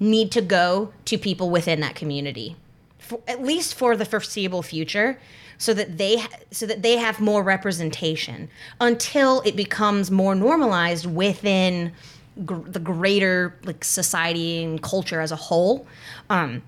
need 0.00 0.30
to 0.32 0.40
go 0.40 0.92
to 1.06 1.18
people 1.18 1.50
within 1.50 1.80
that 1.80 1.94
community, 1.94 2.56
for, 2.98 3.20
at 3.26 3.42
least 3.42 3.74
for 3.74 3.96
the 3.96 4.04
foreseeable 4.04 4.62
future, 4.62 5.18
so 5.58 5.72
that 5.74 5.98
they 5.98 6.22
so 6.50 6.66
that 6.66 6.82
they 6.82 6.96
have 6.96 7.20
more 7.20 7.42
representation 7.42 8.48
until 8.80 9.40
it 9.42 9.54
becomes 9.56 10.10
more 10.10 10.34
normalized 10.34 11.06
within 11.06 11.92
gr- 12.44 12.68
the 12.68 12.78
greater 12.78 13.56
like 13.64 13.84
society 13.84 14.62
and 14.62 14.82
culture 14.82 15.20
as 15.20 15.32
a 15.32 15.36
whole. 15.36 15.86
Um, 16.30 16.62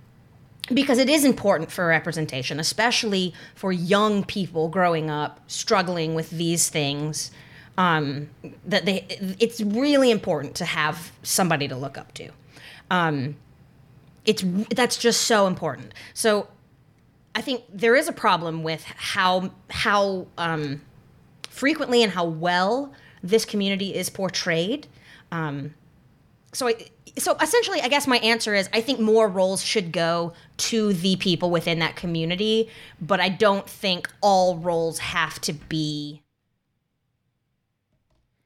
because 0.73 0.99
it 0.99 1.09
is 1.09 1.25
important 1.25 1.71
for 1.71 1.87
representation, 1.87 2.59
especially 2.59 3.33
for 3.55 3.73
young 3.73 4.25
people 4.25 4.69
growing 4.69 5.09
up 5.11 5.41
struggling 5.47 6.15
with 6.15 6.31
these 6.31 6.69
things. 6.69 7.31
Um, 7.79 8.31
that 8.65 8.87
they, 8.87 9.07
it's 9.39 9.61
really 9.61 10.11
important 10.11 10.55
to 10.57 10.65
have 10.65 11.13
somebody 11.23 11.69
to 11.69 11.77
look 11.77 11.99
up 11.99 12.15
to. 12.15 12.31
Um, 12.91 13.37
it's 14.25 14.43
that's 14.75 14.97
just 14.97 15.23
so 15.23 15.47
important. 15.47 15.93
So, 16.15 16.49
I 17.35 17.43
think 17.43 17.65
there 17.73 17.95
is 17.95 18.09
a 18.09 18.13
problem 18.13 18.63
with 18.63 18.83
how 18.83 19.51
how 19.69 20.27
um, 20.39 20.81
frequently 21.51 22.03
and 22.03 22.13
how 22.13 22.25
well 22.25 22.93
this 23.23 23.45
community 23.45 23.95
is 23.95 24.09
portrayed. 24.09 24.87
Um, 25.33 25.75
so 26.53 26.69
I, 26.69 26.75
so 27.19 27.35
essentially, 27.41 27.81
I 27.81 27.89
guess 27.89 28.07
my 28.07 28.19
answer 28.19 28.55
is 28.55 28.69
I 28.73 28.81
think 28.81 29.01
more 29.01 29.29
roles 29.29 29.63
should 29.63 29.93
go 29.93 30.33
to 30.59 30.93
the 30.93 31.17
people 31.17 31.51
within 31.51 31.79
that 31.81 31.97
community, 31.97 32.69
but 33.01 33.21
I 33.21 33.29
don't 33.29 33.69
think 33.69 34.11
all 34.21 34.57
roles 34.59 34.99
have 34.99 35.41
to 35.43 35.53
be 35.53 36.23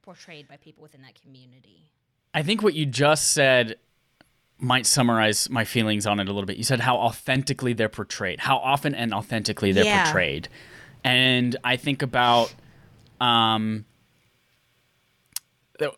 portrayed 0.02 0.48
by 0.48 0.56
people 0.56 0.82
within 0.82 1.02
that 1.02 1.20
community. 1.20 1.90
I 2.34 2.42
think 2.42 2.62
what 2.62 2.74
you 2.74 2.86
just 2.86 3.32
said 3.32 3.76
might 4.58 4.86
summarize 4.86 5.48
my 5.48 5.64
feelings 5.64 6.06
on 6.06 6.20
it 6.20 6.28
a 6.28 6.32
little 6.32 6.46
bit. 6.46 6.56
You 6.56 6.64
said 6.64 6.80
how 6.80 6.96
authentically 6.96 7.72
they're 7.72 7.88
portrayed, 7.88 8.40
how 8.40 8.58
often 8.58 8.94
and 8.94 9.12
authentically 9.14 9.72
they're 9.72 9.84
Yeah. 9.84 10.02
portrayed. 10.02 10.48
And 11.02 11.56
I 11.64 11.76
think 11.76 12.02
about 12.02 12.52
um 13.20 13.84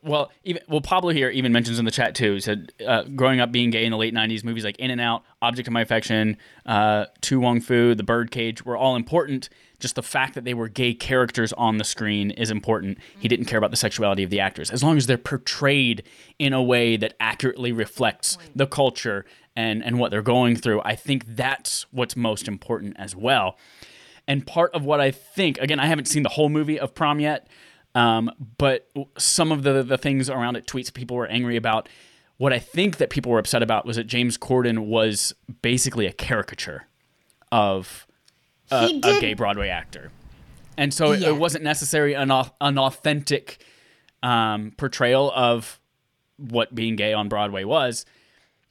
well, 0.03 0.31
even 0.45 0.63
well, 0.69 0.81
Pablo 0.81 1.11
here 1.11 1.31
even 1.31 1.53
mentions 1.53 1.79
in 1.79 1.85
the 1.85 1.91
chat 1.91 2.15
too. 2.15 2.35
He 2.35 2.41
said, 2.41 2.73
uh, 2.87 3.05
growing 3.15 3.41
up 3.41 3.53
being 3.53 3.71
gay 3.71 3.85
in 3.85 3.91
the 3.91 3.97
late 3.97 4.15
'90s, 4.15 4.45
movies 4.45 4.65
like 4.65 4.77
In 4.79 4.91
and 4.91 5.01
Out, 5.01 5.23
Object 5.41 5.69
of 5.69 5.73
My 5.73 5.81
Affection, 5.81 6.37
uh, 6.67 7.07
To 7.23 7.41
Wong 7.41 7.61
Foo, 7.61 7.95
The 7.95 8.03
Birdcage 8.03 8.65
were 8.65 8.77
all 8.77 8.97
important. 8.97 9.49
Just 9.81 9.97
the 9.97 10.03
fact 10.03 10.35
that 10.35 10.45
they 10.45 10.55
were 10.55 10.69
gay 10.69 10.95
characters 10.95 11.53
on 11.55 11.79
the 11.79 11.85
screen 11.85 12.31
is 12.31 12.51
important. 12.51 12.99
He 13.19 13.27
didn't 13.27 13.47
care 13.47 13.59
about 13.59 13.73
the 13.73 13.77
sexuality 13.77 14.23
of 14.23 14.31
the 14.31 14.39
actors, 14.39 14.71
as 14.71 14.83
long 14.83 14.97
as 14.97 15.07
they're 15.07 15.19
portrayed 15.19 16.05
in 16.39 16.53
a 16.53 16.63
way 16.63 16.97
that 16.97 17.15
accurately 17.19 17.73
reflects 17.73 18.39
the 18.55 18.67
culture 18.67 19.25
and 19.57 19.85
and 19.85 19.99
what 19.99 20.11
they're 20.11 20.23
going 20.23 20.57
through. 20.57 20.81
I 20.85 20.95
think 20.95 21.25
that's 21.27 21.87
what's 21.91 22.17
most 22.17 22.49
important 22.49 22.97
as 22.99 23.17
well. 23.17 23.59
And 24.29 24.47
part 24.47 24.73
of 24.73 24.85
what 24.85 25.01
I 25.01 25.11
think, 25.11 25.59
again, 25.59 25.81
I 25.81 25.87
haven't 25.87 26.07
seen 26.07 26.23
the 26.23 26.29
whole 26.29 26.49
movie 26.49 26.79
of 26.79 26.95
Prom 26.95 27.19
yet, 27.19 27.49
um, 27.95 28.31
but 28.59 28.89
some 29.19 29.53
of 29.53 29.63
the 29.63 29.83
the 29.83 29.99
things 29.99 30.31
around 30.31 30.57
it, 30.57 30.67
tweets 30.67 30.93
people 30.93 31.17
were 31.17 31.27
angry 31.27 31.57
about. 31.57 31.89
What 32.39 32.53
I 32.53 32.59
think 32.59 32.97
that 32.97 33.11
people 33.11 33.31
were 33.31 33.39
upset 33.39 33.63
about 33.63 33.87
was 33.87 33.97
that 33.97 34.09
James 34.09 34.37
Corden 34.37 34.87
was 34.87 35.33
basically 35.61 36.07
a 36.07 36.13
caricature 36.13 36.89
of 37.53 38.07
a, 38.71 38.87
a 39.05 39.21
gay 39.21 39.35
Broadway 39.35 39.69
actor, 39.69 40.11
and 40.77 40.93
so 40.93 41.13
it, 41.13 41.21
Yeah. 41.21 41.29
it 41.29 41.37
wasn't 41.37 41.63
necessarily 41.65 42.15
an, 42.15 42.31
an 42.61 42.79
authentic 42.79 43.65
um, 44.23 44.73
portrayal 44.77 45.31
of 45.37 45.79
what 46.39 46.75
being 46.75 46.97
gay 46.97 47.13
on 47.13 47.29
Broadway 47.29 47.63
was 47.65 48.05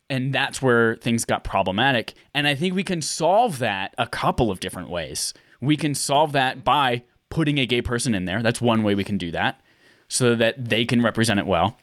and 0.10 0.34
that's 0.36 0.62
where 0.62 0.98
things 0.98 1.24
got 1.24 1.46
problematic. 1.46 2.14
And 2.34 2.46
I 2.46 2.54
think 2.54 2.76
we 2.76 2.84
can 2.84 3.02
solve 3.02 3.60
that 3.60 3.96
a 3.98 4.06
couple 4.06 4.52
of 4.52 4.60
different 4.60 4.90
ways. 4.90 5.34
We 5.62 5.78
can 5.78 5.96
solve 5.96 6.34
that 6.34 6.66
by 6.66 7.04
putting 7.32 7.58
a 7.58 7.66
gay 7.66 7.82
person 7.82 8.14
in 8.14 8.26
there. 8.26 8.44
That's 8.44 8.62
one 8.62 8.84
way 8.84 8.94
we 8.94 9.04
can 9.04 9.18
do 9.18 9.32
that 9.32 9.60
so 10.08 10.36
that 10.36 10.70
they 10.70 10.86
can 10.86 11.02
represent 11.02 11.40
it 11.40 11.48
well. 11.48 11.78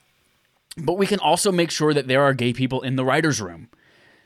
But 0.77 0.95
we 0.95 1.07
can 1.07 1.19
also 1.19 1.51
make 1.51 1.73
sure 1.73 1.93
that 1.93 2.07
there 2.07 2.23
are 2.23 2.35
gay 2.35 2.53
people 2.53 2.83
in 2.83 2.95
the 2.95 3.05
writer's 3.05 3.41
room, 3.41 3.69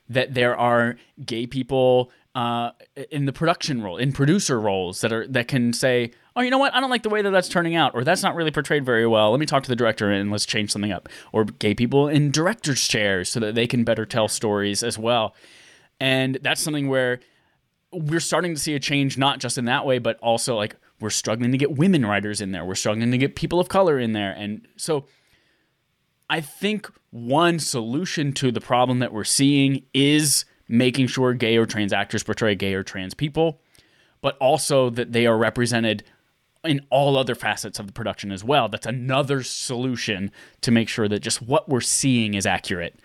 that 0.09 0.35
there 0.35 0.57
are 0.57 0.97
gay 1.24 1.47
people 1.47 2.11
uh, 2.35 2.73
in 3.11 3.27
the 3.27 3.32
production 3.32 3.82
role, 3.82 3.97
in 3.97 4.12
producer 4.12 4.59
roles 4.61 5.01
that 5.03 5.12
are 5.12 5.27
that 5.28 5.49
can 5.49 5.73
say, 5.73 6.11
"Oh, 6.35 6.40
you 6.40 6.51
know 6.51 6.59
what? 6.59 6.74
I 6.74 6.81
don't 6.81 6.90
like 6.90 7.03
the 7.03 7.11
way 7.11 7.23
that 7.23 7.31
that's 7.31 7.49
turning 7.49 7.77
out, 7.77 7.94
or 7.94 8.05
that's 8.05 8.23
not 8.23 8.35
really 8.35 8.51
portrayed 8.51 8.85
very 8.85 9.07
well. 9.07 9.31
Let 9.31 9.40
me 9.40 9.47
talk 9.47 9.62
to 9.62 9.69
the 9.69 9.77
director 9.77 10.11
and 10.11 10.31
let's 10.31 10.47
change 10.47 10.70
something 10.70 10.93
up." 10.93 11.09
Or 11.32 11.44
gay 11.44 11.74
people 11.74 12.09
in 12.09 12.31
directors' 12.31 12.86
chairs 12.89 13.31
so 13.31 13.39
that 13.40 13.55
they 13.55 13.66
can 13.66 13.85
better 13.85 14.05
tell 14.05 14.28
stories 14.28 14.82
as 14.82 14.99
well. 14.99 15.35
And 16.01 16.39
that's 16.43 16.61
something 16.61 16.89
where 16.89 17.20
we're 17.93 18.20
starting 18.20 18.55
to 18.55 18.61
see 18.61 18.74
a 18.74 18.81
change, 18.81 19.19
not 19.19 19.39
just 19.39 19.59
in 19.59 19.66
that 19.66 19.86
way, 19.86 19.99
but 19.99 20.19
also 20.20 20.57
like 20.57 20.77
we're 21.02 21.10
struggling 21.10 21.52
to 21.52 21.58
get 21.58 21.76
women 21.76 22.06
writers 22.06 22.40
in 22.40 22.52
there. 22.52 22.64
We're 22.64 22.74
struggling 22.76 23.10
to 23.10 23.18
get 23.18 23.36
people 23.36 23.60
of 23.60 23.68
color 23.68 23.98
in 23.98 24.12
there, 24.12 24.32
and 24.32 24.66
so 24.76 25.06
I 26.30 26.40
think 26.40 26.90
one 27.10 27.58
solution 27.58 28.32
to 28.34 28.50
the 28.50 28.60
problem 28.60 29.00
that 29.00 29.12
we're 29.12 29.24
seeing 29.24 29.84
is 29.92 30.46
making 30.66 31.08
sure 31.08 31.34
gay 31.34 31.58
or 31.58 31.66
trans 31.66 31.92
actors 31.92 32.22
portray 32.22 32.54
gay 32.54 32.72
or 32.72 32.82
trans 32.82 33.12
people, 33.12 33.60
but 34.22 34.38
also 34.38 34.88
that 34.88 35.12
they 35.12 35.26
are 35.26 35.36
represented 35.36 36.04
in 36.64 36.80
all 36.90 37.18
other 37.18 37.34
facets 37.34 37.78
of 37.78 37.86
the 37.86 37.92
production 37.92 38.32
as 38.32 38.42
well. 38.42 38.68
That's 38.68 38.86
another 38.86 39.42
solution 39.42 40.30
to 40.62 40.70
make 40.70 40.88
sure 40.88 41.08
that 41.08 41.20
just 41.20 41.42
what 41.42 41.68
we're 41.68 41.80
seeing 41.80 42.34
is 42.34 42.46
accurate 42.46 42.98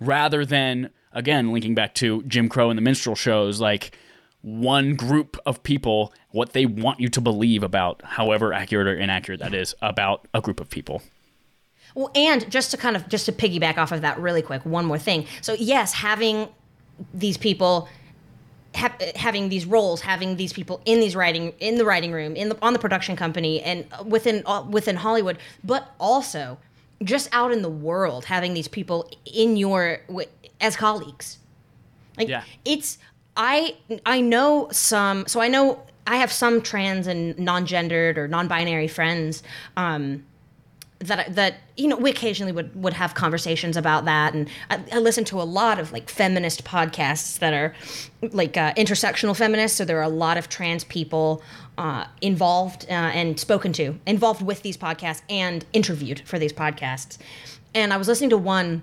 rather 0.00 0.46
than, 0.46 0.90
again, 1.12 1.52
linking 1.52 1.74
back 1.74 1.94
to 1.96 2.22
Jim 2.22 2.48
Crow 2.48 2.70
and 2.70 2.78
the 2.78 2.82
minstrel 2.82 3.16
shows, 3.16 3.60
like 3.60 3.98
one 4.42 4.94
group 4.94 5.38
of 5.46 5.62
people, 5.62 6.12
what 6.30 6.52
they 6.52 6.66
want 6.66 7.00
you 7.00 7.08
to 7.08 7.20
believe 7.20 7.62
about, 7.62 8.02
however 8.04 8.52
accurate 8.52 8.86
or 8.86 8.94
inaccurate 8.96 9.40
that 9.40 9.54
is, 9.54 9.74
about 9.80 10.26
a 10.34 10.40
group 10.40 10.60
of 10.60 10.68
people. 10.68 11.02
Well, 11.94 12.10
and 12.14 12.50
just 12.50 12.70
to 12.72 12.76
kind 12.76 12.96
of 12.96 13.08
just 13.08 13.26
to 13.26 13.32
piggyback 13.32 13.76
off 13.78 13.92
of 13.92 14.00
that 14.00 14.18
really 14.18 14.42
quick, 14.42 14.64
one 14.64 14.84
more 14.84 14.98
thing. 14.98 15.26
So 15.42 15.54
yes, 15.54 15.92
having 15.92 16.48
these 17.12 17.36
people 17.36 17.88
ha- 18.74 18.96
having 19.14 19.48
these 19.48 19.66
roles, 19.66 20.00
having 20.00 20.36
these 20.36 20.52
people 20.52 20.80
in 20.86 21.00
these 21.00 21.14
writing 21.14 21.52
in 21.60 21.76
the 21.76 21.84
writing 21.84 22.12
room, 22.12 22.34
in 22.34 22.48
the 22.48 22.58
on 22.62 22.72
the 22.72 22.78
production 22.78 23.14
company, 23.14 23.60
and 23.62 23.86
within 24.06 24.42
uh, 24.46 24.62
within 24.68 24.96
Hollywood, 24.96 25.38
but 25.62 25.92
also 26.00 26.58
just 27.04 27.28
out 27.32 27.52
in 27.52 27.62
the 27.62 27.68
world, 27.70 28.24
having 28.24 28.54
these 28.54 28.68
people 28.68 29.10
in 29.26 29.56
your 29.56 29.98
as 30.60 30.76
colleagues. 30.76 31.38
Like 32.16 32.28
Yeah. 32.28 32.44
it's 32.64 32.98
I 33.36 33.76
I 34.04 34.20
know 34.20 34.68
some 34.72 35.26
so 35.26 35.40
I 35.40 35.48
know 35.48 35.82
I 36.06 36.16
have 36.16 36.32
some 36.32 36.60
trans 36.60 37.06
and 37.06 37.38
non-gendered 37.38 38.18
or 38.18 38.28
non-binary 38.28 38.88
friends 38.88 39.42
um 39.76 40.24
that 41.02 41.34
that 41.34 41.54
you 41.76 41.88
know 41.88 41.96
we 41.96 42.10
occasionally 42.10 42.52
would 42.52 42.74
would 42.80 42.92
have 42.92 43.14
conversations 43.14 43.76
about 43.76 44.04
that. 44.04 44.34
And 44.34 44.48
I, 44.70 44.80
I 44.92 44.98
listen 44.98 45.24
to 45.24 45.40
a 45.40 45.44
lot 45.44 45.78
of 45.78 45.92
like 45.92 46.08
feminist 46.08 46.64
podcasts 46.64 47.38
that 47.40 47.52
are 47.52 47.74
like 48.32 48.56
uh, 48.56 48.72
intersectional 48.74 49.36
feminists. 49.36 49.76
So 49.76 49.84
there 49.84 49.98
are 49.98 50.02
a 50.04 50.08
lot 50.08 50.36
of 50.36 50.48
trans 50.48 50.84
people 50.84 51.42
uh, 51.78 52.06
involved 52.20 52.86
uh, 52.88 52.92
and 52.92 53.38
spoken 53.38 53.72
to 53.74 53.98
involved 54.06 54.42
with 54.42 54.62
these 54.62 54.76
podcasts 54.76 55.22
and 55.28 55.64
interviewed 55.72 56.20
for 56.20 56.38
these 56.38 56.52
podcasts. 56.52 57.18
And 57.74 57.92
I 57.92 57.96
was 57.96 58.08
listening 58.08 58.30
to 58.30 58.38
one 58.38 58.82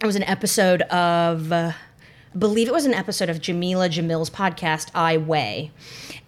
it 0.00 0.06
was 0.06 0.16
an 0.16 0.24
episode 0.24 0.82
of 0.82 1.50
uh, 1.52 1.72
believe 2.38 2.68
it 2.68 2.72
was 2.72 2.84
an 2.86 2.94
episode 2.94 3.28
of 3.28 3.38
Jameela 3.38 3.88
Jamil's 3.88 4.30
podcast 4.30 4.90
I 4.94 5.16
Weigh. 5.16 5.70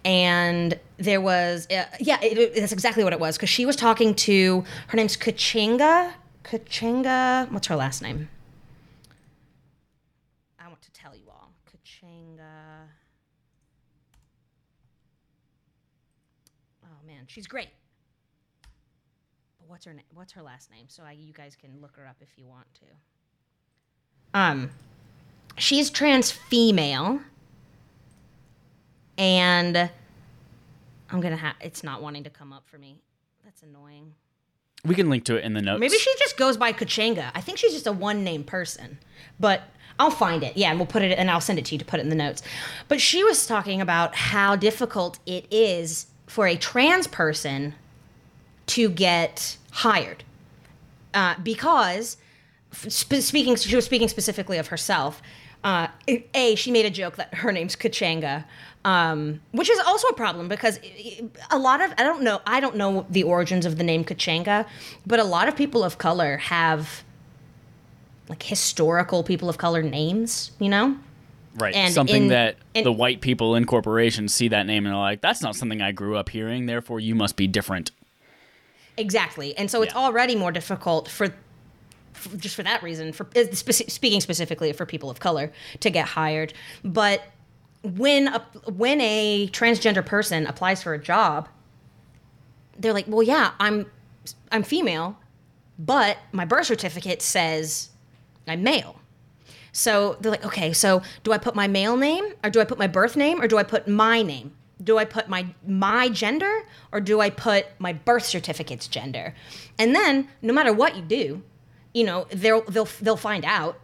And 0.05 0.79
there 0.97 1.21
was 1.21 1.67
uh, 1.71 1.85
yeah 1.99 2.19
it, 2.21 2.37
it- 2.37 2.55
that's 2.55 2.71
exactly 2.71 3.03
what 3.03 3.13
it 3.13 3.19
was 3.19 3.37
because 3.37 3.49
she 3.49 3.65
was 3.65 3.75
talking 3.75 4.15
to 4.15 4.63
her 4.87 4.95
name's 4.97 5.15
Kachinga 5.17 6.13
Kachinga 6.43 7.51
what's 7.51 7.67
her 7.67 7.75
last 7.75 8.01
name? 8.01 8.29
I 10.59 10.67
want 10.67 10.81
to 10.81 10.91
tell 10.91 11.15
you 11.15 11.23
all 11.29 11.51
Kachinga. 11.69 12.87
Oh 16.83 17.05
man 17.05 17.23
she's 17.27 17.47
great. 17.47 17.69
But 19.59 19.69
what's 19.69 19.85
her 19.85 19.93
name 19.93 20.05
what's 20.13 20.33
her 20.33 20.41
last 20.41 20.71
name? 20.71 20.85
So 20.87 21.03
I, 21.03 21.11
you 21.13 21.33
guys 21.33 21.55
can 21.59 21.81
look 21.81 21.95
her 21.97 22.07
up 22.07 22.17
if 22.21 22.29
you 22.37 22.45
want 22.45 22.67
to. 22.75 24.39
Um 24.39 24.71
she's 25.57 25.89
trans 25.89 26.31
female 26.31 27.19
and 29.17 29.89
I'm 31.09 31.21
gonna 31.21 31.35
have 31.35 31.55
it's 31.61 31.83
not 31.83 32.01
wanting 32.01 32.23
to 32.23 32.29
come 32.29 32.53
up 32.53 32.63
for 32.67 32.77
me. 32.77 32.97
That's 33.43 33.61
annoying. 33.63 34.13
We 34.85 34.95
can 34.95 35.09
link 35.09 35.25
to 35.25 35.35
it 35.35 35.43
in 35.43 35.53
the 35.53 35.61
notes. 35.61 35.79
Maybe 35.79 35.97
she 35.97 36.13
just 36.19 36.37
goes 36.37 36.55
by 36.55 36.71
Kachanga. 36.71 37.31
I 37.35 37.41
think 37.41 37.57
she's 37.57 37.73
just 37.73 37.87
a 37.87 37.91
one 37.91 38.23
name 38.23 38.43
person, 38.43 38.97
but 39.39 39.63
I'll 39.99 40.11
find 40.11 40.43
it. 40.43 40.55
Yeah, 40.55 40.69
and 40.69 40.79
we'll 40.79 40.85
put 40.87 41.01
it 41.01 41.17
and 41.17 41.29
I'll 41.29 41.41
send 41.41 41.59
it 41.59 41.65
to 41.65 41.75
you 41.75 41.79
to 41.79 41.85
put 41.85 41.99
it 41.99 42.03
in 42.03 42.09
the 42.09 42.15
notes. 42.15 42.41
But 42.87 43.01
she 43.01 43.23
was 43.23 43.45
talking 43.45 43.81
about 43.81 44.15
how 44.15 44.55
difficult 44.55 45.19
it 45.25 45.45
is 45.51 46.07
for 46.27 46.47
a 46.47 46.55
trans 46.55 47.07
person 47.07 47.75
to 48.67 48.89
get 48.89 49.57
hired 49.71 50.23
uh, 51.13 51.35
because 51.43 52.17
sp- 52.71 53.21
speaking 53.21 53.55
she 53.55 53.75
was 53.75 53.85
speaking 53.85 54.07
specifically 54.07 54.57
of 54.57 54.67
herself 54.67 55.21
uh, 55.63 55.87
a 56.33 56.55
she 56.55 56.71
made 56.71 56.85
a 56.85 56.89
joke 56.89 57.17
that 57.17 57.33
her 57.35 57.51
name's 57.51 57.75
Kachanga 57.75 58.45
um, 58.85 59.41
which 59.51 59.69
is 59.69 59.77
also 59.79 60.07
a 60.07 60.13
problem 60.13 60.47
because 60.47 60.79
a 61.51 61.57
lot 61.57 61.81
of 61.81 61.93
I 61.97 62.03
don't 62.03 62.21
know 62.21 62.41
I 62.45 62.59
don't 62.59 62.75
know 62.75 63.05
the 63.09 63.23
origins 63.23 63.65
of 63.65 63.77
the 63.77 63.83
name 63.83 64.05
Kachanga 64.05 64.65
but 65.05 65.19
a 65.19 65.23
lot 65.23 65.47
of 65.47 65.55
people 65.55 65.83
of 65.83 65.97
color 65.97 66.37
have 66.37 67.03
like 68.29 68.43
historical 68.43 69.23
people 69.23 69.49
of 69.49 69.57
color 69.57 69.81
names 69.81 70.51
you 70.59 70.69
know 70.69 70.97
right. 71.55 71.75
and 71.75 71.93
something 71.93 72.23
in- 72.23 72.29
that 72.29 72.57
in- 72.73 72.83
the 72.83 72.91
white 72.91 73.21
people 73.21 73.55
in 73.55 73.65
corporations 73.65 74.33
see 74.33 74.47
that 74.49 74.65
name 74.65 74.85
and 74.85 74.95
are 74.95 75.01
like, 75.01 75.21
that's 75.21 75.41
not 75.41 75.55
something 75.55 75.81
I 75.81 75.91
grew 75.91 76.15
up 76.15 76.29
hearing, 76.29 76.65
therefore 76.65 76.99
you 76.99 77.15
must 77.15 77.35
be 77.35 77.47
different. 77.47 77.91
Exactly, 78.97 79.57
and 79.57 79.71
so 79.71 79.81
it's 79.81 79.95
already 79.95 80.35
more 80.35 80.51
difficult 80.51 81.07
for, 81.07 81.33
just 82.37 82.55
for 82.55 82.63
that 82.63 82.83
reason. 82.83 83.13
For 83.13 83.25
uh, 83.25 83.49
speci- 83.51 83.89
speaking 83.89 84.21
specifically 84.21 84.71
for 84.73 84.85
people 84.85 85.09
of 85.09 85.19
color 85.19 85.51
to 85.79 85.89
get 85.89 86.07
hired, 86.07 86.53
but 86.83 87.21
when 87.81 88.27
a 88.27 88.39
when 88.71 88.99
a 89.01 89.47
transgender 89.51 90.05
person 90.05 90.45
applies 90.47 90.83
for 90.83 90.93
a 90.93 90.99
job, 90.99 91.47
they're 92.77 92.93
like, 92.93 93.05
"Well, 93.07 93.23
yeah, 93.23 93.51
I'm 93.59 93.85
I'm 94.51 94.63
female, 94.63 95.17
but 95.77 96.17
my 96.31 96.45
birth 96.45 96.65
certificate 96.65 97.21
says 97.21 97.89
I'm 98.47 98.63
male. 98.63 98.99
So 99.71 100.17
they're 100.19 100.31
like, 100.31 100.45
okay, 100.45 100.73
so 100.73 101.01
do 101.23 101.31
I 101.31 101.37
put 101.37 101.55
my 101.55 101.67
male 101.67 101.95
name 101.95 102.25
or 102.43 102.49
do 102.49 102.59
I 102.59 102.65
put 102.65 102.79
my 102.79 102.87
birth 102.87 103.15
name 103.15 103.41
or 103.41 103.47
do 103.47 103.57
I 103.57 103.63
put 103.63 103.87
my 103.87 104.21
name? 104.21 104.53
Do 104.83 104.97
I 104.97 105.05
put 105.05 105.27
my 105.27 105.45
my 105.67 106.09
gender 106.09 106.63
or 106.91 107.01
do 107.01 107.19
I 107.19 107.29
put 107.29 107.67
my 107.79 107.93
birth 107.93 108.25
certificate's 108.25 108.87
gender? 108.87 109.35
And 109.77 109.93
then 109.93 110.27
no 110.41 110.53
matter 110.53 110.73
what 110.73 110.95
you 110.95 111.01
do, 111.01 111.43
you 111.93 112.03
know, 112.03 112.27
they'll 112.31 112.61
they'll 112.61 112.87
they'll 113.01 113.17
find 113.17 113.45
out. 113.45 113.79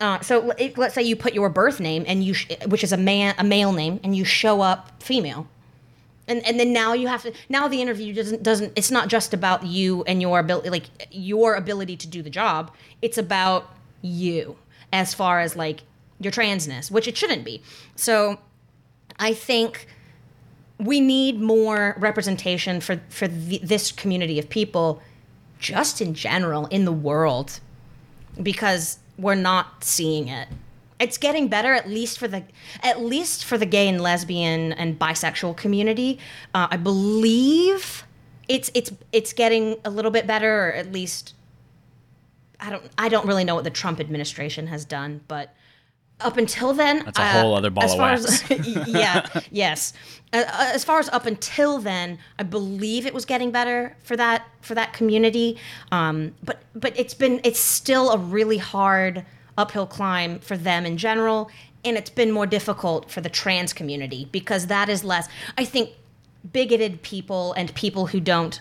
Uh, 0.00 0.18
so 0.20 0.50
it, 0.52 0.78
let's 0.78 0.94
say 0.94 1.02
you 1.02 1.14
put 1.14 1.34
your 1.34 1.50
birth 1.50 1.78
name 1.78 2.04
and 2.06 2.24
you, 2.24 2.32
sh- 2.32 2.48
which 2.66 2.82
is 2.82 2.90
a 2.90 2.96
man, 2.96 3.34
a 3.36 3.44
male 3.44 3.72
name, 3.72 4.00
and 4.02 4.16
you 4.16 4.24
show 4.24 4.62
up 4.62 5.02
female, 5.02 5.46
and 6.26 6.44
and 6.46 6.58
then 6.58 6.72
now 6.72 6.94
you 6.94 7.08
have 7.08 7.22
to. 7.22 7.32
Now 7.48 7.68
the 7.68 7.82
interview 7.82 8.14
doesn't 8.14 8.42
doesn't. 8.42 8.72
It's 8.76 8.90
not 8.90 9.08
just 9.08 9.34
about 9.34 9.66
you 9.66 10.02
and 10.04 10.22
your 10.22 10.38
ability, 10.38 10.70
like 10.70 10.84
your 11.10 11.54
ability 11.54 11.96
to 11.98 12.06
do 12.06 12.22
the 12.22 12.30
job. 12.30 12.72
It's 13.02 13.18
about 13.18 13.70
you 14.00 14.56
as 14.92 15.12
far 15.12 15.40
as 15.40 15.54
like 15.54 15.82
your 16.18 16.32
transness, 16.32 16.90
which 16.90 17.06
it 17.06 17.16
shouldn't 17.16 17.44
be. 17.44 17.62
So 17.96 18.40
I 19.18 19.34
think 19.34 19.86
we 20.78 21.00
need 21.00 21.40
more 21.40 21.94
representation 21.98 22.80
for 22.80 23.00
for 23.10 23.28
the, 23.28 23.58
this 23.62 23.92
community 23.92 24.38
of 24.38 24.48
people 24.48 25.02
just 25.60 26.00
in 26.00 26.14
general 26.14 26.66
in 26.66 26.84
the 26.84 26.92
world 26.92 27.60
because 28.42 28.98
we're 29.16 29.34
not 29.34 29.84
seeing 29.84 30.28
it. 30.28 30.48
It's 30.98 31.16
getting 31.16 31.48
better 31.48 31.72
at 31.72 31.88
least 31.88 32.18
for 32.18 32.28
the 32.28 32.42
at 32.82 33.00
least 33.00 33.44
for 33.44 33.56
the 33.56 33.66
gay 33.66 33.88
and 33.88 34.00
lesbian 34.00 34.72
and 34.72 34.98
bisexual 34.98 35.56
community. 35.56 36.18
Uh, 36.54 36.68
i 36.70 36.76
believe 36.76 38.04
it's 38.50 38.70
it's 38.74 38.92
it's 39.12 39.32
getting 39.32 39.76
a 39.84 39.90
little 39.90 40.10
bit 40.10 40.26
better 40.26 40.68
or 40.68 40.72
at 40.72 40.90
least 40.90 41.34
i 42.58 42.68
don't 42.68 42.82
i 42.98 43.08
don't 43.08 43.24
really 43.24 43.44
know 43.44 43.54
what 43.54 43.62
the 43.62 43.70
trump 43.70 44.00
administration 44.00 44.66
has 44.66 44.84
done 44.84 45.20
but 45.28 45.54
up 46.20 46.36
until 46.36 46.72
then 46.72 47.02
That's 47.04 47.18
a 47.18 47.32
whole 47.32 47.54
other 47.54 47.70
ball 47.70 47.84
as 47.84 47.92
of 47.92 47.98
far 47.98 48.10
wax. 48.12 48.50
As, 48.50 48.88
yeah 48.88 49.26
yes. 49.50 49.92
Uh, 50.32 50.44
uh, 50.46 50.70
as 50.74 50.84
far 50.84 51.00
as 51.00 51.08
up 51.08 51.26
until 51.26 51.78
then 51.78 52.18
i 52.38 52.42
believe 52.42 53.04
it 53.04 53.12
was 53.12 53.24
getting 53.24 53.50
better 53.50 53.96
for 54.02 54.16
that 54.16 54.46
for 54.60 54.74
that 54.74 54.92
community. 54.92 55.56
Um, 55.92 56.34
but 56.42 56.62
but 56.74 56.98
it's 56.98 57.14
been 57.14 57.40
it's 57.44 57.60
still 57.60 58.10
a 58.10 58.18
really 58.18 58.58
hard 58.58 59.24
uphill 59.58 59.86
climb 59.86 60.38
for 60.40 60.56
them 60.56 60.86
in 60.86 60.96
general 60.96 61.50
and 61.84 61.96
it's 61.96 62.10
been 62.10 62.30
more 62.30 62.46
difficult 62.46 63.10
for 63.10 63.20
the 63.20 63.28
trans 63.28 63.72
community 63.72 64.28
because 64.32 64.68
that 64.68 64.88
is 64.88 65.04
less 65.04 65.28
i 65.58 65.64
think 65.64 65.90
bigoted 66.52 67.02
people 67.02 67.52
and 67.54 67.74
people 67.74 68.06
who 68.06 68.20
don't 68.20 68.60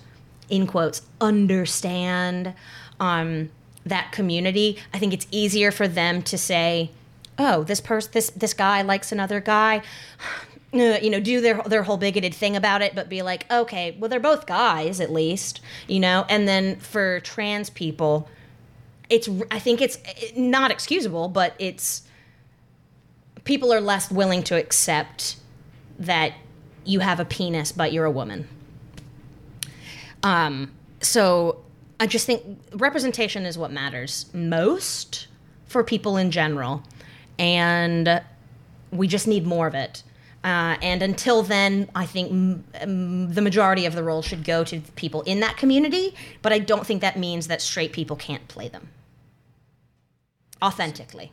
in 0.50 0.68
quotes 0.68 1.02
understand 1.22 2.54
um, 3.00 3.50
that 3.86 4.12
community. 4.12 4.78
I 4.94 5.00
think 5.00 5.14
it's 5.14 5.28
easier 5.32 5.72
for 5.72 5.88
them 5.88 6.22
to 6.24 6.38
say 6.38 6.92
oh 7.40 7.64
this 7.64 7.82
person 7.82 8.12
this 8.14 8.30
this 8.32 8.54
guy 8.54 8.82
likes 8.82 9.12
another 9.12 9.40
guy 9.40 9.82
uh, 10.74 10.78
you 11.02 11.10
know 11.10 11.20
do 11.20 11.42
their 11.42 11.64
their 11.64 11.84
whole 11.84 11.98
bigoted 11.98 12.36
thing 12.36 12.56
about 12.56 12.82
it 12.82 12.94
but 12.94 13.10
be 13.10 13.22
like 13.22 13.50
okay 13.50 13.96
well 13.98 14.10
they're 14.10 14.20
both 14.20 14.46
guys 14.46 15.00
at 15.00 15.12
least 15.12 15.62
you 15.88 16.00
know? 16.00 16.26
And 16.30 16.48
then 16.48 16.76
for 16.80 17.22
trans 17.22 17.70
people 17.70 18.30
it's 19.10 19.28
i 19.50 19.58
think 19.58 19.82
it's 19.82 19.98
eh, 20.06 20.32
not 20.36 20.70
excusable 20.70 21.30
but 21.30 21.56
it's 21.58 22.04
people 23.46 23.74
are 23.74 23.82
less 23.82 24.12
willing 24.12 24.44
to 24.44 24.56
accept 24.56 25.38
that 25.98 26.34
you 26.86 27.00
have 27.00 27.20
a 27.20 27.26
penis 27.26 27.72
but 27.72 27.92
you're 27.92 28.06
a 28.06 28.12
woman. 28.12 28.48
Um 30.22 30.72
so 31.02 31.64
i 32.00 32.06
just 32.06 32.26
think 32.26 32.44
representation 32.74 33.46
is 33.46 33.58
what 33.58 33.72
matters 33.72 34.26
most 34.34 35.28
for 35.66 35.84
people 35.84 36.18
in 36.18 36.30
general 36.30 36.84
and 37.40 38.22
we 38.92 39.08
just 39.08 39.28
need 39.28 39.48
more 39.48 39.66
of 39.66 39.74
it 39.74 40.04
uh, 40.44 40.78
and 40.82 41.02
until 41.04 41.44
then, 41.44 41.90
I 41.94 42.06
think 42.06 42.32
m- 42.32 42.64
m- 42.76 43.34
the 43.34 43.42
majority 43.42 43.86
of 43.86 43.94
the 43.94 44.04
roles 44.04 44.24
should 44.24 44.46
go 44.46 44.64
to 44.64 44.80
people 44.96 45.22
in 45.24 45.42
that 45.42 45.58
community, 45.58 46.16
but 46.42 46.54
I 46.54 46.60
don't 46.60 46.88
think 46.88 47.02
that 47.02 47.20
means 47.20 47.48
that 47.48 47.62
straight 47.62 47.92
people 47.92 48.16
can't 48.16 48.48
play 48.48 48.70
them 48.70 48.90
authentically. 50.64 51.32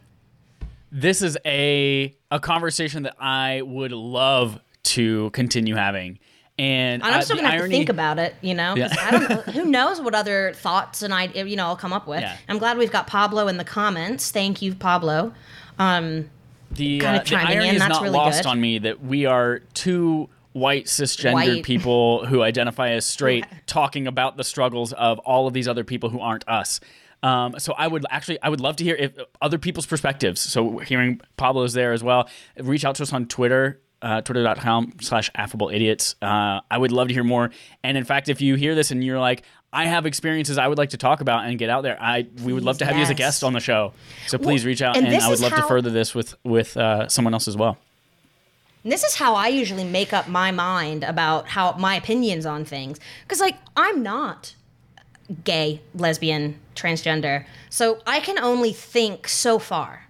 This 0.90 1.22
is 1.22 1.36
a 1.44 2.14
a 2.30 2.40
conversation 2.40 3.04
that 3.04 3.16
I 3.20 3.62
would 3.62 3.92
love 3.92 4.60
to 4.84 5.30
continue 5.30 5.74
having. 5.74 6.18
And, 6.58 7.02
And 7.02 7.14
I'm 7.14 7.20
still 7.22 7.36
gonna 7.36 7.50
have 7.50 7.60
to 7.60 7.68
think 7.68 7.90
about 7.90 8.18
it, 8.18 8.34
you 8.40 8.54
know. 8.54 8.74
Yeah. 8.76 8.94
I 8.98 9.10
don't 9.10 9.28
know, 9.28 9.52
who 9.52 9.66
knows 9.66 10.00
what 10.00 10.14
other 10.14 10.52
thoughts 10.54 11.02
and 11.02 11.12
I, 11.12 11.24
you 11.26 11.54
know, 11.54 11.66
I'll 11.66 11.76
come 11.76 11.92
up 11.92 12.06
with. 12.08 12.22
Yeah. 12.22 12.36
I'm 12.48 12.58
glad 12.58 12.78
we've 12.78 12.90
got 12.90 13.06
Pablo 13.06 13.46
in 13.46 13.58
the 13.58 13.64
comments. 13.64 14.30
Thank 14.30 14.62
you, 14.62 14.74
Pablo. 14.74 15.34
Um, 15.78 16.30
the, 16.70 17.00
kinda 17.00 17.20
uh, 17.20 17.24
the 17.24 17.36
irony 17.36 17.68
in, 17.68 17.74
is 17.76 17.80
that's 17.80 17.90
not 17.90 18.02
really 18.02 18.16
lost 18.16 18.42
good. 18.42 18.48
on 18.48 18.60
me 18.60 18.78
that 18.78 19.02
we 19.02 19.26
are 19.26 19.60
two 19.74 20.28
white 20.52 20.86
cisgendered 20.86 21.34
White. 21.34 21.64
people 21.64 22.24
who 22.26 22.42
identify 22.42 22.90
as 22.90 23.04
straight 23.04 23.44
talking 23.66 24.06
about 24.06 24.36
the 24.36 24.44
struggles 24.44 24.92
of 24.94 25.18
all 25.20 25.46
of 25.46 25.52
these 25.52 25.68
other 25.68 25.84
people 25.84 26.08
who 26.08 26.20
aren't 26.20 26.48
us. 26.48 26.80
Um, 27.22 27.58
so 27.58 27.72
I 27.76 27.88
would 27.88 28.04
actually, 28.10 28.40
I 28.42 28.48
would 28.48 28.60
love 28.60 28.76
to 28.76 28.84
hear 28.84 28.94
if 28.94 29.12
other 29.40 29.58
people's 29.58 29.86
perspectives. 29.86 30.40
So 30.40 30.78
hearing 30.78 31.20
Pablo's 31.36 31.72
there 31.72 31.92
as 31.92 32.02
well. 32.02 32.28
Reach 32.58 32.84
out 32.84 32.94
to 32.96 33.02
us 33.02 33.12
on 33.12 33.26
Twitter, 33.26 33.80
uh, 34.02 34.20
twitter.com 34.20 34.94
slash 35.00 35.30
affable 35.34 35.70
idiots. 35.70 36.14
Uh, 36.22 36.60
I 36.70 36.78
would 36.78 36.92
love 36.92 37.08
to 37.08 37.14
hear 37.14 37.24
more. 37.24 37.50
And 37.82 37.96
in 37.96 38.04
fact, 38.04 38.28
if 38.28 38.40
you 38.40 38.54
hear 38.54 38.74
this 38.74 38.90
and 38.90 39.02
you're 39.02 39.18
like, 39.18 39.42
I 39.76 39.84
have 39.84 40.06
experiences 40.06 40.56
I 40.56 40.66
would 40.66 40.78
like 40.78 40.90
to 40.90 40.96
talk 40.96 41.20
about 41.20 41.44
and 41.44 41.58
get 41.58 41.68
out 41.68 41.82
there. 41.82 41.98
I 42.00 42.26
we 42.42 42.52
would 42.54 42.64
love 42.64 42.78
to 42.78 42.86
have 42.86 42.96
you 42.96 43.02
as 43.02 43.10
a 43.10 43.14
guest 43.14 43.44
on 43.44 43.52
the 43.52 43.60
show. 43.60 43.92
So 44.26 44.38
please 44.38 44.64
reach 44.64 44.80
out, 44.80 44.96
and 44.96 45.06
and, 45.06 45.22
I 45.22 45.28
would 45.28 45.40
love 45.40 45.54
to 45.54 45.62
further 45.62 45.90
this 45.90 46.14
with 46.14 46.34
with 46.44 46.76
uh, 46.76 47.08
someone 47.08 47.34
else 47.34 47.46
as 47.46 47.56
well. 47.56 47.76
This 48.82 49.02
is 49.02 49.16
how 49.16 49.34
I 49.34 49.48
usually 49.48 49.84
make 49.84 50.12
up 50.12 50.28
my 50.28 50.52
mind 50.52 51.02
about 51.02 51.48
how 51.48 51.72
my 51.72 51.96
opinions 51.96 52.46
on 52.46 52.64
things. 52.64 53.00
Because, 53.22 53.40
like, 53.40 53.56
I'm 53.76 54.02
not 54.02 54.54
gay, 55.42 55.82
lesbian, 55.92 56.60
transgender. 56.76 57.44
So 57.68 57.98
I 58.06 58.20
can 58.20 58.38
only 58.38 58.72
think 58.72 59.26
so 59.26 59.58
far, 59.58 60.06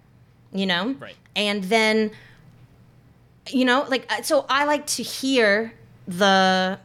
you 0.53 0.67
know? 0.67 0.95
Right. 0.99 1.15
And 1.35 1.63
then, 1.63 2.11
you 3.49 3.65
know, 3.65 3.87
like, 3.89 4.05
uh, 4.11 4.21
so 4.21 4.45
I 4.47 4.65
like 4.65 4.85
to 4.87 5.03
hear 5.03 5.73
the. 6.07 6.79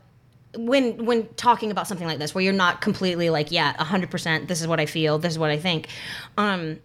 When 0.57 1.07
when 1.07 1.29
talking 1.35 1.71
about 1.71 1.87
something 1.87 2.07
like 2.07 2.19
this, 2.19 2.35
where 2.35 2.45
you're 2.45 2.53
not 2.53 2.81
completely 2.81 3.31
like, 3.31 3.51
yeah, 3.51 3.73
hundred 3.83 4.11
percent, 4.11 4.49
this 4.49 4.61
is 4.61 4.67
what 4.69 4.81
I 4.81 4.87
feel, 4.87 5.19
this 5.19 5.33
is 5.33 5.39
what 5.39 5.51
I 5.51 5.59
think, 5.59 5.89
um, 6.37 6.79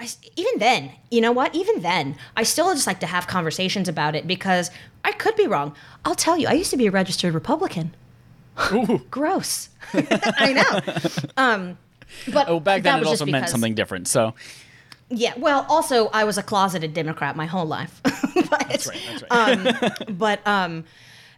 I, 0.00 0.08
even 0.34 0.58
then, 0.58 0.90
you 1.10 1.20
know 1.20 1.30
what? 1.30 1.54
Even 1.54 1.82
then, 1.82 2.16
I 2.36 2.42
still 2.42 2.72
just 2.74 2.86
like 2.88 2.98
to 3.00 3.06
have 3.06 3.28
conversations 3.28 3.88
about 3.88 4.16
it 4.16 4.26
because 4.26 4.70
I 5.04 5.12
could 5.12 5.36
be 5.36 5.46
wrong. 5.46 5.76
I'll 6.04 6.16
tell 6.16 6.36
you, 6.36 6.48
I 6.48 6.52
used 6.54 6.70
to 6.72 6.76
be 6.76 6.86
a 6.86 6.90
registered 6.90 7.32
Republican. 7.32 7.94
Gross. 9.10 9.68
I 9.94 10.52
know. 10.52 11.32
Um, 11.36 11.78
but 12.32 12.48
Oh, 12.48 12.58
back 12.60 12.82
then 12.82 13.00
it 13.00 13.06
also 13.06 13.24
meant 13.24 13.42
because- 13.44 13.50
something 13.52 13.74
different. 13.74 14.08
So 14.08 14.34
Yeah. 15.10 15.34
Well, 15.36 15.64
also 15.68 16.08
I 16.08 16.24
was 16.24 16.38
a 16.38 16.42
closeted 16.42 16.92
Democrat 16.94 17.36
my 17.36 17.46
whole 17.46 17.66
life. 17.66 18.00
but, 18.04 18.66
that's 18.68 18.86
right. 18.88 19.00
That's 19.10 19.22
right. 19.30 19.98
um, 20.08 20.16
but 20.16 20.44
um, 20.46 20.84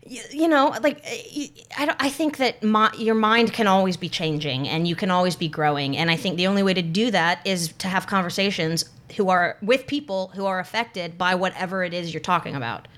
you, 0.06 0.22
you 0.30 0.48
know, 0.48 0.74
like 0.82 1.02
y- 1.04 1.50
I, 1.76 1.94
I 1.98 2.08
think 2.08 2.38
that 2.38 2.62
my, 2.62 2.92
your 2.96 3.14
mind 3.14 3.52
can 3.52 3.66
always 3.66 3.96
be 3.96 4.08
changing 4.08 4.68
and 4.68 4.86
you 4.86 4.96
can 4.96 5.10
always 5.10 5.36
be 5.36 5.48
growing. 5.48 5.96
And 5.96 6.10
I 6.10 6.16
think 6.16 6.36
the 6.36 6.46
only 6.46 6.62
way 6.62 6.74
to 6.74 6.82
do 6.82 7.10
that 7.10 7.40
is 7.44 7.72
to 7.78 7.88
have 7.88 8.06
conversations 8.06 8.84
who 9.16 9.28
are 9.28 9.56
with 9.62 9.86
people 9.86 10.28
who 10.34 10.46
are 10.46 10.58
affected 10.58 11.16
by 11.16 11.34
whatever 11.34 11.84
it 11.84 11.94
is 11.94 12.12
you're 12.12 12.20
talking 12.20 12.54
about. 12.54 12.88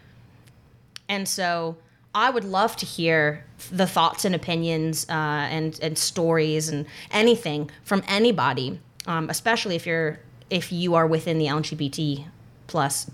And 1.08 1.28
so 1.28 1.76
I 2.14 2.30
would 2.30 2.44
love 2.44 2.76
to 2.76 2.86
hear 2.86 3.44
the 3.70 3.86
thoughts 3.86 4.24
and 4.24 4.34
opinions 4.34 5.06
uh, 5.08 5.12
and 5.12 5.78
and 5.82 5.98
stories 5.98 6.68
and 6.68 6.86
anything 7.10 7.70
from 7.84 8.02
anybody, 8.08 8.80
um, 9.06 9.28
especially 9.30 9.76
if 9.76 9.86
you're 9.86 10.18
if 10.50 10.72
you 10.72 10.94
are 10.94 11.06
within 11.06 11.38
the 11.38 11.46
LGBT 11.46 12.24
plus 12.66 13.10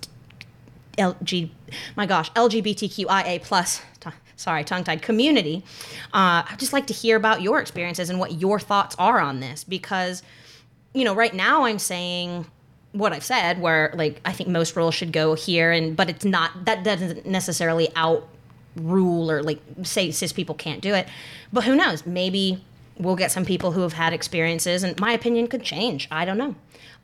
LG 0.97 1.51
my 1.97 2.07
gosh 2.07 2.31
LGBTQIA 2.33 3.43
plus 3.43 3.83
sorry 4.37 4.65
tongue 4.65 4.85
tied 4.85 5.03
community. 5.03 5.62
Uh, 6.12 6.43
I'd 6.49 6.59
just 6.59 6.73
like 6.73 6.87
to 6.89 6.93
hear 6.93 7.16
about 7.16 7.43
your 7.43 7.61
experiences 7.61 8.11
and 8.11 8.19
what 8.19 8.33
your 8.33 8.59
thoughts 8.59 8.97
are 8.99 9.21
on 9.21 9.41
this 9.41 9.65
because 9.65 10.23
you 10.93 11.05
know 11.05 11.15
right 11.15 11.35
now 11.35 11.65
I'm 11.65 11.79
saying 11.79 12.47
what 12.95 13.12
I've 13.12 13.25
said, 13.25 13.61
where 13.61 13.93
like 13.97 14.21
I 14.25 14.33
think 14.33 14.49
most 14.49 14.77
rules 14.77 14.95
should 14.95 15.12
go 15.12 15.35
here, 15.35 15.73
and 15.73 15.97
but 15.97 16.09
it's 16.09 16.25
not 16.25 16.65
that 16.65 16.85
doesn't 16.85 17.27
necessarily 17.27 17.89
out 17.97 18.27
rule 18.77 19.31
or 19.31 19.43
like 19.43 19.61
say 19.83 20.11
cis 20.11 20.33
people 20.33 20.55
can't 20.55 20.81
do 20.81 20.95
it. 20.95 21.09
But 21.53 21.65
who 21.65 21.75
knows? 21.75 22.07
Maybe 22.07 22.65
we'll 22.97 23.16
get 23.16 23.33
some 23.33 23.45
people 23.45 23.73
who 23.73 23.81
have 23.81 23.95
had 23.95 24.12
experiences, 24.12 24.85
and 24.85 24.99
my 25.01 25.12
opinion 25.12 25.49
could 25.49 25.62
change. 25.62 26.09
I 26.11 26.25
don't 26.25 26.39
know. 26.39 26.55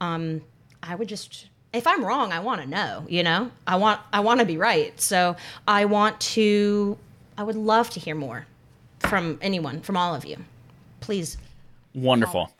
Um, 0.01 0.43
I 0.83 0.95
would 0.95 1.09
just 1.09 1.49
if 1.73 1.87
I'm 1.87 2.05
wrong, 2.05 2.33
I 2.33 2.41
want 2.41 2.61
to 2.63 2.67
know. 2.67 3.05
You 3.09 3.23
know, 3.23 3.51
I 3.67 3.77
want 3.77 4.01
I 4.13 4.21
want 4.21 4.41
to 4.41 4.47
be 4.47 4.57
right. 4.57 4.99
So 5.01 5.37
I 5.67 5.85
want 5.85 6.21
to. 6.21 6.99
I 7.39 7.43
would 7.43 7.57
love 7.57 7.91
to 7.91 8.01
hear 8.01 8.15
more 8.15 8.47
from 8.99 9.39
anyone, 9.41 9.81
from 9.81 9.97
all 9.97 10.15
of 10.15 10.25
you. 10.25 10.37
Please 11.01 11.39
Wonderful. 11.95 12.53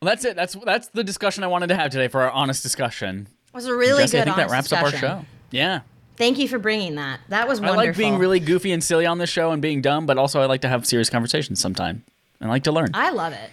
Well, 0.00 0.10
that's 0.10 0.24
it. 0.24 0.36
That's 0.36 0.54
that's 0.54 0.88
the 0.88 1.04
discussion 1.04 1.44
I 1.44 1.46
wanted 1.46 1.68
to 1.68 1.76
have 1.76 1.90
today 1.90 2.08
for 2.08 2.22
our 2.22 2.30
honest 2.30 2.62
discussion. 2.62 3.28
It 3.48 3.54
was 3.54 3.66
a 3.66 3.74
really 3.74 4.02
Jesse, 4.02 4.18
good. 4.18 4.22
I 4.22 4.24
think 4.24 4.36
that 4.36 4.50
wraps 4.50 4.72
up 4.72 4.82
our 4.82 4.90
show. 4.90 5.24
Yeah. 5.50 5.80
Thank 6.16 6.38
you 6.38 6.46
for 6.46 6.58
bringing 6.58 6.94
that. 6.96 7.20
That 7.28 7.48
was 7.48 7.60
wonderful. 7.60 7.80
I 7.80 7.86
like 7.86 7.96
being 7.96 8.18
really 8.18 8.40
goofy 8.40 8.72
and 8.72 8.84
silly 8.84 9.06
on 9.06 9.18
this 9.18 9.30
show 9.30 9.50
and 9.50 9.60
being 9.60 9.80
dumb, 9.80 10.06
but 10.06 10.16
also 10.16 10.40
I 10.40 10.46
like 10.46 10.60
to 10.60 10.68
have 10.68 10.86
serious 10.86 11.10
conversations 11.10 11.60
sometime. 11.60 12.04
I 12.40 12.46
like 12.46 12.64
to 12.64 12.72
learn. 12.72 12.90
I 12.94 13.10
love 13.10 13.32
it. 13.32 13.50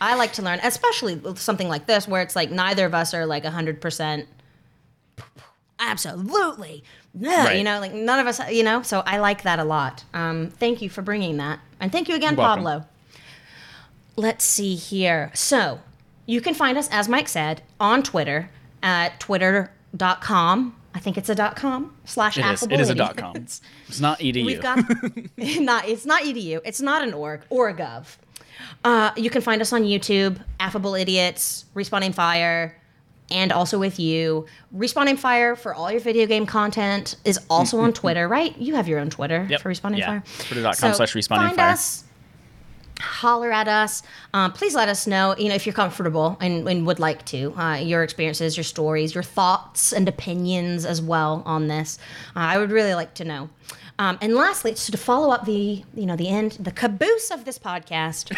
I 0.00 0.16
like 0.16 0.32
to 0.34 0.42
learn, 0.42 0.60
especially 0.62 1.20
something 1.36 1.68
like 1.68 1.86
this 1.86 2.08
where 2.08 2.22
it's 2.22 2.34
like 2.34 2.50
neither 2.50 2.86
of 2.86 2.94
us 2.94 3.12
are 3.12 3.26
like 3.26 3.44
100% 3.44 4.26
absolutely. 5.80 6.84
Yeah, 7.18 7.46
Right. 7.46 7.58
you 7.58 7.64
know, 7.64 7.80
like 7.80 7.92
none 7.92 8.20
of 8.20 8.26
us, 8.26 8.40
you 8.50 8.62
know, 8.62 8.82
so 8.82 9.02
I 9.04 9.18
like 9.18 9.42
that 9.42 9.58
a 9.58 9.64
lot. 9.64 10.04
Um, 10.14 10.50
thank 10.50 10.80
you 10.82 10.88
for 10.88 11.02
bringing 11.02 11.38
that. 11.38 11.58
And 11.80 11.90
thank 11.90 12.08
you 12.08 12.14
again. 12.14 12.36
Pablo. 12.36 12.86
Let's 14.16 14.44
see 14.44 14.74
here. 14.74 15.30
So 15.34 15.80
you 16.26 16.40
can 16.40 16.54
find 16.54 16.76
us, 16.78 16.88
as 16.92 17.08
Mike 17.08 17.28
said, 17.28 17.62
on 17.80 18.02
Twitter 18.02 18.50
at 18.82 19.18
twitter.com. 19.20 20.76
I 20.92 20.98
think 20.98 21.16
it's 21.16 21.28
a 21.28 21.34
dot 21.36 21.54
com 21.54 21.94
slash 22.04 22.36
it 22.36 22.44
is. 22.44 22.62
It 22.64 22.80
is 22.80 22.90
a 22.90 22.94
dot 22.96 23.16
com. 23.16 23.36
It's 23.88 24.00
not 24.00 24.18
edu. 24.18 24.44
We've 24.44 24.60
got 24.60 24.78
not 25.36 25.88
it's 25.88 26.04
not 26.04 26.22
edu. 26.22 26.60
It's 26.64 26.80
not 26.80 27.02
an 27.06 27.14
org 27.14 27.42
or 27.48 27.68
a 27.68 27.74
gov. 27.74 28.16
Uh, 28.84 29.10
you 29.16 29.30
can 29.30 29.40
find 29.40 29.62
us 29.62 29.72
on 29.72 29.82
YouTube, 29.84 30.38
Affable 30.58 30.94
Idiots, 30.94 31.64
Respawning 31.74 32.12
Fire, 32.14 32.76
and 33.30 33.52
also 33.52 33.78
with 33.78 33.98
you. 33.98 34.46
Respawning 34.76 35.18
Fire 35.18 35.56
for 35.56 35.74
all 35.74 35.90
your 35.90 36.00
video 36.00 36.26
game 36.26 36.46
content 36.46 37.16
is 37.24 37.38
also 37.48 37.78
on 37.80 37.92
Twitter, 37.92 38.26
right? 38.28 38.56
You 38.58 38.74
have 38.74 38.88
your 38.88 38.98
own 38.98 39.10
Twitter 39.10 39.46
Yep. 39.48 39.60
for 39.60 39.70
Respawning 39.70 39.98
Yeah. 39.98 40.06
Fire. 40.06 40.22
Twitter.com 40.46 40.94
slash 40.94 41.14
Respawning 41.14 41.28
find 41.28 41.56
Fire. 41.56 41.70
Us, 41.72 42.04
holler 43.00 43.50
at 43.52 43.66
us. 43.68 44.02
Um, 44.34 44.52
please 44.52 44.74
let 44.74 44.88
us 44.88 45.06
know, 45.06 45.34
you 45.38 45.48
know, 45.48 45.54
if 45.54 45.64
you're 45.66 45.72
comfortable 45.74 46.36
and, 46.40 46.68
and 46.68 46.86
would 46.86 46.98
like 46.98 47.24
to, 47.26 47.54
uh, 47.58 47.76
your 47.76 48.02
experiences, 48.02 48.56
your 48.56 48.64
stories, 48.64 49.14
your 49.14 49.22
thoughts 49.22 49.92
and 49.92 50.08
opinions 50.08 50.84
as 50.84 51.00
well 51.00 51.42
on 51.46 51.68
this. 51.68 51.98
Uh, 52.36 52.40
I 52.40 52.58
would 52.58 52.70
really 52.70 52.94
like 52.94 53.14
to 53.14 53.24
know. 53.24 53.48
Um, 54.00 54.16
and 54.22 54.34
lastly, 54.34 54.74
so 54.76 54.90
to 54.92 54.96
follow 54.96 55.30
up 55.30 55.44
the, 55.44 55.84
you 55.94 56.06
know, 56.06 56.16
the 56.16 56.28
end, 56.28 56.52
the 56.52 56.72
caboose 56.72 57.30
of 57.30 57.44
this 57.44 57.58
podcast, 57.58 58.30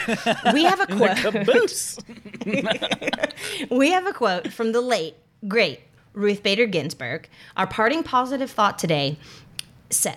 we 0.53 0.65
have 0.65 0.81
a 0.81 0.87
quote. 0.97 1.17
Caboose. 1.19 1.99
We 3.71 3.93
have 3.93 4.07
a 4.07 4.13
quote 4.13 4.53
from 4.53 4.73
the 4.73 4.81
late, 4.81 5.15
great 5.47 5.81
Ruth 6.15 6.43
Bader 6.43 6.67
Ginsburg. 6.67 7.29
Our 7.57 7.67
parting 7.67 8.03
positive 8.03 8.51
thought 8.51 8.77
today 8.77 9.19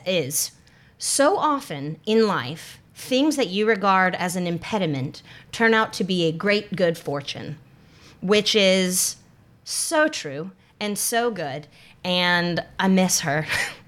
is 0.05 0.51
so 0.97 1.37
often 1.37 1.99
in 2.07 2.27
life, 2.27 2.79
things 2.95 3.35
that 3.35 3.49
you 3.49 3.67
regard 3.67 4.15
as 4.15 4.35
an 4.35 4.47
impediment 4.47 5.21
turn 5.51 5.75
out 5.75 5.93
to 5.93 6.03
be 6.03 6.25
a 6.25 6.31
great 6.31 6.75
good 6.75 6.97
fortune, 6.97 7.57
which 8.21 8.55
is 8.55 9.17
so 9.63 10.07
true 10.07 10.51
and 10.79 10.97
so 10.97 11.29
good. 11.29 11.67
And 12.03 12.63
I 12.79 12.87
miss 12.87 13.19
her. 13.19 13.45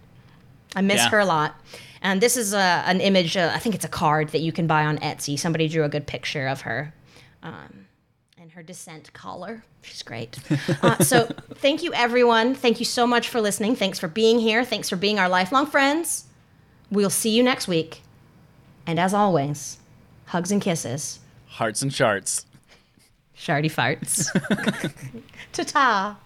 I 0.77 0.81
miss 0.81 0.97
Yeah. 0.97 1.09
her 1.09 1.19
a 1.19 1.25
lot. 1.25 1.59
And 2.03 2.21
this 2.21 2.37
is 2.37 2.53
a, 2.53 2.83
an 2.85 3.01
image, 3.01 3.35
uh, 3.35 3.51
I 3.53 3.57
think 3.59 3.73
it's 3.73 3.83
a 3.83 3.89
card 3.89 4.29
that 4.29 4.41
you 4.41 4.51
can 4.51 4.67
buy 4.67 4.85
on 4.85 4.99
Etsy. 4.99 5.37
Somebody 5.37 5.67
drew 5.67 5.83
a 5.83 5.89
good 5.89 6.05
picture 6.05 6.47
of 6.47 6.61
her 6.61 6.93
um, 7.41 7.87
and 8.39 8.51
her 8.51 8.61
dissent 8.61 9.11
collar. 9.13 9.63
She's 9.81 10.03
great. 10.03 10.37
Uh, 10.83 11.03
so 11.03 11.25
thank 11.55 11.81
you, 11.81 11.91
everyone. 11.93 12.53
Thank 12.53 12.77
you 12.79 12.85
so 12.85 13.07
much 13.07 13.29
for 13.29 13.41
listening. 13.41 13.75
Thanks 13.75 13.97
for 13.97 14.07
being 14.07 14.37
here. 14.39 14.63
Thanks 14.63 14.87
for 14.89 14.95
being 14.95 15.17
our 15.17 15.27
lifelong 15.27 15.65
friends. 15.65 16.25
We'll 16.91 17.09
see 17.09 17.31
you 17.31 17.41
next 17.41 17.67
week. 17.67 18.01
And 18.85 18.99
as 18.99 19.13
always, 19.13 19.79
hugs 20.25 20.51
and 20.51 20.61
kisses. 20.61 21.19
Hearts 21.47 21.81
and 21.81 21.91
charts. 21.91 22.45
Shardy 23.35 23.71
farts. 23.71 24.29
Ta 25.53 25.63
ta. 25.63 26.17